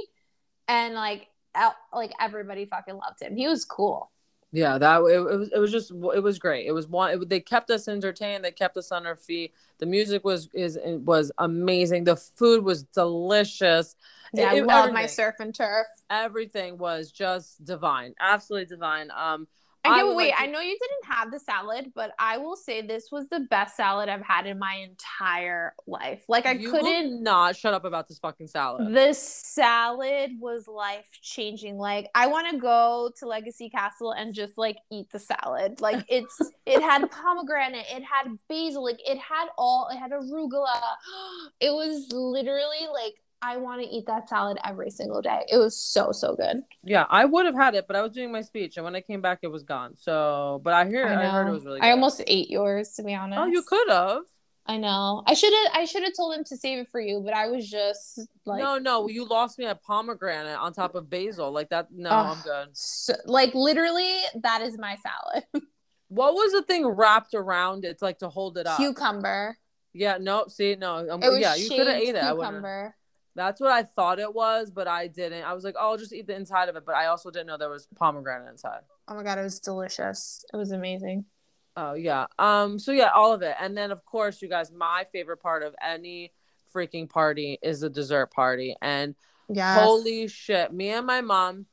and 0.68 0.94
like 0.94 1.26
out, 1.56 1.74
like 1.92 2.12
everybody 2.22 2.68
fucking 2.68 2.94
loved 2.94 3.20
him 3.24 3.36
he 3.36 3.48
was 3.48 3.66
cool 3.66 4.12
Yeah, 4.52 4.78
that 4.80 5.02
it, 5.02 5.14
it 5.16 5.38
was. 5.38 5.50
It 5.54 5.60
was 5.60 5.72
just. 5.72 5.92
It 5.92 6.24
was 6.24 6.40
great. 6.40 6.66
It 6.66 6.72
was 6.72 6.88
one. 6.88 7.12
It, 7.12 7.30
they 7.30 7.40
kept 7.40 7.70
us 7.70 7.88
entertained. 7.88 8.44
They 8.44 8.52
kept 8.52 8.78
us 8.78 8.92
on 8.92 9.06
our 9.06 9.16
feet. 9.16 9.54
The 9.78 9.86
music 9.86 10.24
was 10.24 10.50
is 10.54 10.78
was 10.84 11.32
amazing. 11.38 12.04
The 12.06 12.16
food 12.16 12.64
was 12.64 12.84
delicious. 12.84 13.96
yeah 14.34 14.52
It- 14.54 14.64
i 14.64 14.66
love 14.66 14.92
my 14.92 15.06
surf 15.06 15.36
and 15.40 15.54
turf 15.54 15.86
Everything 16.10 16.80
was 16.80 17.12
just 17.12 17.64
divine. 17.64 18.16
Absolutely 18.20 18.66
divine. 18.66 19.12
Um, 19.16 19.48
I 19.90 20.02
I 20.02 20.16
wait. 20.16 20.32
like 20.32 20.42
I 20.42 20.46
know 20.48 20.60
you 20.60 20.78
didn't 20.80 21.16
have 21.16 21.32
the 21.32 21.40
salad, 21.40 21.92
but 21.96 22.12
I 22.20 22.38
will 22.38 22.56
say 22.56 22.82
this 22.82 23.12
was 23.12 23.28
the 23.30 23.42
best 23.42 23.76
salad 23.76 24.10
I've 24.10 24.24
had 24.24 24.46
in 24.46 24.60
my 24.60 24.76
entire 24.76 25.74
life. 25.88 26.24
Like 26.28 26.46
I 26.46 26.58
couldn't 26.58 27.24
not 27.24 27.56
shut 27.56 27.74
up 27.74 27.86
about 27.86 28.08
this 28.08 28.20
fucking 28.20 28.48
salad. 28.48 28.94
The 28.94 29.14
salad 29.14 30.32
was 30.40 30.68
life 30.68 31.08
changing. 31.22 31.78
Like 31.78 32.10
I 32.16 32.28
want 32.28 32.50
to 32.52 32.58
go 32.58 33.12
to 33.20 33.28
Legacy 33.28 33.70
Castle 33.70 34.12
and 34.12 34.34
just 34.34 34.58
like 34.58 34.78
eat 34.92 35.10
the 35.12 35.20
salad. 35.20 35.82
Like 35.82 36.06
it's 36.08 36.40
it 36.66 36.82
had 36.82 37.10
pomegranate, 37.12 37.86
it 37.92 38.04
had 38.04 38.38
basil, 38.48 38.84
like 38.84 39.00
it 39.08 39.18
had 39.18 39.48
all 39.58 39.90
it 39.92 39.98
had 39.98 40.12
arugula. 40.12 40.68
It 41.60 41.72
was 41.72 42.08
literally 42.12 42.88
like 42.94 43.16
I 43.42 43.58
want 43.58 43.82
to 43.82 43.88
eat 43.88 44.06
that 44.08 44.28
salad 44.28 44.58
every 44.66 44.90
single 44.90 45.22
day. 45.22 45.46
It 45.52 45.58
was 45.58 45.80
so 45.80 46.12
so 46.12 46.36
good. 46.36 46.64
Yeah, 46.84 47.06
I 47.10 47.26
would 47.26 47.46
have 47.46 47.56
had 47.56 47.76
it, 47.76 47.88
but 47.88 47.96
I 47.96 48.02
was 48.02 48.12
doing 48.12 48.32
my 48.32 48.42
speech, 48.42 48.78
and 48.78 48.84
when 48.84 48.96
I 48.96 49.02
came 49.02 49.22
back, 49.22 49.40
it 49.42 49.48
was 49.48 49.64
gone. 49.64 49.96
So, 49.96 50.62
but 50.64 50.74
I 50.74 50.88
hear 50.88 51.06
I, 51.06 51.30
heard 51.30 51.48
it 51.48 51.52
was 51.52 51.64
really. 51.64 51.80
Good. 51.80 51.86
I 51.88 51.92
almost 51.92 52.22
ate 52.28 52.50
yours 52.50 52.92
to 52.94 53.04
be 53.04 53.14
honest. 53.14 53.40
Oh, 53.40 53.46
you 53.46 53.64
could 53.64 53.90
have. 53.90 54.24
I 54.66 54.78
know. 54.78 55.24
I 55.26 55.34
should 55.34 55.52
have 55.52 55.82
I 55.82 55.86
should 55.86 56.04
have 56.04 56.14
told 56.16 56.36
him 56.36 56.44
to 56.46 56.58
save 56.58 56.80
it 56.80 56.90
for 56.90 57.02
you, 57.02 57.22
but 57.26 57.34
I 57.34 57.48
was 57.48 57.68
just 57.68 58.20
like 58.46 58.62
no, 58.62 58.78
no, 58.78 59.08
you 59.08 59.26
lost 59.26 59.58
me 59.58 59.66
at 59.66 59.82
pomegranate 59.82 60.60
on 60.60 60.74
top 60.74 60.94
of 60.96 61.10
basil. 61.10 61.52
Like 61.52 61.70
that. 61.70 61.88
No, 61.92 62.10
Ugh. 62.10 62.38
I'm 62.38 62.44
good. 62.44 62.78
so, 62.78 63.14
like 63.26 63.56
literally 63.56 64.20
that 64.44 64.62
is 64.62 64.78
my 64.78 64.98
salad. 64.98 65.44
What 66.10 66.34
was 66.34 66.52
the 66.54 66.64
thing 66.64 66.88
wrapped 66.88 67.36
around 67.36 67.86
it, 67.86 68.02
like 68.02 68.18
to 68.20 68.30
hold 68.30 68.58
it 68.58 68.66
up? 68.66 68.78
Cucumber. 68.78 69.56
Yeah, 69.94 70.18
no, 70.20 70.46
see, 70.48 70.76
no, 70.76 71.08
um, 71.08 71.22
It 71.22 71.30
was 71.30 71.40
yeah, 71.40 71.54
you 71.54 71.70
could 71.70 71.86
have 71.86 71.98
ate 71.98 72.16
it. 72.16 72.24
I 72.24 72.34
cucumber. 72.34 72.96
That's 73.40 73.62
what 73.62 73.72
I 73.72 73.84
thought 73.84 74.20
it 74.20 74.34
was, 74.36 74.70
but 74.70 74.86
I 74.88 75.08
didn't. 75.08 75.46
I 75.46 75.54
was 75.54 75.64
like, 75.64 75.76
oh, 75.80 75.92
I'll 75.92 75.98
just 75.98 76.12
eat 76.14 76.28
the 76.28 76.36
inside 76.36 76.68
of 76.68 76.76
it, 76.76 76.86
but 76.86 76.96
I 76.96 77.06
also 77.06 77.32
didn't 77.32 77.48
know 77.48 77.58
there 77.58 77.70
was 77.70 77.88
pomegranate 77.96 78.50
inside. 78.50 78.82
Oh 79.08 79.16
my 79.16 79.24
god, 79.24 79.38
it 79.38 79.44
was 79.44 79.62
delicious. 79.62 80.44
It 80.54 80.58
was 80.58 80.72
amazing. 80.72 81.24
Oh 81.78 81.94
yeah. 81.94 82.26
Um. 82.38 82.78
So 82.80 82.92
yeah, 82.92 83.12
all 83.16 83.34
of 83.34 83.42
it, 83.42 83.56
and 83.60 83.78
then 83.78 83.92
of 83.92 84.04
course, 84.04 84.42
you 84.42 84.50
guys, 84.50 84.72
my 84.74 85.06
favorite 85.14 85.38
part 85.42 85.64
of 85.64 85.74
any 85.82 86.34
freaking 86.76 87.10
party 87.10 87.58
is 87.62 87.80
the 87.80 87.90
dessert 87.90 88.32
party, 88.32 88.76
and 88.82 89.16
Yeah. 89.48 89.74
holy 89.74 90.28
shit, 90.28 90.74
me 90.74 90.90
and 90.90 91.08
my 91.08 91.22
mom 91.22 91.66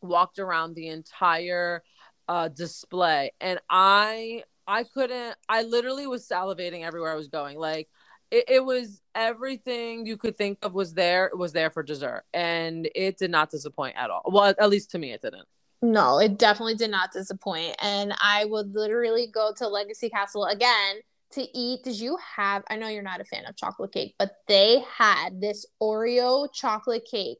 walked 0.00 0.38
around 0.38 0.74
the 0.74 0.88
entire 0.88 1.82
uh 2.26 2.48
display, 2.48 3.32
and 3.38 3.60
I 3.68 4.44
I 4.66 4.84
couldn't. 4.84 5.36
I 5.48 5.62
literally 5.62 6.06
was 6.06 6.26
salivating 6.26 6.84
everywhere 6.86 7.12
I 7.12 7.16
was 7.16 7.28
going. 7.28 7.58
Like 7.58 7.90
it, 8.32 8.44
it 8.48 8.64
was 8.64 9.00
everything 9.14 10.06
you 10.06 10.16
could 10.16 10.36
think 10.36 10.58
of 10.62 10.74
was 10.74 10.94
there 10.94 11.26
it 11.26 11.38
was 11.38 11.52
there 11.52 11.70
for 11.70 11.82
dessert, 11.82 12.24
and 12.34 12.88
it 12.94 13.18
did 13.18 13.30
not 13.30 13.50
disappoint 13.50 13.96
at 13.96 14.10
all. 14.10 14.22
Well, 14.26 14.54
at 14.58 14.70
least 14.70 14.90
to 14.92 14.98
me, 14.98 15.12
it 15.12 15.22
didn't. 15.22 15.46
No, 15.82 16.18
it 16.18 16.38
definitely 16.38 16.76
did 16.76 16.90
not 16.90 17.12
disappoint. 17.12 17.76
And 17.82 18.14
I 18.20 18.44
would 18.44 18.74
literally 18.74 19.26
go 19.26 19.52
to 19.56 19.68
Legacy 19.68 20.08
Castle 20.08 20.44
again 20.46 20.96
to 21.32 21.42
eat. 21.58 21.82
Did 21.82 21.98
you 21.98 22.16
have 22.36 22.62
I 22.70 22.76
know 22.76 22.88
you're 22.88 23.02
not 23.02 23.20
a 23.20 23.24
fan 23.24 23.46
of 23.46 23.56
chocolate 23.56 23.92
cake, 23.92 24.14
but 24.18 24.30
they 24.48 24.82
had 24.96 25.40
this 25.40 25.66
Oreo 25.82 26.48
chocolate 26.52 27.04
cake. 27.10 27.38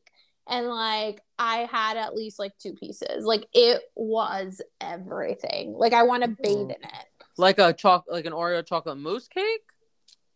And 0.49 0.67
like 0.67 1.21
I 1.39 1.69
had 1.71 1.97
at 1.97 2.15
least 2.17 2.39
like 2.41 2.53
two 2.59 2.73
pieces. 2.75 3.25
Like 3.25 3.47
it 3.55 3.81
was 3.95 4.61
everything. 4.81 5.75
Like 5.75 5.93
I 5.93 6.03
want 6.03 6.25
to 6.25 6.29
bathe 6.31 6.57
Mhm. 6.69 6.77
in 6.77 6.83
it. 6.83 7.07
Like 7.39 7.59
a 7.59 7.73
choc, 7.73 8.05
like 8.09 8.27
an 8.27 8.33
Oreo 8.33 8.67
chocolate 8.67 8.99
mousse 8.99 9.29
cake. 9.29 9.63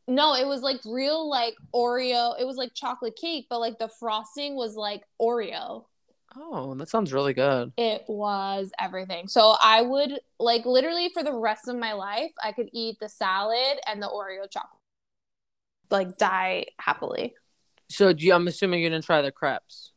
No, 0.09 0.35
it 0.35 0.47
was 0.47 0.61
like 0.63 0.81
real 0.85 1.29
like 1.29 1.55
Oreo. 1.75 2.35
It 2.41 2.47
was 2.47 2.57
like 2.57 2.75
chocolate 2.75 3.17
cake, 3.17 3.47
but 3.51 3.59
like 3.61 3.79
the 3.79 3.89
frosting 3.89 4.55
was 4.55 4.77
like 4.77 5.03
Oreo. 5.21 5.85
Oh, 6.37 6.75
that 6.75 6.89
sounds 6.89 7.13
really 7.13 7.35
good. 7.35 7.73
It 7.77 8.05
was 8.09 8.71
everything. 8.79 9.27
So 9.27 9.57
I 9.61 9.83
would 9.83 10.21
like 10.39 10.65
literally 10.67 11.11
for 11.13 11.23
the 11.23 11.33
rest 11.33 11.67
of 11.67 11.77
my 11.77 11.95
life, 11.95 12.31
I 12.43 12.53
could 12.53 12.69
eat 12.73 12.99
the 13.01 13.09
salad 13.09 13.79
and 13.87 14.03
the 14.03 14.07
Oreo 14.07 14.49
chocolate. 14.51 14.81
Like 15.91 16.19
die 16.19 16.67
happily. 16.79 17.35
So 17.89 18.13
do 18.13 18.27
you, 18.27 18.35
I'm 18.35 18.49
assuming 18.49 18.83
you 18.83 18.91
didn't 18.91 19.05
try 19.05 19.23
the 19.23 19.31
crepes. 19.33 19.93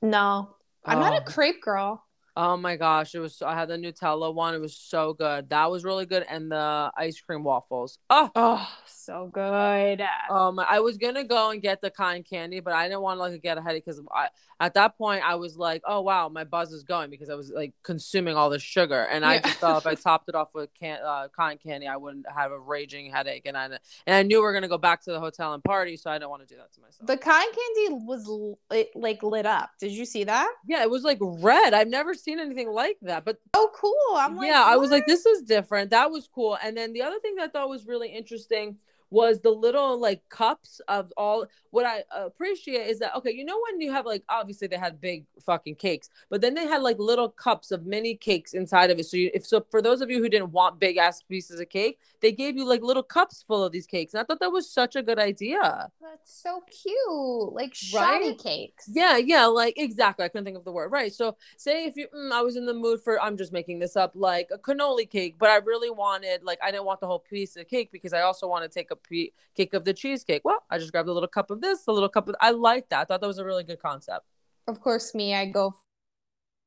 No, 0.00 0.56
I'm 0.84 0.98
not 0.98 1.12
a 1.12 1.20
Oh. 1.22 1.30
crepe 1.30 1.62
girl. 1.62 2.04
Oh 2.34 2.56
my 2.56 2.76
gosh, 2.76 3.14
it 3.14 3.18
was. 3.18 3.42
I 3.42 3.54
had 3.54 3.68
the 3.68 3.76
Nutella 3.76 4.32
one. 4.34 4.54
It 4.54 4.60
was 4.60 4.74
so 4.74 5.12
good. 5.12 5.50
That 5.50 5.70
was 5.70 5.84
really 5.84 6.06
good, 6.06 6.24
and 6.26 6.50
the 6.50 6.90
ice 6.96 7.20
cream 7.20 7.44
waffles. 7.44 7.98
Oh, 8.08 8.30
Oh, 8.34 8.68
so 8.86 9.28
good. 9.30 10.00
um, 10.30 10.58
I 10.58 10.80
was 10.80 10.96
gonna 10.96 11.24
go 11.24 11.50
and 11.50 11.60
get 11.60 11.82
the 11.82 11.90
cotton 11.90 12.22
candy, 12.22 12.60
but 12.60 12.72
I 12.72 12.88
didn't 12.88 13.02
want 13.02 13.18
to 13.18 13.22
like 13.22 13.42
get 13.42 13.58
a 13.58 13.62
headache 13.62 13.84
because 13.84 14.00
I 14.10 14.28
at 14.60 14.72
that 14.74 14.96
point 14.96 15.22
I 15.28 15.34
was 15.34 15.58
like, 15.58 15.82
oh 15.86 16.00
wow, 16.00 16.30
my 16.30 16.44
buzz 16.44 16.72
is 16.72 16.84
going 16.84 17.10
because 17.10 17.28
I 17.28 17.34
was 17.34 17.50
like 17.50 17.74
consuming 17.82 18.34
all 18.34 18.48
the 18.48 18.58
sugar, 18.58 19.02
and 19.10 19.26
I 19.26 19.34
Yeah. 19.34 19.40
just 19.42 19.58
thought 19.58 19.76
if 19.76 19.86
I 19.86 19.94
topped 19.94 20.30
it 20.30 20.34
off 20.34 20.54
with 20.54 20.72
can 20.72 21.00
uh, 21.04 21.28
cotton 21.36 21.58
candy, 21.58 21.86
I 21.86 21.98
wouldn't 21.98 22.24
have 22.34 22.50
a 22.50 22.58
raging 22.58 23.10
headache, 23.10 23.42
and 23.44 23.58
I 23.58 23.64
and 23.66 23.78
I 24.06 24.22
knew 24.22 24.38
we 24.38 24.42
were 24.42 24.54
gonna 24.54 24.68
go 24.68 24.78
back 24.78 25.02
to 25.02 25.12
the 25.12 25.20
hotel 25.20 25.52
and 25.52 25.62
party, 25.62 25.98
so 25.98 26.10
I 26.10 26.14
didn't 26.14 26.30
want 26.30 26.48
to 26.48 26.54
do 26.54 26.56
that 26.58 26.72
to 26.72 26.80
myself. 26.80 27.06
The 27.06 27.18
cotton 27.18 27.52
candy 27.52 28.04
was 28.06 28.26
l- 28.26 28.58
it, 28.70 28.90
like 28.94 29.22
lit 29.22 29.44
up. 29.44 29.68
Did 29.78 29.92
you 29.92 30.06
see 30.06 30.24
that? 30.24 30.50
yeah, 30.66 30.82
it 30.82 30.88
was 30.90 31.02
like 31.02 31.18
red. 31.20 31.74
I've 31.74 31.88
never 31.88 32.14
seen 32.22 32.40
anything 32.40 32.70
like 32.70 32.98
that, 33.02 33.24
but 33.24 33.38
Oh, 33.54 33.70
cool. 33.74 34.16
I'm 34.16 34.36
like, 34.36 34.48
yeah, 34.48 34.62
I 34.62 34.76
was 34.76 34.90
like, 34.90 35.06
this 35.06 35.26
is 35.26 35.42
different. 35.42 35.90
That 35.90 36.10
was 36.10 36.28
cool. 36.32 36.56
And 36.62 36.76
then 36.76 36.92
the 36.92 37.02
other 37.02 37.18
thing 37.20 37.34
that 37.36 37.44
I 37.44 37.48
thought 37.48 37.68
was 37.68 37.86
really 37.86 38.08
interesting 38.08 38.76
was 39.12 39.40
the 39.40 39.50
little 39.50 39.98
like 40.00 40.22
cups 40.30 40.80
of 40.88 41.12
all 41.16 41.46
what 41.70 41.86
I 41.86 42.02
appreciate 42.12 42.86
is 42.88 42.98
that 43.00 43.14
okay, 43.16 43.30
you 43.32 43.44
know 43.44 43.60
when 43.68 43.80
you 43.80 43.92
have 43.92 44.06
like 44.06 44.24
obviously 44.28 44.68
they 44.68 44.78
had 44.78 45.00
big 45.00 45.24
fucking 45.40 45.76
cakes, 45.76 46.10
but 46.30 46.40
then 46.40 46.54
they 46.54 46.66
had 46.66 46.82
like 46.82 46.98
little 46.98 47.28
cups 47.28 47.70
of 47.70 47.86
mini 47.86 48.14
cakes 48.16 48.54
inside 48.54 48.90
of 48.90 48.98
it. 48.98 49.04
So 49.06 49.16
you 49.16 49.30
if 49.34 49.46
so 49.46 49.64
for 49.70 49.82
those 49.82 50.00
of 50.00 50.10
you 50.10 50.18
who 50.22 50.28
didn't 50.28 50.52
want 50.52 50.80
big 50.80 50.96
ass 50.96 51.22
pieces 51.22 51.60
of 51.60 51.68
cake, 51.68 51.98
they 52.20 52.32
gave 52.32 52.56
you 52.56 52.64
like 52.66 52.82
little 52.82 53.02
cups 53.02 53.44
full 53.46 53.64
of 53.64 53.72
these 53.72 53.86
cakes. 53.86 54.14
And 54.14 54.20
I 54.20 54.24
thought 54.24 54.40
that 54.40 54.52
was 54.52 54.68
such 54.70 54.96
a 54.96 55.02
good 55.02 55.18
idea. 55.18 55.90
That's 56.00 56.42
so 56.42 56.62
cute. 56.70 57.52
Like 57.54 57.74
shoddy 57.74 58.34
Right? 58.34 58.36
cakes. 58.36 58.88
Yeah, 58.92 59.16
yeah, 59.16 59.46
like 59.46 59.74
exactly. 59.78 60.24
I 60.24 60.28
couldn't 60.28 60.44
think 60.44 60.56
of 60.58 60.64
the 60.64 60.72
word. 60.72 60.90
Right. 60.90 61.12
So, 61.12 61.36
say 61.56 61.84
if 61.86 61.96
you, 61.96 62.08
mm, 62.14 62.32
I 62.32 62.42
was 62.42 62.56
in 62.56 62.66
the 62.66 62.74
mood 62.74 63.00
for, 63.02 63.20
I'm 63.20 63.36
just 63.36 63.52
making 63.52 63.78
this 63.78 63.96
up, 63.96 64.12
like 64.16 64.48
a 64.52 64.58
cannoli 64.58 65.08
cake, 65.08 65.36
but 65.38 65.50
I 65.50 65.56
really 65.58 65.90
wanted, 65.90 66.42
like, 66.42 66.58
I 66.62 66.70
didn't 66.72 66.86
want 66.86 67.00
the 67.00 67.06
whole 67.06 67.20
piece 67.20 67.56
of 67.56 67.68
cake 67.68 67.90
because 67.92 68.12
I 68.12 68.22
also 68.22 68.48
want 68.48 68.64
to 68.64 68.68
take 68.68 68.90
a 68.90 68.96
cake 69.08 69.74
of 69.74 69.84
the 69.84 69.94
cheesecake. 69.94 70.42
Well, 70.44 70.62
I 70.70 70.78
just 70.78 70.92
grabbed 70.92 71.08
a 71.08 71.12
little 71.12 71.28
cup 71.28 71.50
of 71.50 71.60
this, 71.60 71.86
a 71.86 71.92
little 71.92 72.08
cup 72.08 72.28
of, 72.28 72.36
I 72.40 72.50
like 72.50 72.88
that. 72.90 73.00
I 73.00 73.04
thought 73.04 73.20
that 73.20 73.26
was 73.26 73.38
a 73.38 73.44
really 73.44 73.64
good 73.64 73.80
concept. 73.80 74.26
Of 74.68 74.80
course, 74.80 75.14
me, 75.14 75.34
I 75.34 75.46
go 75.46 75.74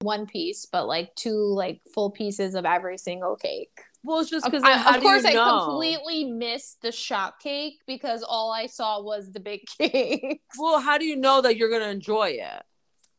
one 0.01 0.25
piece, 0.25 0.65
but 0.65 0.87
like 0.87 1.15
two 1.15 1.31
like 1.31 1.81
full 1.93 2.11
pieces 2.11 2.55
of 2.55 2.65
every 2.65 2.97
single 2.97 3.35
cake. 3.35 3.81
Well, 4.03 4.19
it's 4.19 4.29
just 4.29 4.45
because, 4.45 4.61
of 4.61 5.01
course, 5.01 5.25
I 5.25 5.33
know? 5.33 5.65
completely 5.65 6.25
missed 6.25 6.83
the 6.83 6.91
shop 6.91 7.39
cake 7.39 7.79
because 7.87 8.21
all 8.21 8.51
I 8.51 8.67
saw 8.67 9.01
was 9.01 9.31
the 9.31 9.39
big 9.39 9.61
cake. 9.79 10.41
Well, 10.59 10.79
how 10.79 10.99
do 10.99 11.05
you 11.05 11.15
know 11.15 11.41
that 11.41 11.57
you're 11.57 11.71
gonna 11.71 11.91
enjoy 11.91 12.37
it? 12.39 12.63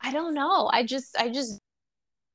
I 0.00 0.12
don't 0.12 0.34
know. 0.34 0.70
I 0.72 0.84
just, 0.84 1.16
I 1.18 1.28
just, 1.28 1.58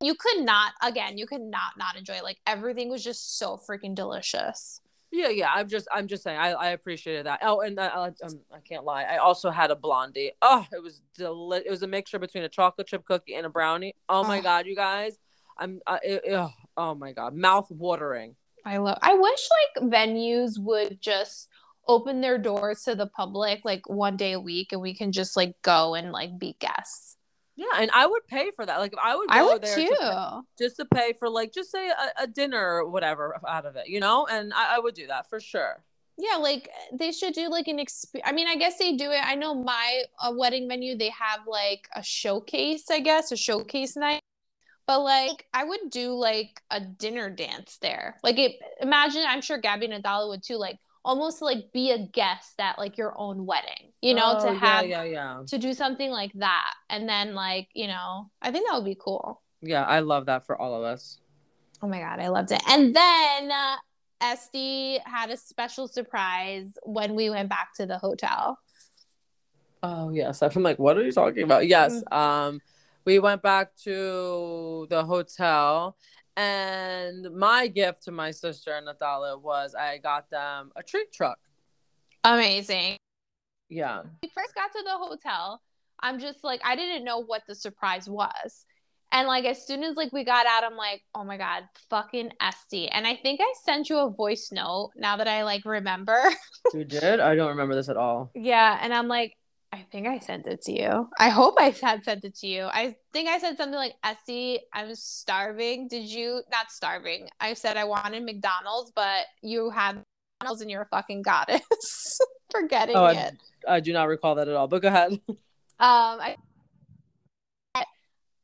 you 0.01 0.15
could 0.15 0.43
not, 0.43 0.73
again, 0.83 1.17
you 1.17 1.27
could 1.27 1.41
not 1.41 1.77
not 1.77 1.95
enjoy 1.95 2.15
it. 2.15 2.23
Like 2.23 2.39
everything 2.45 2.89
was 2.89 3.03
just 3.03 3.37
so 3.37 3.57
freaking 3.57 3.95
delicious. 3.95 4.80
Yeah, 5.11 5.27
yeah. 5.29 5.49
I'm 5.53 5.67
just, 5.67 5.87
I'm 5.91 6.07
just 6.07 6.23
saying. 6.23 6.37
I, 6.39 6.51
I 6.51 6.69
appreciated 6.69 7.25
that. 7.25 7.39
Oh, 7.41 7.59
and 7.61 7.77
I, 7.79 7.87
I, 7.87 8.07
um, 8.07 8.39
I 8.53 8.59
can't 8.63 8.85
lie. 8.85 9.03
I 9.03 9.17
also 9.17 9.49
had 9.49 9.69
a 9.69 9.75
blondie. 9.75 10.31
Oh, 10.41 10.65
it 10.71 10.81
was 10.81 11.01
deli- 11.17 11.63
It 11.65 11.69
was 11.69 11.83
a 11.83 11.87
mixture 11.87 12.17
between 12.17 12.43
a 12.43 12.49
chocolate 12.49 12.87
chip 12.87 13.03
cookie 13.03 13.35
and 13.35 13.45
a 13.45 13.49
brownie. 13.49 13.93
Oh 14.07 14.23
my 14.23 14.39
Oh. 14.39 14.41
god, 14.41 14.65
you 14.67 14.75
guys! 14.75 15.17
I'm, 15.57 15.81
uh, 15.85 15.99
it, 16.01 16.23
oh, 16.31 16.49
oh 16.77 16.95
my 16.95 17.11
god, 17.11 17.35
mouth 17.35 17.69
watering. 17.69 18.35
I 18.65 18.77
love, 18.77 18.97
I 19.01 19.15
wish 19.15 19.49
like 19.77 19.89
venues 19.91 20.57
would 20.59 21.01
just 21.01 21.49
open 21.87 22.21
their 22.21 22.37
doors 22.37 22.83
to 22.83 22.95
the 22.95 23.07
public 23.07 23.65
like 23.65 23.89
one 23.89 24.15
day 24.15 24.31
a 24.33 24.39
week 24.39 24.71
and 24.71 24.81
we 24.81 24.95
can 24.95 25.11
just 25.11 25.35
like 25.35 25.55
go 25.63 25.93
and 25.95 26.11
like 26.11 26.37
be 26.39 26.55
guests. 26.59 27.17
Yeah, 27.55 27.67
and 27.77 27.91
I 27.91 28.07
would 28.07 28.25
pay 28.27 28.51
for 28.55 28.65
that. 28.65 28.79
Like, 28.79 28.93
if 28.93 28.99
I 29.03 29.15
would 29.15 29.29
go 29.29 29.35
I 29.35 29.43
would 29.43 29.61
there 29.61 29.75
too. 29.75 29.95
to- 29.99 30.41
just 30.57 30.77
to 30.77 30.85
pay 30.85 31.13
for 31.13 31.29
like, 31.29 31.53
just 31.53 31.71
say 31.71 31.89
a, 31.89 32.23
a 32.23 32.27
dinner 32.27 32.77
or 32.77 32.89
whatever 32.89 33.39
out 33.47 33.65
of 33.65 33.75
it, 33.75 33.87
you 33.87 33.99
know. 33.99 34.25
And 34.31 34.53
I, 34.53 34.77
I 34.77 34.79
would 34.79 34.95
do 34.95 35.07
that 35.07 35.29
for 35.29 35.39
sure. 35.39 35.83
Yeah, 36.17 36.37
like 36.37 36.69
they 36.93 37.11
should 37.11 37.33
do 37.33 37.49
like 37.49 37.67
an 37.67 37.77
exp. 37.77 38.15
I 38.23 38.31
mean, 38.31 38.47
I 38.47 38.55
guess 38.55 38.77
they 38.77 38.95
do 38.95 39.11
it. 39.11 39.21
I 39.23 39.35
know 39.35 39.53
my 39.55 40.03
uh, 40.19 40.31
wedding 40.35 40.67
venue 40.67 40.97
they 40.97 41.09
have 41.09 41.41
like 41.47 41.87
a 41.95 42.03
showcase. 42.03 42.89
I 42.89 42.99
guess 42.99 43.31
a 43.31 43.37
showcase 43.37 43.95
night. 43.95 44.21
But 44.87 45.01
like, 45.01 45.45
I 45.53 45.63
would 45.63 45.89
do 45.89 46.13
like 46.13 46.61
a 46.69 46.79
dinner 46.79 47.29
dance 47.29 47.77
there. 47.81 48.17
Like, 48.23 48.37
it. 48.39 48.55
Imagine, 48.81 49.23
I'm 49.27 49.41
sure 49.41 49.57
Gabby 49.57 49.85
and 49.85 50.03
Adala 50.03 50.27
would 50.29 50.43
too. 50.43 50.57
Like, 50.57 50.79
almost 51.03 51.41
like 51.41 51.71
be 51.73 51.91
a 51.91 51.97
guest 51.97 52.59
at 52.59 52.77
like 52.77 52.97
your 52.97 53.13
own 53.17 53.45
wedding. 53.45 53.91
You 54.01 54.13
know, 54.15 54.35
Oh, 54.37 54.45
to 54.45 54.53
have 54.53 54.87
yeah, 54.87 55.03
yeah, 55.03 55.43
to 55.47 55.57
do 55.57 55.73
something 55.73 56.09
like 56.11 56.31
that, 56.35 56.73
and 56.89 57.07
then 57.07 57.33
like 57.35 57.69
you 57.73 57.87
know, 57.87 58.25
I 58.41 58.51
think 58.51 58.67
that 58.69 58.75
would 58.77 58.85
be 58.85 58.97
cool. 58.99 59.41
yeah. 59.61 59.83
I 59.83 59.99
love 59.99 60.25
that 60.27 60.45
for 60.45 60.59
all 60.59 60.75
of 60.75 60.83
us. 60.83 61.19
Oh 61.81 61.87
my 61.87 61.99
god, 61.99 62.19
I 62.19 62.27
loved 62.29 62.51
it. 62.51 62.61
And 62.67 62.95
then 62.95 63.51
uh, 63.51 63.75
Este 64.21 65.01
had 65.05 65.29
a 65.31 65.37
special 65.37 65.87
surprise 65.87 66.77
when 66.83 67.15
we 67.15 67.29
went 67.29 67.49
back 67.49 67.69
to 67.77 67.85
the 67.87 67.97
hotel. 67.97 68.59
Oh 69.83 70.11
yes, 70.11 70.41
I'm 70.43 70.63
like, 70.63 70.79
what 70.79 70.97
are 70.97 71.03
you 71.03 71.11
talking 71.11 71.43
about? 71.43 71.67
Yes, 71.67 72.03
Mm. 72.11 72.15
um, 72.17 72.61
we 73.05 73.17
went 73.17 73.41
back 73.41 73.75
to 73.83 74.85
the 74.89 75.03
hotel, 75.03 75.97
and 76.37 77.27
my 77.35 77.67
gift 77.67 78.03
to 78.03 78.11
my 78.11 78.31
sister 78.31 78.73
and 78.73 78.87
was 79.41 79.75
I 79.75 79.97
got 79.97 80.29
them 80.29 80.71
a 80.75 80.83
treat 80.83 81.11
truck. 81.11 81.39
Amazing. 82.23 82.97
Yeah, 83.69 84.01
We 84.21 84.29
first 84.29 84.53
got 84.53 84.71
to 84.73 84.83
the 84.83 84.97
hotel. 84.97 85.61
I'm 86.01 86.19
just 86.19 86.43
like, 86.43 86.61
I 86.65 86.75
didn't 86.75 87.05
know 87.05 87.19
what 87.23 87.43
the 87.47 87.55
surprise 87.55 88.09
was. 88.09 88.65
And 89.13 89.27
like 89.27 89.45
as 89.45 89.65
soon 89.65 89.83
as 89.83 89.95
like 89.95 90.11
we 90.13 90.23
got 90.23 90.45
out, 90.45 90.63
I'm 90.63 90.77
like, 90.77 91.03
oh 91.15 91.23
my 91.23 91.37
god, 91.37 91.63
fucking 91.89 92.31
Este. 92.41 92.89
And 92.91 93.05
I 93.05 93.15
think 93.15 93.39
I 93.41 93.53
sent 93.63 93.89
you 93.89 93.97
a 93.97 94.09
voice 94.09 94.49
note 94.51 94.91
now 94.95 95.17
that 95.17 95.27
I 95.27 95.43
like 95.43 95.65
remember. 95.65 96.21
you 96.73 96.85
did. 96.85 97.19
I 97.19 97.35
don't 97.35 97.49
remember 97.49 97.75
this 97.75 97.89
at 97.89 97.97
all. 97.97 98.31
yeah, 98.35 98.77
and 98.81 98.93
I'm 98.93 99.07
like, 99.07 99.35
I 99.73 99.85
think 99.91 100.05
I 100.07 100.19
sent 100.19 100.47
it 100.47 100.61
to 100.63 100.73
you. 100.73 101.09
I 101.17 101.29
hope 101.29 101.55
I 101.57 101.69
had 101.69 102.03
sent 102.03 102.25
it 102.25 102.35
to 102.39 102.47
you. 102.47 102.63
I 102.65 102.95
think 103.13 103.29
I 103.29 103.37
said 103.39 103.55
something 103.55 103.75
like, 103.77 103.95
Este, 104.03 104.63
I'm 104.73 104.93
starving. 104.95 105.87
Did 105.87 106.03
you 106.03 106.41
not 106.51 106.71
starving? 106.71 107.29
I 107.39 107.53
said 107.53 107.77
I 107.77 107.85
wanted 107.85 108.23
McDonald's, 108.23 108.91
but 108.93 109.25
you 109.41 109.69
had 109.69 110.03
McDonald's 110.41 110.61
and 110.61 110.69
you're 110.69 110.81
a 110.81 110.87
fucking 110.87 111.21
goddess. 111.21 112.19
Forgetting 112.51 112.97
Oh, 112.97 113.05
it. 113.05 113.33
I, 113.67 113.75
I 113.75 113.79
do 113.79 113.93
not 113.93 114.09
recall 114.09 114.35
that 114.35 114.49
at 114.49 114.55
all. 114.55 114.67
But 114.67 114.81
go 114.81 114.89
ahead. 114.89 115.19
Um, 115.79 116.19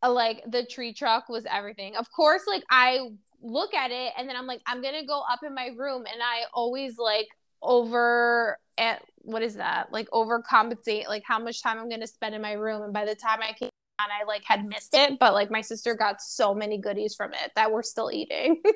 I 0.02 0.08
like 0.08 0.44
the 0.48 0.66
tree 0.66 0.94
truck 0.94 1.30
was 1.30 1.46
everything. 1.52 1.96
Of 1.96 2.12
course, 2.12 2.42
like 2.48 2.64
I 2.72 3.12
look 3.44 3.76
at 3.76 3.92
it 3.92 4.14
and 4.18 4.28
then 4.28 4.36
I'm 4.36 4.48
like, 4.48 4.62
I'm 4.66 4.82
gonna 4.82 5.06
go 5.06 5.22
up 5.30 5.44
in 5.44 5.54
my 5.54 5.68
room, 5.78 6.06
and 6.12 6.22
I 6.22 6.46
always 6.54 6.98
like 6.98 7.28
over 7.62 8.58
at 8.78 9.04
what 9.18 9.42
is 9.42 9.56
that? 9.56 9.92
Like 9.92 10.10
overcompensate, 10.12 11.08
like 11.08 11.24
how 11.26 11.40
much 11.40 11.62
time 11.62 11.80
I'm 11.80 11.90
gonna 11.90 12.08
spend 12.08 12.36
in 12.36 12.42
my 12.42 12.54
room. 12.54 12.84
And 12.84 12.94
by 12.94 13.06
the 13.06 13.16
time 13.16 13.40
I 13.42 13.54
came 13.54 13.70
on, 14.00 14.08
I 14.10 14.26
like 14.26 14.44
had 14.46 14.66
missed 14.66 14.94
it, 14.94 15.20
but 15.20 15.34
like 15.34 15.52
my 15.52 15.62
sister 15.62 15.96
got 15.96 16.22
so 16.22 16.54
many 16.54 16.78
goodies 16.78 17.16
from 17.16 17.34
it 17.34 17.52
that 17.56 17.72
we're 17.72 17.84
still 17.84 18.12
eating. 18.12 18.62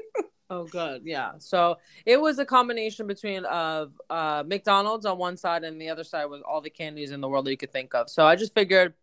Oh, 0.52 0.66
good. 0.66 1.04
Yeah. 1.06 1.32
So 1.38 1.78
it 2.06 2.20
was 2.20 2.38
a 2.38 2.44
combination 2.44 3.08
between 3.08 3.46
of 3.46 3.94
uh, 4.10 4.44
McDonald's 4.46 5.06
on 5.06 5.18
one 5.18 5.38
side 5.38 5.64
and 5.64 5.80
the 5.80 5.88
other 5.88 6.04
side 6.04 6.26
was 6.26 6.42
all 6.46 6.60
the 6.60 6.70
candies 6.70 7.12
in 7.12 7.22
the 7.22 7.30
world 7.30 7.46
that 7.46 7.52
you 7.52 7.58
could 7.58 7.72
think 7.72 7.96
of. 7.96 8.10
So 8.10 8.26
I 8.26 8.36
just 8.36 8.54
figured, 8.54 8.94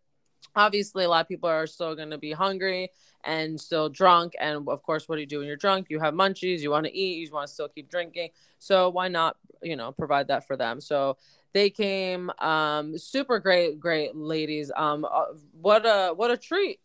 obviously, 0.55 1.05
a 1.05 1.09
lot 1.09 1.21
of 1.21 1.27
people 1.27 1.49
are 1.49 1.65
still 1.65 1.95
going 1.95 2.11
to 2.11 2.19
be 2.19 2.33
hungry 2.33 2.91
and 3.23 3.59
still 3.59 3.89
drunk. 3.89 4.33
And 4.39 4.67
of 4.67 4.83
course, 4.83 5.07
what 5.07 5.15
do 5.15 5.21
you 5.21 5.27
do 5.27 5.39
when 5.39 5.47
you're 5.47 5.57
drunk? 5.57 5.87
You 5.89 5.99
have 5.99 6.13
munchies, 6.13 6.59
you 6.59 6.71
want 6.71 6.85
to 6.85 6.95
eat, 6.95 7.27
you 7.27 7.33
want 7.33 7.47
to 7.47 7.53
still 7.53 7.69
keep 7.69 7.89
drinking. 7.89 8.29
So 8.59 8.89
why 8.89 9.07
not, 9.07 9.37
you 9.61 9.75
know, 9.75 9.91
provide 9.91 10.27
that 10.27 10.45
for 10.47 10.55
them? 10.57 10.81
So 10.81 11.17
they 11.53 11.69
came 11.69 12.29
um 12.39 12.97
super 12.97 13.39
great 13.39 13.79
great 13.79 14.15
ladies 14.15 14.71
um 14.75 15.03
uh, 15.03 15.25
what 15.59 15.83
a 15.85 16.13
what 16.13 16.29
a 16.29 16.37
treat 16.37 16.79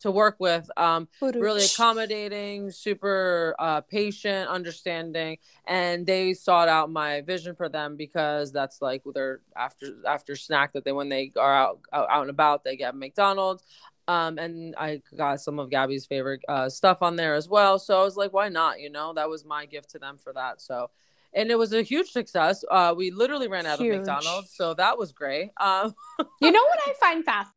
to 0.00 0.10
work 0.10 0.36
with 0.38 0.70
um 0.78 1.06
really 1.42 1.64
accommodating, 1.66 2.70
super 2.70 3.54
uh, 3.58 3.82
patient, 3.82 4.48
understanding, 4.48 5.36
and 5.66 6.06
they 6.06 6.32
sought 6.32 6.68
out 6.68 6.90
my 6.90 7.20
vision 7.20 7.54
for 7.54 7.68
them 7.68 7.94
because 7.96 8.52
that's 8.52 8.80
like 8.80 9.02
their 9.14 9.40
after 9.54 9.88
after 10.06 10.34
snack 10.34 10.72
that 10.72 10.84
they 10.86 10.92
when 10.92 11.10
they 11.10 11.30
are 11.36 11.54
out 11.54 11.80
out, 11.92 12.08
out 12.10 12.22
and 12.22 12.30
about 12.30 12.64
they 12.64 12.74
get 12.74 12.96
McDonald's. 12.96 13.62
Um, 14.06 14.38
and 14.38 14.74
I 14.76 15.00
got 15.16 15.40
some 15.40 15.58
of 15.58 15.70
Gabby's 15.70 16.06
favorite 16.06 16.42
uh, 16.48 16.68
stuff 16.68 16.98
on 17.02 17.16
there 17.16 17.34
as 17.34 17.48
well. 17.48 17.78
So 17.78 17.98
I 18.00 18.04
was 18.04 18.16
like, 18.16 18.32
why 18.32 18.48
not? 18.50 18.80
You 18.80 18.90
know, 18.90 19.14
that 19.14 19.28
was 19.30 19.44
my 19.44 19.66
gift 19.66 19.90
to 19.90 19.98
them 19.98 20.18
for 20.18 20.32
that. 20.34 20.60
So, 20.60 20.90
and 21.32 21.50
it 21.50 21.58
was 21.58 21.72
a 21.72 21.82
huge 21.82 22.10
success. 22.10 22.64
Uh, 22.70 22.94
we 22.96 23.10
literally 23.10 23.48
ran 23.48 23.66
out 23.66 23.78
Huge. 23.78 23.92
of 23.92 23.98
McDonald's, 23.98 24.52
so 24.54 24.74
that 24.74 24.98
was 24.98 25.12
great. 25.12 25.50
Um, 25.58 25.94
You 26.42 26.52
know 26.52 26.62
what 26.62 26.80
I 26.86 26.92
find 27.00 27.24
fast? 27.24 27.50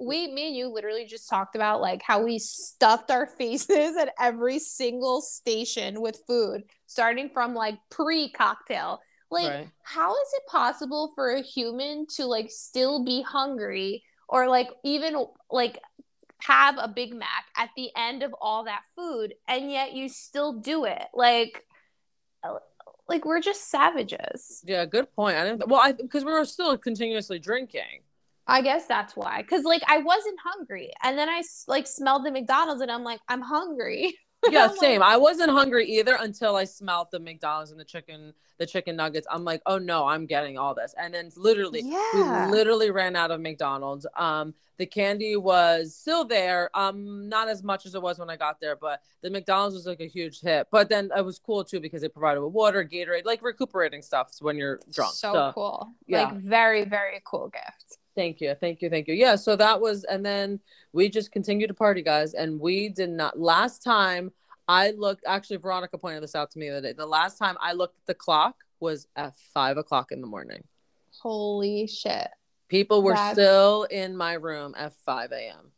We, 0.00 0.32
me 0.32 0.48
and 0.48 0.56
you 0.56 0.68
literally 0.68 1.04
just 1.04 1.28
talked 1.28 1.54
about 1.54 1.82
like 1.82 2.00
how 2.02 2.22
we 2.24 2.38
stuffed 2.38 3.10
our 3.10 3.26
faces 3.26 3.96
at 3.96 4.14
every 4.18 4.58
single 4.58 5.20
station 5.20 6.00
with 6.00 6.22
food, 6.26 6.62
starting 6.86 7.28
from 7.28 7.54
like 7.54 7.78
pre 7.90 8.30
cocktail. 8.30 9.00
Like, 9.30 9.48
Right. 9.50 9.68
how 9.84 10.12
is 10.12 10.28
it 10.34 10.42
possible 10.50 11.12
for 11.14 11.30
a 11.34 11.42
human 11.42 12.06
to 12.16 12.24
like 12.26 12.50
still 12.50 13.04
be 13.04 13.22
hungry 13.22 14.02
or 14.30 14.48
like 14.48 14.68
even 14.84 15.26
like 15.50 15.78
have 16.38 16.76
a 16.78 16.88
Big 16.88 17.12
Mac 17.12 17.44
at 17.56 17.68
the 17.76 17.90
end 17.96 18.22
of 18.22 18.34
all 18.40 18.64
that 18.64 18.82
food, 18.96 19.34
and 19.46 19.70
yet 19.70 19.92
you 19.92 20.08
still 20.08 20.54
do 20.54 20.84
it. 20.84 21.04
Like, 21.12 21.66
uh, 22.42 22.54
like 23.08 23.24
we're 23.26 23.40
just 23.40 23.68
savages. 23.68 24.62
Yeah, 24.64 24.86
good 24.86 25.12
point. 25.12 25.36
I 25.36 25.44
didn't. 25.44 25.68
Well, 25.68 25.80
I 25.80 25.92
because 25.92 26.24
we 26.24 26.32
were 26.32 26.44
still 26.44 26.78
continuously 26.78 27.38
drinking. 27.38 28.02
I 28.46 28.62
guess 28.62 28.86
that's 28.86 29.14
why. 29.14 29.42
Cause 29.42 29.64
like 29.64 29.82
I 29.86 29.98
wasn't 29.98 30.38
hungry, 30.42 30.92
and 31.02 31.18
then 31.18 31.28
I 31.28 31.42
like 31.66 31.86
smelled 31.86 32.24
the 32.24 32.30
McDonald's, 32.30 32.80
and 32.80 32.90
I'm 32.90 33.04
like, 33.04 33.20
I'm 33.28 33.42
hungry. 33.42 34.16
Yeah, 34.48 34.68
same. 34.80 35.02
I 35.02 35.16
wasn't 35.16 35.50
hungry 35.50 35.86
either 35.86 36.16
until 36.18 36.56
I 36.56 36.64
smelled 36.64 37.08
the 37.10 37.20
McDonald's 37.20 37.70
and 37.70 37.80
the 37.80 37.84
chicken, 37.84 38.32
the 38.58 38.66
chicken 38.66 38.96
nuggets. 38.96 39.26
I'm 39.30 39.44
like, 39.44 39.62
oh 39.66 39.78
no, 39.78 40.06
I'm 40.06 40.26
getting 40.26 40.58
all 40.58 40.74
this. 40.74 40.94
And 40.98 41.12
then 41.12 41.30
literally, 41.36 41.82
yeah. 41.84 42.46
we 42.46 42.52
literally 42.52 42.90
ran 42.90 43.16
out 43.16 43.30
of 43.30 43.40
McDonald's. 43.40 44.06
Um, 44.16 44.54
the 44.78 44.86
candy 44.86 45.36
was 45.36 45.94
still 45.94 46.24
there. 46.24 46.70
Um, 46.74 47.28
not 47.28 47.48
as 47.48 47.62
much 47.62 47.84
as 47.84 47.94
it 47.94 48.00
was 48.00 48.18
when 48.18 48.30
I 48.30 48.36
got 48.36 48.60
there, 48.60 48.76
but 48.76 49.02
the 49.20 49.28
McDonald's 49.28 49.74
was 49.74 49.86
like 49.86 50.00
a 50.00 50.08
huge 50.08 50.40
hit. 50.40 50.68
But 50.70 50.88
then 50.88 51.10
it 51.14 51.24
was 51.24 51.38
cool 51.38 51.64
too 51.64 51.80
because 51.80 52.00
they 52.00 52.08
provided 52.08 52.40
with 52.40 52.52
water, 52.52 52.82
Gatorade, 52.82 53.26
like 53.26 53.42
recuperating 53.42 54.00
stuff 54.00 54.32
when 54.40 54.56
you're 54.56 54.80
drunk. 54.90 55.12
So, 55.12 55.32
so 55.32 55.52
cool. 55.54 55.92
Yeah. 56.06 56.24
Like 56.24 56.36
very, 56.36 56.84
very 56.84 57.20
cool 57.24 57.48
gift. 57.48 57.98
Thank 58.16 58.40
you. 58.40 58.54
Thank 58.60 58.82
you. 58.82 58.90
Thank 58.90 59.08
you. 59.08 59.14
Yeah. 59.14 59.36
So 59.36 59.56
that 59.56 59.80
was, 59.80 60.04
and 60.04 60.24
then 60.24 60.60
we 60.92 61.08
just 61.08 61.32
continued 61.32 61.68
to 61.68 61.74
party, 61.74 62.02
guys. 62.02 62.34
And 62.34 62.60
we 62.60 62.88
did 62.88 63.10
not, 63.10 63.38
last 63.38 63.82
time 63.82 64.32
I 64.66 64.90
looked, 64.90 65.24
actually, 65.26 65.58
Veronica 65.58 65.96
pointed 65.96 66.22
this 66.22 66.34
out 66.34 66.50
to 66.52 66.58
me 66.58 66.68
the 66.68 66.78
other 66.78 66.88
day. 66.88 66.92
The 66.92 67.06
last 67.06 67.38
time 67.38 67.56
I 67.60 67.72
looked 67.72 67.96
at 67.98 68.06
the 68.06 68.14
clock 68.14 68.56
was 68.80 69.06
at 69.16 69.34
five 69.54 69.76
o'clock 69.76 70.12
in 70.12 70.20
the 70.20 70.26
morning. 70.26 70.64
Holy 71.20 71.86
shit. 71.86 72.28
People 72.68 73.02
were 73.02 73.14
That's... 73.14 73.34
still 73.34 73.84
in 73.84 74.16
my 74.16 74.34
room 74.34 74.74
at 74.76 74.94
5 75.04 75.32
a.m. 75.32 75.72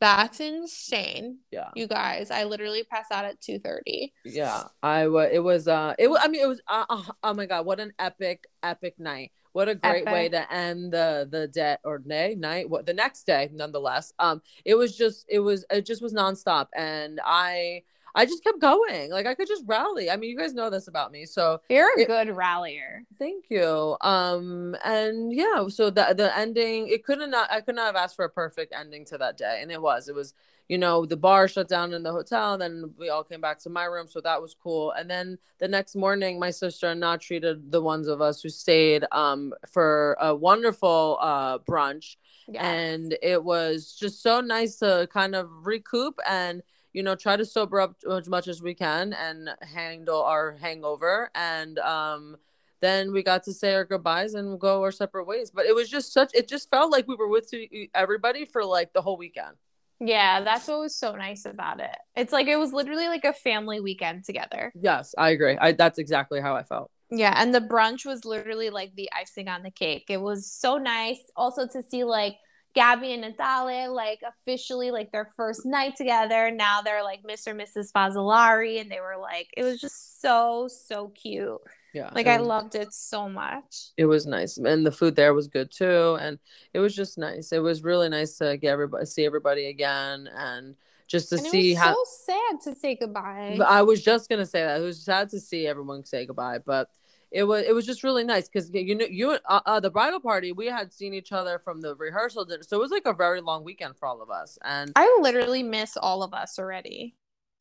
That's 0.00 0.40
insane. 0.40 1.38
Yeah. 1.50 1.70
You 1.74 1.86
guys, 1.86 2.30
I 2.30 2.44
literally 2.44 2.84
passed 2.84 3.10
out 3.10 3.24
at 3.24 3.40
2:30. 3.40 4.12
Yeah. 4.24 4.64
I 4.82 5.08
was 5.08 5.28
it 5.32 5.40
was 5.40 5.66
uh 5.66 5.94
it 5.98 6.08
was 6.08 6.20
I 6.22 6.28
mean 6.28 6.40
it 6.40 6.46
was 6.46 6.60
uh, 6.68 6.84
uh, 6.88 7.02
oh 7.24 7.34
my 7.34 7.46
god, 7.46 7.66
what 7.66 7.80
an 7.80 7.92
epic 7.98 8.44
epic 8.62 8.94
night. 8.98 9.32
What 9.58 9.68
a 9.68 9.74
great 9.74 10.02
Epic. 10.02 10.12
way 10.12 10.28
to 10.28 10.52
end 10.52 10.92
the 10.92 11.26
the 11.28 11.48
day 11.48 11.78
or 11.82 12.00
nay 12.04 12.36
night. 12.36 12.70
What 12.70 12.86
the 12.86 12.94
next 12.94 13.24
day, 13.24 13.50
nonetheless. 13.52 14.12
Um, 14.20 14.40
it 14.64 14.76
was 14.76 14.96
just 14.96 15.26
it 15.28 15.40
was 15.40 15.64
it 15.68 15.84
just 15.84 16.00
was 16.00 16.14
nonstop, 16.14 16.68
and 16.76 17.18
I 17.24 17.82
I 18.14 18.24
just 18.24 18.44
kept 18.44 18.60
going. 18.60 19.10
Like 19.10 19.26
I 19.26 19.34
could 19.34 19.48
just 19.48 19.64
rally. 19.66 20.12
I 20.12 20.16
mean, 20.16 20.30
you 20.30 20.38
guys 20.38 20.54
know 20.54 20.70
this 20.70 20.86
about 20.86 21.10
me. 21.10 21.26
So 21.26 21.60
you're 21.68 21.92
a 21.98 22.02
it, 22.02 22.06
good 22.06 22.36
rallier. 22.36 23.02
Thank 23.18 23.46
you. 23.50 23.96
Um, 24.00 24.76
and 24.84 25.32
yeah, 25.32 25.66
so 25.66 25.90
the 25.90 26.14
the 26.16 26.30
ending, 26.38 26.86
it 26.86 27.04
couldn't 27.04 27.32
not 27.32 27.50
I 27.50 27.60
could 27.60 27.74
not 27.74 27.86
have 27.86 27.96
asked 27.96 28.14
for 28.14 28.26
a 28.26 28.30
perfect 28.30 28.72
ending 28.72 29.04
to 29.06 29.18
that 29.18 29.36
day, 29.36 29.58
and 29.60 29.72
it 29.72 29.82
was. 29.82 30.06
It 30.06 30.14
was 30.14 30.34
you 30.68 30.76
know, 30.76 31.06
the 31.06 31.16
bar 31.16 31.48
shut 31.48 31.66
down 31.66 31.94
in 31.94 32.02
the 32.02 32.12
hotel. 32.12 32.52
And 32.52 32.62
then 32.62 32.94
we 32.98 33.08
all 33.08 33.24
came 33.24 33.40
back 33.40 33.58
to 33.60 33.70
my 33.70 33.84
room. 33.84 34.06
So 34.06 34.20
that 34.20 34.40
was 34.40 34.54
cool. 34.54 34.92
And 34.92 35.10
then 35.10 35.38
the 35.58 35.68
next 35.68 35.96
morning, 35.96 36.38
my 36.38 36.50
sister 36.50 36.88
and 36.88 37.00
not 37.00 37.22
treated 37.22 37.72
the 37.72 37.80
ones 37.80 38.06
of 38.06 38.20
us 38.20 38.42
who 38.42 38.50
stayed 38.50 39.04
um, 39.10 39.54
for 39.66 40.16
a 40.20 40.34
wonderful 40.34 41.18
uh, 41.20 41.58
brunch. 41.58 42.16
Yes. 42.46 42.62
And 42.62 43.16
it 43.22 43.42
was 43.42 43.96
just 43.98 44.22
so 44.22 44.40
nice 44.40 44.76
to 44.76 45.08
kind 45.10 45.34
of 45.34 45.48
recoup 45.66 46.18
and, 46.28 46.62
you 46.92 47.02
know, 47.02 47.14
try 47.14 47.36
to 47.36 47.44
sober 47.44 47.80
up 47.80 47.96
as 48.10 48.28
much 48.28 48.46
as 48.46 48.62
we 48.62 48.74
can 48.74 49.14
and 49.14 49.50
handle 49.62 50.22
our 50.22 50.52
hangover. 50.52 51.30
And, 51.34 51.78
um, 51.78 52.36
then 52.80 53.12
we 53.12 53.24
got 53.24 53.42
to 53.42 53.52
say 53.52 53.74
our 53.74 53.84
goodbyes 53.84 54.34
and 54.34 54.60
go 54.60 54.82
our 54.82 54.92
separate 54.92 55.26
ways. 55.26 55.50
But 55.50 55.66
it 55.66 55.74
was 55.74 55.90
just 55.90 56.12
such, 56.12 56.30
it 56.32 56.46
just 56.46 56.70
felt 56.70 56.92
like 56.92 57.08
we 57.08 57.16
were 57.16 57.26
with 57.26 57.52
everybody 57.92 58.44
for 58.44 58.64
like 58.64 58.92
the 58.92 59.02
whole 59.02 59.16
weekend. 59.16 59.56
Yeah, 60.00 60.42
that's 60.42 60.68
what 60.68 60.80
was 60.80 60.96
so 60.96 61.16
nice 61.16 61.44
about 61.44 61.80
it. 61.80 61.96
It's 62.16 62.32
like 62.32 62.46
it 62.46 62.56
was 62.56 62.72
literally 62.72 63.08
like 63.08 63.24
a 63.24 63.32
family 63.32 63.80
weekend 63.80 64.24
together. 64.24 64.72
Yes, 64.74 65.14
I 65.18 65.30
agree. 65.30 65.56
I 65.60 65.72
that's 65.72 65.98
exactly 65.98 66.40
how 66.40 66.54
I 66.54 66.62
felt. 66.62 66.90
Yeah, 67.10 67.34
and 67.36 67.54
the 67.54 67.60
brunch 67.60 68.04
was 68.04 68.24
literally 68.24 68.70
like 68.70 68.94
the 68.94 69.10
icing 69.12 69.48
on 69.48 69.62
the 69.62 69.70
cake. 69.70 70.06
It 70.08 70.20
was 70.20 70.50
so 70.50 70.76
nice 70.76 71.18
also 71.36 71.66
to 71.66 71.82
see 71.82 72.04
like 72.04 72.36
Gabby 72.74 73.12
and 73.12 73.22
Natale 73.22 73.92
like 73.92 74.20
officially 74.26 74.90
like 74.90 75.10
their 75.10 75.32
first 75.36 75.66
night 75.66 75.96
together. 75.96 76.50
Now 76.50 76.82
they're 76.82 77.02
like 77.02 77.22
Mr. 77.24 77.48
and 77.48 77.60
Mrs. 77.60 77.90
Fazzolari 77.90 78.80
and 78.80 78.90
they 78.90 79.00
were 79.00 79.16
like 79.20 79.48
it 79.56 79.64
was 79.64 79.80
just 79.80 80.20
so 80.20 80.68
so 80.68 81.08
cute 81.08 81.60
yeah 81.92 82.10
like 82.14 82.26
i 82.26 82.36
loved 82.36 82.74
it 82.74 82.92
so 82.92 83.28
much. 83.28 83.90
It 83.96 84.06
was 84.06 84.26
nice 84.26 84.56
and 84.58 84.86
the 84.86 84.92
food 84.92 85.16
there 85.16 85.34
was 85.34 85.48
good 85.48 85.70
too 85.70 86.16
and 86.20 86.38
it 86.72 86.78
was 86.78 86.94
just 86.94 87.18
nice. 87.18 87.52
It 87.52 87.60
was 87.60 87.82
really 87.82 88.08
nice 88.08 88.38
to 88.38 88.56
get 88.56 88.72
everybody 88.72 89.06
see 89.06 89.24
everybody 89.24 89.66
again 89.66 90.28
and 90.34 90.76
just 91.06 91.30
to 91.30 91.36
and 91.36 91.46
see 91.46 91.74
how 91.74 91.94
so 91.94 92.04
sad 92.26 92.60
to 92.64 92.78
say 92.78 92.94
goodbye. 92.94 93.58
I 93.66 93.82
was 93.82 94.02
just 94.02 94.28
gonna 94.28 94.46
say 94.46 94.62
that. 94.62 94.80
It 94.80 94.84
was 94.84 95.02
sad 95.02 95.30
to 95.30 95.40
see 95.40 95.66
everyone 95.66 96.04
say 96.04 96.26
goodbye 96.26 96.58
but 96.64 96.90
it 97.30 97.44
was 97.44 97.64
it 97.64 97.74
was 97.74 97.84
just 97.86 98.02
really 98.02 98.24
nice 98.24 98.48
because 98.48 98.70
you 98.72 98.94
know 98.94 99.06
you 99.06 99.38
uh, 99.46 99.60
uh, 99.66 99.80
the 99.80 99.90
bridal 99.90 100.20
party 100.20 100.52
we 100.52 100.66
had 100.66 100.92
seen 100.92 101.12
each 101.12 101.32
other 101.32 101.58
from 101.58 101.80
the 101.80 101.94
rehearsal 101.96 102.44
dinner 102.44 102.62
so 102.62 102.76
it 102.76 102.80
was 102.80 102.90
like 102.90 103.06
a 103.06 103.12
very 103.12 103.40
long 103.40 103.64
weekend 103.64 103.96
for 103.96 104.06
all 104.06 104.22
of 104.22 104.30
us 104.30 104.58
and 104.64 104.92
i 104.96 105.18
literally 105.20 105.62
miss 105.62 105.96
all 105.96 106.22
of 106.22 106.32
us 106.32 106.58
already 106.58 107.14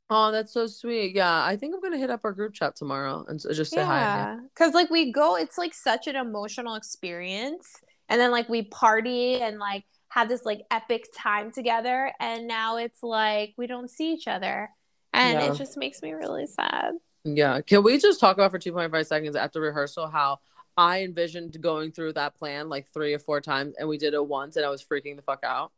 Oh, 0.09 0.31
that's 0.31 0.53
so 0.53 0.67
sweet. 0.67 1.15
Yeah, 1.15 1.43
I 1.43 1.57
think 1.57 1.75
I'm 1.75 1.81
gonna 1.81 1.97
hit 1.97 2.09
up 2.09 2.21
our 2.23 2.31
group 2.31 2.53
chat 2.53 2.75
tomorrow 2.75 3.25
and 3.27 3.43
uh, 3.45 3.53
just 3.53 3.71
say 3.71 3.81
yeah. 3.81 4.35
hi. 4.35 4.37
Cause 4.55 4.73
like 4.73 4.89
we 4.89 5.11
go, 5.11 5.35
it's 5.35 5.57
like 5.57 5.73
such 5.73 6.07
an 6.07 6.15
emotional 6.15 6.75
experience, 6.75 7.67
and 8.07 8.19
then 8.19 8.31
like 8.31 8.47
we 8.47 8.63
party 8.63 9.35
and 9.35 9.59
like 9.59 9.83
have 10.09 10.29
this 10.29 10.45
like 10.45 10.61
epic 10.71 11.07
time 11.15 11.51
together, 11.51 12.13
and 12.21 12.47
now 12.47 12.77
it's 12.77 13.03
like 13.03 13.53
we 13.57 13.67
don't 13.67 13.89
see 13.89 14.13
each 14.13 14.27
other, 14.27 14.69
and 15.11 15.39
yeah. 15.39 15.51
it 15.51 15.57
just 15.57 15.77
makes 15.77 16.01
me 16.01 16.13
really 16.13 16.47
sad. 16.47 16.93
Yeah, 17.25 17.59
can 17.59 17.83
we 17.83 17.97
just 17.97 18.21
talk 18.21 18.37
about 18.37 18.51
for 18.51 18.59
2.5 18.59 19.05
seconds 19.05 19.35
after 19.35 19.59
rehearsal 19.59 20.07
how 20.07 20.39
I 20.77 21.03
envisioned 21.03 21.59
going 21.59 21.91
through 21.91 22.13
that 22.13 22.35
plan 22.35 22.69
like 22.69 22.87
three 22.93 23.13
or 23.13 23.19
four 23.19 23.41
times, 23.41 23.75
and 23.77 23.89
we 23.89 23.97
did 23.97 24.13
it 24.13 24.25
once, 24.25 24.55
and 24.55 24.65
I 24.65 24.69
was 24.69 24.81
freaking 24.81 25.17
the 25.17 25.21
fuck 25.21 25.43
out. 25.43 25.73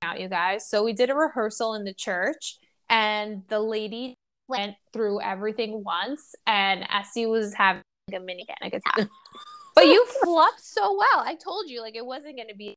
Out, 0.00 0.18
you 0.18 0.28
guys. 0.28 0.66
So 0.66 0.82
we 0.82 0.94
did 0.94 1.10
a 1.10 1.14
rehearsal 1.14 1.74
in 1.74 1.84
the 1.84 1.92
church 1.92 2.58
and 2.88 3.42
the 3.48 3.60
lady 3.60 4.14
went 4.48 4.76
through 4.92 5.20
everything 5.20 5.82
once, 5.84 6.34
and 6.46 6.84
Este 6.84 7.28
was 7.28 7.54
having 7.54 7.82
a 8.14 8.20
mini 8.20 8.46
panic 8.46 8.74
attack. 8.74 9.08
but 9.74 9.86
you 9.86 10.06
fluffed 10.22 10.64
so 10.64 10.96
well. 10.96 11.24
I 11.24 11.34
told 11.34 11.68
you, 11.68 11.80
like, 11.80 11.96
it 11.96 12.06
wasn't 12.06 12.36
going 12.36 12.48
to 12.48 12.54
be. 12.54 12.74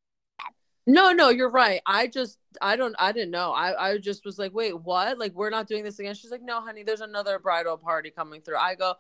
No, 0.88 1.12
no, 1.12 1.30
you're 1.30 1.52
right. 1.52 1.82
I 1.86 2.08
just, 2.08 2.40
I 2.62 2.76
don't, 2.76 2.96
I 2.98 3.12
didn't 3.12 3.30
know. 3.30 3.52
I, 3.52 3.92
I 3.92 3.98
just 4.00 4.26
was 4.26 4.40
like, 4.40 4.54
wait, 4.54 4.80
what? 4.80 5.20
Like, 5.20 5.34
we're 5.36 5.52
not 5.52 5.68
doing 5.68 5.84
this 5.84 6.00
again. 6.00 6.16
She's 6.16 6.32
like, 6.32 6.42
no, 6.42 6.62
honey, 6.62 6.82
there's 6.82 7.02
another 7.02 7.38
bridal 7.38 7.78
party 7.78 8.10
coming 8.10 8.42
through. 8.42 8.58
I 8.58 8.74
go, 8.74 8.96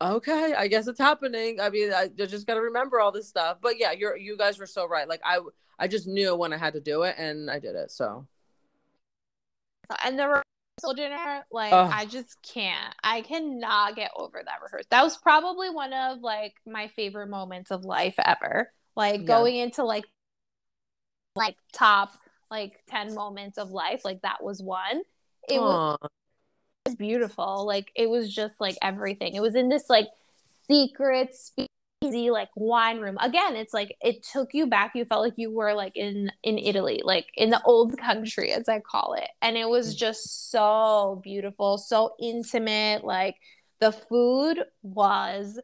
okay, 0.00 0.54
I 0.56 0.68
guess 0.68 0.86
it's 0.86 1.00
happening. 1.00 1.60
I 1.60 1.70
mean, 1.70 1.92
I 1.92 2.06
just 2.06 2.46
got 2.46 2.54
to 2.54 2.60
remember 2.60 3.00
all 3.00 3.10
this 3.10 3.28
stuff. 3.28 3.58
But 3.60 3.80
yeah, 3.80 3.90
you're, 3.90 4.16
you 4.16 4.36
guys 4.36 4.58
were 4.58 4.66
so 4.66 4.86
right. 4.86 5.08
Like, 5.08 5.22
I, 5.24 5.40
I 5.76 5.88
just 5.88 6.06
knew 6.06 6.36
when 6.36 6.52
I 6.52 6.56
had 6.56 6.74
to 6.74 6.80
do 6.80 7.02
it, 7.02 7.16
and 7.18 7.50
I 7.50 7.58
did 7.58 7.74
it. 7.74 7.90
So 7.90 8.28
and 10.04 10.18
the 10.18 10.24
rehearsal 10.24 10.94
dinner, 10.94 11.44
like 11.50 11.72
Ugh. 11.72 11.90
I 11.92 12.06
just 12.06 12.38
can't. 12.42 12.94
I 13.02 13.22
cannot 13.22 13.96
get 13.96 14.10
over 14.16 14.42
that 14.44 14.62
rehearsal. 14.62 14.86
That 14.90 15.02
was 15.02 15.16
probably 15.16 15.70
one 15.70 15.92
of 15.92 16.20
like 16.20 16.54
my 16.66 16.88
favorite 16.88 17.28
moments 17.28 17.70
of 17.70 17.84
life 17.84 18.14
ever. 18.24 18.70
Like 18.96 19.20
yeah. 19.20 19.26
going 19.26 19.56
into 19.56 19.84
like 19.84 20.04
like 21.36 21.56
top 21.72 22.12
like 22.50 22.80
10 22.88 23.14
moments 23.14 23.58
of 23.58 23.70
life, 23.70 24.04
like 24.04 24.22
that 24.22 24.42
was 24.42 24.62
one. 24.62 25.02
It 25.48 25.58
Aww. 25.58 25.96
was 26.86 26.94
beautiful. 26.94 27.66
Like 27.66 27.90
it 27.94 28.08
was 28.08 28.32
just 28.32 28.60
like 28.60 28.76
everything. 28.82 29.34
It 29.34 29.40
was 29.40 29.54
in 29.54 29.68
this 29.68 29.90
like 29.90 30.08
secret 30.68 31.34
like 32.12 32.48
wine 32.56 33.00
room. 33.00 33.16
Again 33.20 33.56
it's 33.56 33.74
like 33.74 33.96
it 34.00 34.22
took 34.22 34.54
you 34.54 34.66
back. 34.66 34.92
You 34.94 35.04
felt 35.04 35.22
like 35.22 35.34
you 35.36 35.50
were 35.50 35.74
like 35.74 35.96
in 35.96 36.30
in 36.42 36.58
italy 36.58 37.00
like 37.04 37.26
in 37.36 37.50
the 37.50 37.62
old 37.64 37.96
country 37.98 38.52
as 38.52 38.68
i 38.68 38.80
call 38.80 39.14
it. 39.14 39.28
And 39.42 39.56
it 39.56 39.68
was 39.68 39.94
just 39.94 40.50
so 40.50 41.20
beautiful 41.22 41.78
so 41.78 42.14
intimate. 42.20 43.04
Like 43.04 43.36
the 43.80 43.92
food 43.92 44.58
was 44.82 45.60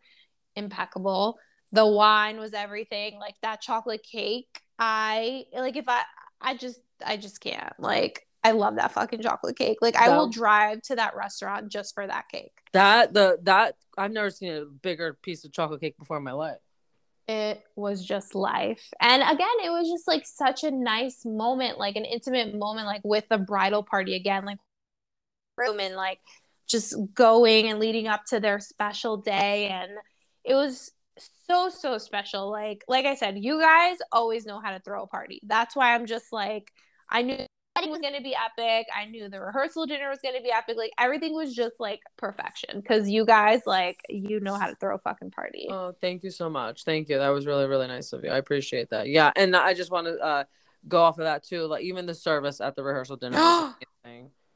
impeccable. 0.57 1.39
The 1.73 1.87
wine 1.87 2.39
was 2.39 2.53
everything. 2.53 3.19
Like 3.19 3.35
that 3.43 3.61
chocolate 3.61 4.03
cake 4.03 4.63
i 4.79 5.45
like 5.55 5.77
if 5.77 5.89
i 5.89 6.03
i 6.41 6.57
just 6.57 6.81
i 7.05 7.17
just 7.17 7.41
can't. 7.41 7.73
Like 7.79 8.27
I 8.43 8.53
love 8.53 8.77
that 8.77 8.93
fucking 8.93 9.23
chocolate 9.23 9.57
cake. 9.57 9.79
Like 9.81 9.97
I 9.97 10.17
will 10.17 10.29
drive 10.29 10.81
to 10.83 10.97
that 10.97 11.15
restaurant 11.15 11.71
just 11.71 11.95
for 11.95 12.07
that 12.07 12.29
cake. 12.31 12.53
That 12.73 13.13
the 13.13 13.39
that 13.43 13.77
I've 13.99 14.13
never 14.13 14.31
seen 14.31 14.53
a 14.53 14.65
bigger 14.65 15.19
piece 15.23 15.45
of 15.45 15.53
chocolate 15.53 15.81
cake 15.81 15.99
before 15.99 16.17
in 16.17 16.23
my 16.23 16.33
life. 16.33 16.59
It 17.29 17.63
was 17.77 18.05
just 18.05 18.35
life. 18.35 18.89
And 19.01 19.23
again, 19.23 19.49
it 19.63 19.71
was 19.71 19.89
just 19.89 20.09
like 20.09 20.27
such 20.27 20.65
a 20.65 20.71
nice 20.71 21.25
moment, 21.25 21.79
like 21.79 21.97
an 21.97 22.05
intimate 22.05 22.55
moment, 22.57 22.87
like 22.87 23.03
with 23.05 23.29
the 23.29 23.39
bridal 23.39 23.83
party 23.83 24.17
again, 24.17 24.45
like 24.45 24.59
room 25.57 25.79
and 25.79 25.95
like 25.95 26.19
just 26.67 26.97
going 27.15 27.69
and 27.69 27.79
leading 27.79 28.09
up 28.09 28.25
to 28.27 28.41
their 28.41 28.59
special 28.59 29.19
day. 29.19 29.69
And 29.69 29.93
it 30.45 30.55
was 30.55 30.91
so, 31.47 31.69
so 31.69 31.99
special. 31.99 32.51
Like, 32.51 32.85
like 32.89 33.07
I 33.07 33.15
said, 33.15 33.39
you 33.39 33.61
guys 33.61 33.99
always 34.11 34.45
know 34.45 34.61
how 34.61 34.73
to 34.73 34.81
throw 34.81 35.05
a 35.05 35.07
party. 35.07 35.41
That's 35.45 35.77
why 35.77 35.95
I'm 35.95 36.07
just 36.07 36.33
like 36.33 36.73
I 37.11 37.23
knew 37.23 37.47
wedding 37.77 37.91
was 37.91 38.01
going 38.01 38.15
to 38.15 38.23
be 38.23 38.35
epic. 38.35 38.87
I 38.95 39.07
knew 39.07 39.29
the 39.29 39.41
rehearsal 39.41 39.87
dinner 39.87 40.09
was 40.09 40.19
going 40.23 40.37
to 40.37 40.43
be 40.43 40.51
epic. 40.51 40.77
Like 40.77 40.93
everything 40.99 41.35
was 41.35 41.55
just 41.55 41.79
like 41.79 42.01
perfection 42.17 42.81
because 42.81 43.09
you 43.09 43.25
guys 43.25 43.63
like 43.67 43.99
you 44.09 44.41
know 44.41 44.55
how 44.55 44.69
to 44.69 44.75
throw 44.77 44.95
a 44.95 44.99
fucking 44.99 45.31
party. 45.31 45.69
Oh, 45.71 45.93
thank 46.01 46.23
you 46.23 46.31
so 46.31 46.51
much. 46.51 46.85
Thank 46.85 47.09
you. 47.09 47.19
That 47.19 47.29
was 47.29 47.47
really 47.47 47.67
really 47.67 47.87
nice 47.87 48.13
of 48.13 48.25
you. 48.25 48.31
I 48.31 48.39
appreciate 48.39 48.91
that. 48.91 49.09
Yeah, 49.09 49.31
and 49.37 49.55
I 49.57 49.75
just 49.75 49.91
want 49.91 50.07
to 50.07 50.19
uh, 50.19 50.45
go 50.89 51.03
off 51.03 51.19
of 51.19 51.25
that 51.25 51.45
too. 51.45 51.67
Like 51.67 51.85
even 51.85 52.07
the 52.07 52.15
service 52.15 52.61
at 52.61 52.77
the 52.77 52.83
rehearsal 52.83 53.17
dinner. 53.17 53.37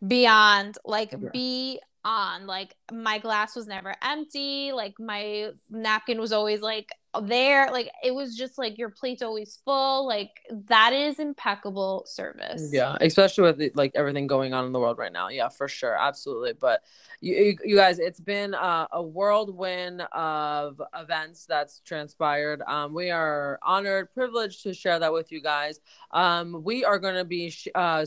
Beyond 0.07 0.77
like 0.85 1.13
Yeah. 1.13 1.79
On 2.05 2.47
like 2.47 2.75
my 2.93 3.19
glass 3.19 3.57
was 3.57 3.67
never 3.67 3.95
empty 4.03 4.73
like 4.73 4.95
my 4.99 5.51
napkin 5.71 6.21
was 6.21 6.33
always 6.33 6.61
like 6.61 6.91
there 7.23 7.71
like 7.71 7.91
it 8.03 8.13
was 8.13 8.37
just 8.37 8.59
like 8.59 8.77
your 8.77 8.91
plate's 8.91 9.23
always 9.23 9.61
full 9.65 10.07
like 10.07 10.41
that 10.51 10.93
is 10.93 11.19
impeccable 11.19 12.05
service 12.07 12.71
Yeah, 12.73 12.97
especially 13.01 13.45
with 13.53 13.77
like 13.77 13.93
everything 13.95 14.27
going 14.27 14.53
on 14.53 14.65
in 14.67 14.73
the 14.73 14.81
world 14.81 14.99
right 14.99 15.13
now. 15.13 15.29
Yeah, 15.29 15.49
for 15.49 15.69
sure, 15.69 15.97
absolutely. 15.97 16.55
But 16.55 16.83
you, 17.21 17.35
you, 17.35 17.59
you 17.65 17.77
guys, 17.77 17.99
it's 17.99 18.21
been 18.21 18.55
uh, 18.55 18.87
a 18.93 19.03
whirlwind 19.03 20.03
of 20.13 20.83
events 20.95 21.47
that's 21.47 21.81
transpired. 21.81 22.63
Um, 22.67 22.95
we 22.95 23.11
are 23.11 23.59
honored, 23.63 24.13
privileged 24.13 24.63
to 24.65 24.75
share 24.75 24.99
that 24.99 25.13
with 25.13 25.31
you 25.31 25.41
guys. 25.41 25.81
Um, 26.11 26.63
we 26.65 26.85
are 26.85 26.99
going 26.99 27.17
to 27.17 27.25
be, 27.25 27.51
sh- 27.51 27.69
uh, 27.75 28.05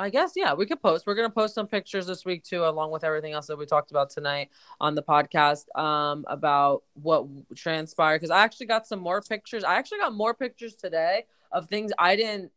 I 0.00 0.08
guess, 0.08 0.32
yeah, 0.34 0.54
we 0.54 0.64
could 0.64 0.80
post. 0.80 1.06
We're 1.06 1.14
to 1.14 1.28
post 1.28 1.54
some 1.54 1.66
pictures 1.66 2.06
this 2.06 2.24
week 2.24 2.42
too, 2.42 2.64
along 2.64 2.90
with 2.90 3.04
everything 3.04 3.34
else 3.34 3.46
that 3.48 3.58
we 3.58 3.66
talked 3.66 3.90
about 3.90 4.08
tonight 4.08 4.48
on 4.80 4.94
the 4.94 5.02
podcast 5.02 5.66
um, 5.78 6.24
about 6.26 6.84
what 6.94 7.26
transpired. 7.54 8.16
Because 8.16 8.30
I 8.30 8.42
actually 8.42 8.66
got 8.66 8.86
some 8.86 9.00
more 9.00 9.20
pictures. 9.20 9.62
I 9.62 9.74
actually 9.74 9.98
got 9.98 10.14
more 10.14 10.32
pictures 10.32 10.74
today 10.74 11.26
of 11.52 11.68
things 11.68 11.92
I 11.98 12.16
didn't 12.16 12.50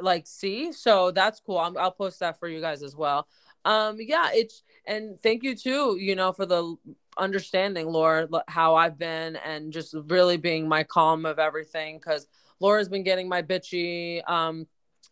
like 0.00 0.26
see 0.26 0.72
so 0.72 1.10
that's 1.10 1.40
cool 1.40 1.58
I'm, 1.58 1.76
i'll 1.76 1.90
post 1.90 2.20
that 2.20 2.38
for 2.38 2.46
you 2.48 2.60
guys 2.60 2.80
as 2.82 2.94
well 2.94 3.26
um 3.64 3.96
yeah 3.98 4.30
it's 4.32 4.62
and 4.86 5.20
thank 5.20 5.42
you 5.42 5.56
too 5.56 5.96
you 5.98 6.14
know 6.14 6.30
for 6.32 6.46
the 6.46 6.76
understanding 7.16 7.88
laura 7.88 8.28
how 8.46 8.76
i've 8.76 8.98
been 8.98 9.34
and 9.36 9.72
just 9.72 9.96
really 10.06 10.36
being 10.36 10.68
my 10.68 10.84
calm 10.84 11.26
of 11.26 11.40
everything 11.40 11.98
because 11.98 12.28
laura's 12.60 12.88
been 12.88 13.02
getting 13.02 13.28
my 13.28 13.42
bitchy 13.42 14.22
um 14.30 14.66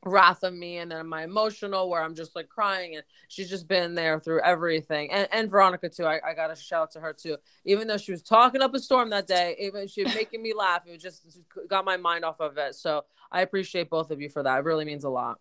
wrath 0.04 0.42
of 0.42 0.54
me 0.54 0.78
and 0.78 0.90
then 0.90 1.06
my 1.06 1.24
emotional 1.24 1.88
where 1.90 2.02
i'm 2.02 2.14
just 2.14 2.36
like 2.36 2.48
crying 2.48 2.94
and 2.94 3.04
she's 3.28 3.48
just 3.48 3.66
been 3.66 3.94
there 3.94 4.20
through 4.20 4.40
everything. 4.42 5.10
And, 5.10 5.28
and 5.32 5.50
veronica 5.50 5.88
too 5.88 6.04
I, 6.04 6.20
I 6.26 6.34
gotta 6.34 6.56
shout 6.56 6.82
out 6.82 6.90
to 6.92 7.00
her 7.00 7.12
too. 7.12 7.36
Even 7.64 7.88
though 7.88 7.96
she 7.96 8.12
was 8.12 8.22
talking 8.22 8.62
up 8.62 8.74
a 8.74 8.78
storm 8.78 9.10
that 9.10 9.26
day 9.26 9.56
even 9.60 9.88
she 9.88 10.04
was 10.04 10.14
making 10.14 10.42
me 10.42 10.54
laugh 10.54 10.82
it 10.86 11.00
just 11.00 11.26
got 11.68 11.84
my 11.84 11.96
mind 11.96 12.24
off 12.24 12.40
of 12.40 12.56
it. 12.58 12.74
So 12.74 13.04
I 13.30 13.42
appreciate 13.42 13.90
both 13.90 14.10
of 14.10 14.20
you 14.20 14.28
for 14.28 14.42
that. 14.42 14.58
It 14.58 14.64
really 14.64 14.84
means 14.84 15.04
a 15.04 15.10
lot. 15.10 15.38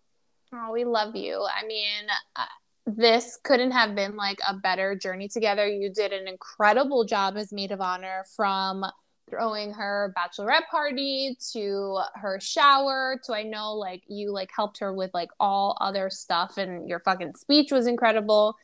oh 0.52 0.72
we 0.72 0.84
love 0.84 1.14
you. 1.14 1.46
I 1.54 1.66
mean 1.66 2.06
uh, 2.36 2.44
this 2.86 3.38
couldn't 3.42 3.72
have 3.72 3.94
been 3.94 4.16
like 4.16 4.38
a 4.48 4.54
better 4.54 4.94
journey 4.94 5.28
together. 5.28 5.66
You 5.66 5.92
did 5.92 6.12
an 6.12 6.28
incredible 6.28 7.04
job 7.04 7.36
as 7.36 7.52
maid 7.52 7.72
of 7.72 7.80
honor 7.80 8.24
from 8.34 8.84
throwing 9.28 9.72
her 9.72 10.14
bachelorette 10.16 10.68
party 10.70 11.36
to 11.52 12.00
her 12.14 12.38
shower 12.40 13.20
to 13.24 13.34
I 13.34 13.42
know 13.42 13.74
like 13.74 14.02
you 14.08 14.32
like 14.32 14.50
helped 14.54 14.78
her 14.78 14.92
with 14.92 15.10
like 15.14 15.30
all 15.40 15.76
other 15.80 16.10
stuff 16.10 16.58
and 16.58 16.88
your 16.88 17.00
fucking 17.00 17.34
speech 17.34 17.72
was 17.72 17.86
incredible. 17.86 18.56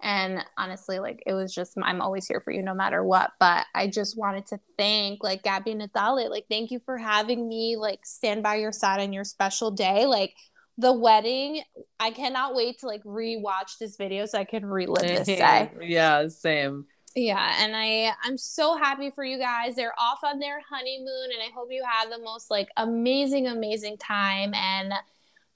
And 0.00 0.44
honestly 0.56 0.98
like 0.98 1.22
it 1.26 1.32
was 1.32 1.54
just 1.54 1.74
I'm 1.82 2.00
always 2.00 2.26
here 2.26 2.40
for 2.40 2.50
you 2.50 2.62
no 2.62 2.74
matter 2.74 3.02
what. 3.04 3.32
But 3.38 3.66
I 3.74 3.88
just 3.88 4.18
wanted 4.18 4.46
to 4.46 4.60
thank 4.76 5.22
like 5.22 5.42
Gabby 5.42 5.74
Natale 5.74 6.30
like 6.30 6.46
thank 6.48 6.70
you 6.70 6.80
for 6.80 6.98
having 6.98 7.48
me 7.48 7.76
like 7.76 8.04
stand 8.04 8.42
by 8.42 8.56
your 8.56 8.72
side 8.72 9.00
on 9.00 9.12
your 9.12 9.24
special 9.24 9.70
day. 9.70 10.06
Like 10.06 10.34
the 10.78 10.92
wedding 10.92 11.62
I 11.98 12.10
cannot 12.10 12.54
wait 12.54 12.80
to 12.80 12.86
like 12.86 13.02
rewatch 13.04 13.78
this 13.80 13.96
video 13.96 14.26
so 14.26 14.38
I 14.38 14.44
can 14.44 14.66
relive 14.66 15.02
this 15.02 15.26
day. 15.26 15.70
Yeah, 15.82 16.28
same. 16.28 16.86
Yeah, 17.14 17.62
and 17.62 17.74
I 17.74 18.12
I'm 18.22 18.36
so 18.36 18.76
happy 18.76 19.10
for 19.10 19.24
you 19.24 19.38
guys. 19.38 19.76
They're 19.76 19.98
off 19.98 20.20
on 20.22 20.38
their 20.38 20.60
honeymoon 20.60 21.30
and 21.32 21.42
I 21.42 21.52
hope 21.54 21.68
you 21.70 21.84
have 21.88 22.10
the 22.10 22.18
most 22.18 22.50
like 22.50 22.68
amazing 22.76 23.46
amazing 23.46 23.96
time 23.98 24.54
and 24.54 24.92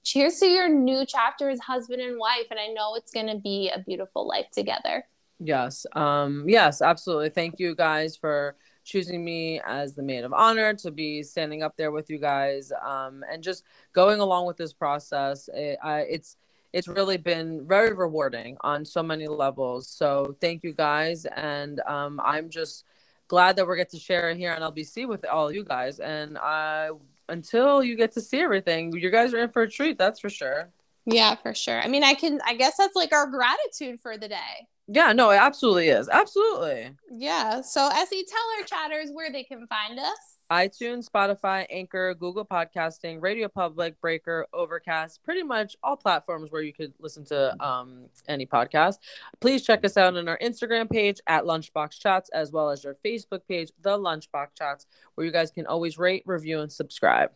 cheers 0.03 0.39
to 0.39 0.47
your 0.47 0.67
new 0.67 1.05
chapter 1.05 1.49
as 1.49 1.59
husband 1.59 2.01
and 2.01 2.17
wife 2.19 2.47
and 2.51 2.59
I 2.59 2.67
know 2.67 2.95
it's 2.95 3.11
going 3.11 3.27
to 3.27 3.37
be 3.37 3.71
a 3.73 3.79
beautiful 3.79 4.27
life 4.27 4.49
together. 4.51 5.05
Yes. 5.39 5.85
Um, 5.93 6.45
yes, 6.47 6.81
absolutely. 6.81 7.29
Thank 7.29 7.59
you 7.59 7.75
guys 7.75 8.15
for 8.15 8.55
choosing 8.83 9.23
me 9.23 9.61
as 9.65 9.95
the 9.95 10.03
maid 10.03 10.23
of 10.23 10.33
honor 10.33 10.73
to 10.73 10.91
be 10.91 11.23
standing 11.23 11.63
up 11.63 11.75
there 11.77 11.91
with 11.91 12.09
you 12.09 12.17
guys 12.17 12.71
um, 12.85 13.23
and 13.31 13.41
just 13.41 13.63
going 13.93 14.19
along 14.19 14.45
with 14.45 14.57
this 14.57 14.73
process. 14.73 15.49
It, 15.53 15.77
I, 15.83 16.01
it's 16.01 16.37
it's 16.73 16.87
really 16.87 17.17
been 17.17 17.65
very 17.67 17.93
rewarding 17.93 18.57
on 18.61 18.83
so 18.83 19.01
many 19.03 19.27
levels. 19.27 19.87
So 19.87 20.35
thank 20.41 20.63
you 20.63 20.73
guys, 20.73 21.25
and 21.25 21.79
um, 21.81 22.19
I'm 22.23 22.49
just 22.49 22.83
glad 23.27 23.55
that 23.55 23.65
we're 23.65 23.75
get 23.75 23.89
to 23.91 23.99
share 23.99 24.29
it 24.29 24.37
here 24.37 24.53
on 24.53 24.73
LBC 24.73 25.07
with 25.07 25.25
all 25.25 25.51
you 25.51 25.63
guys. 25.63 25.99
And 25.99 26.37
I 26.37 26.89
until 27.29 27.83
you 27.83 27.95
get 27.95 28.11
to 28.13 28.21
see 28.21 28.39
everything, 28.39 28.91
you 28.95 29.09
guys 29.09 29.33
are 29.33 29.43
in 29.43 29.49
for 29.49 29.63
a 29.63 29.69
treat. 29.69 29.97
That's 29.97 30.19
for 30.19 30.29
sure. 30.29 30.69
Yeah, 31.05 31.35
for 31.35 31.53
sure. 31.53 31.81
I 31.81 31.87
mean, 31.87 32.03
I 32.03 32.13
can 32.13 32.39
I 32.45 32.55
guess 32.55 32.77
that's 32.77 32.95
like 32.95 33.13
our 33.13 33.27
gratitude 33.27 33.99
for 33.99 34.17
the 34.17 34.27
day. 34.27 34.67
Yeah, 34.87 35.13
no, 35.13 35.29
it 35.31 35.37
absolutely 35.37 35.87
is. 35.87 36.09
Absolutely. 36.09 36.91
Yeah. 37.09 37.61
So 37.61 37.87
Este, 37.87 38.25
tell 38.27 38.59
our 38.59 38.65
chatters 38.65 39.09
where 39.13 39.31
they 39.31 39.43
can 39.43 39.65
find 39.67 39.99
us. 39.99 40.32
iTunes, 40.51 41.09
Spotify, 41.09 41.65
Anchor, 41.69 42.13
Google 42.13 42.45
Podcasting, 42.45 43.21
Radio 43.21 43.47
Public, 43.47 43.99
Breaker, 44.01 44.45
Overcast, 44.53 45.23
pretty 45.23 45.43
much 45.43 45.75
all 45.83 45.95
platforms 45.95 46.51
where 46.51 46.61
you 46.61 46.73
could 46.73 46.93
listen 46.99 47.23
to 47.25 47.55
um, 47.65 48.05
any 48.27 48.45
podcast. 48.45 48.99
Please 49.39 49.63
check 49.63 49.83
us 49.85 49.97
out 49.97 50.15
on 50.15 50.27
our 50.27 50.37
Instagram 50.39 50.89
page 50.89 51.19
at 51.27 51.43
Lunchbox 51.43 51.99
Chats, 51.99 52.29
as 52.29 52.51
well 52.51 52.69
as 52.69 52.85
our 52.85 52.95
Facebook 53.03 53.41
page, 53.47 53.71
The 53.81 53.97
Lunchbox 53.97 54.47
Chats, 54.57 54.85
where 55.15 55.25
you 55.25 55.31
guys 55.31 55.51
can 55.51 55.65
always 55.65 55.97
rate, 55.97 56.23
review, 56.25 56.61
and 56.61 56.71
subscribe. 56.71 57.31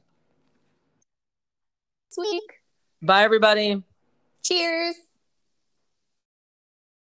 This 2.10 2.18
week. 2.18 2.62
Bye, 3.02 3.24
everybody. 3.24 3.84
Cheers. 4.44 5.07